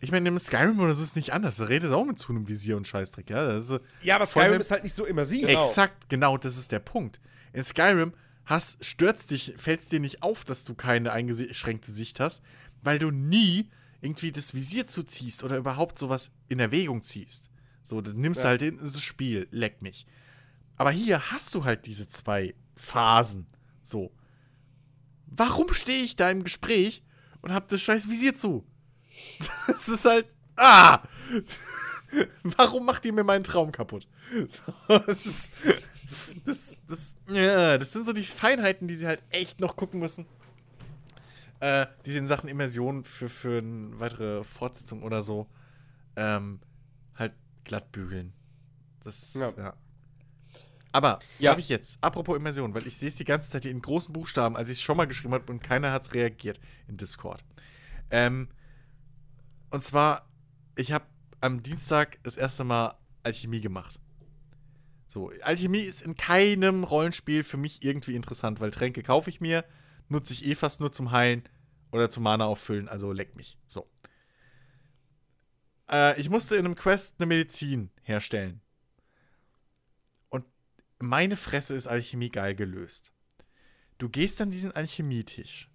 [0.00, 2.18] Ich meine, im Skyrim oder so ist es nicht anders, da redet es auch mit
[2.18, 3.58] zu einem Visier und Scheißdreck, ja,
[4.02, 5.46] Ja, aber Skyrim ist halt nicht so immersiv.
[5.46, 5.60] Genau.
[5.60, 7.20] Exakt, genau, das ist der Punkt.
[7.52, 8.12] In Skyrim
[8.48, 12.42] hast, stürzt dich, fällt dir nicht auf, dass du keine eingeschränkte Sicht hast,
[12.82, 13.70] weil du nie
[14.00, 17.50] irgendwie das Visier zuziehst oder überhaupt sowas in Erwägung ziehst.
[17.82, 18.50] So, dann nimmst du Ja.
[18.50, 20.06] halt in das Spiel, leck mich.
[20.76, 23.46] Aber hier hast du halt diese zwei Phasen.
[23.82, 24.12] So.
[25.26, 27.02] Warum stehe ich da im Gespräch
[27.42, 28.66] und hab das scheiß Visier zu?
[29.66, 30.26] Das ist halt.
[30.56, 31.02] Ah!
[32.42, 34.06] Warum macht ihr mir meinen Traum kaputt?
[34.48, 34.72] So,
[35.06, 35.52] das ist.
[36.44, 40.24] Das, das, ja, das sind so die Feinheiten, die sie halt echt noch gucken müssen.
[41.60, 45.46] Äh, die sie in Sachen Immersion für, für eine weitere Fortsetzung oder so
[46.16, 46.60] ähm,
[47.14, 48.32] halt glatt bügeln.
[49.02, 49.50] Das, Ja.
[49.62, 49.74] ja.
[50.92, 51.50] Aber, Ja.
[51.50, 54.12] habe ich jetzt, apropos Immersion, weil ich sehe es die ganze Zeit hier in großen
[54.12, 57.44] Buchstaben, als ich es schon mal geschrieben habe und keiner hat es reagiert in Discord.
[58.10, 58.48] Ähm,
[59.70, 60.26] und zwar,
[60.76, 61.04] ich habe
[61.40, 64.00] am Dienstag das erste Mal Alchemie gemacht.
[65.06, 69.64] So, Alchemie ist in keinem Rollenspiel für mich irgendwie interessant, weil Tränke kaufe ich mir,
[70.08, 71.48] nutze ich eh fast nur zum Heilen
[71.92, 73.58] oder zum Mana auffüllen, also leck mich.
[73.66, 73.88] So.
[75.90, 78.60] Äh, ich musste in einem Quest eine Medizin herstellen.
[80.28, 80.44] Und
[80.98, 83.12] meine Fresse ist Alchemie geil gelöst.
[83.96, 85.70] Du gehst an diesen Alchemietisch.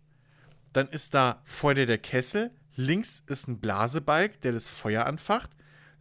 [0.72, 2.52] Dann ist da vor dir der Kessel.
[2.76, 5.52] Links ist ein Blasebalg, der das Feuer anfacht.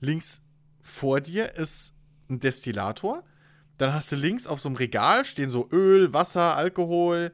[0.01, 0.43] Links
[0.81, 1.95] vor dir ist
[2.29, 3.23] ein Destillator.
[3.79, 7.33] Dann hast du links auf so einem Regal stehen so Öl, Wasser, Alkohol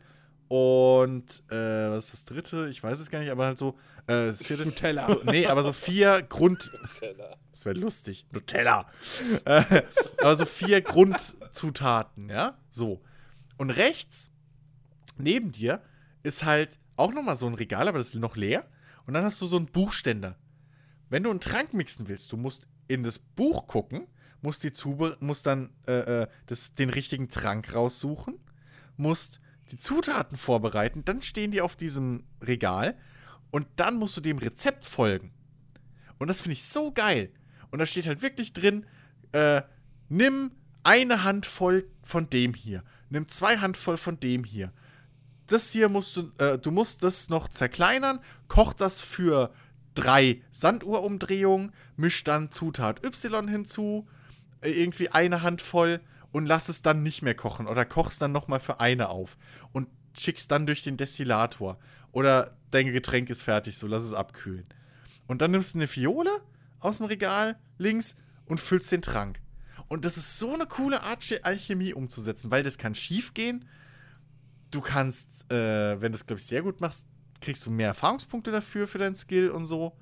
[0.48, 2.69] und äh, was ist das dritte?
[2.70, 4.65] Ich weiß es gar nicht, aber halt so äh, das vierte.
[4.65, 5.06] Nutella.
[5.06, 6.70] So, nee, aber so vier Grund.
[7.51, 8.27] Das wäre lustig.
[8.32, 8.89] Nutella.
[9.44, 9.82] äh,
[10.23, 12.56] aber so vier Grundzutaten, ja?
[12.70, 13.02] So.
[13.59, 14.31] Und rechts,
[15.19, 15.82] neben dir,
[16.23, 18.65] ist halt auch nochmal so ein Regal, aber das ist noch leer.
[19.09, 20.36] Und dann hast du so einen Buchständer.
[21.09, 24.06] Wenn du einen Trank mixen willst, du musst in das Buch gucken,
[24.43, 28.39] musst, die Zube musst dann äh, äh, das, den richtigen Trank raussuchen,
[28.98, 29.40] musst
[29.70, 32.98] die Zutaten vorbereiten, dann stehen die auf diesem Regal
[33.51, 35.32] und dann musst du dem Rezept folgen.
[36.18, 37.32] Und das finde ich so geil.
[37.70, 38.85] Und da steht halt wirklich drin,
[39.32, 39.62] äh,
[40.10, 40.51] nimm
[40.82, 44.70] eine Handvoll von dem hier, nimm zwei Handvoll von dem hier.
[45.48, 49.52] Das hier musst du, äh, du musst das noch zerkleinern, koch das für
[49.94, 54.06] drei Sanduhrumdrehungen, misch dann Zutat Y hinzu,
[54.60, 56.00] äh, irgendwie eine Handvoll
[56.30, 59.36] und lass es dann nicht mehr kochen oder kochst dann nochmal für eine auf
[59.72, 61.78] und schickst dann durch den Destillator.
[62.12, 64.66] Oder dein Getränk ist fertig, so lass es abkühlen.
[65.26, 66.42] Und dann nimmst du eine Fiole
[66.80, 68.16] aus dem Regal links
[68.46, 69.40] und füllst den Trank.
[69.88, 73.64] Und das ist so eine coole Art, Alchemie umzusetzen, weil das kann schief gehen.
[74.70, 77.06] Du kannst, äh, wenn du es, glaube ich, sehr gut machst,
[77.40, 79.96] kriegst du mehr Erfahrungspunkte dafür, für deinen Skill und so.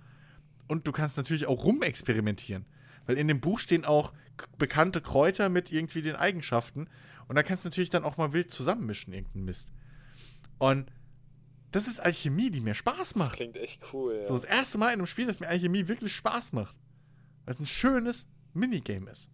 [0.66, 2.66] Und du kannst natürlich auch rumexperimentieren.
[3.06, 4.12] Weil in dem Buch stehen auch
[4.58, 6.88] bekannte Kräuter mit irgendwie den Eigenschaften.
[7.28, 9.72] Und da kannst du natürlich dann auch mal wild zusammenmischen, irgendeinen Mist.
[10.58, 10.90] Und
[11.70, 13.32] das ist Alchemie, die mir Spaß macht.
[13.32, 14.16] Das klingt echt cool.
[14.16, 14.24] Ja.
[14.24, 16.76] So das erste Mal in einem Spiel, das mir Alchemie wirklich Spaß macht.
[17.44, 19.30] Weil es ein schönes Minigame ist.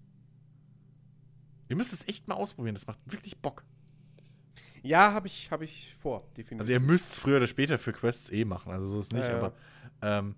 [1.68, 3.64] Ihr müsst es echt mal ausprobieren, das macht wirklich Bock.
[4.82, 6.60] Ja, habe ich, hab ich vor, definitiv.
[6.60, 9.24] Also ihr müsst es früher oder später für Quests eh machen, also so ist nicht,
[9.24, 9.38] Ja, ja.
[9.38, 9.52] aber
[10.02, 10.34] ähm,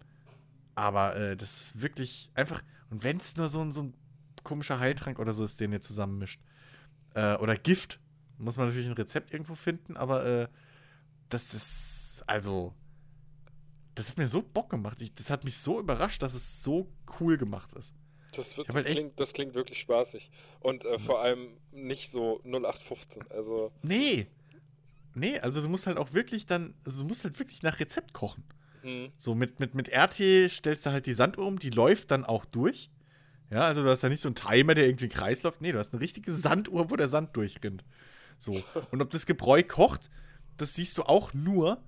[0.75, 3.95] aber äh, das ist wirklich einfach und wenn es nur so ein, so ein
[4.43, 6.41] komischer Heiltrank oder so ist, den ihr zusammenmischt
[7.15, 8.01] äh, oder Gift,
[8.39, 10.49] muss man natürlich ein Rezept irgendwo finden, aber äh,
[11.29, 12.75] das ist also
[13.95, 15.01] das hat mir so Bock gemacht.
[15.01, 16.91] Ich, das hat mich so überrascht, dass es so
[17.21, 17.95] cool gemacht ist.
[18.37, 20.31] Das, wird, hab das, halt klingt, das klingt wirklich spaßig.
[20.61, 23.25] Und äh, vor allem nicht so 0815.
[23.31, 24.27] Also, Nee.
[25.15, 28.13] Nee, also du musst halt auch wirklich dann, also du musst halt wirklich nach Rezept
[28.13, 28.43] kochen.
[28.83, 32.25] hm, So mit, mit, mit RT stellst du halt die Sanduhr um, die läuft dann
[32.25, 32.91] auch durch.
[33.51, 35.61] Ja, also du hast ja nicht so einen Timer, der irgendwie im Kreis läuft.
[35.61, 37.85] Nee, du hast eine richtige Sanduhr, wo der Sand durchrinnt.
[38.39, 38.61] So.
[38.91, 40.11] Und ob das Gebräu kocht,
[40.57, 41.81] das siehst du auch nur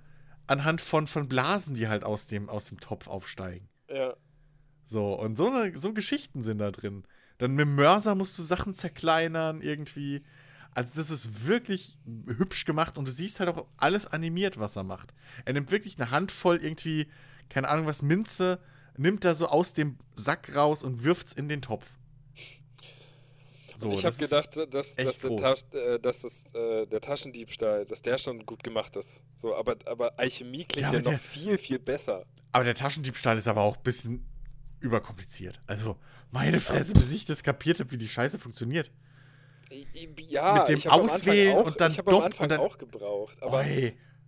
[0.46, 3.68] anhand von, von Blasen, die halt aus dem, aus dem Topf aufsteigen.
[3.90, 4.14] ja.
[4.86, 7.04] So, und so, eine, so Geschichten sind da drin.
[7.38, 10.22] Dann mit dem Mörser musst du Sachen zerkleinern irgendwie.
[10.74, 14.84] Also das ist wirklich hübsch gemacht und du siehst halt auch alles animiert, was er
[14.84, 15.12] macht.
[15.44, 17.08] Er nimmt wirklich eine Handvoll irgendwie,
[17.48, 18.60] keine Ahnung was, Minze,
[18.96, 21.86] nimmt da so aus dem Sack raus und wirft's in den Topf.
[23.78, 25.36] So, ich habe gedacht, dass, dass, der.
[25.36, 29.22] Tasch, äh, dass das, äh, der Taschendiebstahl, dass der schon gut gemacht ist.
[29.34, 32.24] So, aber, aber Alchemie klingt Ja, ja, noch der- viel, viel besser.
[32.52, 34.26] Aber der Taschendiebstahl ist aber auch ein bisschen
[34.80, 35.60] überkompliziert.
[35.66, 35.96] Also,
[36.30, 38.90] meine Fresse, bis ich das kapiert habe, wie die Scheiße funktioniert.
[40.28, 43.42] Ja, Mit dem Auswählen auch, und dann ich habe am Anfang und dann- auch gebraucht.
[43.42, 43.64] Aber,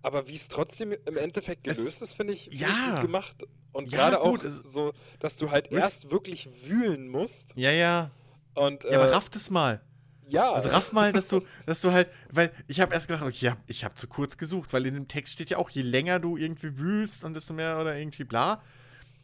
[0.02, 2.68] aber wie es trotzdem im Endeffekt Es- gelöst ist, finde ich find Ja.
[2.68, 3.36] ich gut gemacht.
[3.72, 7.52] Und Ja, gerade auch es- so, dass du halt Es- erst wirklich wühlen musst.
[7.54, 8.10] Ja, ja.
[8.54, 9.80] Und, Ja, aber äh, raff das mal.
[10.26, 13.30] ja, Also raff mal, dass du, dass du halt, weil ich habe erst gedacht, okay,
[13.36, 15.82] ich habe ich hab zu kurz gesucht, weil in dem Text steht ja auch, je
[15.82, 18.60] länger du irgendwie wühlst und desto mehr oder irgendwie bla.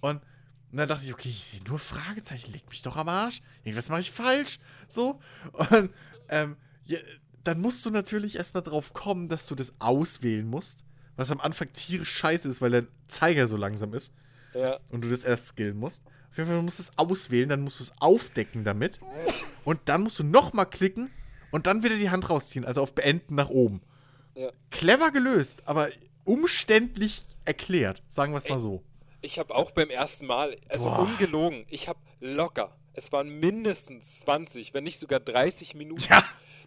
[0.00, 0.20] Und,
[0.74, 3.42] und dann dachte ich, okay, ich sehe nur Fragezeichen, leg mich doch am Arsch.
[3.62, 4.58] Irgendwas mache ich falsch.
[4.88, 5.20] So.
[5.52, 5.90] Und
[6.28, 6.98] ähm, ja,
[7.44, 10.84] dann musst du natürlich erstmal drauf kommen, dass du das auswählen musst.
[11.14, 14.12] Was am Anfang tierisch scheiße ist, weil der Zeiger so langsam ist
[14.52, 14.80] ja.
[14.88, 16.02] und du das erst skillen musst.
[16.32, 18.98] Auf jeden Fall, du musst es auswählen, dann musst du es aufdecken damit.
[19.64, 21.08] Und dann musst du nochmal klicken
[21.52, 23.80] und dann wieder die Hand rausziehen, also auf Beenden nach oben.
[24.34, 24.50] Ja.
[24.72, 25.86] Clever gelöst, aber
[26.24, 28.82] umständlich erklärt, sagen wir es mal so.
[29.24, 30.98] Ich habe auch beim ersten Mal, also Boah.
[30.98, 36.22] ungelogen, ich habe locker, es waren mindestens 20, wenn nicht sogar 30 Minuten, Ja.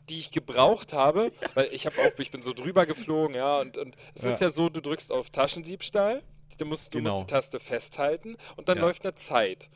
[0.09, 3.77] die ich gebraucht habe, weil ich habe auch, ich bin so drüber geflogen, ja, und,
[3.77, 4.29] und es Ja.
[4.29, 6.23] ist ja so, du drückst auf Taschendiebstahl,
[6.57, 7.11] du musst, du Genau.
[7.11, 8.83] musst die Taste festhalten und dann Ja.
[8.85, 9.69] läuft eine Zeit.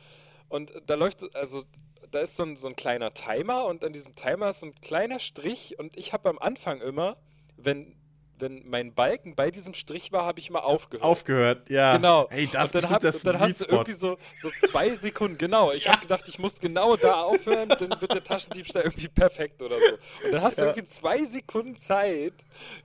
[0.48, 1.62] Und da läuft, also
[2.10, 4.74] da ist so ein, so ein kleiner Timer und an diesem Timer ist so ein
[4.80, 7.16] kleiner Strich und ich habe am Anfang immer,
[7.56, 7.94] wenn,
[8.42, 11.02] wenn mein Balken bei diesem Strich war, habe ich mal aufgehört.
[11.04, 11.96] Aufgehört, ja.
[11.96, 12.26] Genau.
[12.28, 14.90] Hey, das und ist dann, hab, das und dann hast du irgendwie so, so zwei
[14.90, 15.72] Sekunden, genau.
[15.72, 19.76] Ich habe gedacht, ich muss genau da aufhören, dann wird der Taschendiebstahl irgendwie perfekt oder
[19.78, 20.26] so.
[20.26, 20.68] Und dann hast du Ja.
[20.68, 22.34] irgendwie zwei Sekunden Zeit,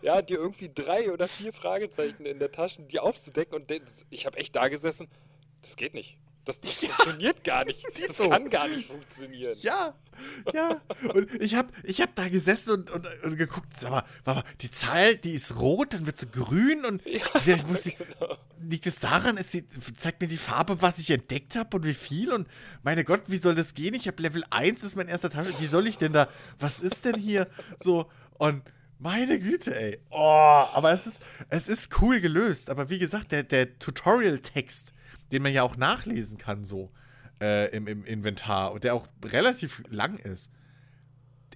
[0.02, 3.56] ja, dir irgendwie drei oder vier Fragezeichen in der Tasche, die aufzudecken.
[3.56, 3.70] Und
[4.10, 5.10] ich habe echt da gesessen,
[5.62, 6.18] das geht nicht.
[6.48, 7.86] Das, das funktioniert gar nicht.
[8.08, 8.30] Das so.
[8.30, 9.58] kann gar nicht funktionieren.
[9.62, 9.96] Ja,
[10.54, 10.82] ja.
[11.14, 14.54] Und ich habe ich hab da gesessen und, und, und geguckt, sag mal, warte mal,
[14.62, 17.06] die Zahl, die ist rot, dann wird sie grün und
[17.46, 18.38] Ja, ich muss die, genau.
[18.62, 19.66] liegt es daran, ist die,
[20.00, 22.48] zeigt mir die Farbe, was ich entdeckt habe und wie viel und
[22.84, 23.94] meine Gott, wie soll das gehen?
[23.94, 26.30] Ich habe Level 1, das ist mein erster Tasche, wie soll ich denn da,
[26.60, 27.48] was ist denn hier
[27.78, 28.64] so und
[29.00, 30.00] meine Güte, ey.
[30.10, 32.70] Oh, aber es ist, es ist cool gelöst.
[32.70, 34.94] Aber wie gesagt, der, der Tutorial-Text,
[35.32, 36.92] den man ja auch nachlesen kann, so,
[37.42, 40.52] äh, im, im Inventar und der auch relativ lang ist.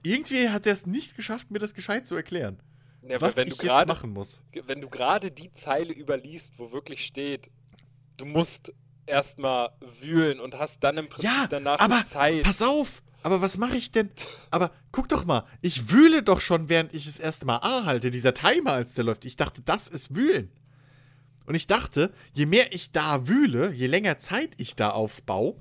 [0.04, 2.62] Irgendwie hat er es nicht geschafft, mir das gescheit zu erklären.
[3.08, 4.42] Ja, was wenn ich du jetzt gerade machen muss.
[4.68, 7.50] wenn du gerade die Zeile überliest, wo wirklich steht,
[8.18, 8.74] du musst
[9.08, 9.70] erstmal
[10.02, 12.44] wühlen und hast dann im Prinzip Ja, danach aber Zeit.
[12.44, 13.02] pass auf.
[13.24, 14.10] Aber was mache ich denn?
[14.50, 18.10] Aber guck doch mal, ich wühle doch schon, während ich das erste Mal A halte,
[18.10, 19.26] dieser Timer, als der läuft.
[19.26, 20.52] Ich dachte, das ist wühlen.
[21.46, 25.56] Und ich dachte, je mehr ich da wühle, je länger Zeit ich da aufbaue,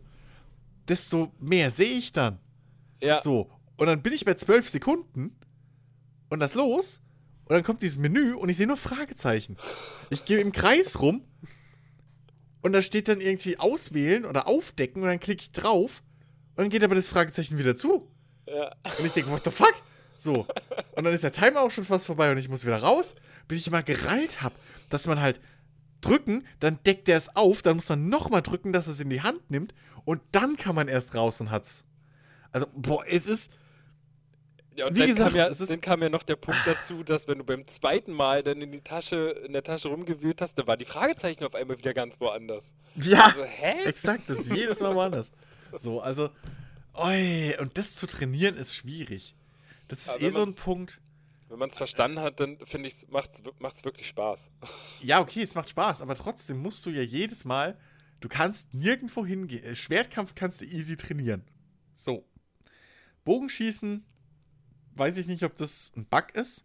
[0.89, 2.39] desto mehr sehe ich dann.
[3.02, 3.51] ja, So.
[3.77, 5.35] Und dann bin ich bei zwölf Sekunden
[6.28, 7.01] und das los.
[7.44, 9.57] Und dann kommt dieses Menü und ich sehe nur Fragezeichen.
[10.11, 11.24] Ich gehe im Kreis rum
[12.61, 16.02] und da steht dann irgendwie auswählen oder aufdecken und dann klicke ich drauf
[16.51, 18.07] und dann geht aber das Fragezeichen wieder zu.
[18.47, 18.70] ja.
[18.98, 19.74] Und ich denke, what the fuck?
[20.19, 20.47] So.
[20.94, 23.15] Und dann ist der Timer auch schon fast vorbei und ich muss wieder raus,
[23.48, 24.55] bis ich mal gereilt habe,
[24.90, 25.40] dass man halt
[26.01, 29.22] drücken, dann deckt der es auf, dann muss man nochmal drücken, dass es in die
[29.22, 29.74] Hand nimmt
[30.05, 31.85] und dann kann man erst raus und hat's.
[32.52, 33.51] Also, boah, es ist.
[34.77, 36.60] Ja, und Wie dann, gesagt, kam ja, es ist- dann kam ja noch der Punkt
[36.64, 40.40] dazu, dass wenn du beim zweiten Mal dann in die Tasche, in der Tasche rumgewühlt
[40.40, 42.74] hast, dann war die Fragezeichen auf einmal wieder ganz woanders.
[42.97, 43.27] Ja!
[43.27, 43.85] Also, hä?
[43.85, 45.32] Exakt, das ist jedes Mal woanders.
[45.77, 46.31] So, also,
[46.94, 49.35] oi, und das zu trainieren ist schwierig.
[49.89, 51.01] Das ist Aber eh so ein Punkt.
[51.51, 54.52] Wenn man es verstanden hat, dann finde ich, macht's, macht's wirklich Spaß.
[55.02, 57.77] Ja, okay, es macht Spaß, aber trotzdem musst du ja jedes Mal,
[58.20, 59.64] du kannst nirgendwo hingehen.
[59.64, 61.44] Äh, Schwertkampf kannst du easy trainieren.
[61.97, 62.24] So.
[63.24, 64.05] Bogenschießen,
[64.94, 66.64] weiß ich nicht, ob das ein Bug ist.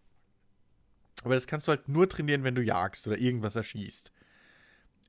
[1.23, 4.11] Aber das kannst du halt nur trainieren, wenn du jagst oder irgendwas erschießt.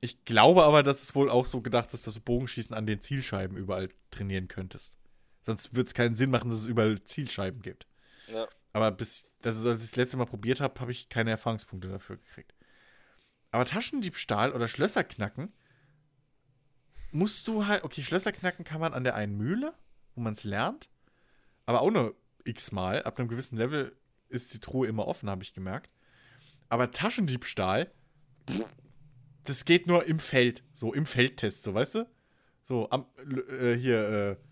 [0.01, 2.99] Ich glaube aber, dass es wohl auch so gedacht ist, dass du Bogenschießen an den
[2.99, 4.97] Zielscheiben überall trainieren könntest.
[5.43, 7.87] Sonst würde es keinen Sinn machen, dass es überall Zielscheiben gibt.
[8.27, 8.47] Ja.
[8.73, 12.17] Aber bis, also als ich das letzte Mal probiert habe, habe ich keine Erfahrungspunkte dafür
[12.17, 12.53] gekriegt.
[13.51, 15.53] Aber Taschendiebstahl oder Schlösser knacken
[17.11, 19.73] musst du halt, okay, Schlösser knacken kann man an der einen Mühle,
[20.15, 20.89] wo man es lernt,
[21.65, 23.03] aber auch nur x-mal.
[23.03, 23.95] Ab einem gewissen Level
[24.29, 25.89] ist die Truhe immer offen, habe ich gemerkt.
[26.69, 27.91] Aber Taschendiebstahl,
[29.43, 32.09] das geht nur im Feld, so im Feldtest, so weißt du?
[32.63, 33.05] So am,
[33.49, 34.46] äh, hier, äh,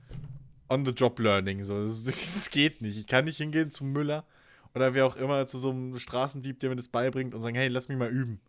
[0.69, 1.63] On-the-Job-Learning.
[1.63, 1.83] So.
[1.83, 2.97] Das, das geht nicht.
[2.97, 4.25] Ich kann nicht hingehen zum Müller
[4.73, 7.67] oder wer auch immer zu so einem Straßendieb, der mir das beibringt und sagen, hey,
[7.69, 8.39] lass mich mal üben.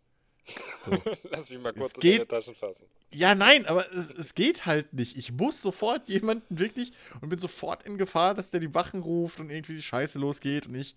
[1.29, 2.87] Lass mich mal kurz in geht- Taschen fassen.
[3.13, 5.17] Ja, nein, aber es, es geht halt nicht.
[5.17, 9.41] Ich muss sofort jemanden wirklich und bin sofort in Gefahr, dass der die Wachen ruft
[9.41, 10.95] und irgendwie die Scheiße losgeht und ich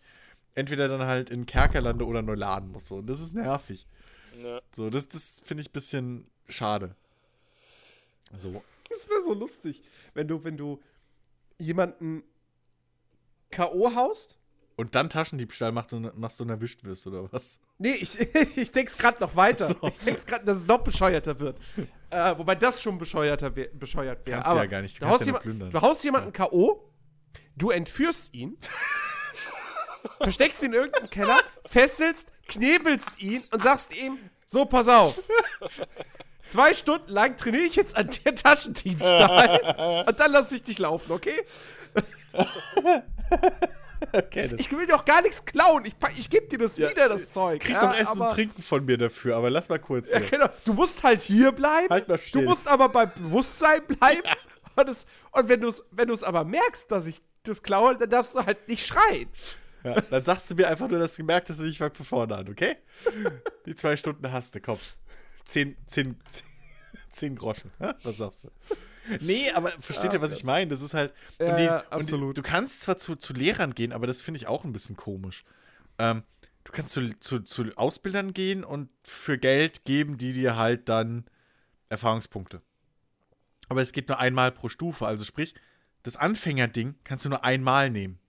[0.55, 2.87] entweder dann halt in Kerker lande oder neu laden muss.
[2.87, 2.97] So.
[2.99, 3.87] Und das ist nervig.
[4.41, 4.61] Ja.
[4.73, 6.95] So, das, das finde ich ein bisschen schade.
[8.37, 8.63] So.
[8.89, 9.83] Das wäre so lustig,
[10.15, 10.81] wenn du, wenn du
[11.61, 12.23] jemanden
[13.51, 13.95] K.O.
[13.95, 14.39] haust.
[14.77, 17.61] Und dann Taschendiebstahl machst und, machst und erwischt wirst, oder was?
[17.79, 18.19] Nee, ich,
[18.57, 19.67] ich denk's gerade noch weiter.
[19.67, 19.77] So.
[19.87, 21.59] Ich denk's gerade, dass es noch bescheuerter wird.
[22.11, 24.41] äh, wobei das schon bescheuerter wär, bescheuert wäre.
[24.41, 25.01] Kannst du ja gar nicht.
[25.01, 26.91] Du haust, ja jemand, du haust jemanden K.O.,
[27.57, 28.57] du entführst ihn,
[30.23, 34.17] versteckst ihn in irgendeinem Keller, fesselst, knebelst ihn und sagst ihm:
[34.47, 35.21] So, pass auf.
[36.51, 41.13] Zwei Stunden lang trainiere ich jetzt an der Taschendiebstahl und dann lasse ich dich laufen,
[41.13, 41.45] okay?
[44.13, 45.85] Okay, Ich will doch gar nichts klauen.
[45.85, 47.61] Ich, ich gebe dir das Ja, wieder, das Zeug.
[47.61, 50.47] kriegst ja, doch Essen und Trinken von mir dafür, aber lass mal kurz Ja, genau.
[50.65, 51.89] Du musst halt hier bleiben.
[51.91, 52.45] Halt mal du still.
[52.45, 54.23] musst aber beim Bewusstsein bleiben.
[54.77, 58.09] Und, es, und wenn du es wenn du's aber merkst, dass ich das klaue, dann
[58.09, 59.29] darfst du halt nicht schreien.
[59.85, 62.07] Ja, dann sagst du mir einfach nur, dass du gemerkt hast, dass ich fang von
[62.07, 62.77] vorne an, okay?
[63.67, 64.79] Die zwei Stunden hast du, komm.
[65.51, 66.45] Zehn, zehn, zehn,
[67.11, 67.73] zehn Groschen.
[67.81, 67.93] hä?
[68.05, 68.51] Was sagst du?
[69.21, 70.69] Nee, aber versteht ihr, was ich meine?
[70.71, 71.13] Das ist halt.
[71.41, 72.39] Ja, die, ja, Und die, absolut.
[72.39, 75.45] du kannst zwar zu, zu Lehrern gehen, aber das finde ich auch ein bisschen komisch.
[75.99, 76.23] Ähm,
[76.63, 81.25] du kannst zu, zu, zu Ausbildern gehen und für Geld geben die dir halt dann
[81.89, 82.63] Erfahrungspunkte.
[83.69, 85.05] Aber es geht nur einmal pro Stufe.
[85.07, 85.55] Also sprich,
[86.05, 88.21] das Anfängerding kannst du nur einmal nehmen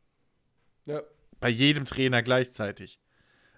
[0.86, 1.02] Ja.
[1.40, 3.00] bei jedem Trainer gleichzeitig.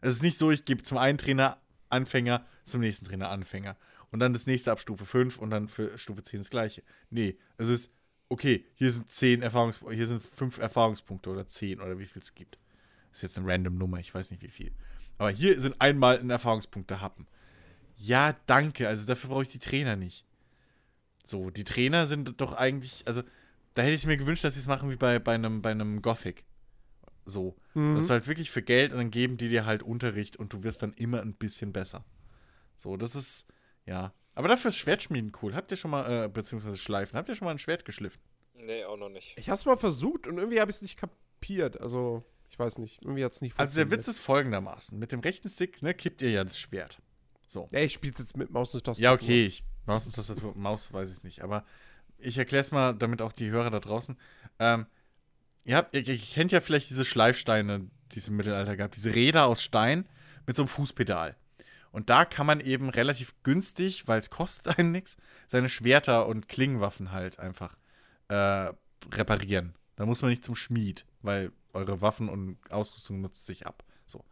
[0.02, 3.77] Es ist nicht so, ich gebe zum einen Trainer Anfänger, zum nächsten Trainer Anfänger.
[4.11, 6.84] Und dann das nächste ab Stufe 5 und dann für Stufe 10 das gleiche.
[7.10, 7.91] Nee, es ist,
[8.30, 12.35] okay, hier sind 10 Erfahrungs hier sind 5 Erfahrungspunkte oder 10 oder wie viel es
[12.35, 12.60] gibt.
[13.10, 14.72] Das ist jetzt eine random Nummer, ich weiß nicht wie viel.
[15.18, 17.27] Aber hier sind einmal ein Erfahrungspunkte happen.
[17.95, 20.26] Ja, danke, also dafür brauche ich die Trainer nicht.
[21.26, 23.23] So, die Trainer sind doch eigentlich, also
[23.76, 26.02] da hätte ich mir gewünscht, dass sie es machen wie bei, bei, einem, bei einem
[26.02, 26.44] Gothic.
[27.26, 27.56] So.
[27.73, 27.95] Mhm.
[27.95, 30.64] Das ist halt wirklich für Geld und dann geben die dir halt Unterricht und du
[30.64, 32.03] wirst dann immer ein bisschen besser.
[32.76, 33.48] So, das ist,
[33.86, 34.14] ja.
[34.36, 35.56] Aber dafür ist Schwertschmieden cool.
[35.56, 38.22] Habt ihr schon mal, äh, beziehungsweise Schleifen, habt ihr schon mal ein Schwert geschliffen?
[38.56, 39.38] Nee, auch noch nicht.
[39.38, 41.80] Ich hab's mal versucht und irgendwie habe ich es nicht kapiert.
[41.82, 43.04] Also, ich weiß nicht.
[43.04, 44.98] Irgendwie hat's nicht Also der Witz ist folgendermaßen.
[44.98, 47.02] Mit dem rechten Stick, ne, kippt ihr ja das Schwert.
[47.48, 47.68] So.
[47.72, 49.04] Ey, ich spiel's jetzt mit Maus und Tastatur.
[49.04, 51.66] Ja, okay, ich, Maus und Tastatur, Maus weiß ich nicht, aber
[52.18, 54.18] ich erkläre es mal, damit auch die Hörer da draußen.
[54.60, 54.88] Ähm,
[55.64, 58.91] ihr, habt, ihr, ihr kennt ja vielleicht diese Schleifsteine, die es im Mittelalter gab.
[58.91, 60.08] Diese Räder aus Stein
[60.45, 61.36] mit so einem Fußpedal.
[61.94, 65.15] Und da kann man eben relativ günstig, weil es kostet einen nichts,
[65.48, 67.78] seine Schwerter und Klingenwaffen halt einfach
[68.28, 68.74] äh,
[69.11, 69.76] reparieren.
[69.95, 73.84] Da muss man nicht zum Schmied, weil eure Waffen und Ausrüstung nutzt sich ab.
[74.07, 74.26] So.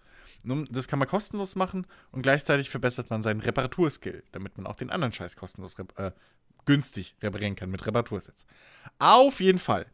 [0.44, 4.76] Nun, das kann man kostenlos machen und gleichzeitig verbessert man seinen Reparaturskill, damit man auch
[4.76, 6.12] den anderen Scheiß kostenlos rep äh,
[6.66, 8.46] günstig reparieren kann mit Reparatursets.
[8.98, 9.86] Auf jeden Fall.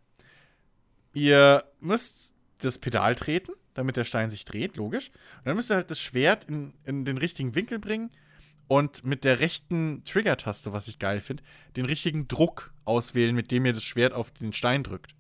[1.13, 5.09] Ihr müsst das Pedal treten, damit der Stein sich dreht, logisch.
[5.37, 8.09] Und dann müsst ihr halt das Schwert in, in den richtigen Winkel bringen
[8.67, 11.43] und mit der rechten Trigger-Taste, was ich geil finde,
[11.75, 15.15] den richtigen Druck auswählen, mit dem ihr das Schwert auf den Stein drückt.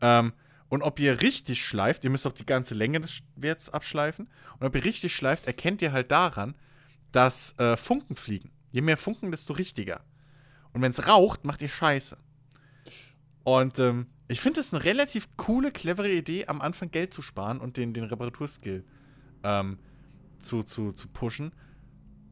[0.00, 0.32] Ähm,
[0.68, 4.28] und ob ihr richtig schleift, ihr müsst auch die ganze Länge des Schwerts abschleifen.
[4.58, 6.54] Und ob ihr richtig schleift, erkennt ihr halt daran,
[7.10, 8.50] dass äh, Funken fliegen.
[8.70, 10.02] Je mehr Funken, desto richtiger.
[10.72, 12.16] Und wenn es raucht, macht ihr Scheiße.
[13.44, 17.60] Und ähm, ich finde es eine relativ coole, clevere Idee, am Anfang Geld zu sparen
[17.60, 18.84] und den, den Reparaturskill
[19.42, 19.78] ähm,
[20.38, 21.52] zu, zu, zu pushen.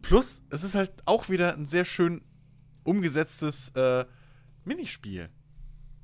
[0.01, 2.23] Plus, es ist halt auch wieder ein sehr schön
[2.85, 4.07] umgesetztes äh,
[4.65, 5.29] Minispiel.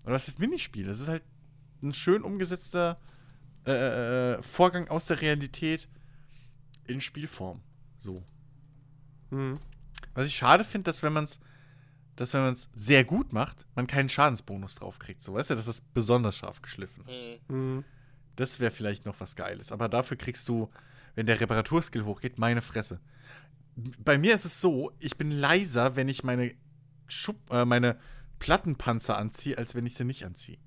[0.05, 0.87] Oder was ist Minispiel?
[0.89, 1.25] Es ist halt
[1.83, 3.01] ein schön umgesetzter
[3.67, 5.89] äh, äh, Vorgang aus der Realität
[6.87, 7.63] in Spielform.
[7.99, 8.23] So.
[9.31, 9.55] Mhm.
[10.15, 11.41] Was ich schade finde, dass wenn man es
[12.17, 15.23] dass wenn man es sehr gut macht, man keinen Schadensbonus drauf kriegt.
[15.23, 17.29] So, weißt du, dass es besonders scharf geschliffen ist.
[17.49, 17.57] Mhm.
[17.57, 17.85] Mhm.
[18.37, 19.73] Das wäre vielleicht noch was Geiles.
[19.73, 20.71] Aber dafür kriegst du,
[21.15, 23.01] wenn der Reparaturskill hochgeht, meine Fresse.
[23.77, 26.55] Bei mir ist es so, ich bin leiser, wenn ich meine,
[27.09, 27.99] Schub, äh, meine
[28.39, 30.59] Plattenpanzer anziehe, als wenn ich sie nicht anziehe.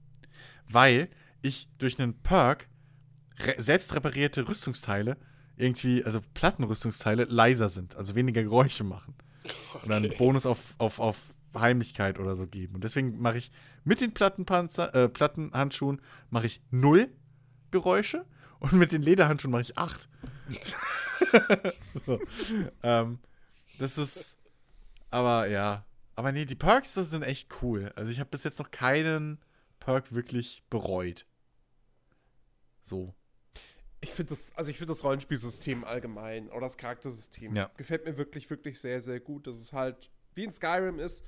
[0.67, 1.09] Weil
[1.41, 2.67] ich durch einen Perk
[3.39, 5.17] re selbst reparierte Rüstungsteile
[5.57, 9.13] irgendwie, also Plattenrüstungsteile, leiser sind, also weniger Geräusche machen.
[9.81, 11.17] Und dann einen Bonus auf, auf, auf
[11.57, 12.75] Heimlichkeit oder so geben.
[12.75, 13.51] Und deswegen mache ich
[13.83, 17.09] mit den Plattenpanzer, äh, Plattenhandschuhen mache ich null
[17.71, 18.25] Geräusche
[18.59, 20.09] und mit den Lederhandschuhen mache ich acht.
[21.93, 22.19] so.
[22.83, 23.19] ähm,
[23.77, 24.37] das ist,
[25.09, 25.85] aber ja.
[26.15, 27.91] Aber nee, die Perks so sind echt cool.
[27.95, 29.39] Also ich habe bis jetzt noch keinen
[29.79, 31.25] Perk wirklich bereut.
[32.81, 33.13] So.
[34.01, 37.69] Ich finde das, also ich finde das Rollenspielsystem allgemein oder das Charaktersystem Ja.
[37.77, 39.47] gefällt mir wirklich, wirklich sehr, sehr gut.
[39.47, 41.25] Das ist halt, wie in Skyrim ist,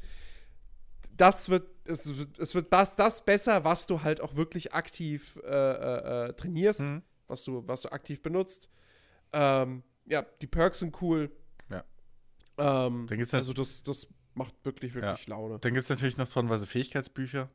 [1.17, 5.37] das wird, es wird, es wird das, das besser, was du halt auch wirklich aktiv
[5.43, 7.01] äh, äh, äh, trainierst, Mhm.
[7.27, 8.69] was, du, was du aktiv benutzt.
[9.33, 11.31] Ähm, ja, die Perks sind cool.
[11.69, 11.83] Ja.
[12.57, 15.59] Ähm, Dann gibt's also das, das macht wirklich, wirklich Laune.
[15.59, 17.49] Dann gibt es natürlich noch tonnenweise Fähigkeitsbücher,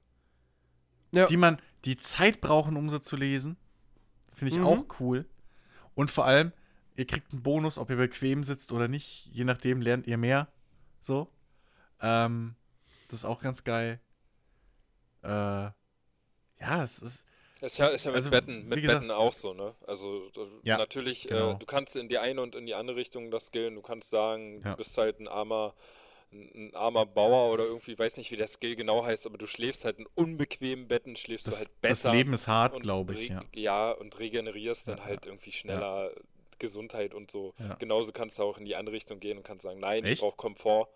[1.13, 1.27] Ja.
[1.27, 3.57] die man die Zeit brauchen, um sie zu lesen.
[4.33, 4.67] Finde ich Mhm.
[4.67, 5.27] auch cool.
[5.95, 6.53] Und vor allem,
[6.97, 9.27] ihr kriegt einen Bonus, ob ihr bequem sitzt oder nicht.
[9.33, 10.49] Je nachdem lernt ihr mehr.
[11.01, 11.29] So.
[12.01, 12.55] Ähm,
[13.09, 14.01] das ist auch ganz geil.
[15.23, 15.73] Äh, ja,
[16.83, 17.27] es ist.
[17.63, 19.75] Ist ja, ist ja mit, Also, Betten, mit gesagt- Betten auch so, ne?
[19.87, 21.53] Also äh, Ja, natürlich, genau.
[21.53, 23.75] äh, du kannst in die eine und in die andere Richtung das skillen.
[23.75, 24.73] Du kannst sagen, Ja.
[24.73, 25.75] du bist halt ein armer,
[26.33, 29.47] ein, ein armer Bauer oder irgendwie, weiß nicht, wie der Skill genau heißt, aber du
[29.47, 32.13] schläfst halt in unbequemen Betten, schläfst Das, du halt das besser.
[32.13, 33.31] Leben ist hart, glaube ich.
[33.33, 33.91] re- Ja.
[33.93, 36.13] und regenerierst dann Ja, halt irgendwie schneller
[36.59, 37.55] Gesundheit und so.
[37.59, 37.75] Ja.
[37.77, 40.15] Genauso kannst du auch in die andere Richtung gehen und kannst sagen, nein, Echt?
[40.15, 40.89] ich brauche Komfort.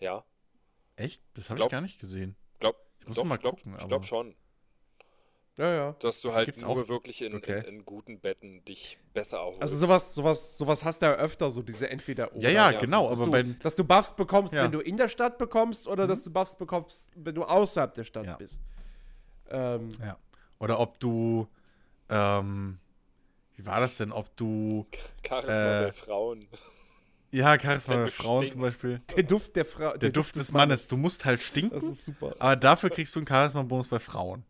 [0.00, 0.24] Ja,
[0.98, 1.22] Echt?
[1.34, 2.36] Das habe ich gar nicht gesehen.
[2.58, 4.34] glaub, Ich muss doch, mal glaub, gucken, ich glaube schon.
[5.56, 5.92] Ja, ja.
[6.00, 6.88] Dass du halt Gibt's nur auch?
[6.88, 7.58] wirklich in, Okay.
[7.66, 9.62] in, in guten Betten dich besser erholst.
[9.62, 12.42] Also sowas, sowas, sowas hast du ja öfter, so diese entweder oder.
[12.42, 12.80] Ja, ja, ja.
[12.80, 13.08] genau.
[13.10, 14.60] Dass Aber du, bei, dass du Buffs bekommst, Ja.
[14.60, 14.64] Mhm.
[14.66, 18.04] wenn du in der Stadt bekommst, oder dass du Buffs bekommst, wenn du außerhalb der
[18.04, 18.36] Stadt Ja.
[18.36, 18.60] bist.
[19.50, 20.16] Ähm, ja.
[20.60, 21.48] Oder ob du.
[22.08, 22.78] Ähm,
[23.56, 24.12] wie war das denn?
[24.12, 24.86] Ob du.
[25.26, 26.46] Charisma äh, bei Frauen.
[27.30, 28.62] Ja, Charisma bei Frauen zum.
[28.62, 29.00] Beispiel.
[29.16, 29.96] der Duft der Frau.
[29.96, 30.88] Der, Duft des Mannes.
[30.88, 31.74] Du musst halt stinken.
[31.74, 32.34] Das ist super.
[32.38, 34.44] Aber dafür kriegst du einen Charisma-Bonus bei Frauen.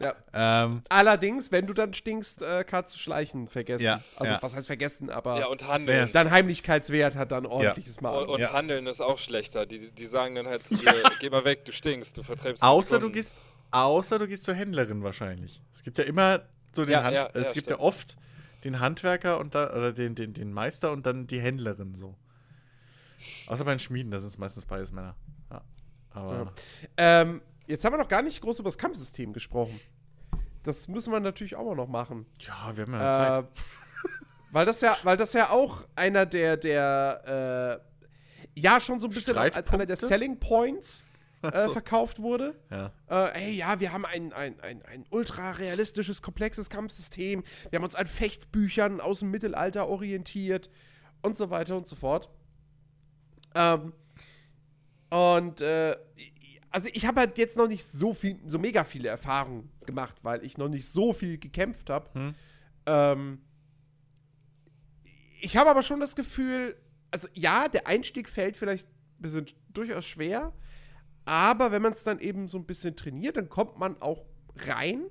[0.00, 0.14] Ja.
[0.32, 3.84] Ähm, Allerdings, wenn du dann stinkst, äh, kannst du schleichen vergessen.
[3.84, 4.38] Ja, also, ja.
[4.42, 6.08] was heißt vergessen, aber Ja, und Handeln.
[6.10, 8.22] Dein Heimlichkeitswert hat dann ordentliches und, Mal.
[8.24, 8.52] und Ja.
[8.54, 9.66] Handeln ist auch schlechter.
[9.66, 12.98] Die, die sagen dann halt zu dir, geh mal weg, du stinkst, du vertreibst außer
[12.98, 13.36] du gehst,
[13.72, 15.60] außer du gehst zur Händlerin wahrscheinlich.
[15.70, 16.40] Es gibt ja immer
[16.72, 17.68] so den Ja, Hand, ja, es ja, gibt stimmt.
[17.80, 18.16] ja oft
[18.64, 22.16] den Handwerker und dann, oder den, den, den Meister und dann die Händlerin so.
[23.46, 25.14] Außer bei den Schmieden, da sind es meistens beides Männer.
[25.50, 25.62] Ja.
[26.10, 26.52] Aber
[26.96, 29.78] Ähm, jetzt haben wir noch gar nicht groß über das Kampfsystem gesprochen.
[30.62, 32.26] Das müssen wir natürlich auch mal noch machen.
[32.40, 33.44] ja, wir haben ja Zeit.
[33.44, 33.48] Äh,
[34.52, 37.80] weil das ja, weil das ja auch einer der, der
[38.54, 39.96] äh, ja schon so ein bisschen als einer der?
[39.96, 41.04] Selling Points
[41.52, 41.72] äh, so.
[41.72, 42.54] verkauft wurde.
[42.70, 42.92] Ja.
[43.08, 47.42] Äh, ey, ja, wir haben ein, ein, ein, ein ultra realistisches, komplexes Kampfsystem.
[47.70, 50.70] Wir haben uns an Fechtbüchern aus dem Mittelalter orientiert
[51.22, 52.30] und so weiter und so fort.
[53.54, 53.92] Ähm,
[55.10, 55.96] und äh,
[56.70, 60.44] also ich habe halt jetzt noch nicht so viel, so mega viele Erfahrungen gemacht, weil
[60.44, 62.08] ich noch nicht so viel gekämpft habe.
[62.14, 62.34] Hm.
[62.86, 63.38] Ähm,
[65.40, 66.76] ich habe aber schon das Gefühl,
[67.10, 70.52] also ja, der Einstieg fällt vielleicht ein bisschen durchaus schwer,
[71.24, 74.24] aber wenn man es dann eben so ein bisschen trainiert, dann kommt man auch
[74.56, 75.04] rein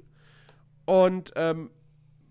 [0.86, 1.72] und ähm,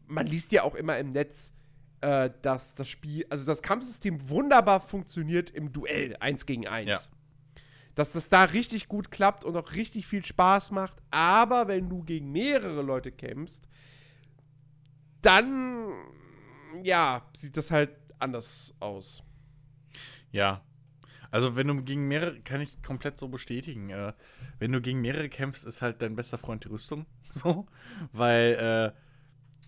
[0.06, 1.54] man liest ja auch immer im Netz,
[2.00, 6.88] äh, dass das Spiel, also das Kampfsystem wunderbar funktioniert im Duell, eins gegen eins.
[6.88, 7.00] Ja.
[7.94, 10.94] Dass das da richtig gut klappt und auch richtig viel Spaß macht.
[11.10, 13.68] Aber wenn du gegen mehrere Leute kämpfst,
[15.22, 15.92] dann,
[16.82, 19.22] ja, sieht das halt anders aus.
[20.30, 20.62] Ja.
[21.30, 23.90] Also, wenn du gegen mehrere, kann ich komplett so bestätigen.
[23.90, 24.12] Äh,
[24.58, 27.06] wenn du gegen mehrere kämpfst, ist halt dein bester Freund die Rüstung.
[27.32, 27.68] So.
[28.12, 29.00] Weil äh,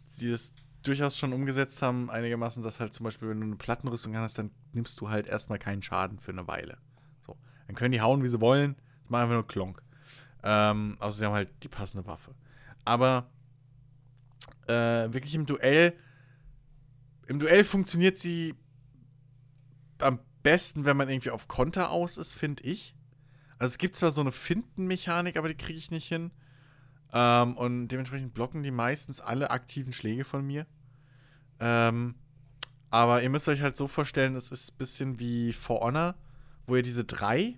[0.05, 0.53] sie das
[0.83, 4.51] durchaus schon umgesetzt haben, einigermaßen, dass halt zum Beispiel, wenn du eine Plattenrüstung hast, dann
[4.73, 6.79] nimmst du halt erstmal keinen Schaden für eine Weile.
[7.25, 7.37] So.
[7.69, 8.75] Dann können die hauen, wie sie wollen.
[9.01, 9.83] Das machen einfach nur Klonk.
[10.43, 12.35] Ähm, außer sie haben halt die passende Waffe.
[12.85, 13.31] Aber
[14.67, 15.95] äh, wirklich im Duell,
[17.29, 18.55] im Duell funktioniert sie
[20.01, 22.95] am besten, wenn man irgendwie auf Konter aus ist, finde ich.
[23.59, 26.33] Also es gibt zwar so eine Findenmechanik, aber die kriege ich nicht hin.
[27.13, 30.67] Ähm, und dementsprechend blocken die meistens alle aktiven Schläge von mir.
[31.61, 32.15] Ähm,
[32.91, 36.15] aber ihr müsst euch halt so vorstellen, es ist ein bisschen wie For Honor,
[36.67, 37.57] wo ihr diese drei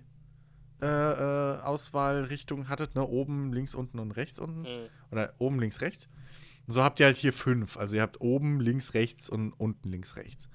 [0.81, 3.07] äh, äh, Auswahlrichtungen hattet, ne?
[3.07, 4.61] Oben, links, unten und rechts unten.
[4.61, 4.89] Mhm.
[5.11, 6.09] Oder oben, links, rechts.
[6.67, 7.77] Und so habt ihr halt hier fünf.
[7.77, 10.49] Also ihr habt oben, links, rechts und unten, links, rechts.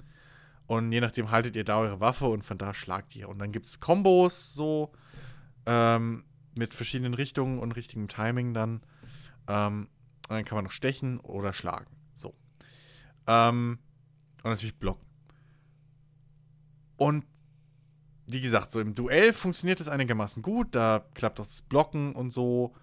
[0.71, 3.29] Und je nachdem haltet ihr da eure Waffe und von da schlagt ihr.
[3.29, 4.93] Und dann gibt es Kombos so
[5.67, 6.23] ähm,
[6.55, 8.81] mit verschiedenen Richtungen und richtigem Timing dann.
[9.49, 9.89] Ähm,
[10.29, 11.91] und dann kann man noch stechen oder schlagen.
[12.15, 12.37] So.
[13.27, 13.81] Ähm,
[14.45, 15.05] und natürlich blocken.
[16.97, 17.25] Und
[18.29, 20.77] wie gesagt, so im Duell funktioniert das einigermaßen gut.
[20.77, 22.77] Da klappt auch das Blocken und so.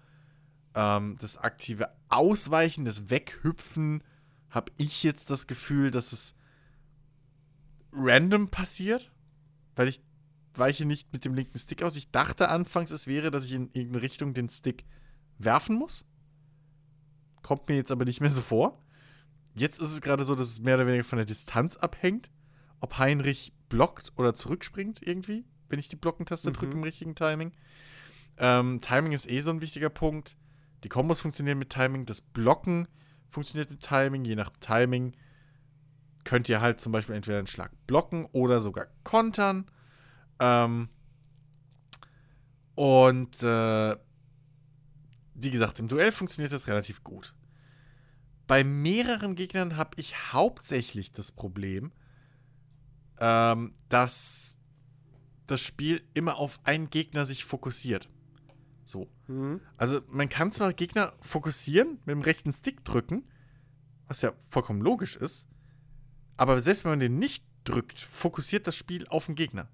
[0.74, 4.04] Ähm, das aktive Ausweichen, das Weghüpfen,
[4.50, 6.34] habe ich jetzt das Gefühl, dass es
[7.92, 9.10] random passiert.
[9.76, 10.00] Weil ich
[10.54, 11.96] weiche nicht mit dem linken Stick aus.
[11.96, 14.84] Ich dachte anfangs, es wäre, dass ich in irgendeine Richtung den Stick
[15.38, 16.04] werfen muss.
[17.42, 18.82] Kommt mir jetzt aber nicht mehr so vor.
[19.54, 22.30] Jetzt ist es gerade so, dass es mehr oder weniger von der Distanz abhängt,
[22.80, 26.54] ob Heinrich blockt oder zurückspringt irgendwie, wenn ich die Blockentaste Mhm.
[26.54, 27.52] drücke im richtigen Timing.
[28.36, 30.36] Ähm, Timing ist eh so ein wichtiger Punkt.
[30.84, 32.86] Die Kombos funktionieren mit Timing, das Blocken
[33.30, 34.24] funktioniert mit Timing.
[34.24, 35.14] Je nach Timing
[36.28, 39.64] könnt ihr halt zum Beispiel entweder einen Schlag blocken oder sogar kontern.
[40.38, 40.90] Ähm,
[42.74, 43.96] und äh,
[45.32, 47.34] wie gesagt, im Duell funktioniert das relativ gut.
[48.46, 51.92] Bei mehreren Gegnern habe ich hauptsächlich das Problem,
[53.20, 54.54] ähm, dass
[55.46, 58.10] das Spiel immer auf einen Gegner sich fokussiert.
[58.84, 59.08] So.
[59.28, 59.62] Mhm.
[59.78, 63.24] Also man kann zwar Gegner fokussieren, mit dem rechten Stick drücken,
[64.08, 65.48] was ja vollkommen logisch ist,
[66.38, 69.68] aber selbst wenn man den nicht drückt, fokussiert das Spiel auf den Gegner.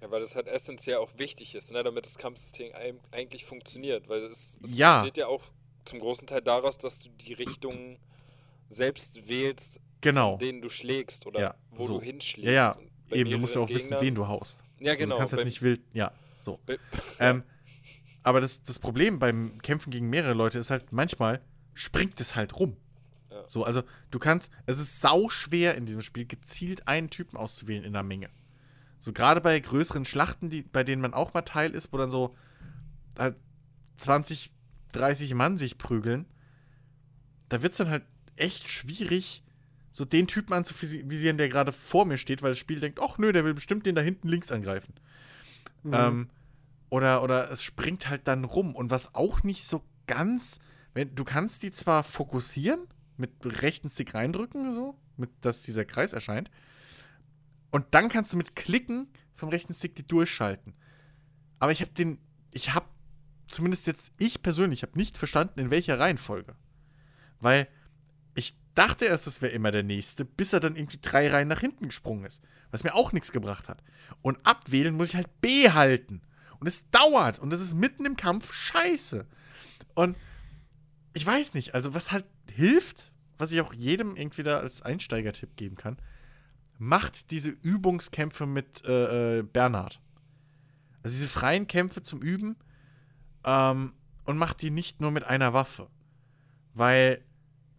[0.00, 2.72] Ja, weil das halt essentiell auch wichtig ist, ne, damit das Kampfsystem
[3.12, 4.08] eigentlich funktioniert.
[4.08, 5.02] Weil es, es Ja.
[5.02, 5.44] besteht ja auch
[5.84, 7.98] zum großen Teil daraus, dass du die Richtung
[8.68, 10.36] selbst wählst, Genau.
[10.38, 11.98] denen du schlägst oder Ja, wo so.
[11.98, 12.50] du hinschlägst.
[12.52, 12.74] Ja,
[13.10, 14.62] ja, Eben, du musst ja auch mehreren wissen, Gegnern- wen du haust.
[14.78, 15.14] Ja, genau.
[15.16, 16.58] Du kannst halt nicht wild, ja, so.
[17.18, 17.42] Ähm,
[18.22, 21.40] aber das, das Problem beim Kämpfen gegen mehrere Leute ist halt, manchmal
[21.74, 22.76] springt es halt rum.
[23.50, 27.82] So, also du kannst, es ist sau schwer in diesem Spiel, gezielt einen Typen auszuwählen
[27.82, 28.30] in der Menge.
[29.00, 32.10] So gerade bei größeren Schlachten, die, bei denen man auch mal Teil ist, wo dann
[32.10, 32.36] so
[33.18, 33.34] halt
[33.96, 34.52] 20,
[34.92, 36.26] 30 Mann sich prügeln,
[37.48, 38.04] da wird es dann halt
[38.36, 39.42] echt schwierig,
[39.90, 43.32] so den Typen anzuvisieren, der gerade vor mir steht, weil das Spiel denkt, ach nö,
[43.32, 44.94] der will bestimmt den da hinten links angreifen.
[45.82, 45.92] Mhm.
[45.92, 46.30] Ähm,
[46.88, 48.76] oder, oder es springt halt dann rum.
[48.76, 50.60] Und was auch nicht so ganz,
[50.94, 52.86] wenn, du kannst die zwar fokussieren,
[53.20, 56.50] mit rechten Stick reindrücken, so, mit, dass dieser Kreis erscheint.
[57.70, 60.74] Und dann kannst du mit Klicken vom rechten Stick die durchschalten.
[61.58, 62.18] Aber ich habe den,
[62.50, 62.86] ich habe,
[63.48, 66.56] zumindest jetzt ich persönlich, habe nicht verstanden, in welcher Reihenfolge.
[67.38, 67.68] Weil
[68.34, 71.60] ich dachte erst, es wäre immer der nächste, bis er dann irgendwie drei Reihen nach
[71.60, 72.42] hinten gesprungen ist.
[72.70, 73.82] Was mir auch nichts gebracht hat.
[74.22, 76.22] Und abwählen muss ich halt B halten.
[76.58, 77.38] Und es dauert.
[77.38, 79.26] Und es ist mitten im Kampf scheiße.
[79.94, 80.16] Und
[81.12, 83.09] ich weiß nicht, also was halt hilft,
[83.40, 85.96] was ich auch jedem irgendwie da als Einsteigertipp geben kann,
[86.78, 90.00] macht diese Übungskämpfe mit äh, äh, Bernhard.
[91.02, 92.56] Also diese freien Kämpfe zum Üben
[93.44, 93.92] ähm,
[94.24, 95.88] und macht die nicht nur mit einer Waffe.
[96.74, 97.22] Weil,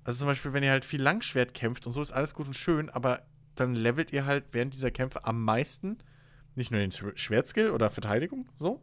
[0.03, 2.55] also zum Beispiel, wenn ihr halt viel Langschwert kämpft und so ist alles gut und
[2.55, 3.23] schön, aber
[3.55, 5.97] dann levelt ihr halt während dieser Kämpfe am meisten
[6.55, 8.81] nicht nur den Sch- Schwertskill oder Verteidigung, so,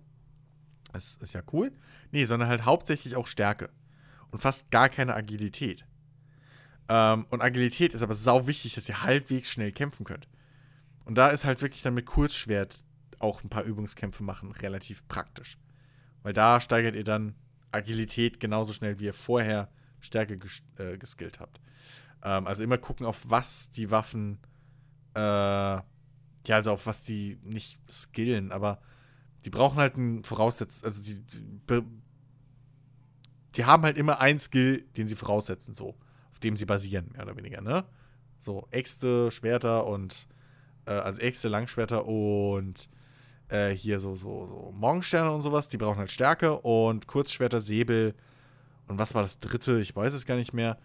[0.92, 1.72] Das ist ja cool.
[2.12, 3.70] Nee, sondern halt hauptsächlich auch Stärke.
[4.30, 5.84] Und fast gar keine Agilität.
[6.88, 10.28] Ähm, und Agilität ist aber sau wichtig, dass ihr halbwegs schnell kämpfen könnt.
[11.04, 12.84] Und da ist halt wirklich dann mit Kurzschwert
[13.18, 15.58] auch ein paar Übungskämpfe machen relativ praktisch.
[16.22, 17.34] Weil da steigert ihr dann
[17.72, 19.68] Agilität genauso schnell, wie ihr vorher
[20.00, 21.60] Stärke ges äh, geskillt habt.
[22.22, 24.38] Ähm, also immer gucken, auf was die Waffen,
[25.14, 25.84] äh, ja,
[26.48, 28.80] also auf was die nicht skillen, aber
[29.44, 31.82] die brauchen halt einen Voraussetz, also die, die,
[33.54, 35.96] die haben halt immer einen Skill, den sie voraussetzen, so,
[36.42, 37.84] dem sie basieren, mehr oder weniger, ne?
[38.38, 40.28] So, Äxte, Schwerter und,
[40.86, 42.88] äh, also Äxte, Langschwerter und
[43.48, 48.14] äh, hier so, so, so Morgensterne und sowas, die brauchen halt Stärke und Kurzschwerter, Säbel
[48.88, 49.78] und was war das dritte?
[49.78, 50.78] Ich weiß es gar nicht mehr.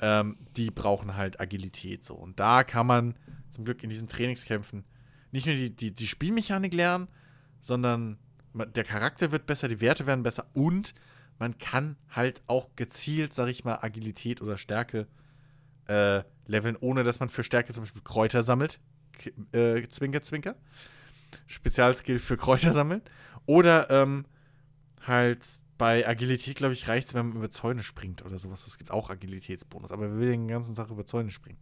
[0.00, 2.14] Ähm, die brauchen halt Agilität so.
[2.14, 3.14] Und da kann man
[3.50, 4.84] zum Glück in diesen Trainingskämpfen
[5.32, 7.08] nicht nur die, die, die Spielmechanik lernen,
[7.60, 8.18] sondern
[8.52, 10.94] der Charakter wird besser, die Werte werden besser und
[11.40, 15.08] man kann halt auch gezielt, sag ich mal, Agilität oder Stärke
[15.88, 18.78] äh, leveln, ohne dass man für Stärke zum Beispiel Kräuter sammelt.
[19.52, 20.54] Äh, zwinker, zwinker.
[21.46, 23.02] Spezialskill für Kräuter sammeln.
[23.46, 24.26] Oder ähm,
[25.06, 25.44] halt
[25.78, 28.66] bei Agilität, glaube ich, reicht es, wenn man über Zäune springt oder sowas.
[28.66, 31.58] Es gibt auch Agilitätsbonus, aber wir will den ganzen Tag über Zäune springen.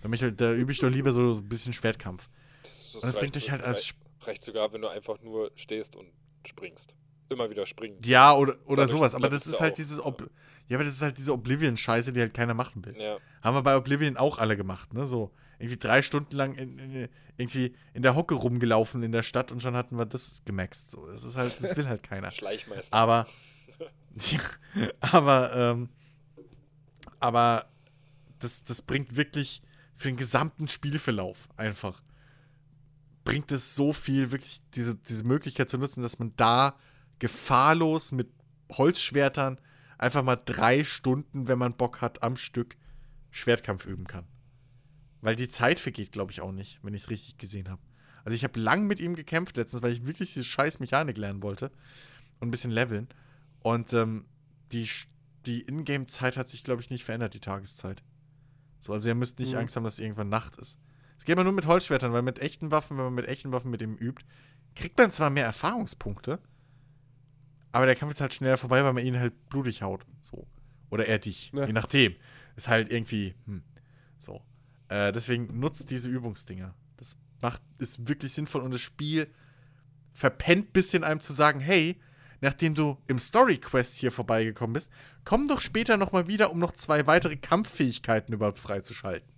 [0.00, 2.28] Da, mich, da übe ich doch lieber so ein bisschen Schwertkampf.
[2.62, 3.94] Das, das Und das bringt dich halt so- als.
[4.20, 6.10] Reicht sogar, wenn du einfach nur stehst und
[6.46, 6.94] springst.
[7.28, 7.98] Immer wieder springen.
[8.04, 9.14] Ja, oder, oder Dadurch sowas.
[9.14, 10.00] Aber das ist halt auch, dieses.
[10.00, 10.30] Ob
[10.68, 12.96] ja, aber das ist halt diese Oblivion-Scheiße, die halt keiner machen will.
[12.98, 13.18] Ja.
[13.42, 15.04] Haben wir bei Oblivion auch alle gemacht, ne?
[15.04, 19.52] So irgendwie drei Stunden lang in, in, irgendwie in der Hocke rumgelaufen in der Stadt
[19.52, 20.90] und schon hatten wir das gemaxt.
[20.90, 22.30] So, das ist halt, das will halt keiner.
[22.32, 22.96] Schleichmeister.
[22.96, 23.26] Aber,
[24.14, 24.40] ja,
[25.00, 25.88] aber, ähm,
[27.20, 27.66] aber
[28.38, 29.62] das, das bringt wirklich
[29.94, 32.02] für den gesamten Spielverlauf einfach,
[33.24, 36.76] bringt es so viel, wirklich diese, diese Möglichkeit zu nutzen, dass man da
[37.18, 38.28] gefahrlos mit
[38.72, 39.60] Holzschwertern
[39.98, 42.76] einfach mal drei Stunden, wenn man Bock hat, am Stück
[43.30, 44.26] Schwertkampf üben kann.
[45.20, 47.80] Weil die Zeit vergeht, glaube ich, auch nicht, wenn ich es richtig gesehen habe.
[48.24, 51.42] Also ich habe lang mit ihm gekämpft letztens, weil ich wirklich diese scheiß Mechanik lernen
[51.42, 51.70] wollte
[52.40, 53.08] und ein bisschen leveln.
[53.60, 54.24] Und ähm,
[54.72, 54.88] die,
[55.46, 58.02] die Ingame-Zeit hat sich, glaube ich, nicht verändert, die Tageszeit.
[58.80, 59.60] So, also ihr müsst nicht Mhm.
[59.60, 60.78] Angst haben, dass irgendwann Nacht ist.
[61.18, 63.70] Es geht aber nur mit Holzschwertern, weil mit echten Waffen, wenn man mit echten Waffen
[63.70, 64.24] mit ihm übt,
[64.74, 66.38] kriegt man zwar mehr Erfahrungspunkte,
[67.74, 70.06] aber der Kampf ist halt schneller vorbei, weil man ihn halt blutig haut.
[70.20, 70.46] So.
[70.90, 71.50] Oder er dich.
[71.52, 71.66] Ja.
[71.66, 72.14] Je nachdem.
[72.54, 73.64] Ist halt irgendwie, hm.
[74.16, 74.42] So.
[74.88, 76.72] Äh, deswegen nutzt diese Übungsdinger.
[76.96, 79.26] Das macht, ist wirklich sinnvoll und das Spiel
[80.12, 82.00] verpennt bisschen einem zu sagen, hey,
[82.40, 84.92] nachdem du im Story Quest hier vorbeigekommen bist,
[85.24, 89.32] komm doch später noch mal wieder, um noch zwei weitere Kampffähigkeiten überhaupt freizuschalten.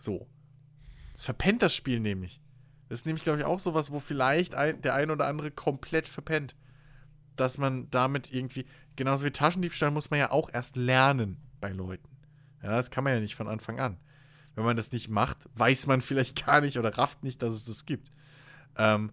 [0.00, 0.26] So.
[1.12, 2.40] Das verpennt das Spiel nämlich.
[2.88, 6.08] Das ist nämlich, glaube ich, auch sowas, wo vielleicht ein, der ein oder andere komplett
[6.08, 6.56] verpennt.
[7.40, 12.08] Dass man damit irgendwie, genauso wie Taschendiebstahl muss man ja auch erst lernen bei Leuten.
[12.62, 13.96] Ja, das kann man ja nicht von Anfang an.
[14.54, 17.64] Wenn man das nicht macht, weiß man vielleicht gar nicht oder rafft nicht, dass es
[17.64, 18.12] das gibt.
[18.76, 19.10] Ähm,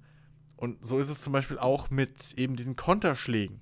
[0.58, 3.62] und so ist es zum Beispiel auch mit eben diesen Konterschlägen.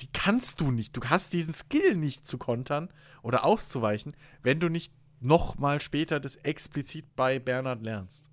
[0.00, 0.96] Die kannst du nicht.
[0.96, 2.88] Du hast diesen Skill nicht zu kontern
[3.22, 8.30] oder auszuweichen, wenn du nicht nochmal später das explizit bei Bernhard lernst.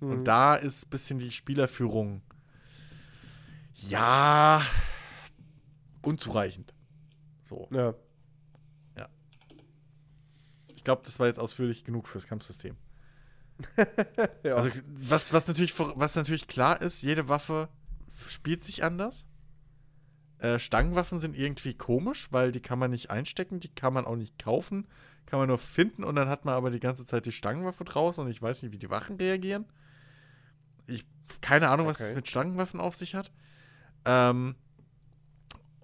[0.00, 0.10] Mhm.
[0.10, 2.20] Und da ist ein bisschen die Spielerführung,
[3.74, 4.62] ja,
[6.02, 6.74] unzureichend.
[7.42, 7.68] So.
[7.70, 7.94] Ja.
[10.80, 12.74] Ich glaube, das war jetzt ausführlich genug fürs Kampfsystem.
[14.42, 14.54] ja.
[14.54, 14.70] Also,
[15.04, 17.68] was, was, natürlich, was natürlich klar ist, jede Waffe
[18.28, 19.26] spielt sich anders.
[20.38, 24.16] Äh, Stangenwaffen sind irgendwie komisch, weil die kann man nicht einstecken, die kann man auch
[24.16, 24.86] nicht kaufen,
[25.26, 28.24] kann man nur finden und dann hat man aber die ganze Zeit die Stangenwaffe draußen
[28.24, 29.66] und ich weiß nicht, wie die Wachen reagieren.
[30.86, 31.04] Ich
[31.42, 32.16] keine Ahnung, was es Okay.
[32.16, 33.30] mit Stangenwaffen auf sich hat.
[34.04, 34.54] Ähm,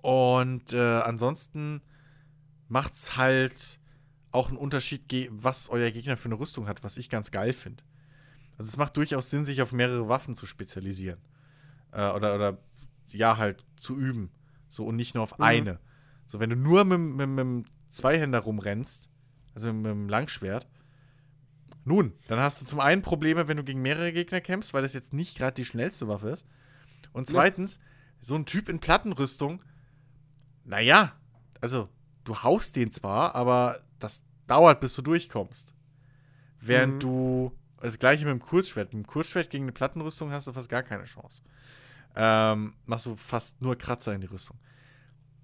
[0.02, 1.82] und äh, ansonsten
[2.68, 3.80] macht's halt
[4.30, 7.82] auch einen Unterschied, was euer Gegner für eine Rüstung hat, was ich ganz geil finde.
[8.58, 11.20] Also es macht durchaus Sinn, sich auf mehrere Waffen zu spezialisieren.
[11.92, 12.58] Äh, oder, oder
[13.08, 14.30] ja, halt zu üben.
[14.68, 15.44] So und nicht nur auf Mhm.
[15.44, 15.80] eine.
[16.26, 19.08] So, wenn du nur mit, mit, mit dem Zweihänder rumrennst,
[19.54, 20.66] also mit, mit dem Langschwert,
[21.84, 24.92] nun, dann hast du zum einen Probleme, wenn du gegen mehrere Gegner kämpfst, weil das
[24.92, 26.46] jetzt nicht gerade die schnellste Waffe ist.
[27.12, 27.78] Und zweitens,
[28.20, 29.62] so ein Typ in Plattenrüstung,
[30.64, 31.12] naja,
[31.60, 31.88] also
[32.24, 35.74] du haust den zwar, aber das dauert, bis du durchkommst.
[36.60, 37.00] Während Mhm.
[37.00, 40.68] du, das gleiche mit dem Kurzschwert, mit dem Kurzschwert gegen eine Plattenrüstung hast du fast
[40.68, 41.42] gar keine Chance.
[42.16, 44.58] Ähm, machst du fast nur Kratzer in die Rüstung.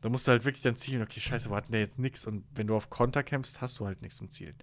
[0.01, 2.27] Da musst du halt wirklich dann zielen, okay, scheiße, wo hat denn der jetzt nix?
[2.27, 4.57] Und wenn du auf Konter kämpfst, hast du halt nichts zum Zielen.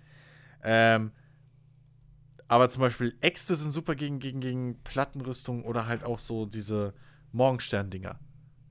[0.64, 1.12] Ähm,
[2.48, 6.94] aber zum Beispiel Äxte sind super gegen, gegen, gegen Plattenrüstung oder halt auch so diese
[7.32, 8.20] Morgenstern-Dinger.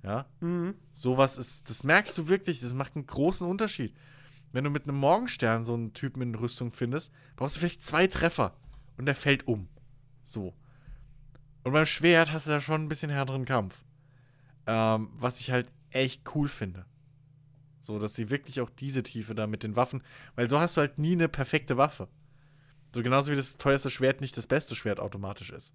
[0.02, 0.26] Ja?
[0.40, 0.74] Mhm.
[0.92, 3.94] Sowas ist, das merkst du wirklich, das macht einen großen Unterschied.
[4.52, 8.06] Wenn du mit einem Morgenstern so einen Typen in Rüstung findest, brauchst du vielleicht zwei
[8.06, 8.56] Treffer
[8.96, 9.68] und der fällt um.
[10.24, 10.54] So.
[11.64, 13.84] Und beim Schwert hast du da schon ein bisschen härteren Kampf.
[14.66, 16.86] Ähm, was ich halt echt cool finde.
[17.80, 20.02] So, dass sie wirklich auch diese Tiefe da mit den Waffen,
[20.34, 22.08] weil so hast du halt nie eine perfekte Waffe.
[22.94, 25.74] So genauso wie das teuerste Schwert nicht das beste Schwert automatisch ist.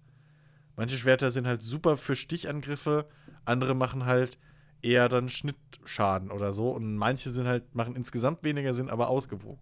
[0.76, 3.08] Manche Schwerter sind halt super für Stichangriffe,
[3.44, 4.38] andere machen halt
[4.82, 9.60] eher dann Schnittschaden oder so und manche sind halt, machen insgesamt weniger Sinn, aber ausgewogen.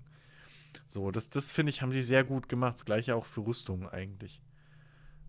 [0.87, 2.75] So, das, das finde ich, haben sie sehr gut gemacht.
[2.75, 4.43] Das gleiche auch für Rüstungen eigentlich.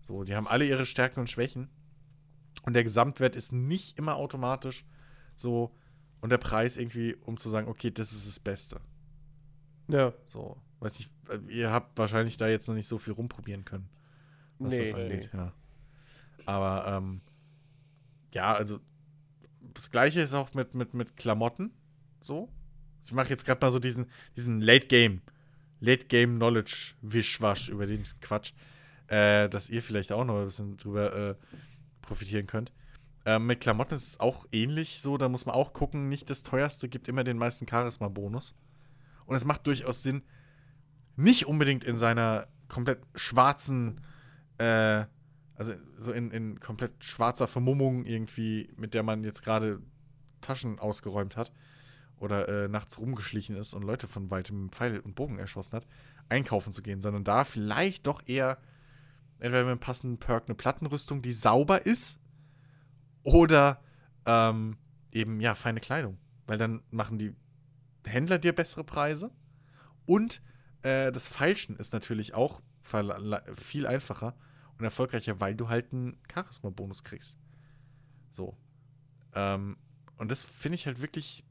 [0.00, 1.68] So, die haben alle ihre Stärken und Schwächen.
[2.62, 4.84] Und der Gesamtwert ist nicht immer automatisch
[5.36, 5.74] so
[6.20, 8.80] und der Preis irgendwie, um zu sagen, okay, das ist das Beste.
[9.88, 10.14] Ja.
[10.24, 11.10] So, weiß ich,
[11.48, 13.88] ihr habt wahrscheinlich da jetzt noch nicht so viel rumprobieren können,
[14.58, 14.78] was Nee.
[14.80, 15.52] das angeht, ja.
[16.46, 17.20] Aber, ähm,
[18.32, 18.80] ja, also,
[19.74, 21.72] das Gleiche ist auch mit, mit, mit Klamotten,
[22.20, 22.48] so.
[23.04, 24.06] Ich mache jetzt gerade mal so diesen,
[24.36, 25.20] diesen Late-Game,
[25.80, 28.52] Late-Game-Knowledge-Wischwasch über den Quatsch,
[29.08, 31.34] äh, dass ihr vielleicht auch noch ein bisschen drüber äh,
[32.00, 32.72] profitieren könnt.
[33.26, 36.42] Ähm, mit Klamotten ist es auch ähnlich so, da muss man auch gucken, nicht das
[36.42, 38.54] teuerste gibt immer den meisten Charisma-Bonus.
[39.26, 40.22] Und es macht durchaus Sinn,
[41.16, 44.00] nicht unbedingt in seiner komplett schwarzen,
[44.58, 45.04] äh,
[45.56, 49.80] also so in, in komplett schwarzer Vermummung irgendwie, mit der man jetzt gerade
[50.40, 51.52] Taschen ausgeräumt hat
[52.16, 55.86] oder äh, nachts rumgeschlichen ist und Leute von weitem Pfeil und Bogen erschossen hat,
[56.28, 58.58] einkaufen zu gehen, sondern da vielleicht doch eher
[59.38, 62.20] entweder mit einem passenden Perk eine Plattenrüstung, die sauber ist,
[63.24, 63.82] oder
[64.26, 64.76] ähm,
[65.10, 66.18] eben, ja, feine Kleidung.
[66.46, 67.34] Weil dann machen die
[68.06, 69.30] Händler dir bessere Preise.
[70.06, 70.42] Und
[70.82, 72.60] äh, das Feilschen ist natürlich auch
[73.54, 74.36] viel einfacher
[74.78, 77.38] und erfolgreicher, weil du halt einen Charisma-Bonus kriegst.
[78.30, 78.56] So.
[79.34, 79.76] Ähm,
[80.16, 81.44] und das finde ich halt wirklich,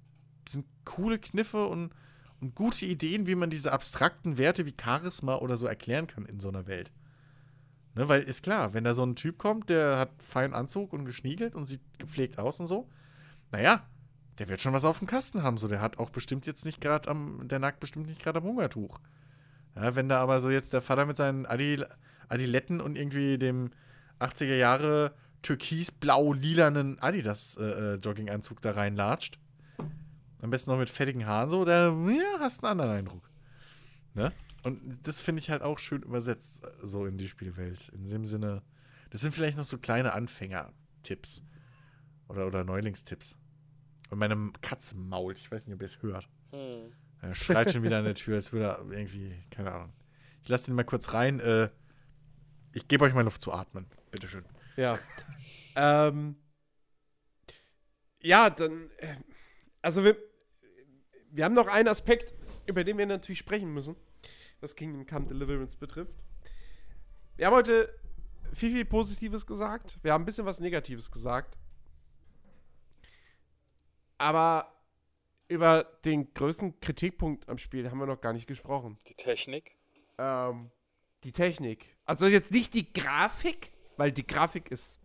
[0.47, 1.93] sind coole Kniffe und,
[2.41, 6.39] und gute Ideen, wie man diese abstrakten Werte wie Charisma oder so erklären kann in
[6.39, 6.91] so einer Welt.
[7.95, 11.05] Ne, weil ist klar, wenn da so ein Typ kommt, der hat feinen Anzug und
[11.05, 12.89] geschniegelt und sieht gepflegt aus und so,
[13.51, 13.85] naja,
[14.39, 15.57] der wird schon was auf dem Kasten haben.
[15.57, 18.45] So, der hat auch bestimmt jetzt nicht gerade am, der nagt bestimmt nicht gerade am
[18.45, 18.99] Hungertuch.
[19.75, 21.83] Ja, wenn da aber so jetzt der Vater mit seinen Adi,
[22.29, 23.71] Adiletten und irgendwie dem
[24.19, 29.39] 80er Jahre türkis-blau-lilanen Adidas-Jogginganzug da reinlatscht,
[30.41, 33.29] am besten noch mit fettigen Haaren so, da ja, hast einen anderen Eindruck.
[34.13, 34.31] Ne?
[34.63, 37.89] Und das finde ich halt auch schön übersetzt, äh, so in die Spielwelt.
[37.89, 38.61] In dem Sinne,
[39.09, 41.43] das sind vielleicht noch so kleine Anfänger-Tipps.
[42.29, 43.37] Oder, oder Neulingstipps.
[44.09, 46.29] Und meine Katze mault, ich weiß nicht, ob ihr es hört.
[46.51, 46.91] Hm.
[47.21, 49.93] Er schreit schon wieder an der Tür, als würde er irgendwie, keine Ahnung.
[50.41, 51.39] Ich lasse den mal kurz rein.
[51.39, 51.69] Äh,
[52.73, 53.85] ich gebe euch mal Luft zu atmen.
[54.11, 54.45] Bitteschön.
[54.75, 54.97] Ja.
[55.75, 56.35] ähm,
[58.21, 58.89] ja, dann.
[58.97, 59.15] äh,
[59.81, 60.17] Also, wir,
[61.31, 62.33] wir haben noch einen Aspekt,
[62.65, 63.95] über den wir natürlich sprechen müssen,
[64.61, 66.13] was Kingdom Come Deliverance betrifft.
[67.35, 67.93] Wir haben heute
[68.53, 69.97] viel, viel Positives gesagt.
[70.03, 71.57] Wir haben ein bisschen was Negatives gesagt.
[74.17, 74.71] Aber
[75.47, 78.97] über den größten Kritikpunkt am Spiel haben wir noch gar nicht gesprochen.
[79.07, 79.75] Die Technik.
[80.17, 80.71] Ähm,
[81.23, 81.85] die Technik.
[82.05, 84.99] Also jetzt nicht die Grafik, weil die Grafik ist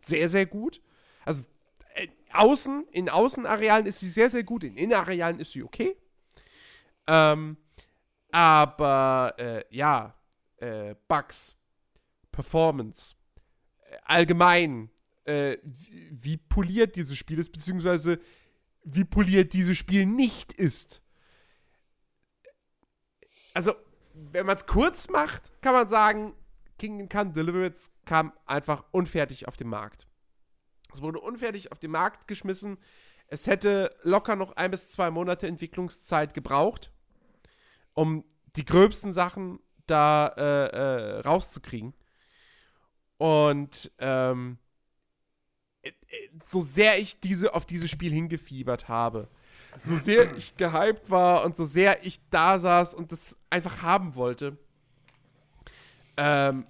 [0.00, 0.80] sehr, sehr gut.
[1.24, 1.44] Also
[1.94, 5.96] äh, außen, in Außenarealen ist sie sehr, sehr gut, in Innenarealen ist sie okay.
[7.06, 7.56] Ähm,
[8.30, 10.14] aber äh, ja,
[10.56, 11.54] äh, Bugs,
[12.30, 13.14] Performance,
[13.90, 14.90] äh, allgemein,
[15.24, 18.18] äh, wie, wie poliert dieses Spiel ist, beziehungsweise
[18.84, 21.02] wie poliert dieses Spiel nicht ist.
[23.54, 23.74] Also,
[24.32, 26.34] wenn man es kurz macht, kann man sagen,
[26.78, 30.06] Kingdom Come Deliverance kam einfach unfertig auf den Markt.
[30.92, 32.78] Es wurde unfertig auf den Markt geschmissen.
[33.28, 36.92] Es hätte locker noch ein bis zwei Monate Entwicklungszeit gebraucht,
[37.94, 38.24] um
[38.56, 41.94] die gröbsten Sachen da äh, äh, rauszukriegen.
[43.16, 44.58] Und ähm,
[45.82, 49.28] äh, äh, so sehr ich diese, auf dieses Spiel hingefiebert habe,
[49.84, 54.14] so sehr ich gehypt war und so sehr ich da saß und das einfach haben
[54.14, 54.56] wollte,
[56.16, 56.66] ähm,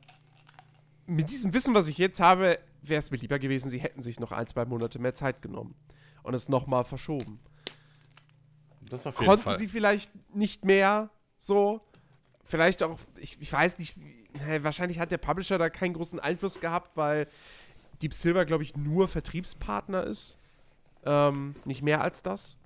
[1.06, 4.20] mit diesem Wissen, was ich jetzt habe, wäre es mir lieber gewesen, sie hätten sich
[4.20, 5.74] noch ein, zwei Monate mehr Zeit genommen
[6.22, 7.40] und es nochmal verschoben.
[8.88, 11.80] Das auf Konnten sie vielleicht nicht mehr so?
[12.44, 13.94] Vielleicht auch, ich, ich weiß nicht,
[14.60, 17.28] wahrscheinlich hat der Publisher da keinen großen Einfluss gehabt, weil
[18.00, 20.38] Deep Silver, glaube ich, nur Vertriebspartner ist.
[21.04, 22.58] Ähm, nicht mehr als das.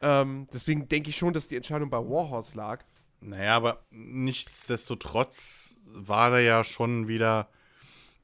[0.00, 2.84] Ähm, deswegen denke ich schon, dass die Entscheidung bei Warhorse lag.
[3.20, 7.48] Naja, aber nichtsdestotrotz war da ja schon wieder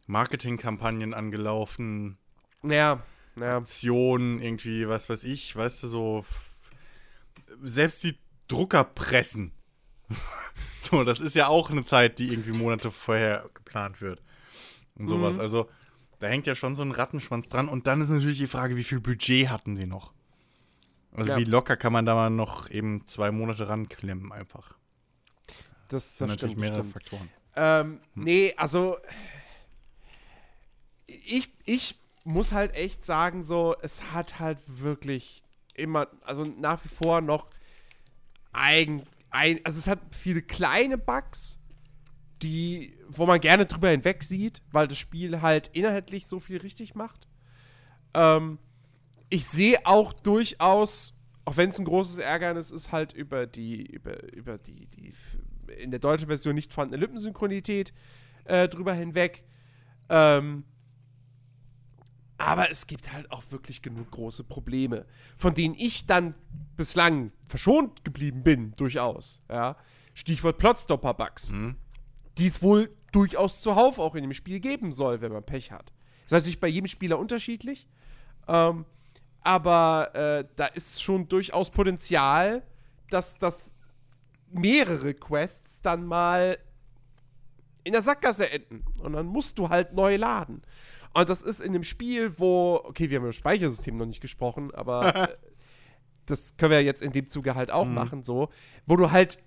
[0.07, 2.19] Marketingkampagnen angelaufen,
[2.63, 3.03] Ja,
[3.37, 3.57] ja.
[3.59, 6.25] Aktionen, irgendwie, was weiß ich, weißt du, so.
[7.63, 9.53] Selbst die Druckerpressen.
[10.81, 14.23] so, das ist ja auch eine Zeit, die irgendwie Monate vorher geplant wird.
[14.97, 15.37] Und sowas.
[15.37, 15.41] Mhm.
[15.41, 15.69] Also,
[16.21, 17.69] da hängt ja schon so ein Rattenschwanz dran.
[17.69, 20.13] Und dann ist natürlich die Frage, wie viel Budget hatten sie noch?
[21.15, 21.39] Also, Ja.
[21.39, 24.77] wie locker kann man da mal noch eben zwei Monate ranklemmen, einfach?
[25.89, 26.61] Das, Das sind das natürlich stimmt.
[26.61, 26.93] mehrere stimmt.
[26.93, 27.29] Faktoren.
[27.57, 28.99] Ähm, nee, also
[31.07, 35.43] ich, ich muss halt echt sagen, so, es hat halt wirklich
[35.75, 37.47] immer, also nach wie vor noch
[38.53, 41.59] eigen, ein, also es hat viele kleine Bugs,
[42.43, 46.95] die, wo man gerne drüber hinweg sieht, weil das Spiel halt inhaltlich so viel richtig
[46.95, 47.27] macht.
[48.15, 48.59] Ähm,
[49.35, 51.13] ich sehe auch durchaus,
[51.45, 55.13] auch wenn es ein großes Ärgernis ist, halt über die, über, über die, die
[55.77, 57.93] in der deutschen Version nicht vorhandene Lippensynchronität
[58.45, 59.43] äh, drüber hinweg.
[60.09, 60.63] Ähm,
[62.39, 65.05] aber es gibt halt auch wirklich genug große Probleme,
[65.37, 66.37] von denen ich dann
[66.77, 69.43] bislang verschont geblieben bin, durchaus.
[69.51, 69.77] Ja?
[70.15, 71.53] Stichwort Plotstopper-Bugs,
[72.39, 75.93] die es wohl durchaus zuhauf auch in dem Spiel geben soll, wenn man Pech hat.
[76.25, 77.89] Ist natürlich bei jedem Spieler unterschiedlich,
[78.47, 78.85] ähm,
[79.45, 82.63] aber äh, da ist schon durchaus Potenzial,
[83.11, 83.75] dass das
[84.51, 86.59] mehrere Quests dann mal
[87.85, 88.83] in der Sackgasse enden.
[89.01, 90.63] Und dann musst du halt neu laden.
[91.13, 94.21] Und das ist in dem Spiel, wo, okay, wir haben über das Speichersystem noch nicht
[94.21, 95.37] gesprochen, aber äh,
[96.27, 98.49] das können wir jetzt in dem Zuge halt auch machen, so,
[98.87, 99.39] wo du halt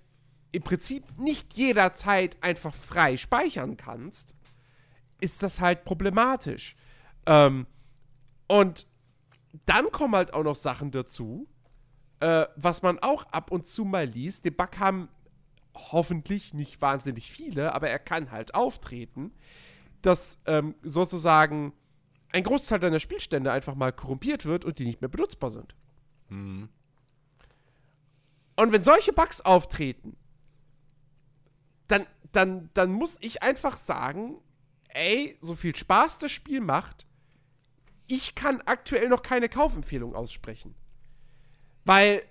[0.52, 4.34] im Prinzip nicht jederzeit einfach frei speichern kannst,
[5.20, 6.76] ist das halt problematisch.
[7.26, 7.66] Ähm,
[8.46, 8.86] und
[9.66, 11.48] dann kommen halt auch noch Sachen dazu,
[12.20, 14.44] äh, was man auch ab und zu mal liest.
[14.44, 15.08] Den Bug haben
[15.74, 19.32] hoffentlich nicht wahnsinnig viele, aber er kann halt auftreten,
[20.02, 21.72] dass ähm, sozusagen
[22.32, 25.74] ein Großteil deiner Spielstände einfach mal korrumpiert wird und die nicht mehr benutzbar sind.
[28.56, 30.16] Und wenn solche Bugs auftreten,
[31.86, 34.38] dann, dann, dann muss ich einfach sagen,
[34.88, 37.06] ey, so viel Spaß das Spiel macht,
[38.08, 40.74] ich kann aktuell noch keine Kaufempfehlung aussprechen.
[41.84, 42.22] Weil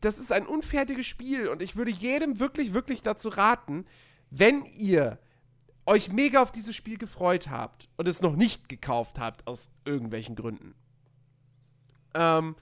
[0.00, 3.84] das ist ein unfertiges Spiel und ich würde jedem wirklich, wirklich dazu raten,
[4.30, 5.18] wenn ihr
[5.84, 10.36] euch mega auf dieses Spiel gefreut habt und es noch nicht gekauft habt aus irgendwelchen
[10.36, 10.74] Gründen.
[12.14, 12.56] Ähm,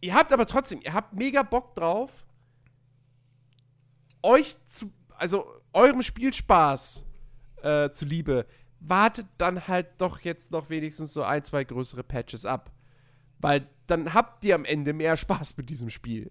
[0.00, 2.26] ihr habt aber trotzdem, ihr habt mega Bock drauf,
[4.22, 7.04] euch zu, also eurem Spielspaß
[7.62, 8.46] äh, zuliebe,
[8.80, 12.72] wartet dann halt doch jetzt noch wenigstens so ein, zwei größere Patches ab.
[13.38, 16.30] Weil dann habt ihr am Ende mehr Spaß mit diesem Spiel.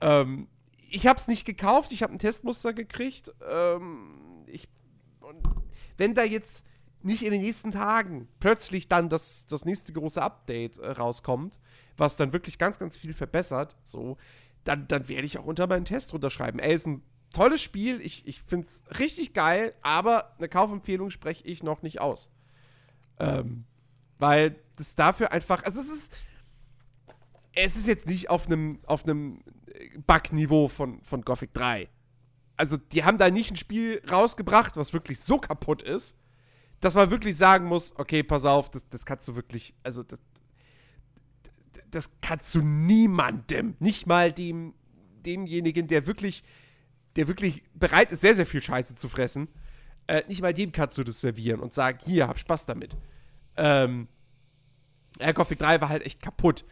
[0.00, 0.48] Ähm,
[0.88, 3.32] ich hab's nicht gekauft, ich habe ein Testmuster gekriegt.
[3.48, 4.68] Ähm, ich,
[5.20, 5.42] und
[5.96, 6.64] wenn da jetzt
[7.02, 11.60] nicht in den nächsten Tagen plötzlich dann das, das nächste große Update äh, rauskommt,
[11.96, 14.16] was dann wirklich ganz, ganz viel verbessert, so,
[14.64, 16.60] dann, dann werde ich auch unter meinen Test runterschreiben.
[16.60, 21.44] Ey, ist ein tolles Spiel, ich, ich finde es richtig geil, aber eine Kaufempfehlung spreche
[21.44, 22.30] ich noch nicht aus.
[23.18, 23.64] Ähm,
[24.18, 26.12] weil das dafür einfach, also es ist,
[27.54, 29.42] es ist jetzt nicht auf einem auf einem
[30.06, 31.88] Bug-Niveau von, von Gothic 3.
[32.56, 36.16] Also die haben da nicht ein Spiel rausgebracht, was wirklich so kaputt ist,
[36.80, 40.20] dass man wirklich sagen muss, okay, pass auf, das, das kannst du wirklich, also das,
[41.90, 44.74] das kannst du niemandem, nicht mal dem,
[45.24, 46.42] demjenigen, der wirklich,
[47.16, 49.48] der wirklich bereit ist, sehr, sehr viel Scheiße zu fressen,
[50.06, 52.96] äh, nicht mal dem kannst du das servieren und sagen, hier, hab Spaß damit.
[53.56, 54.08] Ähm,
[55.34, 56.64] Gothic 3 war halt echt kaputt.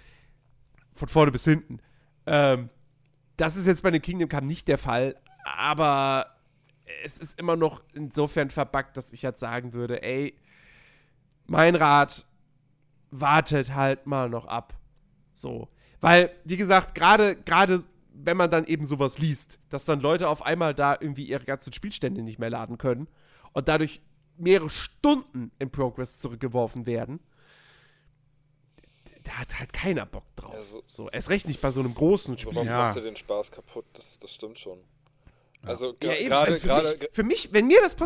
[0.94, 1.80] Von vorne bis hinten.
[2.26, 2.70] Ähm,
[3.36, 6.36] das ist jetzt bei dem Kingdom Come nicht der Fall, aber
[7.02, 10.38] es ist immer noch insofern verbuggt, dass ich jetzt sagen würde, ey,
[11.46, 12.26] mein Rat,
[13.10, 14.74] wartet halt mal noch ab.
[15.32, 15.68] So.
[16.00, 17.84] Weil, wie gesagt, gerade, gerade
[18.16, 21.72] wenn man dann eben sowas liest, dass dann Leute auf einmal da irgendwie ihre ganzen
[21.72, 23.08] Spielstände nicht mehr laden können
[23.52, 24.00] und dadurch
[24.36, 27.20] mehrere Stunden im Progress zurückgeworfen werden,
[29.24, 30.52] da hat halt keiner Bock drauf.
[30.54, 32.52] Ja, so- so, erst recht nicht bei so einem großen Spiel.
[32.52, 32.78] Sowas Ja.
[32.78, 34.78] macht dir den Spaß kaputt, das, das stimmt schon.
[35.62, 36.28] Also Ja, eben.
[36.28, 37.96] gerade, Also für, gerade, mich, für mich, wenn mir das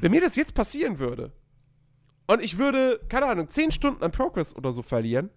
[0.00, 1.32] wenn mir das jetzt passieren würde
[2.26, 5.28] und ich würde, keine Ahnung, 10 Stunden an Progress oder so verlieren,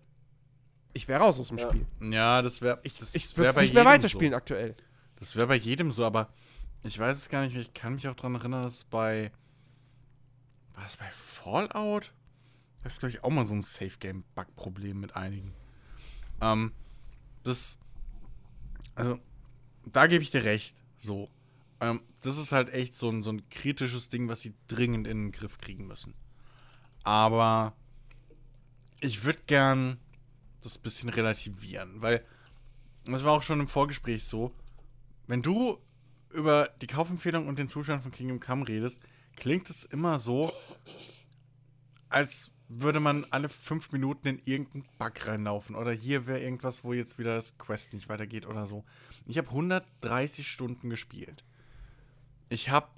[0.98, 1.70] ich wäre raus aus dem Ja.
[1.70, 1.86] Spiel.
[2.12, 2.80] Ja, das wäre.
[2.84, 4.38] Ich, das ich wär würde es bei nicht mehr weiterspielen So.
[4.38, 4.76] aktuell.
[5.18, 6.30] Das wäre bei jedem so, aber
[6.84, 7.56] ich weiß es gar nicht.
[7.56, 9.32] Ich kann mich auch daran erinnern, dass bei.
[10.76, 12.12] War es bei Fallout?
[12.84, 15.54] Da ist, glaube ich, auch mal so ein Safe-Game-Bug-Problem mit einigen.
[16.42, 16.72] Ähm,
[17.44, 17.78] das.
[18.96, 19.20] Also,
[19.86, 20.76] da gebe ich dir recht.
[20.98, 21.30] So.
[21.80, 25.26] Ähm, das ist halt echt so ein, so ein kritisches Ding, was sie dringend in
[25.26, 26.14] den Griff kriegen müssen.
[27.04, 27.74] Aber
[29.00, 30.00] ich würde gern
[30.68, 32.24] das bisschen relativieren, weil
[33.06, 34.54] das war auch schon im Vorgespräch so,
[35.28, 35.80] wenn du
[36.32, 39.02] über die Kaufempfehlung und den Zustand von Kingdom Come redest,
[39.36, 40.52] klingt es immer so,
[42.10, 45.76] als würde man alle fünf Minuten in irgendeinen Bug reinlaufen.
[45.76, 48.84] Oder hier wäre irgendwas, wo jetzt wieder das Quest nicht weitergeht oder so.
[49.26, 51.46] Ich habe 130 Stunden gespielt.
[52.50, 52.90] Ich habe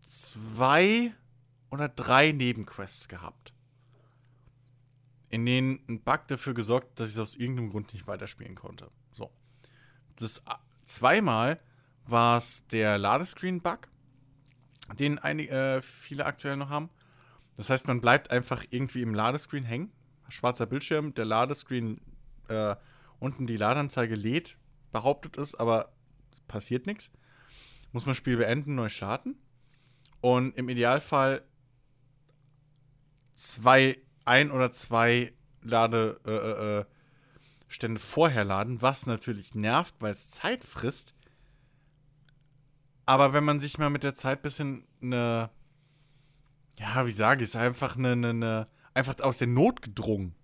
[0.00, 1.12] zwei
[1.70, 3.52] oder drei Nebenquests gehabt.
[5.32, 8.90] In denen ein Bug dafür gesorgt, dass ich es aus irgendeinem Grund nicht weiterspielen konnte.
[9.12, 9.32] So.
[10.16, 10.42] Das
[10.84, 11.58] zweimal
[12.06, 13.88] war es der Ladescreen-Bug,
[14.98, 16.90] den einige, äh, viele aktuell noch haben.
[17.56, 19.90] Das heißt, man bleibt einfach irgendwie im Ladescreen hängen.
[20.28, 22.00] Schwarzer Bildschirm, der Ladescreen
[22.48, 22.76] äh,
[23.18, 24.58] unten die Ladeanzeige lädt,
[24.90, 25.92] behauptet es, aber
[26.46, 27.10] passiert nichts.
[27.92, 29.36] Muss man Spiel beenden, neu starten.
[30.20, 31.42] Und im Idealfall
[33.34, 36.84] zwei, ein oder zwei Ladestände
[37.80, 41.14] äh, äh, vorher laden, was natürlich nervt, weil es Zeit frisst.
[43.06, 45.50] Aber wenn man sich mal mit der Zeit ein bisschen eine
[46.78, 50.34] ja, wie sage ich es, einfach eine, eine, eine, einfach aus der Not gedrungen,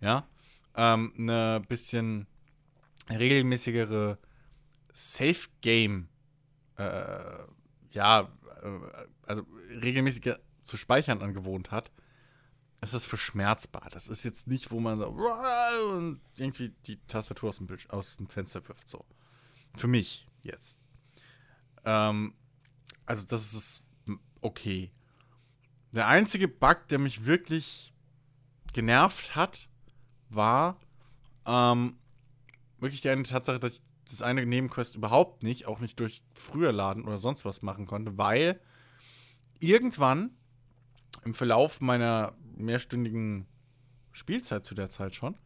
[0.00, 0.28] ja,
[0.76, 2.26] ähm, eine bisschen
[3.10, 4.18] regelmäßigere
[4.92, 6.08] Safe Game,
[6.76, 7.18] äh,
[7.90, 9.42] ja, äh, also
[9.82, 11.90] regelmäßiger zu speichern angewohnt hat,
[12.80, 13.88] ist das verschmerzbar.
[13.90, 18.16] Das ist jetzt nicht, wo man so und irgendwie die Tastatur aus dem, Bild, aus
[18.16, 19.04] dem Fenster wirft, so.
[19.76, 20.78] Für mich jetzt.
[21.84, 22.34] Ähm,
[23.06, 23.82] also das ist
[24.40, 24.92] okay.
[25.92, 27.92] Der einzige Bug, der mich wirklich
[28.72, 29.68] genervt hat,
[30.28, 30.78] war
[31.46, 31.98] ähm,
[32.78, 36.72] wirklich die eine Tatsache, dass ich das eine Nebenquest überhaupt nicht, auch nicht durch früher
[36.72, 38.60] laden oder sonst was machen konnte, weil
[39.58, 40.36] irgendwann
[41.24, 43.46] im Verlauf meiner mehrstündigen
[44.12, 45.36] Spielzeit zu der Zeit schon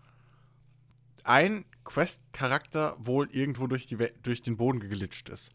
[1.25, 5.53] ein Quest-Charakter wohl irgendwo durch, die durch den Boden geglitscht ist.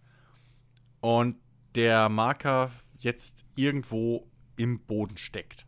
[1.00, 1.38] Und
[1.76, 5.66] der Marker jetzt irgendwo im Boden steckt.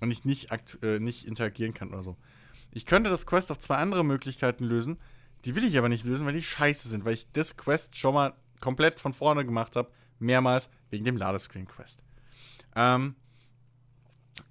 [0.00, 0.50] Und ich nicht,
[0.82, 2.16] äh, nicht interagieren kann oder so.
[2.70, 4.98] Ich könnte das Quest auf zwei andere Möglichkeiten lösen.
[5.44, 8.14] Die will ich aber nicht lösen, weil die scheiße sind, weil ich das Quest schon
[8.14, 9.90] mal komplett von vorne gemacht habe.
[10.18, 12.02] Mehrmals wegen dem Ladescreen-Quest.
[12.74, 13.14] Ähm,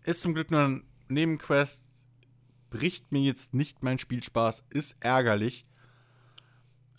[0.06, 1.86] ist zum Glück nur ein Nebenquest.
[2.70, 4.66] Bricht mir jetzt nicht mein Spielspaß.
[4.70, 5.66] Ist ärgerlich.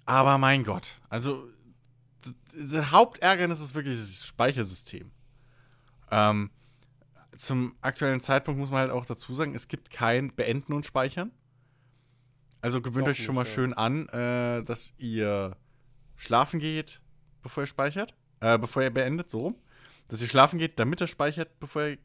[0.04, 1.00] Aber mein Gott.
[1.08, 1.48] Also,
[2.54, 5.10] das Hauptärgernis ist wirklich das Speichersystem.
[6.10, 6.50] Ähm,
[7.36, 11.32] zum aktuellen Zeitpunkt muss man halt auch dazu sagen, es gibt kein Beenden und Speichern.
[12.60, 13.50] Also gewöhnt Doch euch schon mal ja.
[13.50, 15.56] schön an, äh, dass ihr
[16.16, 17.00] schlafen geht,
[17.42, 18.14] bevor ihr speichert.
[18.40, 19.56] Äh, bevor ihr beendet, so rum.
[20.08, 21.98] Dass ihr schlafen geht, damit er speichert, bevor ihr,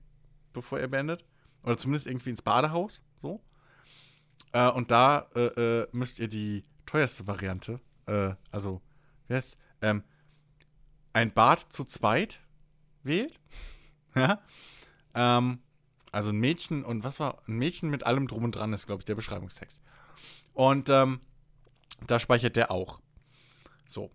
[0.53, 1.25] bevor ihr beendet.
[1.63, 3.41] Oder zumindest irgendwie ins Badehaus, so.
[4.51, 8.81] Äh, und da äh, äh müsst ihr die teuerste Variante, äh, also,
[9.27, 10.03] wie heißt ähm,
[11.13, 12.41] ein Bad zu zweit
[13.03, 13.39] wählt.
[14.13, 14.41] Ja.
[15.13, 15.59] Ähm,
[16.11, 17.41] also ein Mädchen und was war?
[17.47, 19.81] Ein Mädchen mit allem drum und dran ist, glaube ich, der Beschreibungstext.
[20.51, 21.21] Und ähm,
[22.07, 22.99] da speichert der auch.
[23.88, 24.11] So.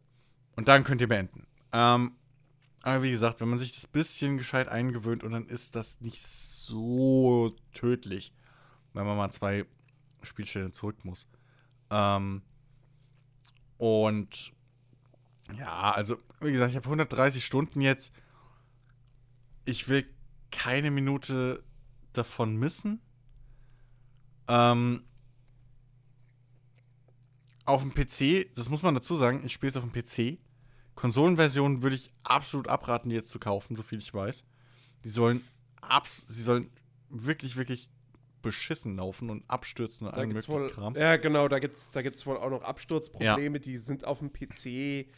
[0.54, 1.46] Und dann könnt ihr beenden.
[1.72, 2.12] Ähm,
[2.86, 6.20] aber wie gesagt, wenn man sich das bisschen gescheit eingewöhnt und dann ist das nicht
[6.22, 8.32] so tödlich,
[8.92, 9.66] wenn man mal zwei
[10.22, 11.26] Spielstellen zurück muss.
[11.90, 12.42] Ähm,
[13.78, 14.52] und
[15.56, 18.12] ja, also wie gesagt, ich habe 130 Stunden jetzt
[19.66, 20.06] ich will
[20.50, 21.62] keine Minute
[22.14, 23.02] davon missen.
[24.48, 25.04] Ähm,
[27.66, 30.38] auf dem PC, das muss man dazu sagen, ich spiele es auf dem PC.
[30.96, 34.44] Konsolenversionen würde ich absolut abraten, die jetzt zu kaufen, so viel ich weiß.
[35.04, 35.42] Die sollen
[35.80, 36.70] abs sie sollen
[37.10, 37.88] wirklich, wirklich
[38.42, 40.94] beschissen laufen und abstürzen und allen möglichen wohl, Kram.
[40.96, 43.62] Ja, genau, da gibt es da gibt's wohl auch noch Absturzprobleme, ja.
[43.62, 45.08] die sind auf dem PC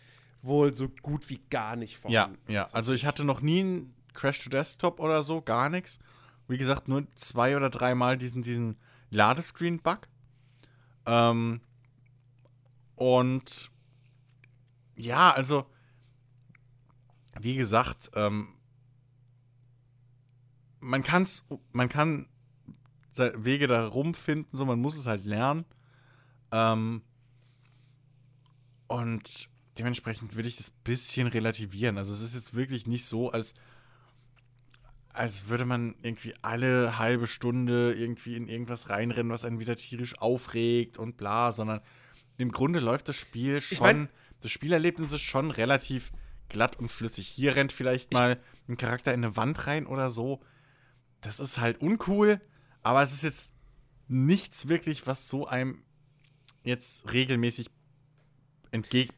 [0.43, 2.39] wohl so gut wie gar nicht vorhanden.
[2.49, 2.67] Ja, ja.
[2.73, 5.99] Also ich hatte noch nie ein Crash to Desktop oder so, gar nichts.
[6.49, 8.77] Wie gesagt, nur zwei oder dreimal diesen, diesen
[9.11, 10.09] Ladescreen-Bug.
[11.07, 11.61] Ähm,
[12.97, 13.71] und
[14.99, 15.67] ja, also,
[17.41, 18.49] wie gesagt, ähm,
[20.81, 22.29] man kann's, man kann
[23.17, 25.65] Wege da rumfinden, so man muss es halt lernen.
[26.53, 27.03] Ähm,
[28.87, 31.99] und dementsprechend will ich das bisschen relativieren.
[31.99, 33.55] Also es ist jetzt wirklich nicht so, als
[35.13, 40.17] als würde man irgendwie alle halbe Stunde irgendwie in irgendwas reinrennen, was einen wieder tierisch
[40.21, 41.81] aufregt und bla, sondern
[42.37, 44.09] im Grunde läuft das Spiel schon, mein-
[44.41, 46.13] das Spielerlebnis ist schon relativ
[46.49, 47.27] glatt und flüssig.
[47.29, 50.41] Hier rennt vielleicht mal ein Charakter in eine Wand rein oder so.
[51.21, 52.41] Das ist halt uncool,
[52.83, 53.53] aber es ist jetzt
[54.09, 55.83] nichts wirklich, was so einem
[56.65, 57.71] jetzt regelmäßig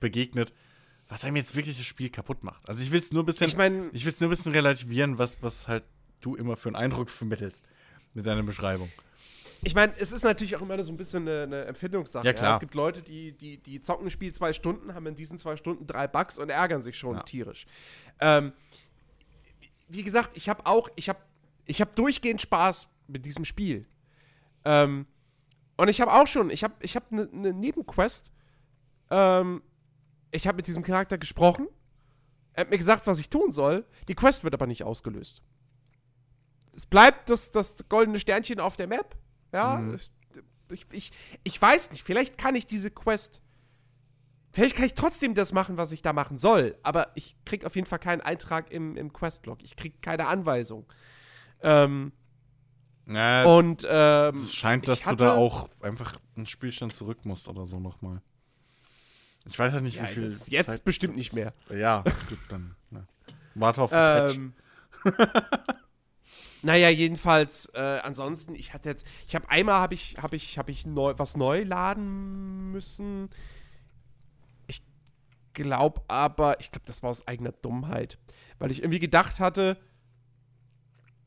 [0.01, 0.53] begegnet,
[1.09, 2.69] was einem jetzt wirklich das Spiel kaputt macht.
[2.69, 5.19] Also ich will es nur ein bisschen, Ich mein- ich will es nur bisschen relativieren,
[5.19, 5.85] was, was halt
[6.21, 7.67] du immer für einen Eindruck vermittelst
[8.15, 8.91] mit deiner Beschreibung.
[9.63, 12.27] Ich meine, es ist natürlich auch immer so ein bisschen eine, eine Empfindungssache.
[12.27, 12.55] Ja, klar.
[12.55, 15.57] Es gibt Leute, die, die, die zocken ein Spiel zwei Stunden, haben in diesen zwei
[15.57, 17.23] Stunden drei Bugs und ärgern sich schon Ja.
[17.23, 17.67] tierisch.
[18.21, 18.53] Ähm,
[19.89, 21.19] wie gesagt, ich habe auch, ich habe
[21.67, 23.87] ich hab durchgehend Spaß mit diesem Spiel.
[24.65, 25.07] Ähm,
[25.77, 28.33] und ich habe auch schon, ich habe ich hab eine ne Nebenquest.
[29.11, 29.63] Ähm,
[30.31, 31.69] ich habe mit diesem Charakter gesprochen.
[32.53, 33.85] Er hat mir gesagt, was ich tun soll.
[34.09, 35.43] Die Quest wird aber nicht ausgelöst.
[36.75, 39.17] Es bleibt das, das goldene Sternchen auf der Map.
[39.53, 39.83] Ja,
[40.73, 41.13] ich, ich,
[41.43, 43.43] ich weiß nicht, vielleicht kann ich diese Quest.
[44.53, 46.77] Vielleicht kann ich trotzdem das machen, was ich da machen soll.
[46.83, 49.63] Aber ich krieg auf jeden Fall keinen Eintrag im, im Questlog.
[49.63, 50.87] Ich krieg keine Anweisung.
[51.63, 52.13] Ähm,
[53.07, 57.25] Ja, und ähm, es scheint, dass ich du da hatte- auch einfach einen Spielstand zurück
[57.25, 58.23] musst oder so nochmal.
[59.47, 60.25] Ich weiß halt nicht, Ja, wie viel.
[60.49, 61.53] jetzt Zeit bestimmt nicht mehr.
[61.71, 62.05] Ja,
[62.49, 62.75] dann.
[62.91, 63.07] Ne.
[63.55, 64.53] Warte auf den
[65.03, 65.71] Patch.
[66.63, 70.71] Naja, jedenfalls, äh, ansonsten, ich hatte jetzt, ich habe einmal habe ich, habe ich, habe
[70.71, 73.31] ich neu, was neu laden müssen.
[74.67, 74.83] Ich
[75.55, 78.19] glaube aber, ich glaube, das war aus eigener Dummheit,
[78.59, 79.79] weil ich irgendwie gedacht hatte,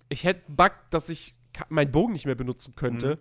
[0.09, 1.33] ich hätte einen Bug, dass ich
[1.69, 3.19] meinen Bogen nicht mehr benutzen könnte.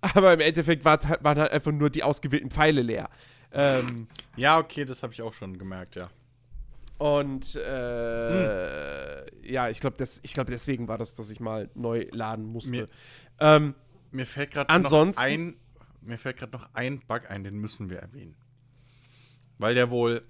[0.00, 3.10] Aber im Endeffekt war, waren halt einfach nur die ausgewählten Pfeile leer.
[3.52, 6.10] Ähm, Ja, okay, das habe ich auch schon gemerkt, ja.
[6.98, 12.72] Und äh, ja, ich glaube, glaub, deswegen war das, dass ich mal neu laden musste.
[12.72, 12.88] Mir-
[13.38, 13.74] ähm,
[14.10, 15.56] Mir fällt gerade noch ein,
[16.00, 18.36] mir fällt gerade noch ein Bug ein, den müssen wir erwähnen.
[19.58, 20.22] Weil der wohl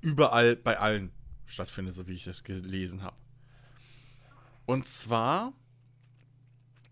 [0.00, 1.12] überall bei allen
[1.46, 3.16] stattfindet, so wie ich das gelesen habe.
[4.66, 5.52] Und zwar,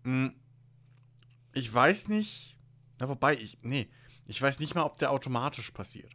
[0.03, 0.31] mh,
[1.53, 2.57] ich weiß nicht,
[2.99, 3.89] na wobei ich, nee,
[4.27, 6.11] ich weiß nicht mal, ob der automatisch passiert.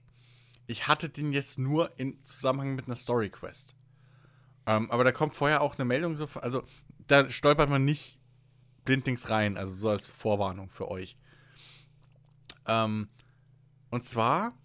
[0.66, 3.74] Ich hatte den jetzt nur in Zusammenhang mit einer Story Quest.
[4.66, 6.64] Ähm, aber da kommt vorher auch eine Meldung, so, also
[7.06, 8.18] da stolpert man nicht
[8.84, 11.16] blindlings rein, also so als Vorwarnung für euch.
[12.66, 13.08] Ähm,
[13.90, 14.58] und zwar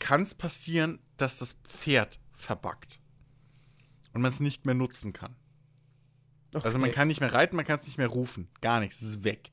[0.00, 3.00] kann es passieren, dass das Pferd verbuggt
[4.14, 5.36] und man es nicht mehr nutzen kann.
[6.54, 6.96] Also man okay.
[6.96, 8.48] kann nicht mehr reiten, man kann es nicht mehr rufen.
[8.62, 9.52] Gar nichts, es ist weg.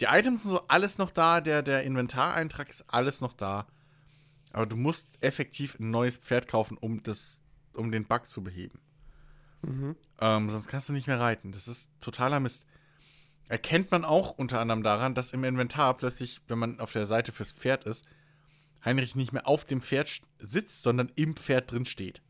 [0.00, 3.68] Die Items sind so alles noch da, der, der Inventareintrag ist alles noch da.
[4.52, 7.42] Aber du musst effektiv ein neues Pferd kaufen, um, das,
[7.74, 8.80] um den Bug zu beheben.
[10.20, 11.52] Ähm, sonst kannst du nicht mehr reiten.
[11.52, 12.66] Das ist totaler Mist.
[13.48, 17.32] Erkennt man auch unter anderem daran, dass im Inventar plötzlich, wenn man auf der Seite
[17.32, 18.06] fürs Pferd ist,
[18.84, 22.22] Heinrich nicht mehr auf dem Pferd sitzt, sondern im Pferd drin steht.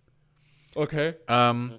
[0.74, 1.14] Okay.
[1.26, 1.78] Ähm,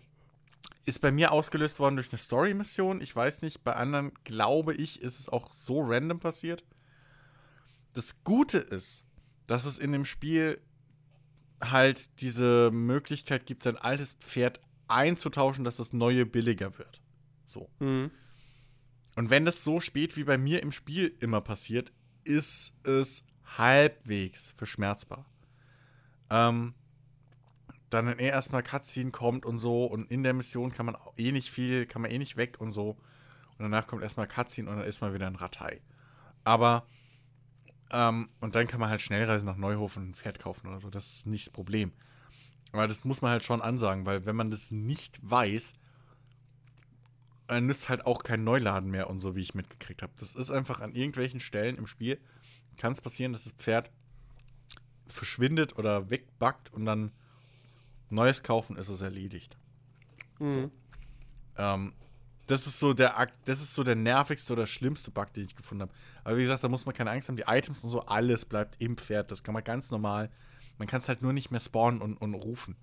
[0.85, 3.01] ist bei mir ausgelöst worden durch eine Story-Mission.
[3.01, 6.63] Ich weiß nicht, bei anderen, glaube ich, ist es auch so random passiert.
[7.93, 9.05] Das Gute ist,
[9.49, 10.61] dass es in dem Spiel
[11.59, 17.01] halt diese Möglichkeit gibt, sein altes Pferd einzutauschen, dass das neue billiger wird.
[17.45, 17.69] So.
[17.79, 18.11] Mhm.
[19.15, 21.91] Und wenn das so spät wie bei mir im Spiel immer passiert,
[22.23, 23.23] ist es
[23.57, 25.25] halbwegs verschmerzbar.
[26.29, 26.75] Ähm,
[27.89, 31.31] dann wenn er erstmal Cutscene kommt und so und in der Mission kann man eh
[31.31, 32.91] nicht viel, kann man eh nicht weg und so.
[33.57, 35.81] Und danach kommt erstmal Cutscene und dann ist man wieder ein Ratei.
[36.43, 36.85] Aber,
[37.91, 40.89] ähm, und dann kann man halt Schnellreisen nach Neuhof und ein Pferd kaufen oder so.
[40.89, 41.91] Das ist nicht das Problem.
[42.71, 45.73] Aber das muss man halt schon ansagen, weil wenn man das nicht weiß,
[47.47, 50.13] dann nützt halt auch kein Neuladen mehr und so, wie ich mitgekriegt habe.
[50.19, 52.19] Das ist einfach an irgendwelchen Stellen im Spiel,
[52.77, 53.89] kann es passieren, dass das Pferd
[55.07, 57.11] verschwindet oder wegbackt und dann
[58.11, 59.57] neues kaufen ist es erledigt.
[60.39, 60.71] Mhm.
[61.57, 61.93] Ähm,
[62.49, 65.55] das ist so der Akt, das ist so der nervigste oder schlimmste Bug, den ich
[65.55, 65.91] gefunden habe.
[66.23, 67.35] Aber wie gesagt, da muss man keine Angst haben.
[67.35, 69.31] Die Items und so, alles bleibt im Pferd.
[69.31, 70.29] Das kann man ganz normal.
[70.77, 72.75] Man kann es halt nur nicht mehr spawnen und, und rufen.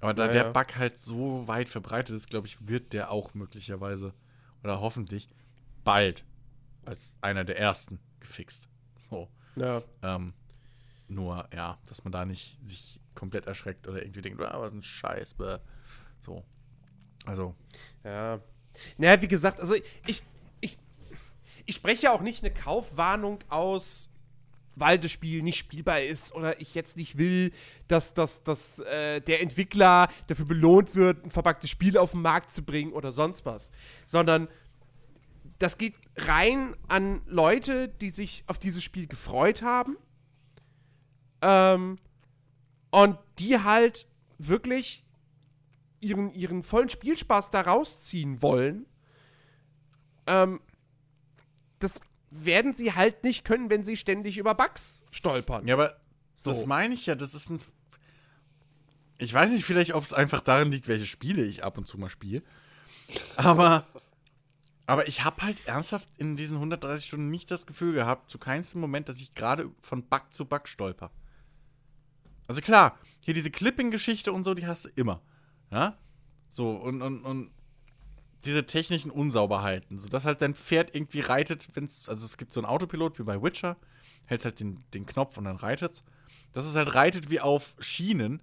[0.00, 0.52] Aber da Ja, der ja.
[0.52, 4.12] Bug halt so weit verbreitet ist, glaube ich, wird der auch möglicherweise
[4.62, 5.28] oder hoffentlich
[5.84, 6.24] bald
[6.84, 8.68] als einer der ersten gefixt.
[8.98, 9.28] So.
[9.56, 9.82] Ja.
[10.02, 10.34] Ähm,
[11.08, 14.82] nur, ja, dass man da nicht sich komplett erschreckt oder irgendwie denkt, ah, was ein
[14.82, 15.34] Scheiß.
[15.34, 15.58] bäh.
[16.20, 16.44] So.
[17.24, 17.54] Also,
[18.04, 18.40] Ja.
[18.98, 19.74] Naja, wie gesagt, also
[20.06, 20.22] ich,
[20.60, 20.78] ich,
[21.66, 24.08] ich spreche ja auch nicht eine Kaufwarnung aus,
[24.76, 27.52] weil das Spiel nicht spielbar ist oder ich jetzt nicht will,
[27.88, 32.52] dass, dass, dass äh, der Entwickler dafür belohnt wird, ein verpacktes Spiel auf den Markt
[32.52, 33.70] zu bringen oder sonst was.
[34.06, 34.48] Sondern
[35.58, 39.96] das geht rein an Leute, die sich auf dieses Spiel gefreut haben.
[41.42, 41.98] Ähm,
[42.90, 44.06] und die halt
[44.38, 45.04] wirklich
[46.00, 48.86] ihren, ihren vollen Spielspaß da rausziehen wollen.
[50.26, 50.60] Ähm,
[51.78, 55.66] das werden sie halt nicht können, wenn sie ständig über Bugs stolpern.
[55.66, 55.96] Ja, aber
[56.34, 56.50] So.
[56.50, 57.60] das meine ich ja, das ist ein.
[59.18, 61.98] Ich weiß nicht, vielleicht, ob es einfach daran liegt, welche Spiele ich ab und zu
[61.98, 62.42] mal spiele.
[63.36, 63.86] Aber,
[64.86, 68.64] aber ich habe halt ernsthaft in diesen 130 Stunden nicht das Gefühl gehabt, zu keinem
[68.74, 71.10] Moment, dass ich gerade von Bug zu Bug stolper.
[72.46, 75.20] Also klar, hier diese Clipping-Geschichte und so, die hast du immer.
[75.70, 75.96] Ja?
[76.48, 77.50] So, und, und, und
[78.44, 79.98] diese technischen Unsauberheiten.
[79.98, 82.08] So, dass halt dein Pferd irgendwie reitet, wenn es.
[82.08, 83.76] Also es gibt so einen Autopilot wie bei Witcher,
[84.26, 86.02] hältst halt den, den Knopf und dann reitet's.
[86.52, 88.40] Dass es halt reitet wie auf Schienen.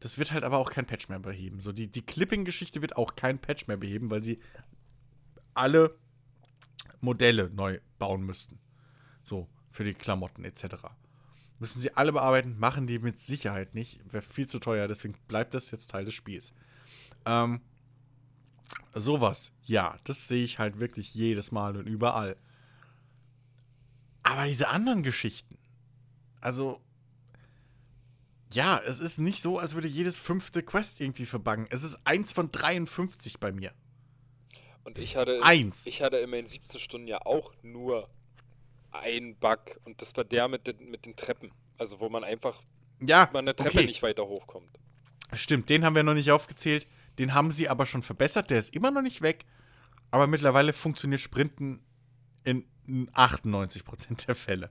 [0.00, 1.60] Das wird halt aber auch kein Patch mehr beheben.
[1.60, 4.40] So, die, die Clipping-Geschichte wird auch kein Patch mehr beheben, weil sie
[5.54, 5.94] alle
[7.00, 8.58] Modelle neu bauen müssten.
[9.22, 10.86] So, für die Klamotten etc.
[11.60, 14.00] Müssen sie alle bearbeiten, machen die mit Sicherheit nicht.
[14.10, 16.54] Wäre viel zu teuer, deswegen bleibt das jetzt Teil des Spiels.
[17.26, 17.60] Ähm,
[18.94, 22.36] sowas, ja, das sehe ich halt wirklich jedes Mal und überall.
[24.22, 25.58] Aber diese anderen Geschichten,
[26.40, 26.80] also,
[28.52, 31.66] ja, es ist nicht so, als würde jedes fünfte Quest irgendwie verbuggen.
[31.70, 33.72] Es ist eins von 53 bei mir.
[34.84, 35.86] Und ich hatte, Eins.
[35.86, 38.08] ich hatte immer in 17 Stunden ja auch nur
[38.92, 39.60] einen Bug.
[39.84, 41.52] Und das war der mit den, mit den Treppen.
[41.78, 42.62] Also wo man einfach
[43.00, 43.86] Ja, man eine Treppe okay.
[43.86, 44.78] nicht weiter hochkommt.
[45.32, 46.86] Stimmt, den haben wir noch nicht aufgezählt.
[47.18, 48.50] Den haben sie aber schon verbessert.
[48.50, 49.44] Der ist immer noch nicht weg.
[50.10, 51.80] Aber mittlerweile funktioniert Sprinten
[52.44, 54.70] in 98% der Fälle.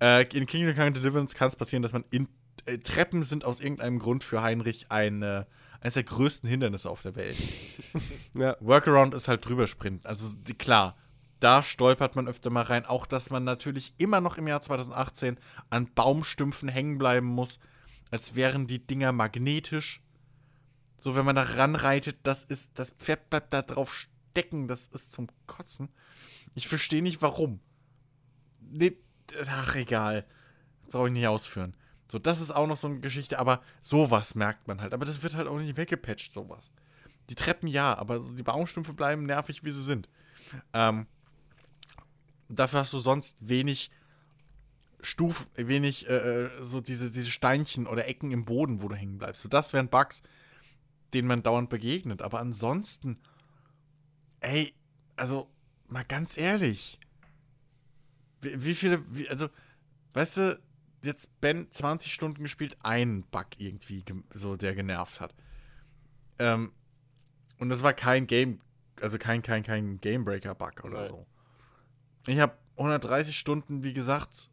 [0.00, 2.28] Äh, in Kingdom Come Deliverance kann es passieren, dass man in
[2.66, 5.46] äh, Treppen sind aus irgendeinem Grund für Heinrich eine,
[5.80, 7.36] eines der größten Hindernisse auf der Welt.
[8.34, 8.56] Ja.
[8.60, 10.06] Workaround ist halt drüber sprinten.
[10.06, 10.96] Also klar,
[11.42, 12.86] da stolpert man öfter mal rein.
[12.86, 15.38] Auch, dass man natürlich immer noch im Jahr 2018
[15.70, 17.58] an Baumstümpfen hängen bleiben muss,
[18.10, 20.02] als wären die Dinger magnetisch.
[20.98, 25.12] So, wenn man da ranreitet, das ist, das Pferd bleibt da drauf stecken, das ist
[25.12, 25.88] zum Kotzen.
[26.54, 27.58] Ich verstehe nicht, warum.
[28.60, 28.96] Nee,
[29.48, 30.24] ach, egal.
[30.90, 31.74] Brauche ich nicht ausführen.
[32.06, 34.94] So, das ist auch noch so eine Geschichte, aber sowas merkt man halt.
[34.94, 36.70] Aber das wird halt auch nicht weggepatcht, sowas.
[37.30, 40.08] Die Treppen ja, aber die Baumstümpfe bleiben nervig, wie sie sind.
[40.72, 41.06] Ähm,
[42.54, 43.90] dafür hast du sonst wenig
[45.04, 49.18] Stuf, wenig äh, äh, so diese, diese Steinchen oder Ecken im Boden, wo du hängen
[49.18, 49.42] bleibst.
[49.42, 50.22] So, das wären Bugs,
[51.12, 52.22] denen man dauernd begegnet.
[52.22, 53.18] Aber ansonsten,
[54.38, 54.72] ey,
[55.16, 55.50] also
[55.88, 57.00] mal ganz ehrlich,
[58.42, 59.48] wie, wie viele, wie, also,
[60.14, 60.60] weißt du,
[61.02, 65.34] jetzt Ben 20 Stunden gespielt, einen Bug irgendwie, so der genervt hat.
[66.38, 66.72] Ähm,
[67.58, 68.60] und das war kein Game,
[69.00, 71.08] also kein, kein, kein Gamebreaker-Bug oder Nein.
[71.08, 71.26] so.
[72.26, 74.50] Ich habe 130 Stunden, wie gesagt,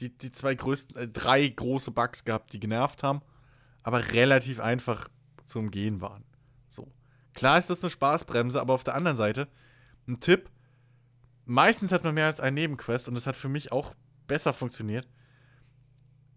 [0.00, 3.22] die, die zwei größten, äh, drei große Bugs gehabt, die genervt haben,
[3.82, 5.08] aber relativ einfach
[5.44, 6.24] zu umgehen waren.
[6.68, 6.92] So.
[7.34, 9.48] Klar ist das eine Spaßbremse, aber auf der anderen Seite,
[10.08, 10.50] ein Tipp,
[11.44, 13.94] meistens hat man mehr als einen Nebenquest und das hat für mich auch
[14.26, 15.08] besser funktioniert.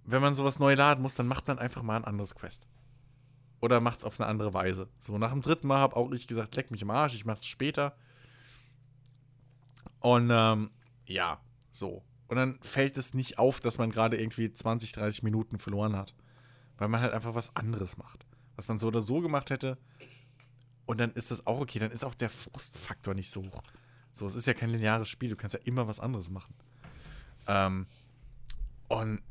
[0.06, 2.68] Wenn man sowas neu laden muss, dann macht man einfach mal ein anderes Quest.
[3.62, 4.90] Oder macht es auf eine andere Weise.
[5.00, 7.46] So, nach dem dritten Mal habe auch ich gesagt, leck mich im Arsch, ich mach's
[7.46, 7.96] später.
[10.04, 10.70] Und ähm,
[11.06, 11.40] ja,
[11.72, 12.04] so.
[12.28, 16.14] Und dann fällt es nicht auf, dass man gerade irgendwie 20, 30 Minuten verloren hat.
[16.78, 18.26] Weil man halt einfach was anderes macht.
[18.58, 19.78] Was man so oder so gemacht hätte.
[20.86, 21.80] Und dann ist das auch okay.
[21.80, 23.64] Dann ist auch der Frustfaktor nicht so hoch.
[24.12, 25.30] So, es ist ja kein lineares Spiel.
[25.30, 26.54] Du kannst ja immer was anderes machen.
[27.48, 27.86] Ähm,
[28.90, 29.22] und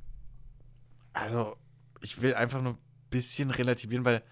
[1.13, 1.59] also,
[2.01, 2.79] ich will einfach nur ein
[3.11, 4.23] bisschen relativieren, weil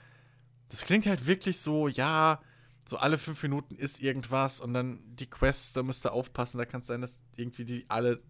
[0.68, 2.40] das klingt halt wirklich so, ja,
[2.88, 6.64] so alle fünf Minuten ist irgendwas und dann die Quests, da müsst ihr aufpassen, da
[6.64, 8.22] kann es sein, dass irgendwie die alle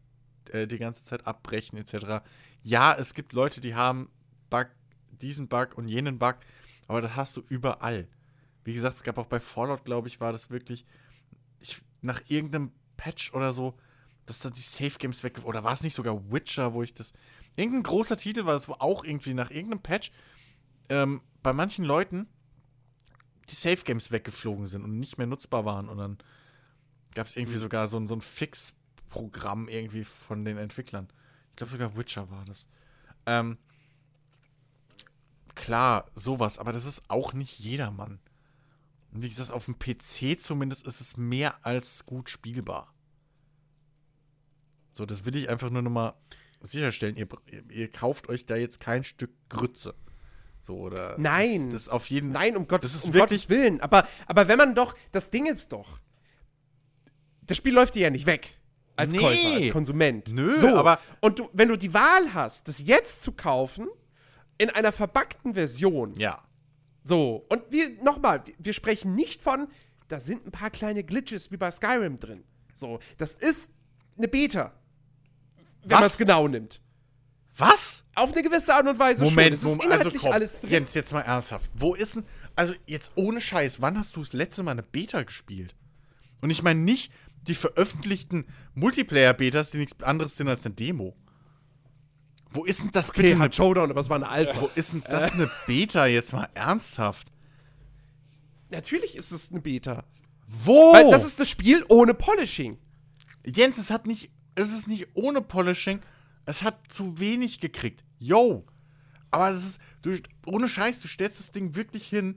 [0.53, 2.23] äh, die ganze Zeit abbrechen, etc.
[2.63, 4.11] Ja, es gibt Leute, die haben
[4.51, 4.69] Bug,
[5.11, 6.37] diesen Bug und jenen Bug,
[6.89, 8.09] aber das hast du überall.
[8.65, 10.85] Wie gesagt, es gab auch bei Fallout, glaube ich, war das wirklich
[11.59, 13.75] ich, nach irgendeinem Patch oder so,
[14.27, 17.13] dass da die Safe Games weg oder war es nicht sogar Witcher, wo ich das
[17.57, 20.13] irgendein großer Titel war das, wo auch irgendwie nach irgendeinem Patch
[20.89, 22.29] ähm, bei manchen Leuten
[23.51, 26.19] die Safe Games weggeflogen sind und nicht mehr nutzbar waren und dann
[27.15, 31.09] gab es irgendwie sogar so ein, so ein Fix-Programm irgendwie von den Entwicklern.
[31.51, 32.69] Ich glaube sogar Witcher war das.
[33.27, 33.59] Ähm,
[35.55, 38.21] klar, sowas, aber das ist auch nicht jedermann.
[39.13, 42.95] Und wie gesagt, auf dem PC zumindest ist es mehr als gut spielbar.
[44.93, 46.15] So, das will ich einfach nur nochmal
[46.61, 47.17] sicherstellen.
[47.17, 49.95] Ihr, ihr, ihr kauft euch da jetzt kein Stück Grütze.
[50.71, 51.17] So, oder.
[51.19, 51.65] Nein.
[51.73, 53.81] Das, das auf jeden Nein, um Gottes, Das ist um wirklich- Gottes Willen.
[53.81, 55.99] Aber, aber wenn man doch, das Ding ist doch,
[57.43, 58.57] das Spiel läuft dir ja nicht weg.
[58.97, 59.19] Als Nee.
[59.19, 60.29] Käufer, als Konsument.
[60.33, 60.77] Nö, so.
[60.77, 63.89] aber- Und du, wenn du die Wahl hast, das jetzt zu kaufen,
[64.59, 66.45] in einer verbackten Version, Ja.
[67.03, 69.69] so, und wir, nochmal, wir- sprechen nicht von,
[70.09, 72.45] da sind ein paar kleine Glitches wie bei Skyrim drin.
[72.75, 73.73] So, das ist
[74.19, 74.73] eine Beta.
[75.83, 76.81] Wenn man es genau nimmt.
[77.57, 78.05] Was?
[78.15, 79.35] Auf eine gewisse Art und Weise schon.
[79.35, 80.71] Moment, ist Moment, also komm, alles drin.
[80.71, 81.71] Jens, jetzt mal ernsthaft.
[81.75, 82.25] Wo ist denn,
[82.57, 85.75] also jetzt ohne Scheiß, wann hast du das letzte Mal eine Beta gespielt?
[86.41, 87.13] Und ich meine nicht
[87.43, 91.17] die veröffentlichten Multiplayer-Betas, die nichts anderes sind als eine Demo.
[92.51, 93.39] Wo ist denn das Okay, bitte?
[93.39, 94.61] halt Showdown, aber es war eine Alpha.
[94.61, 97.29] Wo ist denn das eine Beta jetzt mal ernsthaft?
[98.71, 100.05] Natürlich ist es eine Beta.
[100.47, 100.93] Wo?
[100.93, 102.79] Weil das ist das Spiel ohne Polishing.
[103.47, 106.01] Jens, es hat nicht, es ist nicht ohne Polishing,
[106.47, 108.05] es hat zu wenig gekriegt.
[108.19, 108.65] Yo.
[109.31, 112.37] Aber es ist, du, ohne Scheiß, du stellst das Ding wirklich hin,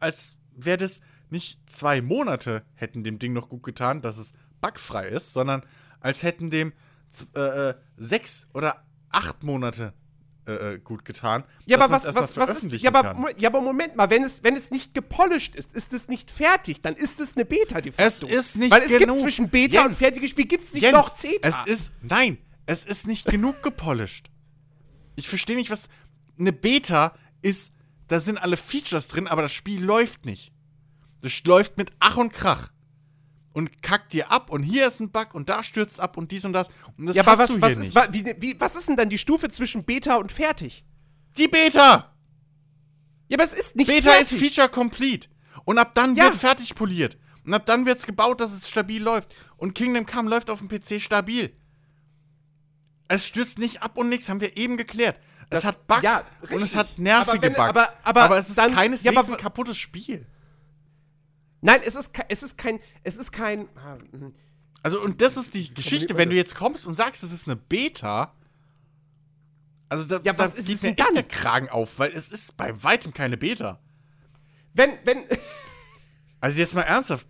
[0.00, 1.00] als wäre das
[1.30, 5.62] nicht zwei Monate hätten dem Ding noch gut getan, dass es bugfrei ist, sondern
[6.00, 6.72] als hätten dem
[7.34, 9.92] äh, äh, sechs oder acht Monate
[10.46, 11.44] äh, äh, gut getan.
[11.64, 12.72] Ja, aber was, was, was ist.
[12.82, 16.08] Ja aber, ja, aber Moment mal, wenn es, wenn es nicht gepolished ist, ist es
[16.08, 18.26] nicht fertig, dann ist es eine Beta de facto.
[18.26, 19.18] Es ist nicht Weil es gibt genug.
[19.18, 21.48] zwischen Beta und Jens, fertiges Spiel gibt es nicht Jens, noch Zeta.
[21.48, 22.36] Es ist, nein,
[22.66, 24.30] es ist nicht genug gepolished.
[25.16, 25.88] Ich verstehe nicht, was.
[26.38, 27.72] Eine Beta ist,
[28.08, 30.52] da sind alle Features drin, aber das Spiel läuft nicht.
[31.20, 32.70] Das läuft mit Ach und Krach.
[33.52, 36.44] Und kackt dir ab und hier ist ein Bug und da stürzt ab und dies
[36.44, 36.68] und das.
[36.98, 39.48] Und das ja, aber was, was, ist, wie, wie, was ist denn dann die Stufe
[39.48, 40.84] zwischen Beta und fertig?
[41.38, 42.12] Die Beta!
[43.28, 44.32] Ja, aber es ist nicht Beta fertig.
[44.32, 45.28] ist Feature complete.
[45.64, 46.24] Und ab dann Ja.
[46.24, 47.16] wird fertig poliert.
[47.44, 49.32] Und ab dann wird es gebaut, dass es stabil läuft.
[49.56, 51.54] Und Kingdom Come läuft auf dem PC stabil.
[53.08, 55.16] Es stürzt nicht ab und nichts, haben wir eben geklärt.
[55.50, 57.68] Das- es hat Bugs ja, und es hat nervige Aber wenn- Bugs.
[57.68, 57.92] aber-
[58.24, 60.26] aber es ist dann- keineswegs ja, aber- ein kaputtes Spiel.
[61.60, 62.80] Nein, es ist, es ist kein.
[63.02, 63.68] Es ist kein.
[63.76, 64.34] ah, hm.
[64.82, 67.56] Also, und das ist die Geschichte, wenn du jetzt kommst und sagst, es ist eine
[67.56, 68.34] Beta.
[69.88, 71.14] Also, da, Ja, da was ist geht es mir dann?
[71.14, 73.80] der Kragen auf, weil es ist bei weitem keine Beta.
[74.74, 75.24] Wenn, wenn.
[76.40, 77.26] Also jetzt mal ernsthaft.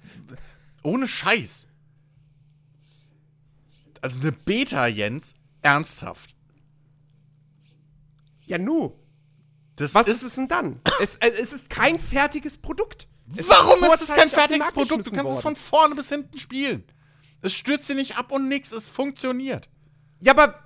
[0.82, 1.68] Ohne Scheiß.
[4.00, 6.34] Also eine Beta, Jens, ernsthaft.
[8.46, 8.92] Ja, nu.
[9.76, 10.80] Das Was ist, es denn dann?
[11.00, 13.08] es, äh, es ist kein fertiges Produkt.
[13.36, 15.06] Es Warum ist ist es kein fertiges Produkt?
[15.06, 15.56] Du kannst es von worden.
[15.56, 16.84] vorne bis hinten spielen.
[17.40, 19.68] Es stürzt dir nicht ab und nix, es funktioniert.
[20.20, 20.62] Ja, aber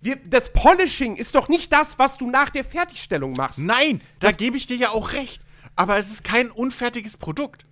[0.00, 3.58] wir, das Polishing ist doch nicht das, was du nach der Fertigstellung machst.
[3.60, 5.42] Nein, da gebe ich dir ja auch recht.
[5.76, 7.66] Aber es ist kein unfertiges Produkt.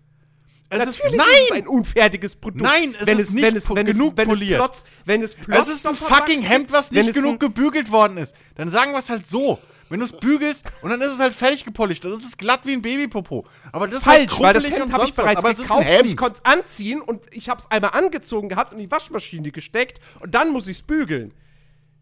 [0.72, 1.18] Es ist, nein!
[1.18, 2.62] ist es ein unfertiges Produkt.
[2.62, 4.52] Nein, es wenn ist nicht po- genug wenn poliert.
[4.52, 7.40] Es Plot, wenn es Es Plots ist ein fucking Hemd, was wenn nicht es genug
[7.40, 8.34] gebügelt worden ist.
[8.56, 9.58] Dann sagen wir es halt so.
[9.88, 12.60] Wenn du es bügelst und dann ist es halt fertig gepolished, dann ist es glatt
[12.64, 13.44] wie ein Babypopo.
[13.72, 15.16] Aber das ist halt Falsch, weil das Hemd und habe ich was.
[15.16, 18.48] bereits Aber es ist gekauft ich konnte es anziehen und ich habe es einmal angezogen
[18.48, 21.34] gehabt und in die Waschmaschine gesteckt und dann muss ich es bügeln.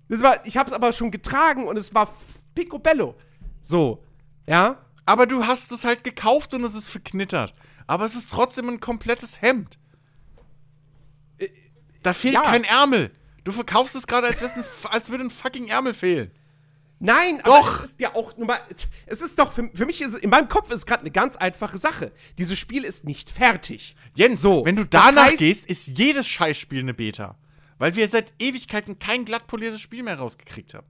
[0.08, 2.14] Das war, ich habe es aber schon getragen und es war
[2.54, 3.16] picobello.
[3.60, 4.04] So,
[4.46, 4.76] ja?
[5.04, 7.54] Aber du hast es halt gekauft und es ist verknittert.
[7.86, 9.78] Aber es ist trotzdem ein komplettes Hemd.
[12.02, 12.42] Da fehlt ja.
[12.42, 13.10] kein Ärmel.
[13.44, 16.30] Du verkaufst es gerade, als, ein als würde ein fucking Ärmel fehlen.
[17.02, 17.66] Nein, Doch.
[17.66, 18.60] aber es ist ja auch nur mal,
[19.06, 21.10] es ist doch, für, für mich ist es, in meinem Kopf ist es gerade eine
[21.10, 22.12] ganz einfache Sache.
[22.36, 23.94] Dieses Spiel ist nicht fertig.
[24.14, 27.38] Jens, So, wenn du danach heißt- gehst, ist jedes Scheißspiel eine Beta.
[27.78, 30.86] Weil wir seit Ewigkeiten kein glatt poliertes Spiel mehr rausgekriegt haben.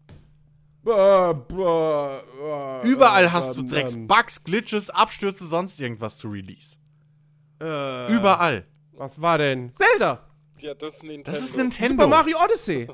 [2.82, 6.76] Überall hast du Drecks, Bugs, Glitches, Abstürze, sonst irgendwas zu Release.
[7.60, 8.66] Äh, Überall.
[8.92, 9.72] Was war denn?
[9.74, 10.26] Zelda.
[10.58, 11.30] Ja, das ist Nintendo.
[11.30, 12.04] Das ist Nintendo.
[12.04, 12.86] Super Mario Odyssey.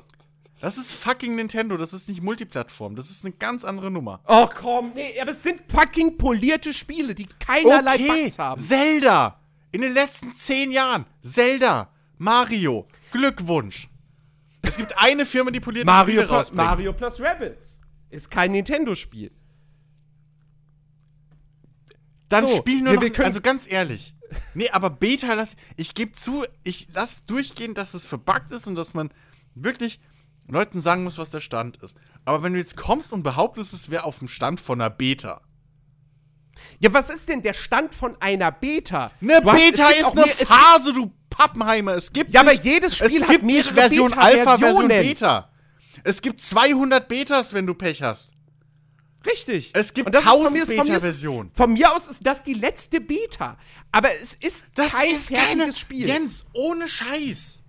[0.59, 4.21] Das ist fucking Nintendo, das ist nicht Multiplattform, das ist eine ganz andere Nummer.
[4.27, 8.59] Oh komm, nee, aber es sind fucking polierte Spiele, die keinerlei Okay, Bugs haben.
[8.61, 9.39] Zelda.
[9.71, 11.05] In den letzten zehn Jahren.
[11.21, 11.89] Zelda.
[12.17, 12.87] Mario.
[13.11, 13.87] Glückwunsch.
[14.63, 16.65] Es gibt eine Firma, die polierte Mario Spiele plus, rausbringt.
[16.65, 17.79] Mario plus Rabbits
[18.09, 19.29] ist kein Nintendo-Spiel.
[22.29, 24.13] Dann So, spiel nur wir- noch, wir können- also ganz ehrlich.
[24.53, 28.75] Nee, aber Beta lass, ich gebe zu, ich lass durchgehen, dass es verbuggt ist und
[28.75, 29.09] dass man
[29.55, 29.99] wirklich
[30.47, 31.97] Leuten sagen muss, was der Stand ist.
[32.25, 35.41] Aber wenn du jetzt kommst und behauptest, es wäre auf dem Stand von einer Beta.
[36.79, 39.11] Ja, was ist denn der Stand von einer Beta?
[39.21, 41.93] Eine Du hast- Beta gibt ist eine mehr- Phase, du Pappenheimer.
[41.93, 44.87] Es gibt Ja, aber nicht, jedes Spiel es hat gibt nicht mehrere Version Alpha, Version.
[44.87, 45.51] Beta.
[46.03, 48.31] Es gibt 200 Betas, wenn du Pech hast.
[49.29, 49.71] Richtig.
[49.73, 51.51] Es gibt Und das ist 1000 von mir- von mir ist- Beta-Versionen.
[51.53, 53.57] Von mir aus ist das die letzte Beta.
[53.91, 56.07] Aber es ist Das kein ist fertiges keine Spiel.
[56.07, 57.61] Jens, ohne Scheiß.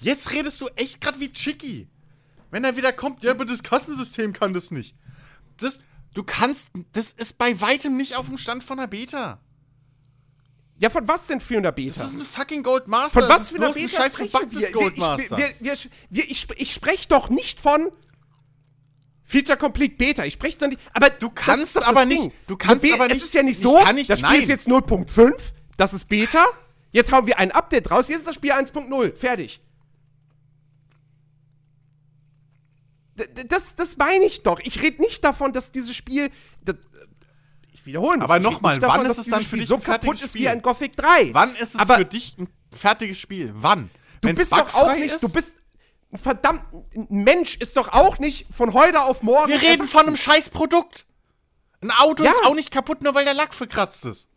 [0.00, 1.88] Jetzt redest du echt grad wie Chicky.
[2.50, 4.94] Wenn er wieder kommt, ja, aber das Kassensystem kann das nicht.
[5.58, 5.80] Das,
[6.14, 9.40] du kannst, das ist bei weitem nicht auf dem Stand von einer Beta.
[10.78, 12.00] Ja, von was denn für einer Beta?
[12.00, 13.20] Das ist ein fucking Gold Master.
[13.20, 15.36] Von was für einer bloß ein Beta scheiß verbuggtes Gold Master.
[15.36, 15.74] wir, wir,
[16.08, 17.90] wir, ich, ich spreche doch nicht von
[19.30, 20.24] Feature Complete Beta.
[20.24, 20.80] Ich spreche doch nicht.
[20.92, 23.78] Aber du kannst aber nicht- du kannst aber Es nicht- ist ja nicht ich so.
[23.92, 24.40] nicht- das Spiel nein.
[24.42, 25.52] ist jetzt 0.5.
[25.76, 26.44] Das ist Beta.
[26.90, 28.08] Jetzt hauen wir ein Update raus.
[28.08, 29.14] Jetzt ist das Spiel 1.0.
[29.14, 29.60] Fertig.
[33.16, 34.58] D- Das, das meine ich doch.
[34.60, 36.30] Ich rede nicht davon, dass dieses Spiel.
[36.64, 36.76] Das,
[37.72, 38.24] ich wiederhole mich.
[38.24, 40.42] Aber nochmal, wann ist es dann für dich so ein fertiges kaputt ist Spiel?
[40.42, 41.30] wie ein Gothic 3?
[41.32, 43.52] Wann ist es Aber für dich ein fertiges Spiel?
[43.54, 43.90] Wann?
[44.20, 45.22] Du Wenn's bist doch auch nicht, ist?
[45.22, 45.54] du bist
[46.14, 46.64] verdammt,
[46.94, 49.48] ein Mensch ist doch auch nicht von heute auf morgen.
[49.50, 50.32] Wir reden von einem erwachsen.
[50.32, 51.06] scheiß Produkt.
[51.82, 52.30] Ein Auto Ja.
[52.30, 54.28] ist auch nicht kaputt, nur weil der Lack verkratzt ist.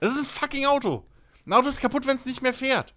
[0.00, 1.06] Es ist ein fucking Auto.
[1.46, 2.94] Ein Auto ist kaputt, wenn es nicht mehr fährt.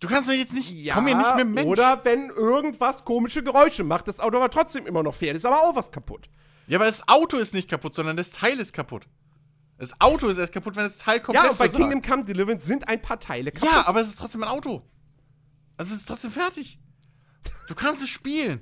[0.00, 0.70] Du kannst doch jetzt nicht.
[0.70, 1.68] Ja, komm hier nicht dem Mensch.
[1.70, 5.60] Oder wenn irgendwas komische Geräusche macht, das Auto aber trotzdem immer noch fährt, ist aber
[5.62, 6.28] auch was kaputt.
[6.66, 9.06] Ja, aber das Auto ist nicht kaputt, sondern das Teil ist kaputt.
[9.78, 11.90] Das Auto ist erst kaputt, wenn das Teil komplett Ja, und bei versagt.
[11.90, 13.70] Kingdom Come Deliverance sind ein paar Teile kaputt.
[13.70, 14.82] Ja, aber es ist trotzdem ein Auto.
[15.76, 16.78] Also es ist trotzdem fertig.
[17.68, 18.60] Du kannst es spielen.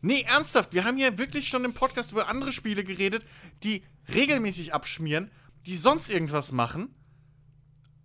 [0.00, 3.24] Nee, ernsthaft, wir haben hier wirklich schon im Podcast über andere Spiele geredet,
[3.64, 5.30] die regelmäßig abschmieren,
[5.66, 6.94] die sonst irgendwas machen.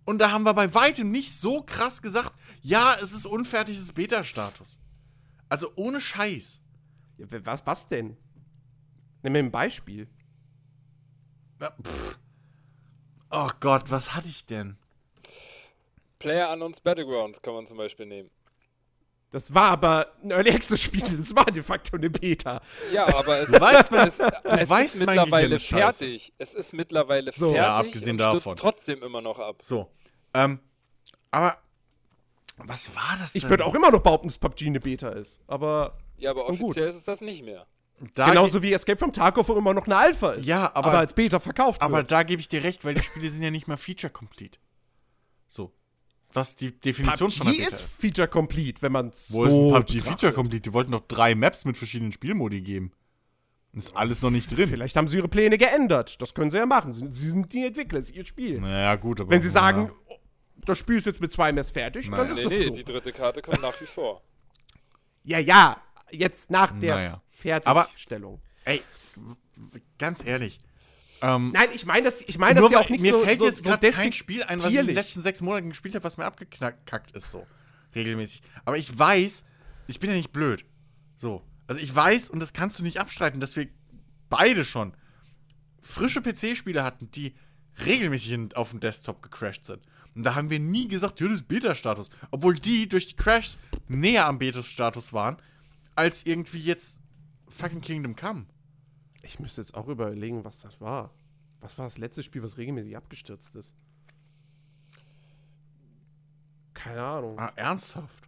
[0.04, 2.32] Und da haben wir bei weitem nicht so krass gesagt,
[2.62, 4.78] ja, es ist unfertiges Beta-Status.
[5.48, 6.62] Also ohne Scheiß.
[7.16, 8.16] Ja, Was, was denn?
[9.22, 10.08] Nimm mir ein Beispiel.
[11.60, 11.74] Ja.
[13.30, 14.76] Oh Gott, was hatte ich denn?
[16.18, 18.30] Player Unknowns Battlegrounds kann man zum Beispiel nehmen.
[19.30, 22.60] Das war aber ein Early Access Spiel, das war de facto eine Beta.
[22.92, 26.32] Ja, aber es, weißt, mein- es, es weißt, ist mittlerweile fertig.
[26.38, 27.46] Es ist mittlerweile So.
[27.52, 28.56] fertig Ja, abgesehen und stürzt davon.
[28.56, 29.56] trotzdem immer noch ab.
[29.60, 29.90] So.
[30.34, 30.60] Ähm,
[31.32, 31.58] aber
[32.58, 33.42] was war das denn?
[33.42, 35.40] Ich würde auch immer noch behaupten, dass PUBG eine Beta ist.
[35.48, 37.66] Aber Ja, aber offiziell ist es das nicht mehr.
[38.14, 40.46] da genauso wie Escape from Tarkov immer noch eine Alpha ist.
[40.46, 42.12] Ja, aber- als Beta verkauft Aber wird.
[42.12, 44.60] da gebe ich dir recht, weil die Spiele sind ja nicht mal feature complete.
[45.48, 45.72] So.
[46.34, 48.00] Was die Definition von der PUBG Beta ist ist.
[48.00, 50.60] Feature Complete, wenn man es Wo ist ein PUBG Feature Complete?
[50.62, 52.92] Die wollten noch drei Maps mit verschiedenen Spielmodi geben.
[53.72, 54.68] Ist alles noch nicht drin.
[54.68, 56.20] Vielleicht haben sie ihre Pläne geändert.
[56.22, 56.92] Das können sie ja machen.
[56.92, 58.60] Sie, sie sind die Entwickler, es ist ihr Spiel.
[58.60, 59.30] Naja, gut, aber.
[59.30, 60.16] Wenn sie sagen, oh,
[60.64, 62.30] das Spiel ist jetzt mit zwei Maps fertig, dann Nein.
[62.30, 62.70] ist Nee, das nee, so.
[62.70, 64.22] die dritte Karte kommt nach wie vor.
[65.26, 65.80] Ja, ja,
[66.10, 67.22] jetzt nach der Naja.
[67.30, 68.42] Fertigstellung.
[68.66, 68.82] Ey,
[69.16, 69.30] w-
[69.76, 70.60] w- ganz ehrlich.
[71.24, 73.46] Ähm, Nein, ich meine das, ich meine das ja auch nicht mir so fällt so,
[73.46, 76.04] jetzt so gerade kein Spiel ein, was ich in den letzten sechs Monaten gespielt habe,
[76.04, 77.46] was mir abgekackt ist, so.
[77.94, 78.42] Regelmäßig.
[78.66, 79.46] Aber ich weiß,
[79.86, 80.66] ich bin ja nicht blöd.
[81.16, 81.42] So.
[81.66, 83.68] Also ich weiß, und das kannst du nicht abstreiten, dass wir
[84.28, 84.94] beide schon
[85.80, 87.34] frische PC-Spiele hatten, die
[87.86, 89.80] regelmäßig auf dem Desktop gecrashed sind.
[90.14, 92.10] Und da haben wir nie gesagt, ja, das ist Beta-Status.
[92.32, 93.56] Obwohl die durch die Crashs
[93.88, 95.38] näher am Beta-Status waren,
[95.94, 97.00] als irgendwie jetzt
[97.48, 98.44] fucking Kingdom Come.
[99.24, 101.10] Ich müsste jetzt auch überlegen, was das war.
[101.60, 103.74] Was war das letzte Spiel, was regelmäßig abgestürzt ist?
[106.74, 107.38] Keine Ahnung.
[107.38, 108.24] Ah, ernsthaft?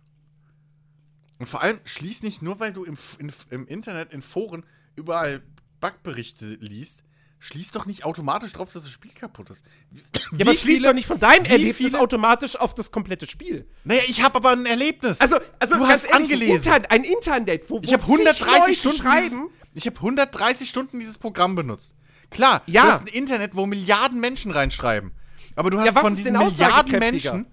[1.39, 5.43] Und vor allem schließ nicht nur, weil du im, in, im Internet, in Foren überall
[5.81, 7.03] Bugberichte liest,
[7.39, 9.67] schließ doch nicht automatisch drauf, dass das Spiel kaputt ist.
[9.91, 10.01] Wie,
[10.39, 13.69] Ja, aber wie schließt doch nicht von deinem Erlebnis viele- automatisch auf das komplette Spiel.
[13.85, 15.21] Naja, ich habe aber ein Erlebnis.
[15.21, 16.73] Also, also du hast ehrlich, angelesen.
[16.73, 19.51] Ein, Inter ein Internet, wo, wo ich habe zig 130 Leute Stunden schreiben.
[19.77, 21.95] Ich habe 130 Stunden dieses Programm benutzt.
[22.31, 22.83] Klar, Ja.
[22.83, 25.13] du hast ein Internet, wo Milliarden Menschen reinschreiben.
[25.55, 26.99] Aber du hast Ja, von diesen Milliarden?
[26.99, 27.47] Menschen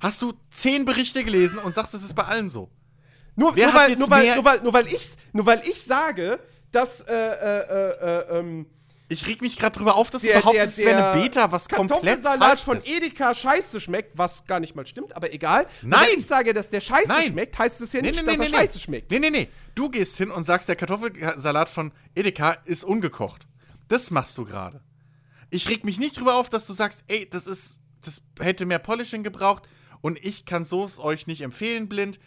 [0.00, 2.70] hast du 10 Berichte gelesen und sagst, es ist bei allen so.
[3.36, 6.38] Nur, nur, weil, nur, weil, nur, weil, nur, weil ich, nur weil ich sage,
[6.70, 8.66] dass äh, äh, äh, ähm,
[9.08, 11.52] Ich reg mich gerade drüber auf, dass der, du behauptest, der, es wäre eine Beta,
[11.52, 12.88] was komplett Kartoffelsalat falsch von ist.
[12.88, 15.66] Edeka scheiße schmeckt, was gar nicht mal stimmt, aber egal.
[15.82, 16.06] Nein!
[16.10, 17.28] Wenn ich sage, dass der scheiße Nein.
[17.28, 19.10] schmeckt, heißt es ja Nee, nicht, nee, dass nee, er scheiße schmeckt.
[19.10, 19.48] Nee, nee, nee.
[19.74, 23.46] Du gehst hin und sagst, der Kartoffelsalat von Edeka ist ungekocht.
[23.88, 24.80] Das machst du gerade.
[25.50, 28.78] Ich reg mich nicht drüber auf, dass du sagst, ey, das ist, das hätte mehr
[28.78, 29.68] Polishing gebraucht
[30.00, 32.18] und ich kann so es euch nicht empfehlen, blind.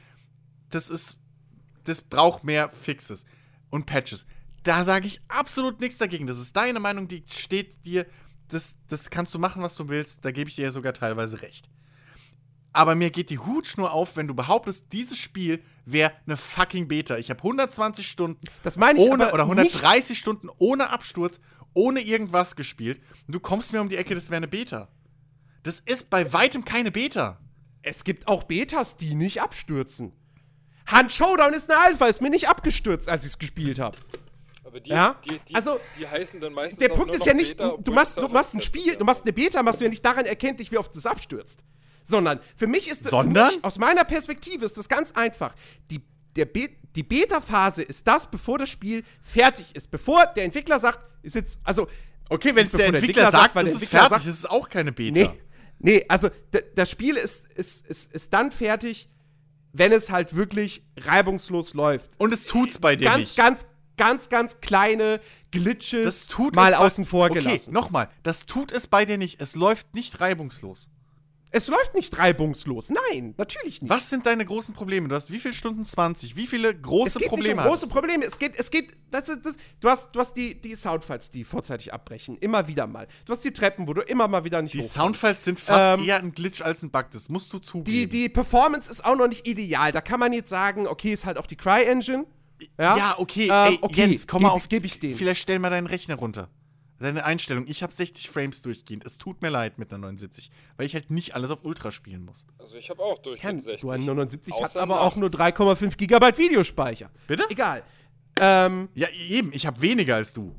[0.70, 1.18] Das ist,
[1.86, 3.26] das braucht mehr Fixes
[3.72, 4.28] und Patches.
[4.68, 6.28] Da sage ich absolut nichts dagegen.
[6.28, 8.06] Das ist deine Meinung, die steht dir.
[8.50, 10.26] Das, das kannst du machen, was du willst.
[10.26, 11.70] Da gebe ich dir ja sogar teilweise recht.
[12.74, 17.18] Aber mir geht die Hutschnur auf, wenn du behauptest, dieses Spiel wäre eine fucking Beta.
[17.18, 21.40] Ich habe 120 Stunden Das meine ich ohne oder nicht- 130 Stunden ohne Absturz,
[21.74, 23.02] ohne irgendwas gespielt.
[23.26, 24.90] Und du kommst mir um die Ecke, das wäre eine Beta.
[25.64, 27.40] Das ist bei weitem keine Beta.
[27.82, 30.12] Es gibt auch Betas, die nicht abstürzen.
[30.86, 33.98] Hand Showdown ist eine Alpha, ist mir nicht abgestürzt, als ich es gespielt habe.
[34.68, 37.20] Aber die, Ja, die, die, also, die heißen dann meistens Der auch Punkt nur ist
[37.22, 39.80] noch ja nicht, Beta, du machst, du machst ein Spiel, du machst eine Beta, machst
[39.80, 41.64] du ja nicht daran erkenntlich, wie oft es abstürzt.
[42.04, 43.48] Sondern für mich ist Sondern?
[43.50, 45.56] Für mich, aus meiner Perspektive ist das ganz einfach.
[45.90, 46.02] Die,
[46.36, 49.92] der Be die Beta-Phase ist das, bevor das Spiel fertig ist.
[49.92, 51.88] Bevor der Entwickler sagt, ist jetzt, also
[52.30, 54.30] Okay, wenn es der der Entwickler sagt, sagt, weil ist der es Entwickler fertig, sagt-
[54.30, 55.20] ist es auch keine Beta.
[55.20, 55.30] Nee,
[55.80, 56.30] nee also
[56.76, 59.10] das Spiel ist, ist, ist, ist dann fertig,
[59.74, 62.10] wenn es halt wirklich reibungslos läuft.
[62.18, 63.38] Und es tut's bei dir Ganz, nicht.
[63.38, 65.19] ganz, ganz, ganz kleine
[65.51, 67.74] Glitches das tut mal es bei- außen vor Okay, gelassen.
[67.74, 69.42] nochmal, das tut es bei dir nicht.
[69.42, 70.90] Es läuft nicht reibungslos.
[71.50, 72.90] Es läuft nicht reibungslos.
[72.90, 73.90] Nein, natürlich nicht.
[73.90, 75.08] Was sind deine großen Probleme?
[75.08, 76.35] Du hast wie viele Stunden 20?
[76.35, 77.88] Wie viele Es große geht Probleme nicht um große?
[77.88, 78.26] Probleme.
[78.26, 81.45] Es geht, es geht, das ist, das, du hast, du hast die, die Soundfiles, die
[81.45, 82.38] vorzeitig abbrechen.
[82.40, 83.08] Immer wieder mal.
[83.24, 84.82] Du hast die Treppen, wo du immer mal wieder nicht Die.
[84.82, 87.06] Soundfiles sind fast Ähm, eher ein Glitch als ein Bug.
[87.11, 87.85] Das musst du zugeben.
[87.85, 89.93] Die, die Performance ist auch noch nicht ideal.
[89.93, 92.26] Da kann man jetzt sagen, okay, ist halt auch die Cry-Engine.
[92.80, 93.45] Ja, ja, okay.
[93.52, 94.68] Ähm, Ey, okay, Jens, komm mal auf.
[94.69, 95.16] geb ich denen.
[95.16, 96.50] Vielleicht stell mal deinen Rechner runter.
[97.00, 97.66] Deine Einstellung.
[97.68, 99.06] Ich habe 60 Frames durchgehend.
[99.06, 102.26] Es tut mir leid mit einer 79, weil ich halt nicht alles auf Ultra spielen
[102.26, 102.48] muss.
[102.58, 103.82] Also ich habe auch durchgehend 60.
[103.82, 105.60] du hast 79 hat Außer aber auch nur nachts.
[105.60, 107.11] 3,5 Gigabyte Videospeicher.
[107.27, 107.45] Bitte?
[107.50, 107.84] Egal.
[108.40, 109.52] Ähm, Ja, eben.
[109.53, 110.56] Ich habe weniger als du.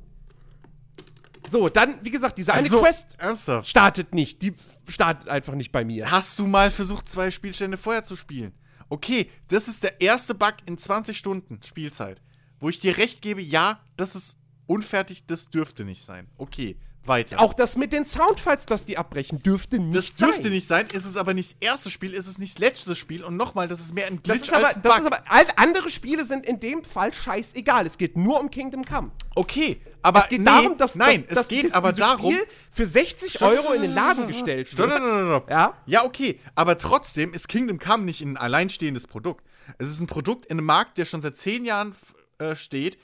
[1.48, 3.68] so, dann, wie gesagt, diese eine Also, Quest Ernsthaft?
[3.68, 4.40] startet nicht.
[4.42, 4.54] Die
[4.86, 6.08] startet einfach nicht bei mir.
[6.10, 8.52] Hast du mal versucht, zwei Spielstände vorher zu spielen?
[8.88, 12.22] Okay, das ist der erste Bug in 20 Stunden Spielzeit,
[12.60, 16.28] wo ich dir recht gebe, ja, das ist unfertig, das dürfte nicht sein.
[16.38, 16.76] Okay,
[17.08, 17.40] weiter.
[17.40, 20.28] Auch das mit den Soundfiles, dass die abbrechen, dürfte nicht das sein.
[20.28, 22.94] dürfte nicht sein, ist es aber nicht das erste Spiel, ist es nicht das letzte
[22.94, 25.00] Spiel und nochmal, das ist mehr ein Das Glitch ist, aber, als ein das Bug.
[25.00, 27.86] ist aber, all andere Spiele sind in dem Fall scheißegal.
[27.86, 29.10] Es geht nur um Kingdom Come.
[29.34, 32.32] okay, aber Es geht nee, darum, dass, nein, dass, es dass geht dieses- aber darum,
[32.32, 35.06] Spiel für 60 Euro in den Laden gestellt stopp, wird.
[35.06, 35.50] stopp, stopp.
[35.50, 35.74] Ja?
[35.86, 39.44] Ja, okay, aber trotzdem ist Kingdom Come nicht ein alleinstehendes Produkt.
[39.78, 41.94] Es ist ein Produkt in einem Markt, der schon seit zehn Jahren
[42.38, 42.98] äh, steht,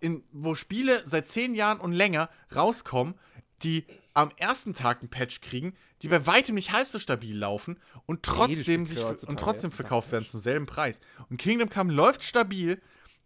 [0.00, 3.14] in, wo Spiele seit zehn Jahren und länger rauskommen,
[3.62, 7.78] die am ersten Tag einen Patch kriegen, die bei weitem nicht halb so stabil laufen
[8.06, 11.00] und trotzdem, sich, und trotzdem verkauft werden zum selben Preis.
[11.30, 12.82] Und Kingdom Come läuft stabil,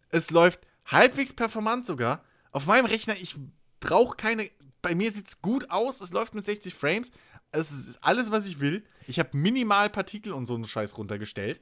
[0.09, 2.23] es läuft halbwegs performant sogar.
[2.51, 3.35] Auf meinem Rechner, ich
[3.79, 4.49] brauche keine.
[4.81, 7.11] Bei mir sieht es gut aus, es läuft mit 60 Frames.
[7.51, 8.83] Es ist alles, was ich will.
[9.07, 11.59] Ich habe minimal Partikel und so einen Scheiß runtergestellt.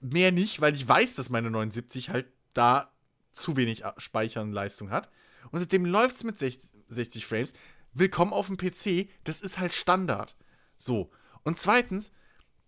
[0.00, 2.92] Mehr nicht, weil ich weiß, dass meine 79 halt da
[3.32, 5.10] zu wenig A- Speichernleistung hat.
[5.50, 7.52] Und seitdem läuft es mit 60, 60 Frames.
[7.94, 10.36] Willkommen auf dem PC, das ist halt Standard.
[10.76, 11.10] So.
[11.42, 12.12] Und zweitens,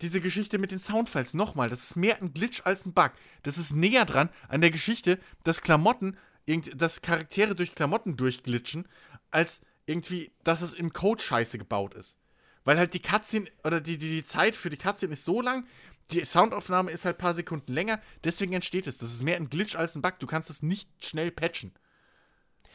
[0.01, 3.13] diese Geschichte mit den Soundfiles, nochmal, das ist mehr ein Glitch als ein Bug.
[3.43, 6.17] Das ist näher dran an der Geschichte, dass Klamotten,
[6.47, 8.89] irgend- dass Charaktere durch Klamotten durchglitschen,
[9.31, 12.19] als irgendwie, dass es im Code scheiße gebaut ist.
[12.65, 15.67] Weil halt die Cutscene oder die, die, die Zeit für die Cutscene ist so lang,
[16.11, 18.99] die Soundaufnahme ist halt ein paar Sekunden länger, deswegen entsteht es.
[18.99, 20.19] Das ist mehr ein Glitch als ein Bug.
[20.19, 21.73] Du kannst es nicht schnell patchen.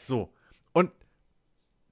[0.02, 0.34] So.
[0.74, 0.92] Und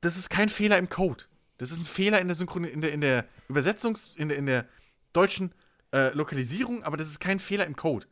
[0.02, 1.26] das ist kein Fehler im Code.
[1.58, 4.46] Das ist ein Fehler in der Synchron in der, in der Übersetzungs-, in der, in
[4.46, 4.68] der
[5.14, 5.54] deutschen
[5.92, 8.06] äh, Lokalisierung, aber das ist kein Fehler im Code.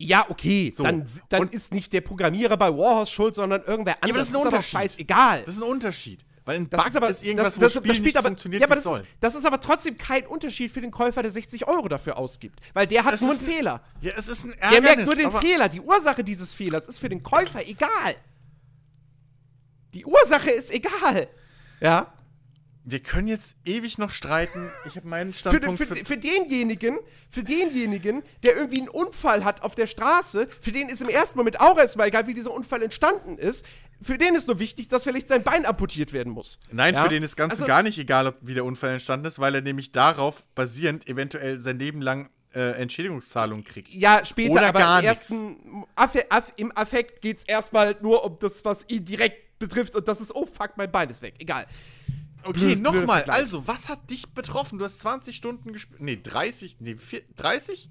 [0.00, 0.70] Ja, okay.
[0.70, 0.84] So.
[0.84, 4.20] Dann, dann Und- ist nicht der Programmierer bei Warhorse schuld, sondern irgendwer aber anderes.
[4.20, 4.70] das ist ein aber Unterschied.
[4.70, 5.42] scheißegal.
[5.44, 6.24] Das ist ein Unterschied.
[6.44, 8.60] Weil ein Das Bug ist aber irgendwas, das, wo das, das Spiel das aber, funktioniert,
[8.62, 9.00] ja, aber das soll.
[9.00, 12.60] ist, das ist aber trotzdem kein Unterschied für den Käufer, der 60 Euro dafür ausgibt.
[12.72, 13.82] Weil der hat Es nur ist einen ein- Fehler.
[14.00, 14.82] Ja, es ist ein Der Ärgernis.
[14.96, 15.68] merkt nur den aber- Fehler.
[15.68, 18.14] Die Ursache dieses Fehlers ist für den Käufer egal.
[19.94, 21.28] Die Ursache ist egal.
[21.80, 22.12] Ja.
[22.90, 24.70] Wir können jetzt ewig noch streiten.
[24.86, 29.44] Ich habe meinen Für, den- Standpunkt für, für denjenigen, für denjenigen, der irgendwie einen Unfall
[29.44, 32.50] hat auf der Straße, für den ist im ersten Moment auch erstmal egal, wie dieser
[32.52, 33.66] Unfall entstanden ist.
[34.00, 36.58] Für den ist nur wichtig, dass vielleicht sein Bein amputiert werden muss.
[36.70, 37.02] Nein, Ja?
[37.02, 39.60] für den ist ganz Also- gar nicht egal, wie der Unfall entstanden ist, weil er
[39.60, 43.92] nämlich darauf basierend eventuell sein Leben lang äh, Entschädigungszahlungen kriegt.
[43.92, 48.24] Ja, später, Oder aber gar im ersten Affe, Aff, im Affekt geht es erstmal nur
[48.24, 51.34] um das, was ihn direkt betrifft und das ist, oh fuck, mein Bein ist weg.
[51.38, 51.66] Egal.
[52.44, 53.24] Okay, nochmal.
[53.24, 54.78] Also, was hat dich betroffen?
[54.78, 56.00] Du hast 20 Stunden gespielt.
[56.00, 56.76] Nee, 30.
[56.80, 57.90] Nee, vier, 30?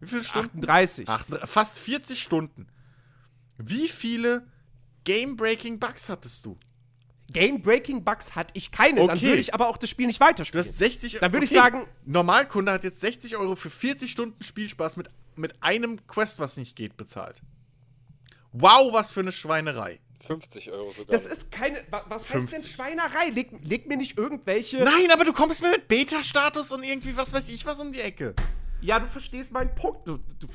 [0.00, 0.58] Wie viele Stunden?
[0.58, 1.08] 38.
[1.08, 2.66] Ach, fast 40 Stunden.
[3.58, 4.46] Wie viele
[5.04, 6.58] Game-Breaking Bugs hattest du?
[7.32, 9.28] Game-Breaking-Bugs hatte ich keine, dann Okay.
[9.28, 10.64] würde ich aber auch das Spiel nicht Du weiterspielen.
[10.64, 14.96] hast 60 Dann würde ich sagen- Normalkunde hat jetzt 60 Euro für 40 Stunden Spielspaß
[14.98, 17.40] mit, mit einem Quest, was nicht geht, bezahlt.
[18.52, 20.00] Wow, was für eine Schweinerei.
[20.26, 21.16] 50 Euro sogar.
[21.16, 21.82] Das ist keine.
[21.90, 22.72] wa- Was heißt denn 50.
[22.72, 23.28] Schweinerei?
[23.30, 24.78] Leg, leg mir nicht irgendwelche.
[24.78, 28.00] Nein, aber du kommst mir mit Beta-Status und irgendwie was weiß ich was um die
[28.00, 28.34] Ecke.
[28.80, 30.06] Ja, du verstehst meinen Punkt.
[30.06, 30.46] Du, du,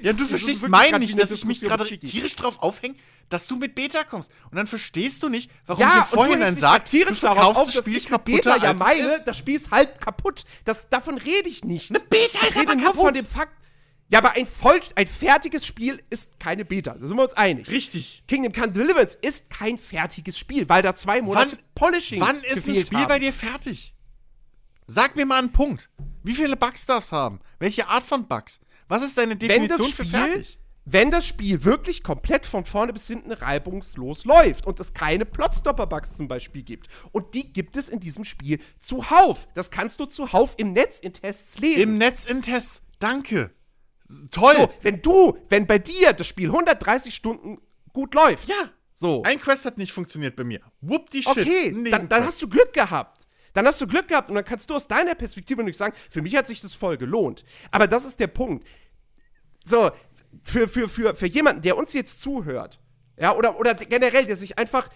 [0.00, 2.94] Ja, du verstehst meinen nicht, dass ich mich gerade tierisch drauf aufhänge,
[3.28, 4.30] dass du mit Beta kommst.
[4.50, 7.36] Und dann verstehst du nicht, warum Ja, ich du dich sage, grad du tierisch darauf
[7.36, 10.44] verkaufst auf, das Spiel kaputter Beta ja meine, das Spiel ist halb kaputt.
[10.64, 11.90] Das, davon rede ich nicht.
[11.90, 13.00] Eine Beta ich ist rede aber nur kaputt.
[13.04, 13.52] von dem Fakt.
[14.10, 16.94] Ja, aber ein, voll, ein fertiges Spiel ist keine Beta.
[16.94, 17.68] Da sind wir uns einig.
[17.68, 18.22] Richtig.
[18.26, 22.66] Kingdom Come Deliverance ist kein fertiges Spiel, weil da zwei Monate Wann- Polishing Wann ist
[22.66, 23.08] ein Spiel haben.
[23.08, 23.94] bei dir fertig?
[24.86, 25.90] Sag mir mal einen Punkt.
[26.22, 27.40] Wie viele Bugs darf es haben?
[27.58, 28.60] Welche Art von Bugs?
[28.88, 30.58] Was ist deine Definition das für Spiel, fertig?
[30.86, 36.16] wenn das Spiel wirklich komplett von vorne bis hinten reibungslos läuft und es keine Plotstopper-Bugs
[36.16, 36.88] zum Beispiel gibt.
[37.12, 39.46] Und die gibt es in diesem Spiel zuhauf.
[39.52, 41.82] Das kannst du zuhauf im Netz in Tests lesen.
[41.82, 42.80] Im Netz in Tests.
[42.98, 43.50] Danke.
[44.30, 44.54] Toll.
[44.56, 47.58] so, wenn du, wenn bei dir das Spiel 130 Stunden
[47.92, 48.48] gut läuft.
[48.48, 48.70] ja.
[48.94, 49.22] So.
[49.22, 50.60] Ein Quest hat nicht funktioniert bei mir.
[50.80, 51.38] Whoop die Shit.
[51.38, 53.28] Okay, dann, dann hast du Glück gehabt.
[53.52, 56.20] Dann hast du Glück gehabt und dann kannst du aus deiner Perspektive nicht sagen, für
[56.20, 57.44] mich hat sich das voll gelohnt.
[57.70, 58.66] Aber das ist der Punkt.
[59.62, 59.92] So,
[60.42, 62.80] für, für, für, für jemanden, der uns jetzt zuhört,
[63.16, 64.88] ja, oder, oder generell, der sich einfach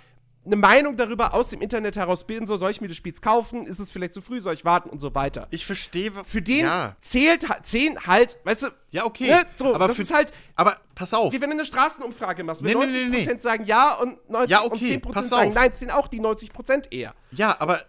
[0.45, 3.65] eine Meinung darüber aus dem Internet heraus bilden soll, soll ich mir das Spiel kaufen,
[3.67, 5.47] ist es vielleicht zu früh, soll ich warten und so weiter.
[5.51, 6.11] Ich verstehe.
[6.25, 9.29] Für den Ja, zählt, zählen halt, weißt du, ja okay.
[9.29, 11.33] Ne, so, aber das für, ist halt- Aber pass auf.
[11.33, 12.65] wie wenn du eine Straßenumfrage machst.
[12.65, 13.39] Wenn Nee, nee, 90% nee, nee.
[13.41, 15.55] sagen ja und, 90, Ja, und okay, 10% pass sagen auf.
[15.55, 17.15] nein, zählen auch die 90% eher.
[17.31, 17.81] Ja, aber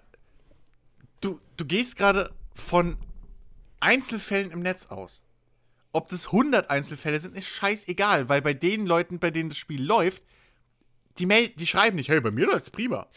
[1.22, 2.98] du, du gehst gerade von
[3.80, 5.24] Einzelfällen im Netz aus.
[5.92, 9.84] Ob das 100 Einzelfälle sind, ist scheißegal, weil bei den Leuten, bei denen das Spiel
[9.84, 10.24] läuft,
[11.20, 13.08] die, mel die schreiben nicht, hey, bei mir läuft's prima.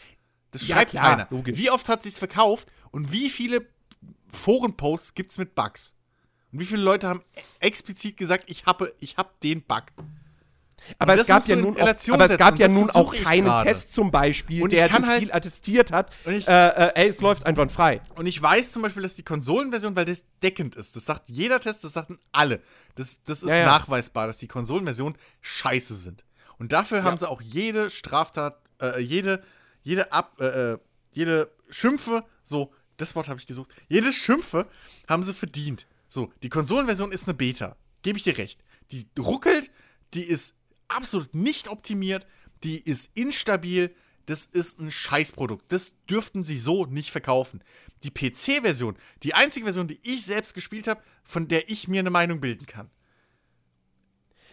[0.51, 1.27] Das Ja, schreibt klar, keiner.
[1.29, 1.57] logisch.
[1.57, 3.67] Wie oft hat sich's verkauft und wie viele
[4.29, 5.93] Forenposts gibt's mit Bugs?
[6.51, 7.21] Und wie viele Leute haben
[7.59, 9.83] explizit gesagt, ich habe ich hab den Bug?
[10.99, 11.81] Aber es das gab ja nun auch,
[12.13, 13.63] aber es gab ja das nun auch keinen.
[13.63, 17.09] Test zum Beispiel, Und der dem halt- Spiel attestiert hat, Und ich- äh, äh, ey,
[17.09, 17.99] es läuft einwandfrei.
[18.15, 21.59] Und ich weiß zum Beispiel, dass die Konsolenversion, weil das deckend ist, das sagt jeder
[21.59, 22.61] Test, das sagten alle.
[22.95, 23.65] Das, das ist Ja, ja.
[23.65, 26.23] nachweisbar, dass die Konsolenversionen scheiße sind.
[26.59, 29.43] Und dafür haben sie auch jede Straftat, äh, jede,
[29.83, 30.77] jede Ab, äh, äh,
[31.13, 34.67] jede Schimpfe, so, das Wort habe ich gesucht, jede Schimpfe
[35.07, 35.87] haben sie verdient.
[36.07, 37.75] So, die Konsolenversion ist eine Beta.
[38.01, 38.63] Gebe ich dir recht.
[38.91, 39.69] Die ruckelt,
[40.13, 40.55] die ist
[40.87, 42.25] absolut nicht optimiert,
[42.63, 43.93] die ist instabil,
[44.25, 45.71] das ist ein Scheißprodukt.
[45.71, 47.63] Das dürften sie so nicht verkaufen.
[48.03, 52.09] Die PC-Version, die einzige Version, die ich selbst gespielt habe, von der ich mir eine
[52.09, 52.89] Meinung bilden kann,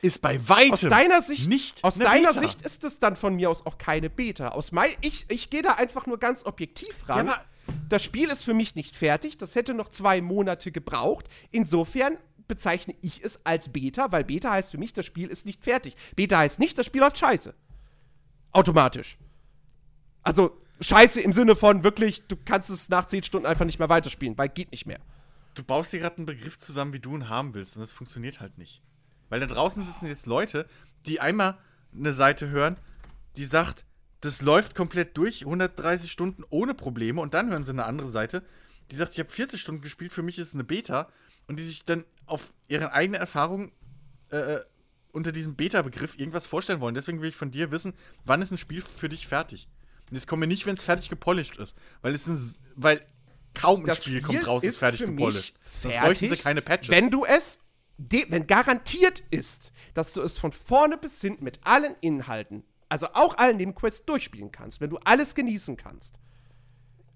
[0.04, 2.40] ist bei weitem Aus deiner Sicht, nicht aus eine deiner Beta.
[2.40, 4.48] Sicht ist es dann von mir aus auch keine Beta.
[4.50, 7.26] Aus mein, ich ich gehe da einfach nur ganz objektiv ran.
[7.26, 7.44] Ja, aber-
[7.88, 9.36] das Spiel ist für mich nicht fertig.
[9.38, 11.26] Das hätte noch zwei Monate gebraucht.
[11.50, 15.64] Insofern bezeichne ich es als Beta, weil Beta heißt für mich, das Spiel ist nicht
[15.64, 15.96] fertig.
[16.14, 17.54] Beta heißt nicht, das Spiel läuft scheiße.
[18.52, 19.16] Automatisch.
[20.22, 23.88] Also scheiße im Sinne von wirklich, du kannst es nach 10 Stunden einfach nicht mehr
[23.88, 25.00] weiterspielen, weil geht nicht mehr.
[25.54, 28.40] Du baust dir gerade einen Begriff zusammen, wie du ihn haben willst, und das funktioniert
[28.40, 28.82] halt nicht.
[29.28, 30.66] Weil da draußen sitzen jetzt Leute,
[31.06, 31.58] die einmal
[31.94, 32.76] eine Seite hören,
[33.36, 33.84] die sagt,
[34.20, 38.42] das läuft komplett durch, 130 Stunden ohne Probleme, und dann hören sie eine andere Seite,
[38.90, 41.08] die sagt, ich habe 40 Stunden gespielt, für mich ist es eine Beta,
[41.46, 43.72] und die sich dann auf ihre eigene Erfahrung
[44.30, 44.60] äh,
[45.12, 46.94] unter diesem Beta-Begriff irgendwas vorstellen wollen.
[46.94, 47.94] Deswegen will ich von dir wissen,
[48.24, 49.68] wann ist ein Spiel für dich fertig?
[50.10, 52.38] Und das kommt mir nicht, wenn es fertig gepolished ist, weil es ein,
[52.76, 53.06] weil
[53.54, 55.54] kaum ein Das Spiel, kommt raus, ist, fertig gepolished.
[55.58, 56.90] mich Sonst bräuchten sie fertig, keine Patches.
[56.90, 57.58] Wenn du es,
[57.96, 63.36] wenn garantiert ist, dass du es von vorne bis hinten mit allen Inhalten, also auch
[63.38, 66.18] allen Nebenquests durchspielen kannst, wenn du alles genießen kannst.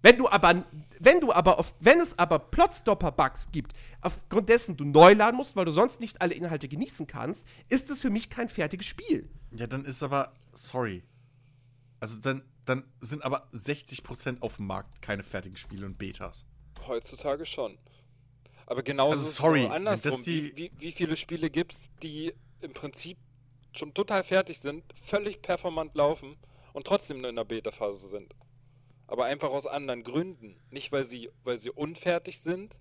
[0.00, 0.64] Wenn du aber,
[1.00, 5.56] wenn du aber, auf, wenn es aber Plotstopper-Bugs gibt, aufgrund dessen du neu laden musst,
[5.56, 9.28] weil du sonst nicht alle Inhalte genießen kannst, ist es für mich kein fertiges Spiel.
[9.50, 11.02] ja, dann ist aber, sorry.
[11.98, 16.46] Also dann, dann sind aber 60% auf dem Markt keine fertigen Spiele und Betas.
[16.86, 17.76] Heutzutage schon.
[18.68, 20.26] Aber genauso Also ist es sorry, so andersrum.
[20.26, 23.16] wie, wie, wie viele Spiele gibt es, die im Prinzip
[23.72, 26.36] schon total fertig sind, völlig performant laufen
[26.74, 28.34] und trotzdem nur in der Beta-Phase sind?
[29.06, 30.60] Aber einfach aus anderen Gründen.
[30.70, 32.78] Nicht, weil sie, weil sie unfertig sind,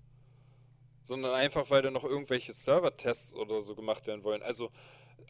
[1.02, 4.42] sondern einfach, weil da noch irgendwelche Server-Tests oder so gemacht werden wollen.
[4.42, 4.70] Also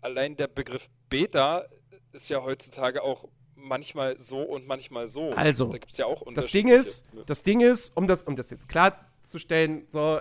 [0.03, 1.67] allein der Begriff Beta
[2.11, 5.31] ist ja heutzutage auch manchmal so und manchmal so.
[5.31, 8.35] Also, da gibt es ja auch Das Ding ist, das Ding ist, um das, um
[8.35, 10.21] das jetzt klarzustellen, so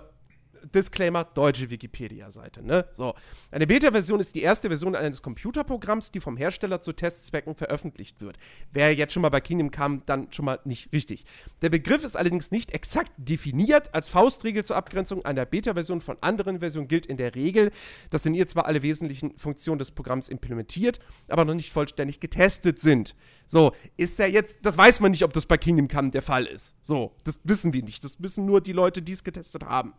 [0.73, 2.85] Disclaimer, deutsche Wikipedia-Seite, ne?
[2.93, 3.13] So.
[3.51, 8.37] Eine Beta-Version ist die erste Version eines Computerprogramms, die vom Hersteller zu Testzwecken veröffentlicht wird.
[8.71, 11.25] Wer jetzt schon mal bei Kingdom kam, dann schon mal nicht richtig.
[11.61, 13.93] Der Begriff ist allerdings nicht exakt definiert.
[13.93, 17.71] Als Faustregel zur Abgrenzung einer Beta-Version von anderen Versionen gilt in der Regel,
[18.09, 22.79] dass in ihr zwar alle wesentlichen Funktionen des Programms implementiert, aber noch nicht vollständig getestet
[22.79, 23.15] sind.
[23.45, 26.45] So, ist ja jetzt, das weiß man nicht, ob das bei Kingdom Come der Fall
[26.45, 26.75] ist.
[26.81, 28.03] So, das wissen wir nicht.
[28.03, 29.93] Das wissen nur die Leute, die es getestet haben.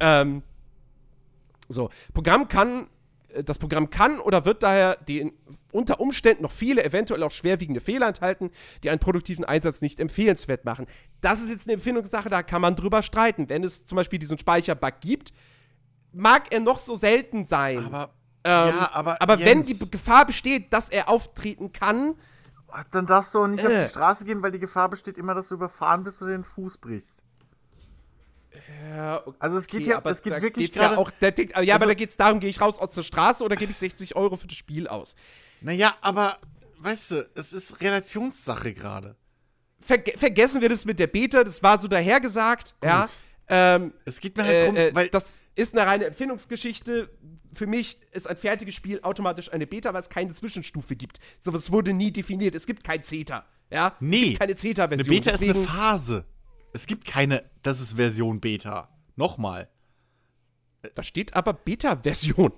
[0.00, 0.42] Ähm,
[1.68, 2.88] so, Programm kann,
[3.28, 5.32] äh, das Programm kann oder wird daher die
[5.72, 8.50] unter Umständen noch viele, eventuell auch schwerwiegende Fehler enthalten,
[8.82, 10.86] die einen produktiven Einsatz nicht empfehlenswert machen.
[11.20, 13.48] Das ist jetzt eine Empfindungssache, da kann man drüber streiten.
[13.48, 15.32] Wenn es zum Beispiel diesen Speicherbug gibt,
[16.12, 17.78] mag er noch so selten sein.
[17.78, 22.14] Aber, Ähm, ja, aber, aber wenn die Gefahr besteht, dass er auftreten kann,
[22.90, 25.48] Dann darfst du auch nicht auf die Straße gehen, weil die Gefahr besteht immer, dass
[25.48, 27.22] du überfahren bist und den Fuß brichst.
[28.90, 31.10] Ja, okay, Also es geht ja- aber es geht wirklich geht's ja gerade- auch.
[31.20, 33.56] Da, ja, aber Also- da geht es darum, gehe ich raus aus der Straße oder
[33.56, 35.14] gebe ich 60 Euro für das Spiel aus?
[35.60, 36.38] Naja, aber,
[36.78, 39.16] weißt du, es ist Relationssache gerade.
[39.80, 43.02] Verge vergessen wir das mit der Beta, das war so dahergesagt, ja.
[43.02, 43.10] Gut.
[43.50, 47.08] Ähm, Es geht mir halt äh, drum, äh, weil das ist eine reine Empfindungsgeschichte.
[47.54, 51.18] Für mich ist ein fertiges Spiel automatisch eine Beta, weil es keine Zwischenstufe gibt.
[51.40, 52.54] So was wurde nie definiert.
[52.54, 53.46] Es gibt kein Zeta.
[53.70, 53.88] Ja?
[53.88, 54.20] Es Nee.
[54.20, 55.08] gibt keine eine Zeta-Version.
[55.16, 56.24] Beta ist eine Deswegen- Phase.
[56.72, 58.88] Es gibt keine, das ist Version Beta.
[59.16, 59.68] Nochmal.
[60.94, 62.52] Da steht aber Beta-Version.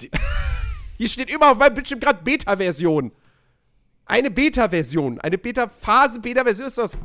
[0.98, 3.12] Hier steht immer auf meinem Bildschirm gerade Beta-Version.
[4.04, 5.20] Eine Beta-Version.
[5.20, 6.98] Eine Beta-Phase, Beta-Version ist das.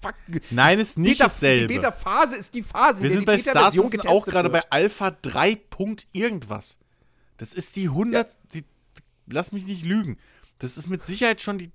[0.00, 0.14] Fuck.
[0.50, 1.68] Nein, ist nicht Beta, dasselbe.
[1.68, 4.60] Die Beta-Phase ist die Phase, Wir in sind der bei Star Citizen auch gerade bei.
[4.70, 5.56] Alpha 3.
[5.56, 6.78] Punkt irgendwas.
[7.36, 8.36] Das ist die 100.
[8.52, 8.64] Die,
[9.26, 10.18] lass mich nicht lügen.
[10.58, 11.72] Das ist mit Sicherheit schon die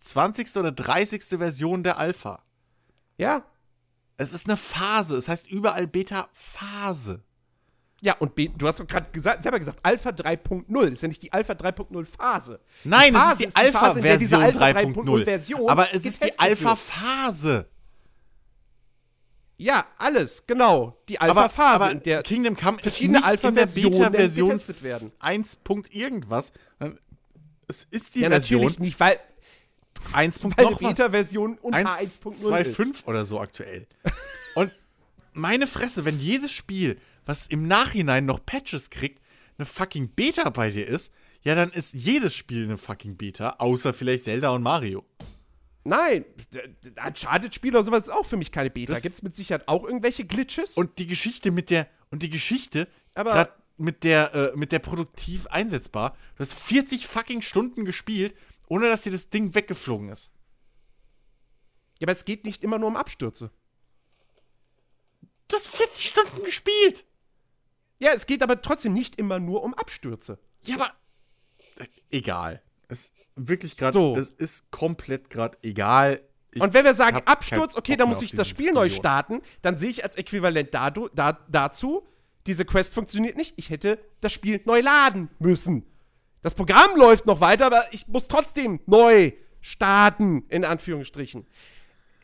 [0.00, 0.56] 20.
[0.56, 1.22] oder 30.
[1.24, 2.42] Version der Alpha.
[3.20, 3.44] Ja.
[4.16, 5.16] Es ist eine Phase.
[5.16, 7.22] Es heißt überall Beta-Phase.
[8.00, 11.22] Ja, und B, du hast doch gerade gesagt, selber gesagt, Alpha 3.0 ist ja nicht
[11.22, 12.60] die Alpha 3.0 Phase.
[12.82, 15.24] Neine, es Phase ist die Phase, in der diese Alpha-Version Alpha 3.0 3.0.
[15.24, 16.40] Version Aber es ist die wird.
[16.40, 17.68] Alpha-Phase.
[19.58, 20.98] Ja, alles, genau.
[21.10, 25.12] Die Aber, Alpha-Phase, aber in der Kingdom Come ist verschiedene der Alpha-Versionen Beta-Version getestet werden.
[25.18, 25.56] 1.
[25.56, 26.54] Punkt irgendwas.
[27.68, 29.20] Es ist die Ja, Version natürlich nicht, weil,
[30.12, 30.38] 1.
[30.38, 30.88] Punkt weil eine noch was.
[30.96, 32.76] Beta-Version unter 1, 1.0 2, ist.
[32.76, 33.86] 5 oder so aktuell.
[34.54, 34.72] Und
[35.32, 39.22] meine Fresse, wenn jedes Spiel, was im Nachhinein noch Patches kriegt,
[39.58, 41.12] eine fucking Beta bei dir ist,
[41.42, 45.04] ja, dann ist jedes Spiel eine fucking Beta, außer vielleicht Zelda und Mario.
[45.84, 46.24] Nein,
[47.06, 48.92] Uncharted-Spiel oder sowas ist auch für mich keine Beta.
[48.92, 50.76] Da gibt es mit Sicherheit auch irgendwelche Glitches.
[50.76, 55.46] Und die Geschichte mit der, und die Geschichte, Aber- mit der, äh, mit der produktiv
[55.46, 58.34] einsetzbar, du hast 40 fucking Stunden gespielt,
[58.70, 60.32] ohne dass dir das Ding weggeflogen ist.
[61.98, 63.50] ja, aber es geht nicht immer nur um Abstürze.
[65.48, 67.04] Du hast 40 Stunden gespielt!
[67.98, 70.38] Ja, es geht aber trotzdem nicht immer nur um Abstürze.
[70.62, 70.94] Ja, aber.
[71.76, 72.62] äh, Egal.
[72.88, 73.92] Es ist wirklich gerade.
[73.92, 74.16] So.
[74.16, 76.22] Es ist komplett gerade egal.
[76.52, 79.00] Ich Und wenn wir sagen Absturz, okay, dann muss ich das Spiel neu Diskussion.
[79.02, 82.06] starten, dann sehe ich als Äquivalent dadu, da, dazu,
[82.46, 85.84] diese Quest funktioniert nicht, ich hätte das Spiel neu laden müssen.
[86.42, 91.46] Das Programm läuft noch weiter, aber ich muss trotzdem neu starten, in Anführungsstrichen.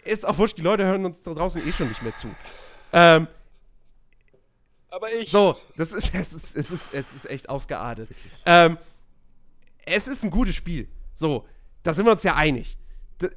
[0.05, 2.29] Ist auch wurscht, die Leute hören uns da draußen eh schon nicht mehr zu.
[2.93, 3.27] Ähm,
[4.89, 5.31] Aber ich.
[5.31, 8.09] so, das ist, es ist, es ist, es ist echt ausgeartet.
[8.47, 8.79] Ähm,
[9.85, 10.89] es ist ein gutes Spiel.
[11.15, 11.47] So,
[11.83, 12.79] da sind wir uns ja einig.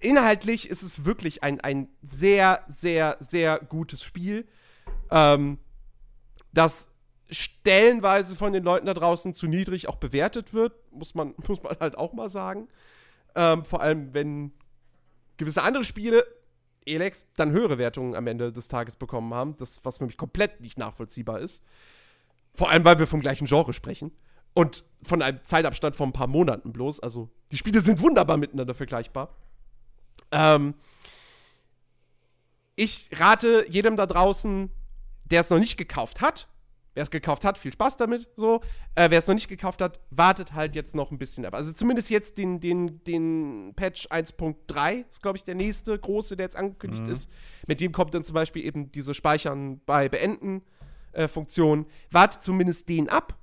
[0.01, 4.48] Inhaltlich ist es wirklich ein, ein sehr, sehr, sehr gutes Spiel.
[5.09, 5.58] Ähm,
[6.53, 6.91] das
[7.30, 11.77] stellenweise von den Leuten da draußen zu niedrig auch bewertet wird, muss man, muss man
[11.80, 12.67] halt auch mal sagen.
[13.35, 14.51] Ähm, vor allem, wenn
[15.38, 16.25] gewisse andere Spiele,
[16.85, 20.61] Elex, dann höhere Wertungen am Ende des Tages bekommen haben, das, was für mich komplett
[20.61, 21.64] nicht nachvollziehbar ist.
[22.56, 24.11] Vor allem, weil wir vom gleichen Genre sprechen.
[24.53, 26.99] Und von einem Zeitabstand von ein paar Monaten bloß.
[26.99, 29.35] Also, die Spiele sind wunderbar miteinander vergleichbar.
[30.32, 30.74] Ähm,
[32.75, 34.72] ich rate jedem da draußen,
[35.25, 36.48] der es noch nicht gekauft hat.
[36.93, 38.27] Wer es gekauft hat, viel Spaß damit.
[38.35, 38.61] So.
[38.95, 41.53] Äh, wer es noch nicht gekauft hat, wartet halt jetzt noch ein bisschen ab.
[41.53, 46.45] Also zumindest jetzt den, den, den Patch 1.3 ist, glaube ich, der nächste große, der
[46.45, 47.30] jetzt angekündigt ist.
[47.68, 50.64] Mit dem kommt dann zum Beispiel eben diese Speichern bei Beenden
[51.11, 51.85] äh, Funktion.
[52.11, 53.38] Wartet zumindest den ab.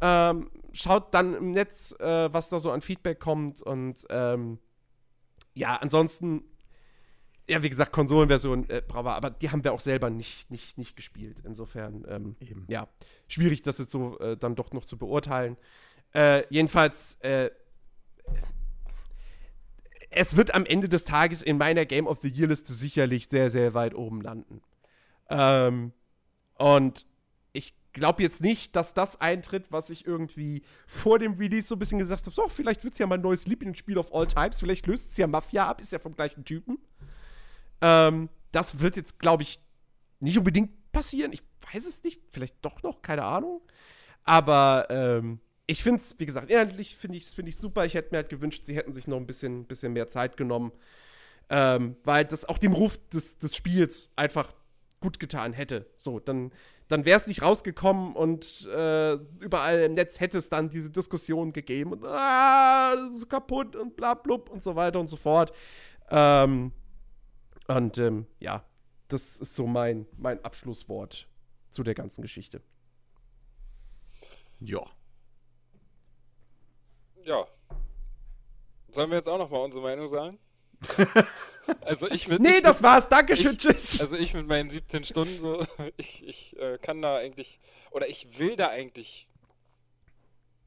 [0.00, 4.58] Ähm, schaut dann im Netz, äh, was da so an Feedback kommt und ähm,
[5.54, 6.44] ja, ansonsten,
[7.52, 10.96] ja, wie gesagt, Konsolenversion äh, wir, aber die haben wir auch selber nicht, nicht, nicht
[10.96, 11.42] gespielt.
[11.44, 12.64] Insofern, ähm, Eben.
[12.66, 12.88] ja,
[13.28, 15.58] schwierig, das jetzt so äh, dann doch noch zu beurteilen.
[16.14, 17.50] Äh, jedenfalls, äh,
[20.08, 23.50] es wird am Ende des Tages in meiner Game of the Year Liste sicherlich sehr,
[23.50, 24.62] sehr weit oben landen.
[25.28, 25.92] Ähm,
[26.56, 27.06] und
[27.52, 31.78] ich glaube jetzt nicht, dass das eintritt, was ich irgendwie vor dem Release so ein
[31.78, 32.34] bisschen gesagt habe.
[32.34, 34.60] So, vielleicht wird es ja mein neues Lieblingsspiel of all times.
[34.60, 36.78] Vielleicht löst es ja Mafia ab, ist ja vom gleichen Typen.
[37.82, 39.60] Ähm, das wird jetzt, glaube ich,
[40.20, 41.32] nicht unbedingt passieren.
[41.32, 42.20] Ich weiß es nicht.
[42.30, 43.60] Vielleicht doch noch, keine Ahnung.
[44.24, 47.84] Aber ähm, ich finde es, wie gesagt, inhaltlich finde ich es find super.
[47.84, 50.72] Ich hätte mir halt gewünscht, sie hätten sich noch ein bisschen, bisschen mehr Zeit genommen.
[51.50, 54.52] Ähm, weil das auch dem Ruf des, des Spiels einfach
[55.00, 55.86] gut getan hätte.
[55.98, 56.52] So, dann,
[56.88, 61.52] dann wäre es nicht rausgekommen und äh, überall im Netz hätte es dann diese Diskussion
[61.52, 65.52] gegeben und ah, das ist kaputt und bla blub und so weiter und so fort.
[66.10, 66.72] Ähm,
[67.68, 68.64] und ähm, ja,
[69.08, 71.28] das ist so mein, mein Abschlusswort
[71.70, 72.62] zu der ganzen Geschichte.
[74.60, 74.84] Ja.
[77.24, 77.46] Ja.
[78.90, 80.38] Sollen wir jetzt auch noch mal unsere Meinung sagen?
[81.82, 82.40] also ich mit.
[82.40, 83.08] Nee, ich das mit, war's.
[83.08, 84.00] Dankeschön, ich- tschüss.
[84.00, 85.64] Also ich mit meinen 17 Stunden so,
[85.96, 87.60] ich, ich äh, kann da eigentlich,
[87.90, 89.28] oder ich will da eigentlich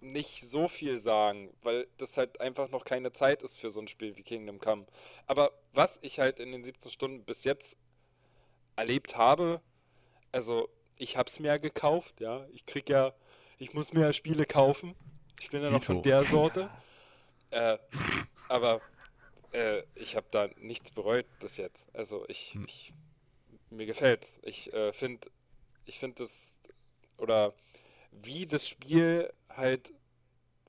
[0.02, 3.88] nicht so viel sagen, weil das halt einfach noch keine Zeit ist für so ein
[3.88, 4.86] Spiel wie Kingdom Come.
[5.26, 7.78] Aber was ich halt in den 17 Stunden bis jetzt
[8.76, 9.62] erlebt habe,
[10.32, 13.14] also ich hab's mir ja gekauft, ja, ich krieg ja,
[13.58, 14.96] ich muss mir ja Spiele kaufen.
[15.42, 16.70] Ich bin ja noch von der Sorte.
[17.52, 17.78] Äh,
[18.50, 18.82] aber
[19.52, 21.94] äh, ich habe da nichts bereut bis jetzt.
[21.96, 22.94] Also ich, ich
[23.70, 24.40] mir gefällt's.
[24.44, 25.30] Ich äh, finde,
[25.86, 26.60] ich finde das
[27.18, 27.54] oder
[28.12, 29.94] wie das Spiel halt,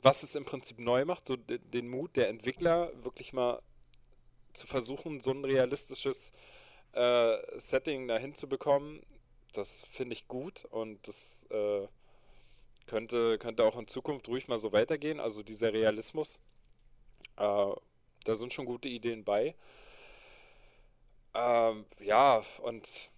[0.03, 3.63] was es im Prinzip neu macht, so de- den Mut der Entwickler wirklich mal
[4.57, 6.33] zu versuchen, so ein realistisches
[6.93, 9.03] äh, Setting dahin zu bekommen,
[9.53, 11.87] das finde ich gut und das äh,
[12.87, 15.21] könnte, könnte auch in Zukunft ruhig mal so weitergehen.
[15.21, 16.39] Also dieser Realismus,
[17.37, 17.73] äh,
[18.25, 19.55] da sind schon gute Ideen bei.
[21.35, 23.11] Ähm, ja, und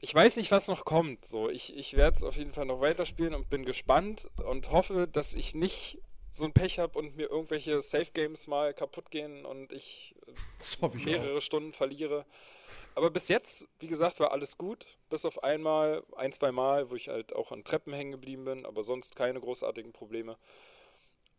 [0.00, 1.24] ich weiß nicht, was noch kommt.
[1.24, 5.08] So, ich, ich werde es auf jeden Fall noch weiterspielen und bin gespannt und hoffe,
[5.08, 5.98] dass ich nicht
[6.36, 10.14] so ein Pech habe und mir irgendwelche Safe Games mal kaputt gehen und ich
[10.60, 10.92] ich auch.
[10.94, 12.26] mehrere Stunden verliere.
[12.94, 14.86] Aber bis jetzt, wie gesagt, war alles gut.
[15.10, 18.66] Bis auf einmal, ein, zwei Mal, wo ich halt auch an Treppen hängen geblieben bin,
[18.66, 20.36] aber sonst keine großartigen Probleme.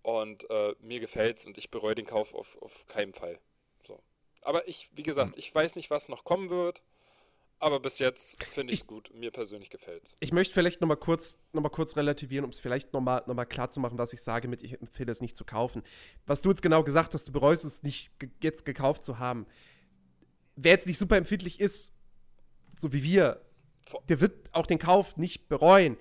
[0.04, 3.40] Und äh, mir gefällt's und ich bereue den Kauf auf, auf keinen Fall.
[3.86, 4.00] So.
[4.42, 6.82] Aber ich, wie gesagt, ich weiß nicht, was noch kommen wird.
[7.60, 9.12] Aber bis jetzt finde ich es gut.
[9.16, 10.16] Mir persönlich gefällt's.
[10.20, 13.24] Ich möchte vielleicht noch mal kurz, noch mal kurz relativieren, um es vielleicht noch mal,
[13.26, 15.82] noch mal klar zu machen, was ich sage mit, ich empfehle es nicht zu kaufen.
[16.28, 18.12] Was du jetzt genau gesagt hast, du bereust es nicht
[18.44, 19.48] jetzt gekauft zu haben.
[20.56, 21.94] Wer jetzt nicht super empfindlich ist,
[22.78, 23.42] so wie wir,
[24.08, 25.98] der wird auch den Kauf nicht bereuen.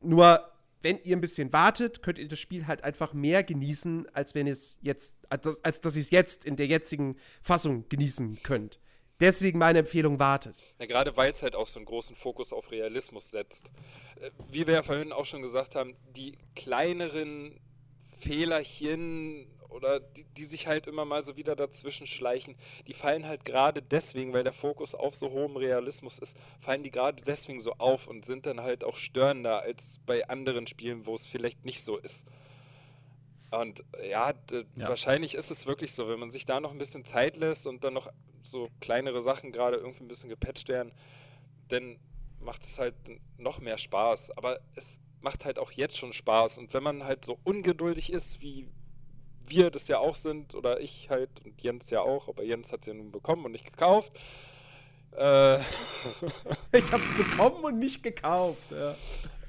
[0.00, 0.50] Nur,
[0.82, 4.46] wenn ihr ein bisschen wartet, könnt ihr das Spiel halt einfach mehr genießen, als wenn
[4.46, 8.80] es jetzt, als, als dass ihr es jetzt in der jetzigen Fassung genießen könnt.
[9.20, 10.62] Deswegen meine Empfehlung, wartet.
[10.80, 13.70] Ja, gerade weil es halt auch so einen großen Fokus auf Realismus setzt.
[14.20, 17.58] Äh, Wie wir ja vorhin auch schon gesagt haben, die kleineren
[18.18, 23.44] Fehlerchen oder die, die sich halt immer mal so wieder dazwischen schleichen, die fallen halt
[23.44, 27.72] gerade deswegen, weil der Fokus auf so hohem Realismus ist, fallen die gerade deswegen so
[27.74, 31.82] auf und sind dann halt auch störender als bei anderen Spielen, wo es vielleicht nicht
[31.82, 32.24] so ist.
[33.50, 34.32] Und ja,
[34.76, 34.88] Ja.
[34.88, 37.84] wahrscheinlich ist es wirklich so, wenn man sich da noch ein bisschen Zeit lässt und
[37.84, 38.08] dann noch
[38.44, 40.92] so kleinere Sachen gerade irgendwie ein bisschen gepatcht werden,
[41.68, 41.98] dann
[42.40, 42.94] macht es halt
[43.38, 44.36] noch mehr Spaß.
[44.36, 46.58] Aber es macht halt auch jetzt schon Spaß.
[46.58, 48.68] Und wenn man halt so ungeduldig ist, wie
[49.46, 52.80] wir das ja auch sind, oder ich halt und Jens ja auch, aber Jens hat
[52.80, 54.12] es ja nun bekommen und nicht gekauft.
[55.12, 55.58] Äh,
[56.72, 58.62] Ich hab's bekommen und nicht gekauft.
[58.70, 58.94] Ja.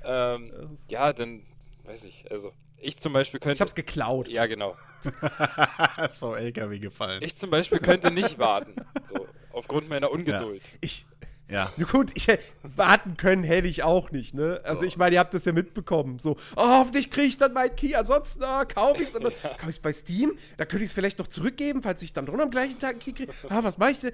[0.03, 1.43] ähm, ja, dann
[1.83, 2.29] weiß ich.
[2.31, 2.51] Also,
[2.85, 3.55] ich zum Beispiel könnte.
[3.55, 4.27] Ich hab's geklaut.
[4.27, 4.75] ja, genau.
[6.05, 7.21] ist vom LKW gefallen.
[7.23, 8.75] Ich zum Beispiel könnte nicht warten.
[9.03, 10.63] So, aufgrund meiner Ungeduld.
[10.81, 11.05] Ich,
[11.47, 11.71] ja.
[11.91, 12.27] Gut, ich,
[12.63, 14.61] warten können hätte ich auch nicht, ne?
[14.63, 16.17] Also ich meine, ihr habt das ja mitbekommen.
[16.19, 19.13] So, oh, hoffentlich kriege ich dann mein Key, ansonsten oh, kaufe ich es.
[19.19, 19.33] Kaufe
[19.63, 22.33] ich es bei Steam, da könnte ich es vielleicht noch zurückgeben, falls ich dann doch
[22.33, 23.33] am gleichen Tag einen Key kriege.
[23.49, 24.13] Ah, was mache ich denn?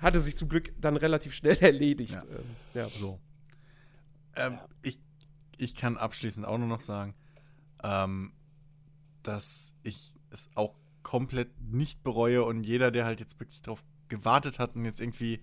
[0.00, 2.14] Hatte sich zum Glück dann relativ schnell erledigt.
[2.14, 2.22] Ja.
[2.22, 2.44] Ähm,
[2.74, 2.88] ja.
[2.88, 3.18] So.
[4.34, 4.98] Ähm, ich,
[5.58, 7.14] ich kann abschließend auch nur noch sagen,
[7.82, 8.32] ähm,
[9.22, 14.58] dass ich es auch komplett nicht bereue und jeder, der halt jetzt wirklich drauf gewartet
[14.58, 15.40] hat und jetzt irgendwie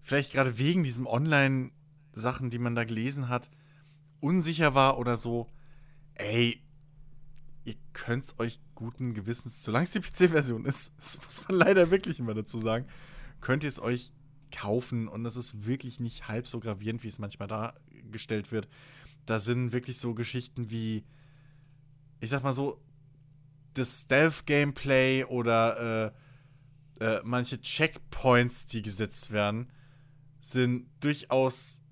[0.00, 3.50] vielleicht gerade wegen diesem Online-Sachen, die man da gelesen hat,
[4.20, 5.48] unsicher war oder so,
[6.14, 6.62] ey,
[7.64, 11.90] ihr könnt es euch guten Gewissens, solange es die PC-Version ist, das muss man leider
[11.90, 12.86] wirklich immer dazu sagen,
[13.40, 14.12] könnt ihr es euch
[14.50, 18.68] kaufen und es ist wirklich nicht halb so gravierend, wie es manchmal dargestellt wird.
[19.26, 21.04] Da sind wirklich so Geschichten wie,
[22.20, 22.80] ich sag mal so,
[23.74, 26.12] das Stealth-Gameplay oder
[27.00, 29.70] äh, äh, manche Checkpoints, die gesetzt werden,
[30.40, 31.82] sind durchaus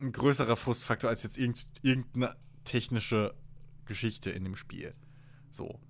[0.00, 3.34] ein größerer Frustfaktor als jetzt irgend, irgendeine technische
[3.84, 4.94] Geschichte in dem Spiel.
[5.50, 5.80] So.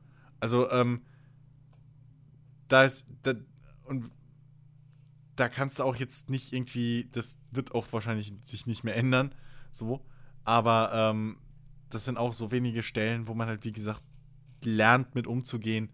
[0.41, 1.03] Also, ähm,
[2.69, 3.35] da ist, da,
[3.85, 4.11] und
[5.37, 9.35] da kannst du auch jetzt nicht irgendwie, das wird auch wahrscheinlich sich nicht mehr ändern,
[9.71, 10.05] so.
[10.45, 11.39] Aber ähm,
[11.97, 14.03] das sind auch so wenige Stellen, wo man halt, wie gesagt,
[14.63, 15.91] lernt mit umzugehen,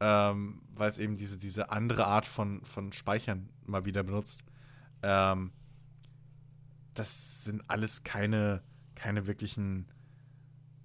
[0.00, 4.42] ähm, weil es eben diese, diese andere Art von, von Speichern mal wieder benutzt.
[5.02, 5.52] Ähm,
[6.94, 8.64] das sind alles keine,
[8.96, 9.86] keine wirklichen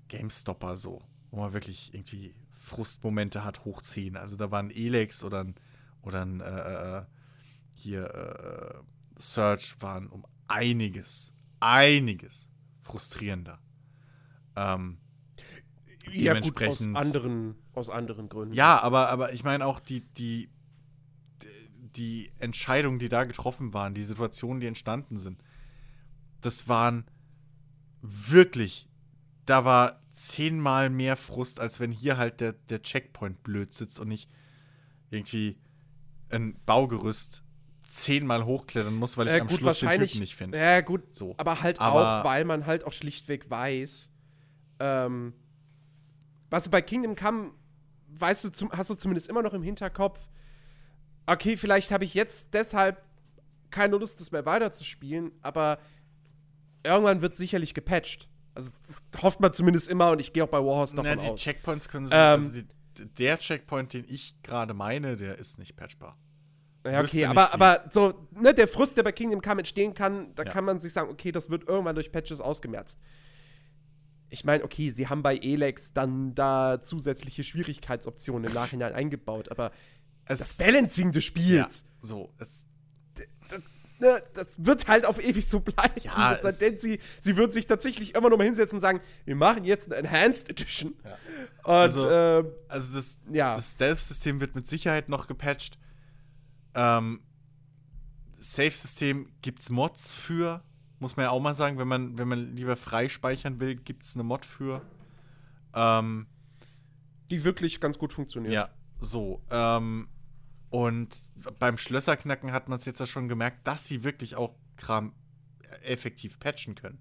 [0.09, 1.01] GameStopper so,
[1.31, 4.15] wo man wirklich irgendwie Frustmomente hat hochziehen.
[4.15, 5.55] Also da war ein Elex oder ein,
[6.03, 7.05] oder ein äh, äh,
[7.73, 12.47] hier äh, Search waren um einiges, einiges
[12.83, 13.59] frustrierender.
[14.55, 14.97] Ähm,
[16.11, 18.53] Ja, gut, aus anderen, aus anderen Gründen.
[18.53, 20.49] Ja, aber, aber ich meine auch die, die,
[21.95, 25.41] die Entscheidungen, die da getroffen waren, die Situationen, die entstanden sind,
[26.41, 27.05] das waren
[28.01, 28.87] wirklich,
[29.45, 34.07] da war zehnmal mehr Frust, als wenn hier halt der, der Checkpoint blöd sitzt und
[34.07, 34.29] nicht
[35.09, 35.57] irgendwie
[36.29, 37.43] ein Baugerüst
[37.83, 39.89] zehnmal hochklettern muss, weil ich Äh, am gut, Schluss den.
[39.89, 40.57] Typen nicht finde.
[40.57, 41.35] Ja, gut, So.
[41.37, 44.11] aber halt Aber- auch, weil man halt auch schlichtweg weiß,
[44.79, 45.33] ähm,
[46.49, 47.51] was du bei Kingdom Come,
[48.07, 50.29] weißt du, zum, hast du zumindest immer noch im Hinterkopf,
[51.25, 53.03] okay, vielleicht habe ich jetzt deshalb
[53.71, 55.79] keine Lust, das mehr weiterzuspielen, aber
[56.83, 58.29] irgendwann wird sicherlich gepatcht.
[58.53, 61.29] Also das hofft man zumindest immer und ich gehe auch bei Warhorse davon Na, die
[61.31, 61.41] aus.
[61.41, 62.65] Checkpoints können sie, Ähm, also die,
[63.17, 66.17] der Checkpoint, den ich gerade meine, der ist nicht patchbar.
[66.85, 70.43] Ja, okay, aber, aber so, ne, der Frust, der bei Kingdom Come entstehen kann, da
[70.43, 70.51] Ja.
[70.51, 72.99] kann man sich sagen, okay, das wird irgendwann durch Patches ausgemerzt.
[74.29, 79.71] Ich meine, okay, sie haben bei Elex dann da zusätzliche Schwierigkeitsoptionen im Nachhinein eingebaut, aber
[80.27, 82.65] das Es, Balancing des ja, Spiels, so, es,
[83.99, 86.01] ne, das wird halt auf ewig so bleiben.
[86.01, 89.35] Ja, es- denn, sie, sie würden sich tatsächlich immer noch mal hinsetzen und sagen, wir
[89.35, 90.93] machen jetzt eine Enhanced Edition.
[91.63, 93.55] Und, Also- ähm, Also das, Ja.
[93.55, 95.77] das Stealth-System wird mit Sicherheit noch gepatcht.
[96.73, 97.21] Ähm,
[98.37, 100.63] Safe-System gibt's Mods für,
[100.99, 104.15] muss man ja auch mal sagen, wenn man, wenn man lieber frei speichern will, gibt's
[104.15, 104.81] eine Mod für.
[105.73, 106.27] Ähm,
[107.29, 108.53] die wirklich ganz gut funktioniert.
[108.53, 109.41] ja, so.
[109.49, 110.07] Ähm,
[110.69, 111.27] und
[111.59, 115.13] beim Schlösserknacken hat man es jetzt ja schon gemerkt, dass sie wirklich auch Kram
[115.83, 116.99] effektiv patchen können.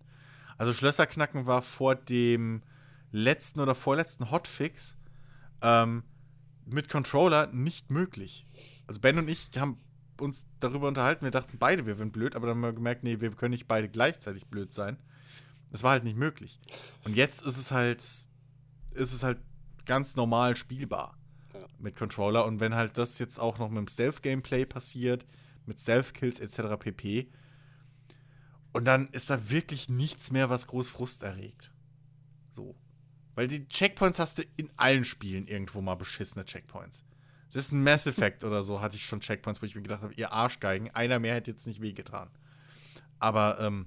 [0.57, 2.63] Also Schlösserknacken war vor dem
[3.11, 4.97] letzten oder vorletzten Hotfix
[5.61, 6.05] ähm,
[6.67, 8.45] mit Controller nicht möglich.
[8.87, 9.77] Also Ben und ich haben
[10.21, 13.21] uns darüber unterhalten, wir dachten beide, wir wären blöd, aber dann haben wir gemerkt, nee,
[13.21, 14.97] wir können nicht beide gleichzeitig blöd sein.
[15.71, 16.61] Das war halt nicht möglich.
[17.05, 18.27] Und jetzt ist es halt, ist
[18.95, 19.41] es halt
[19.87, 21.19] ganz normal spielbar
[21.53, 21.61] Ja.
[21.79, 22.45] mit Controller.
[22.45, 25.27] Und wenn halt das jetzt auch noch mit dem Stealth-Gameplay passiert,
[25.67, 26.77] mit Stealth-Kills etc.
[26.79, 27.29] pp.
[28.73, 31.73] Und dann ist da wirklich nichts mehr, was groß Frust erregt.
[32.51, 32.75] So.
[33.35, 37.05] Weil die Checkpoints hast du in allen Spielen irgendwo mal beschissene Checkpoints.
[37.55, 40.03] Das ist ein Mass Effect oder so, hatte ich schon Checkpoints, wo ich mir gedacht
[40.03, 42.29] habe, ihr Arschgeigen, einer mehr hätte jetzt nicht wehgetan.
[43.21, 43.87] Aber, ähm,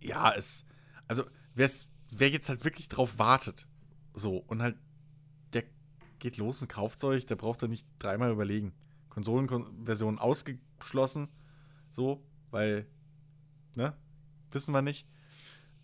[0.00, 0.66] ja, es,
[1.06, 1.22] also,
[1.54, 3.68] wer jetzt halt wirklich drauf wartet,
[4.12, 4.76] so, und halt,
[5.52, 5.62] der
[6.18, 8.74] geht los und kauft euch, der braucht da nicht dreimal überlegen.
[9.08, 11.28] Konsolenversion ausgeschlossen,
[11.92, 12.88] so, weil,
[13.76, 13.96] ne,
[14.50, 15.06] wissen wir nicht.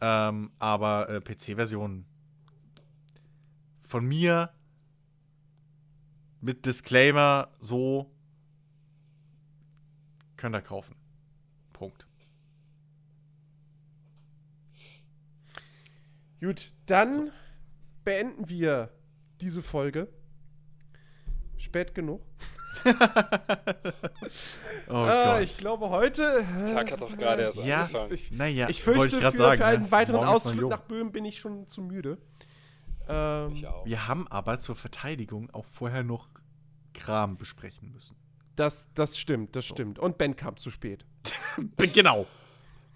[0.00, 2.04] Ähm, aber äh, PC-Version
[3.84, 4.52] von mir
[6.44, 8.10] mit Disclaimer so
[10.36, 10.94] könnt ihr kaufen.
[11.72, 12.06] Punkt.
[16.40, 17.32] Gut, dann
[18.04, 18.90] beenden wir
[19.40, 20.08] diese Folge.
[21.56, 22.22] Spät genug.
[24.86, 25.40] Oh äh, Gott.
[25.40, 26.44] ich glaube heute.
[26.60, 28.12] Der Tag hat doch gerade erst ja, angefangen.
[28.12, 29.90] Ich, naja, ich fürchte, grad für, sagen, für einen ne?
[29.90, 32.18] weiteren Ausflug nach Böhmen bin ich schon zu müde.
[33.08, 33.84] Ähm, Ich auch.
[33.86, 36.28] Wir haben aber zur Verteidigung auch vorher noch
[36.92, 38.16] Kram besprechen müssen.
[38.56, 39.98] das, das stimmt, das stimmt.
[39.98, 41.04] Und Ben kam zu spät.
[41.92, 42.26] Genau.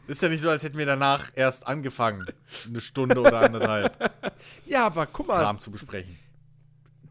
[0.08, 2.26] Ist ja nicht so, als hätten wir danach erst angefangen,
[2.66, 4.10] eine Stunde oder anderthalb
[4.66, 5.38] Ja, aber guck mal.
[5.38, 6.18] Kram zu besprechen.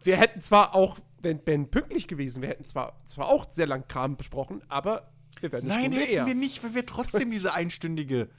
[0.03, 3.88] Wir hätten zwar auch, wenn Ben pünktlich gewesen wäre, hätten zwar, zwar auch sehr lang
[3.88, 5.09] Kram besprochen, aber
[5.42, 6.26] wir werden eine Nein, Stunde hätten eher.
[6.26, 8.30] wir nicht, weil wir trotzdem diese einstündige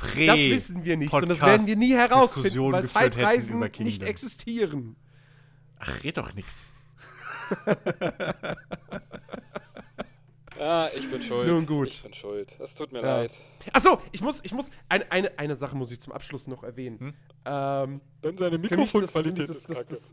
[0.00, 4.02] Prä das wissen wir nicht und das Podcast werden wir nie herausfinden, weil Zeitreisen nicht
[4.02, 4.96] existieren.
[5.78, 6.72] Ach, red doch nix.
[10.62, 11.48] Ah, ich bin schuld.
[11.48, 11.88] Nun gut.
[11.88, 12.54] Ich bin schuld.
[12.60, 13.16] Es tut mir Ja.
[13.20, 13.30] leid.
[13.72, 16.98] Achso, ich muss, ich muss, eine, eine, eine Sache muss ich zum Abschluss noch erwähnen.
[16.98, 17.14] Hm?
[17.44, 19.88] Dann Ähm, seine mich das- Mikrofonqualität ist das- kacke.
[19.88, 20.12] das-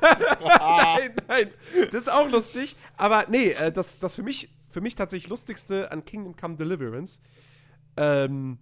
[0.58, 1.50] nein, nein,
[1.92, 2.74] das ist auch lustig.
[2.96, 7.20] Aber nee, äh, das, das für mich, für mich tatsächlich lustigste an Kingdom Come Deliverance.
[7.98, 8.58] Ähm,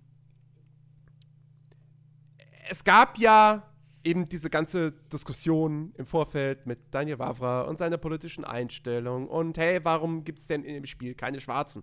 [2.70, 3.70] es gab ja
[4.02, 9.84] eben diese ganze Diskussion im Vorfeld mit Daniel Wavra und seiner politischen Einstellung und hey,
[9.84, 11.82] warum gibt es denn in dem Spiel keine Schwarzen?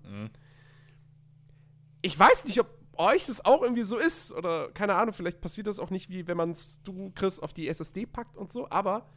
[2.02, 2.68] Ich weiß nicht, ob
[2.98, 6.28] euch das auch irgendwie so ist oder keine Ahnung, vielleicht passiert das auch nicht, wie
[6.28, 9.10] wenn man es, du, Chris, auf die SSD packt und so, aber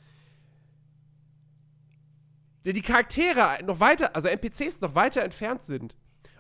[2.65, 5.97] die Charaktere noch weiter, also NPCs noch weiter entfernt sind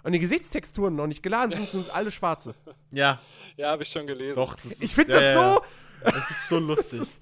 [0.07, 2.55] und die Gesichtstexturen noch nicht geladen sind, sind es alle schwarze.
[2.93, 3.21] Ja,
[3.57, 4.37] Ja, habe ich schon gelesen.
[4.37, 4.57] doch.
[4.63, 5.63] Das Ich ist- finde ja, das ja, so.
[6.05, 7.01] Es ist so lustig.
[7.01, 7.21] Ist.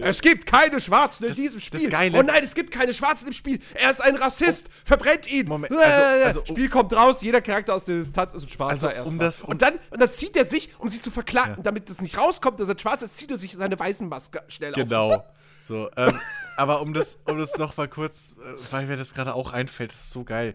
[0.00, 1.88] Es gibt keine Schwarzen in Das- diesem das Spiel.
[1.88, 3.58] Geile- oh nein, es gibt keine Schwarzen im Spiel.
[3.74, 4.68] Er ist ein Rassist.
[4.84, 5.48] Verbrennt ihn.
[5.48, 8.48] Moment, Äh, also- also, um- Spiel kommt raus, jeder Charakter aus der Distanz ist ein
[8.48, 9.18] Schwarzer Also, um erstmal.
[9.26, 12.00] das- um- und, dann, und dann zieht er sich, um sich zu verklagen, damit das
[12.00, 14.76] nicht rauskommt, dass er schwarz ist, zieht er sich seine weißen Maske schnell auf.
[14.76, 15.24] Genau.
[15.60, 16.18] So, ähm,
[16.56, 19.92] aber um das, um das noch mal kurz, äh, weil mir das gerade auch einfällt,
[19.92, 20.54] das ist so geil.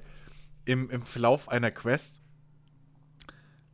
[0.66, 2.22] Im, Im Verlauf einer Quest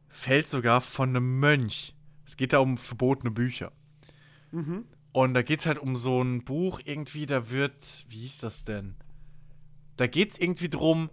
[0.09, 1.95] fällt sogar von einem Mönch.
[2.25, 3.71] Es geht da um verbotene Bücher.
[5.13, 8.63] Und da geht es halt um so ein Buch irgendwie, da wird, wie hieß das
[8.63, 8.95] denn?
[9.97, 11.09] Da geht es irgendwie drum,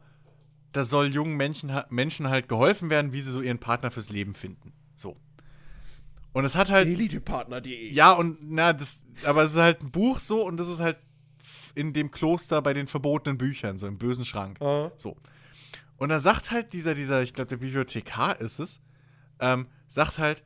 [0.73, 4.35] da soll jungen Menschen, Menschen halt geholfen werden, wie sie so ihren Partner fürs Leben
[4.35, 4.73] finden.
[4.95, 5.17] So.
[6.33, 6.87] Und es hat halt.
[6.87, 7.93] Elitepartner.de.
[7.93, 10.99] Ja, und na, das, aber es ist halt ein Buch so und das ist halt
[11.75, 14.61] in dem Kloster bei den verbotenen Büchern, so im bösen Schrank.
[14.61, 14.91] Ah.
[14.97, 15.17] So.
[15.99, 18.81] Und da sagt halt dieser, dieser, ich glaube, der Bibliothekar ist es,
[19.41, 20.45] ähm, sagt halt,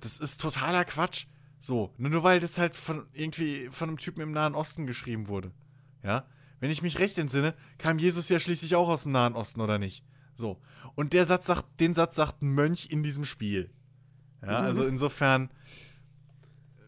[0.00, 1.26] das ist totaler Quatsch.
[1.58, 5.52] So, nur, weil das halt von irgendwie von einem Typen im Nahen Osten geschrieben wurde.
[6.02, 6.26] Ja.
[6.58, 9.78] Wenn ich mich recht entsinne, kam Jesus ja schließlich auch aus dem Nahen Osten, oder
[9.78, 10.02] nicht?
[10.34, 10.60] So.
[10.94, 13.70] Und der Satz sagt, den Satz sagt ein Mönch in diesem Spiel.
[14.42, 15.50] Ja, also insofern,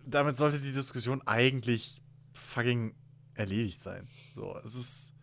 [0.07, 2.03] damit sollte die Diskussion eigentlich
[2.33, 2.95] fucking
[3.35, 4.07] erledigt sein.
[4.35, 5.15] So, es ist.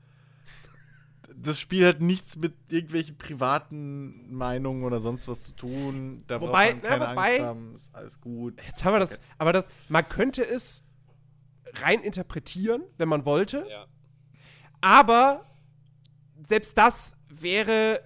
[1.41, 6.23] Das Spiel hat nichts mit irgendwelchen privaten Meinungen oder sonst was zu tun.
[6.27, 8.61] Da Wobei- braucht man keine ja, wobei- Angst haben, ist alles gut.
[8.65, 9.17] Jetzt haben wir das.
[9.37, 10.83] Aber das, man könnte es
[11.75, 13.65] rein interpretieren, wenn man wollte.
[13.69, 13.85] Ja.
[14.81, 15.45] Aber
[16.45, 18.01] selbst das wäre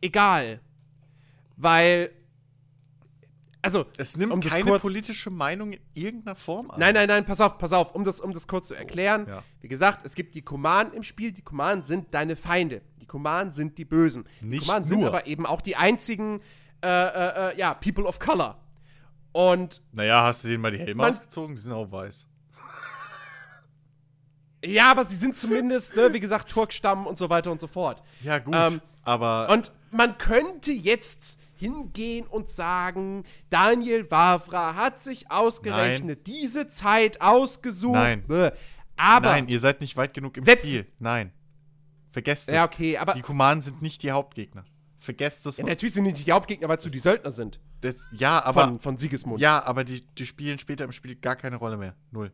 [0.00, 0.60] egal.
[1.56, 2.10] Weil.
[3.64, 6.80] Also, Es nimmt um keine kurz- politische Meinung in irgendeiner Form an.
[6.80, 9.26] Nein, nein, nein, pass auf, pass auf, um das, um das kurz zu erklären.
[9.28, 9.42] ja.
[9.60, 12.82] Wie gesagt, es gibt die Kumanen im Spiel, die Kumanen sind deine Feinde.
[13.00, 14.24] Die Kumanen sind die Bösen.
[14.40, 16.40] Die Nicht Kumanen sind aber eben auch die einzigen,
[16.82, 18.58] äh, äh, äh, ja, People of Color.
[19.30, 21.54] Und Naja, hast du denen mal die Helme ausgezogen?
[21.54, 22.26] Die sind auch weiß.
[24.64, 28.02] ja, aber sie sind zumindest, ne, wie gesagt, Turkstamm und so weiter und so fort.
[28.22, 28.54] Ja, gut.
[28.56, 29.48] Ähm, aber.
[29.50, 37.94] Und man könnte jetzt hingehen und sagen, Daniel Wavra hat sich ausgerechnet diese Zeit ausgesucht.
[37.94, 38.24] Nein.
[38.96, 40.86] Aber nein, ihr seid nicht weit genug im Spiel.
[40.98, 41.32] Nein.
[42.10, 42.54] Vergesst es.
[42.54, 44.64] Ja, okay, aber- Die Kumanen sind nicht die Hauptgegner.
[44.98, 45.56] Vergesst es.
[45.56, 47.58] ja, natürlich sind die nicht die Hauptgegner, weil es die Söldner sind.
[47.80, 48.64] das, ja, aber.
[48.64, 49.40] Von, von Sigismund.
[49.40, 51.94] ja, aber die, die spielen später im Spiel gar keine Rolle mehr.
[52.12, 52.30] Null.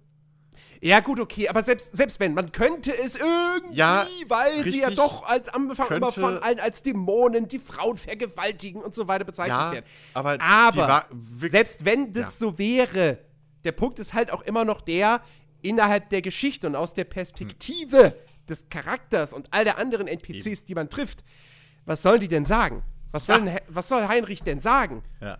[0.81, 4.90] Ja, gut, okay, aber selbst, selbst wenn, man könnte es irgendwie, Ja, weil sie ja
[4.90, 9.24] doch als am Anfang immer von allen als Dämonen, die Frauen vergewaltigen und so weiter
[9.24, 9.86] bezeichnet Ja, werden.
[10.15, 11.07] aber aber
[11.40, 12.31] selbst wenn das Ja.
[12.31, 13.18] so wäre,
[13.65, 15.20] der Punkt ist halt auch immer noch der,
[15.62, 18.15] innerhalb der Geschichte und aus der Perspektive
[18.48, 21.24] des Charakters und all der anderen NPCs, die man trifft,
[21.86, 22.82] was sollen die denn sagen?
[23.10, 25.02] Was, sollen, was soll Heinrich denn sagen?
[25.20, 25.39] Ja.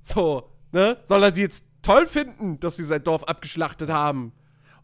[0.00, 0.98] So, ne?
[1.04, 4.32] Soll er sie jetzt toll finden, dass sie sein Dorf abgeschlachtet haben?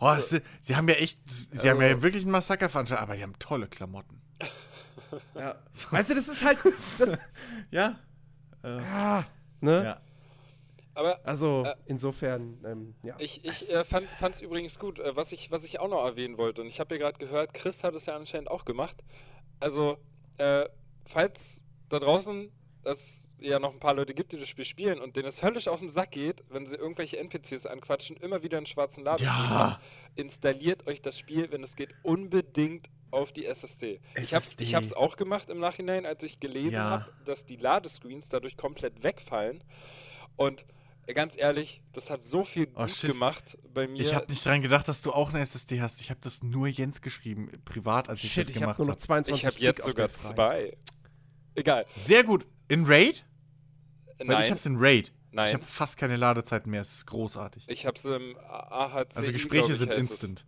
[0.05, 1.21] Oh, sie, sie haben ja echt.
[1.31, 4.21] Sie haben ja wirklich ein Massaker veranstaltet, aber die haben tolle Klamotten.
[5.35, 5.57] Ja.
[5.91, 6.59] Weißt du, das ist halt.
[6.65, 7.19] Das,
[7.71, 7.99] Ja.
[8.63, 9.25] ah,
[9.61, 9.85] ne?
[9.85, 10.01] Ja.
[10.95, 13.15] Aber Also, Äh, insofern, ähm, ja.
[13.19, 16.39] ich, ich äh, fand es übrigens gut, äh, was, ich, was ich auch noch erwähnen
[16.39, 16.63] wollte.
[16.63, 19.05] Und ich habe ja gerade gehört, Chris hat es ja anscheinend auch gemacht.
[19.61, 19.99] Also,
[20.39, 20.65] äh,
[21.05, 22.51] falls da draußen
[22.85, 25.69] es ja noch ein paar Leute gibt, die das Spiel spielen und denen es höllisch
[25.69, 29.49] auf den Sack geht, wenn sie irgendwelche NPCs anquatschen, immer wieder einen schwarzen Ladescreen Ja.
[29.51, 29.77] haben,
[30.17, 34.01] installiert euch das Spiel, wenn es geht, unbedingt auf die SSD.
[34.15, 34.65] Ich habe SSD.
[34.65, 36.91] ich hab's auch gemacht im Nachhinein, als ich gelesen Ja.
[36.91, 39.63] habe, dass die Ladescreens dadurch komplett wegfallen.
[40.37, 40.65] Und
[41.07, 43.13] äh, ganz ehrlich, das hat so viel Oh, gut shit.
[43.13, 44.01] gemacht bei mir.
[44.01, 46.01] Ich habe nicht dran gedacht, dass du auch eine SSD hast.
[46.01, 48.87] Ich habe das nur Jens geschrieben, privat, als ich Shit, das ich habe gemacht nur
[48.87, 49.03] noch habe.
[49.03, 50.77] 22 ich habe jetzt sogar zwei.
[51.55, 51.85] Egal.
[51.95, 52.47] Sehr gut.
[52.73, 53.25] In Raid?
[54.19, 55.13] Weil Nein, ich hab's in Raid.
[55.31, 55.49] Nein.
[55.49, 56.81] Ich habe fast keine Ladezeiten mehr.
[56.81, 57.65] Es ist großartig.
[57.69, 59.17] ich habe es im AHC.
[59.17, 60.11] Also Gespräche ich, sind heißt es.
[60.23, 60.47] instant.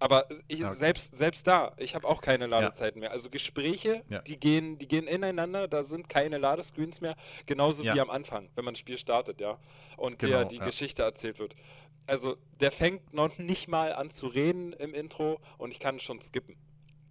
[0.00, 0.74] Aber ich, Ja, okay.
[0.74, 3.12] selbst, selbst da, ich habe auch keine Ladezeiten mehr.
[3.12, 4.18] Also Gespräche, Ja.
[4.22, 7.14] die, gehen, die gehen ineinander, da sind keine Ladescreens mehr,
[7.46, 7.94] genauso Ja.
[7.94, 9.58] wie am Anfang, wenn man ein Spiel startet, ja.
[9.96, 10.64] Und Genau, der die ja.
[10.64, 11.54] Geschichte erzählt wird.
[12.08, 16.20] Also der fängt noch nicht mal an zu reden im Intro und ich kann schon
[16.20, 16.56] skippen.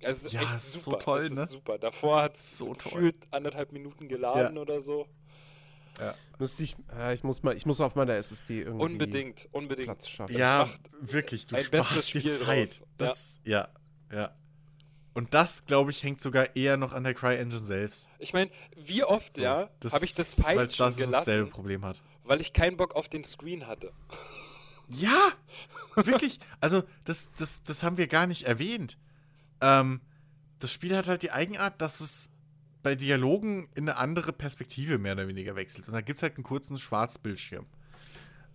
[0.05, 0.99] Also, Es ist Ja, echt ist so super.
[0.99, 1.43] toll, es ne?
[1.43, 1.77] ist super.
[1.77, 2.75] Davor hat es So toll.
[2.93, 5.07] gefühlt anderthalb Minuten geladen oder so.
[6.39, 9.85] Müsste ich, äh, ich, muss mal, ich muss auf meiner SSD irgendwie Unbedingt, unbedingt.
[9.85, 10.33] Platz schaffen.
[10.33, 11.45] Das ja, macht wirklich.
[11.45, 12.81] Du ein sparst dir Zeit.
[12.97, 13.67] Das, ja.
[14.11, 14.33] ja,
[15.13, 18.09] Und das, glaube ich, hängt sogar eher noch an der CryEngine selbst.
[18.17, 22.01] Ich meine, wie oft, ja, habe ich das weil Pfeilchen das dasselbe gelassen, Problem hat.
[22.23, 23.91] weil ich keinen Bock auf den Screen hatte.
[24.87, 25.31] Ja,
[25.95, 26.39] wirklich.
[26.59, 28.97] Also, das, das, das haben wir gar nicht erwähnt.
[29.61, 30.01] Ähm,
[30.59, 32.29] das Spiel hat halt die Eigenart, dass es
[32.83, 35.87] bei Dialogen in eine andere Perspektive mehr oder weniger wechselt.
[35.87, 37.67] Und da gibt es halt einen kurzen Schwarzbildschirm.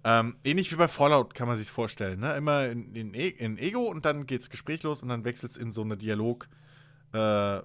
[0.04, 2.20] Ähm, ähnlich wie bei Fallout kann man sich vorstellen.
[2.20, 2.34] Ne?
[2.34, 5.56] Immer in, in, E- in Ego und dann geht's Gespräch los und dann wechselt es
[5.56, 6.48] in so eine Dialog
[7.12, 7.60] äh,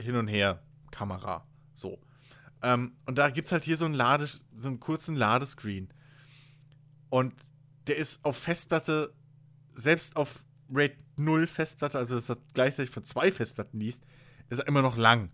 [0.00, 1.46] hin und her Kamera.
[1.74, 2.00] So.
[2.62, 5.92] Ähm, und da gibt es halt hier so einen, Lade, so einen kurzen Ladescreen.
[7.08, 7.34] Und
[7.86, 9.12] der ist auf Festplatte,
[9.74, 14.04] selbst auf RAID 0 Festplatte, also dass er gleichzeitig von zwei Festplatten liest,
[14.48, 15.30] ist er immer noch lang.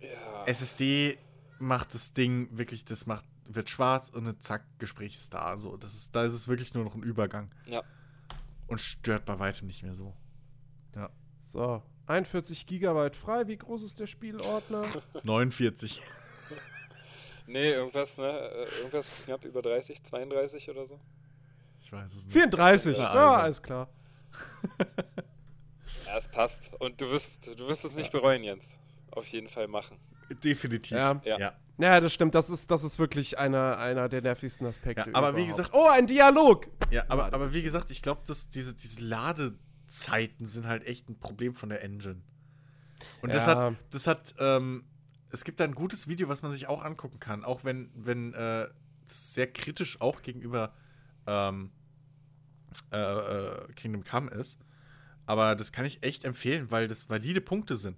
[0.00, 0.44] Ja.
[0.46, 1.18] SSD
[1.58, 5.56] macht das Ding wirklich, das macht, wird schwarz und dann zack, Gespräch ist da.
[5.56, 7.50] So, das ist, da ist es wirklich nur noch ein Übergang.
[7.66, 7.82] Ja.
[8.66, 10.14] Und stört bei weitem nicht mehr so.
[11.42, 13.46] So, 41 Gigabyte frei.
[13.46, 14.84] Wie groß ist der Spielordner?
[15.24, 16.02] 49.
[17.46, 18.26] Nee, irgendwas, ne?
[18.28, 20.98] äh, Irgendwas knapp über 30, 32 oder so.
[21.80, 22.32] Ich weiß es nicht.
[22.32, 22.98] 34.
[22.98, 23.42] Ja, Ja, also.
[23.44, 23.88] alles klar.
[26.06, 26.72] Ja, es passt.
[26.78, 28.76] Und du wirst, du wirst es nicht bereuen, Jens.
[29.10, 29.98] Auf jeden Fall machen.
[30.44, 30.96] Definitiv.
[30.96, 31.20] Ja.
[31.24, 31.38] Ja.
[31.38, 31.52] ja.
[31.78, 32.34] Ja, das stimmt.
[32.34, 35.10] Das ist, das ist wirklich einer, einer der nervigsten Aspekte.
[35.10, 35.48] Ja, aber wie überhaupt.
[35.48, 36.68] gesagt- Oh, ein Dialog!
[36.90, 41.18] Ja, aber, aber wie gesagt, ich glaube, dass diese, diese Ladezeiten sind halt echt ein
[41.18, 42.22] Problem von der Engine.
[43.20, 43.56] Und das Ja.
[43.60, 44.84] hat, das hat, ähm,
[45.30, 48.32] es gibt da ein gutes Video, was man sich auch angucken kann, auch wenn, wenn
[48.34, 48.68] äh,
[49.06, 50.72] das sehr kritisch auch gegenüber
[51.26, 51.72] ähm,
[52.92, 54.60] äh, äh, Kingdom Come ist.
[55.26, 57.96] Aber das kann ich echt empfehlen, weil das valide Punkte sind.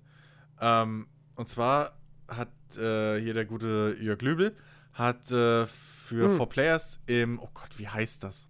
[0.60, 1.92] Ähm, und zwar
[2.26, 4.56] hat äh, hier der gute Jörg Löbel
[4.92, 6.36] hat äh, für Hm.
[6.36, 8.48] Four Players im, oh Gott, wie heißt das?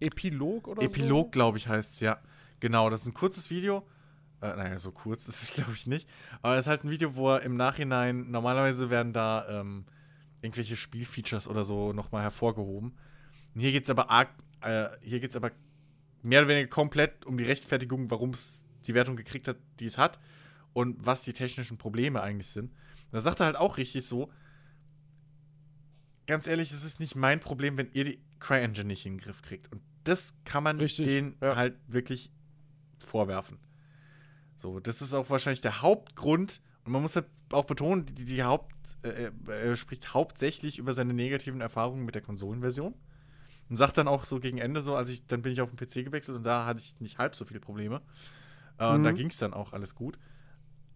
[0.00, 1.30] Epilog oder Epilog, so?
[1.30, 2.18] glaube ich, heißt es, ja.
[2.60, 3.86] Genau, das ist ein kurzes Video.
[4.40, 6.08] Äh, naja, so kurz ist es, glaube ich, nicht.
[6.42, 9.86] Aber es ist halt ein Video, wo er im Nachhinein, normalerweise werden da ähm,
[10.42, 12.96] irgendwelche Spielfeatures oder so nochmal hervorgehoben.
[13.54, 14.28] Und hier geht es aber arg,
[14.64, 15.50] äh, hier geht es aber
[16.22, 19.98] mehr oder weniger komplett um die Rechtfertigung, warum es die Wertung gekriegt hat, die es
[19.98, 20.18] hat
[20.72, 22.72] und was die technischen Probleme eigentlich sind.
[23.10, 24.30] Da sagt er halt auch richtig so,
[26.26, 29.42] ganz ehrlich, es ist nicht mein Problem, wenn ihr die CryEngine nicht in den Griff
[29.42, 29.70] kriegt.
[29.70, 31.56] Und das kann man Richtig, denen ja.
[31.56, 32.30] halt wirklich
[33.06, 33.58] vorwerfen.
[34.56, 36.60] So, das ist auch wahrscheinlich der Hauptgrund.
[36.84, 41.14] Und man muss halt auch betonen, die, die Haupt, äh, er spricht hauptsächlich über seine
[41.14, 42.94] negativen Erfahrungen mit der Konsolenversion.
[43.70, 45.76] Und sagt dann auch so gegen Ende so, als ich, dann bin ich auf den
[45.76, 48.02] PC gewechselt und da hatte ich nicht halb so viele Probleme.
[48.78, 49.16] Äh, Und da Mhm.
[49.16, 50.18] ging es dann auch alles gut.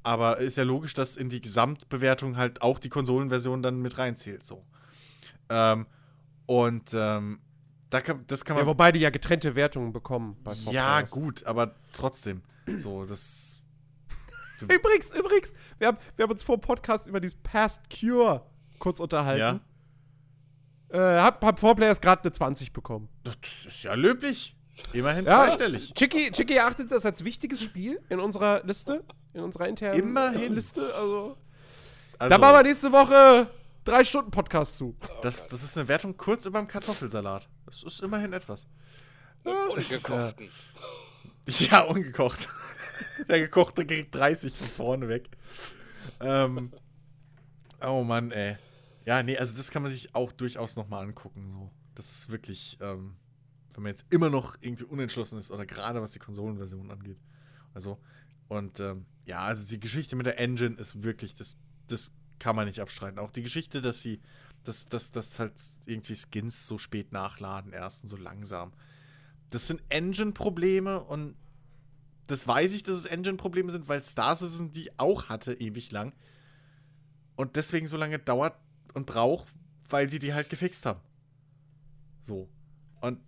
[0.02, 4.42] Aber ist ja logisch, dass in die Gesamtbewertung halt auch die Konsolenversion dann mit reinzählt.
[4.44, 4.64] So.
[5.48, 5.86] Ähm,
[6.46, 7.40] und ähm,
[7.90, 8.64] da kann, das kann man.
[8.64, 12.42] Ja, wobei die ja getrennte Wertungen bekommen bei ja, gut, aber trotzdem.
[12.76, 13.62] So, das.
[14.62, 18.44] Übrigens, übrigens, wir haben, wir haben uns vor dem Podcast über dieses Past Cure
[18.78, 19.40] kurz unterhalten.
[19.40, 19.60] Ja.
[20.90, 23.08] Äh, hab, hab Four Players gerade eine 20 bekommen.
[23.24, 23.34] Das
[23.66, 24.54] ist ja löblich.
[24.92, 25.44] Immerhin Ja.
[25.46, 25.92] zweistellig.
[25.94, 29.02] Chicky, Chicky erachtet das als wichtiges Spiel in unserer Liste,
[29.34, 30.54] in unserer internen Immerhin.
[30.54, 30.82] Liste.
[30.94, 31.36] Also,
[32.18, 33.48] Also, da machen wir nächste Woche
[33.84, 34.94] drei Stunden Podcast zu.
[35.22, 37.48] das, das ist eine Wertung kurz über dem Kartoffelsalat.
[37.66, 38.66] Das ist immerhin etwas.
[39.44, 40.50] Das ist, äh, ungekochten.
[41.48, 42.48] Ja, ungekocht.
[43.28, 45.28] Der gekochte kriegt 30 von vorne weg.
[46.20, 46.72] Ähm,
[47.84, 48.56] oh Mann, ey.
[49.08, 51.48] Ja, nee, also das kann man sich auch durchaus nochmal angucken.
[51.48, 51.70] So.
[51.94, 53.16] Das ist wirklich, ähm,
[53.72, 57.16] wenn man jetzt immer noch irgendwie unentschlossen ist oder gerade was die Konsolenversion angeht.
[57.72, 57.98] Also,
[58.48, 61.56] und ähm, ja, also die Geschichte mit der Engine ist wirklich, das,
[61.86, 63.18] das kann man nicht abstreiten.
[63.18, 64.20] Auch die Geschichte, dass sie,
[64.64, 65.54] dass, dass, dass halt
[65.86, 68.74] irgendwie Skins so spät nachladen erst und so langsam.
[69.48, 71.34] Das sind Engine-Probleme und
[72.26, 76.12] das weiß ich, dass es Engine-Probleme sind, weil Star Citizen die auch hatte ewig lang
[77.36, 78.54] und deswegen so lange dauert
[78.94, 79.52] und braucht,
[79.88, 81.00] weil sie die halt gefixt haben.
[82.22, 82.48] So.
[83.00, 83.20] Und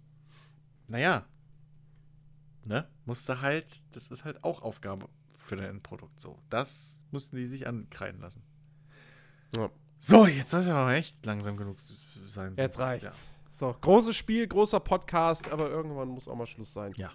[0.89, 1.25] naja,
[2.67, 6.21] ne, musste halt, das ist halt auch Aufgabe für dein Endprodukt.
[6.21, 8.43] So, das mussten die sich ankreiden lassen.
[9.57, 9.71] Ja.
[9.99, 11.79] So, jetzt soll es aber echt langsam genug
[12.27, 12.55] sein.
[12.57, 13.05] Jetzt reicht's.
[13.05, 13.13] Ja.
[13.53, 16.93] So, großes Spiel, großer Podcast, aber irgendwann muss auch mal Schluss sein.
[16.97, 17.13] Ja.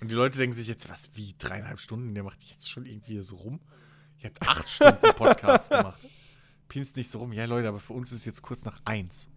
[0.00, 2.14] Und die Leute denken sich jetzt, was, wie dreieinhalb Stunden?
[2.14, 3.60] Der macht jetzt schon irgendwie hier so rum.
[4.18, 6.00] Ihr habt acht Stunden Podcast gemacht.
[6.68, 7.32] Pinst nicht so rum.
[7.32, 9.28] Ja, Leute, aber für uns ist es jetzt kurz nach eins.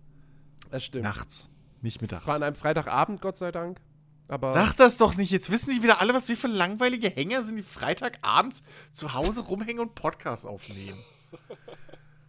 [0.69, 1.03] Das stimmt.
[1.03, 1.49] Nachts.
[1.81, 2.23] Nicht mittags.
[2.23, 3.79] Es war an einem Freitagabend, Gott sei Dank.
[4.27, 5.31] Aber Sag das doch nicht.
[5.31, 9.41] Jetzt wissen die wieder alle, was wir für langweilige Hänger sind, die Freitagabends zu Hause
[9.41, 10.97] rumhängen und Podcast aufnehmen.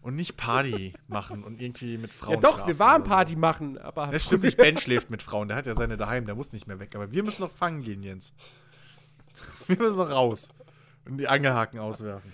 [0.01, 3.09] Und nicht Party machen und irgendwie mit Frauen ja doch, wir waren so.
[3.09, 6.25] Party machen, aber Das stimmt nicht, Ben schläft mit Frauen, der hat ja seine daheim,
[6.25, 6.95] der muss nicht mehr weg.
[6.95, 8.33] Aber wir müssen noch fangen gehen, Jens.
[9.67, 10.49] Wir müssen noch raus
[11.05, 12.33] und die Angelhaken auswerfen.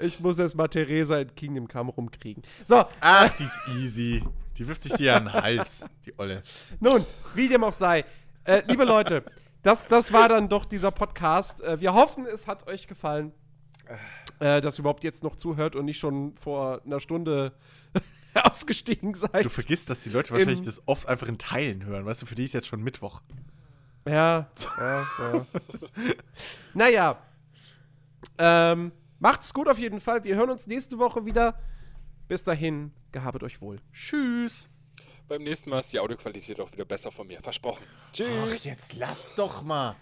[0.00, 2.42] Ich muss erst mal Theresa in Kingdom Come rumkriegen.
[2.64, 4.22] So, Ach, die ist easy.
[4.56, 6.42] Die wirft sich dir an den Hals, die Olle.
[6.80, 8.04] Nun, wie dem auch sei.
[8.44, 9.22] Äh, liebe Leute,
[9.62, 11.60] das, das war dann doch dieser Podcast.
[11.60, 13.32] Äh, wir hoffen, es hat euch gefallen.
[14.40, 17.52] äh, das überhaupt jetzt noch zuhört und nicht schon vor einer Stunde
[18.34, 19.44] ausgestiegen seid.
[19.44, 22.04] Du vergisst, dass die Leute wahrscheinlich das oft einfach in Teilen hören.
[22.04, 23.22] Weißt du, für die ist jetzt schon Mittwoch.
[24.08, 24.46] Ja,
[24.78, 25.46] ja, ja.
[26.74, 27.18] naja.
[28.38, 30.24] Ähm, Macht's gut auf jeden Fall.
[30.24, 31.58] Wir hören uns nächste Woche wieder.
[32.28, 33.78] Bis dahin, gehabet euch wohl.
[33.92, 34.68] Tschüss.
[35.28, 37.40] Beim nächsten Mal ist die Audioqualität auch wieder besser von mir.
[37.42, 37.84] Versprochen.
[38.12, 38.28] Tschüss.
[38.44, 39.96] Ach, jetzt lass doch mal.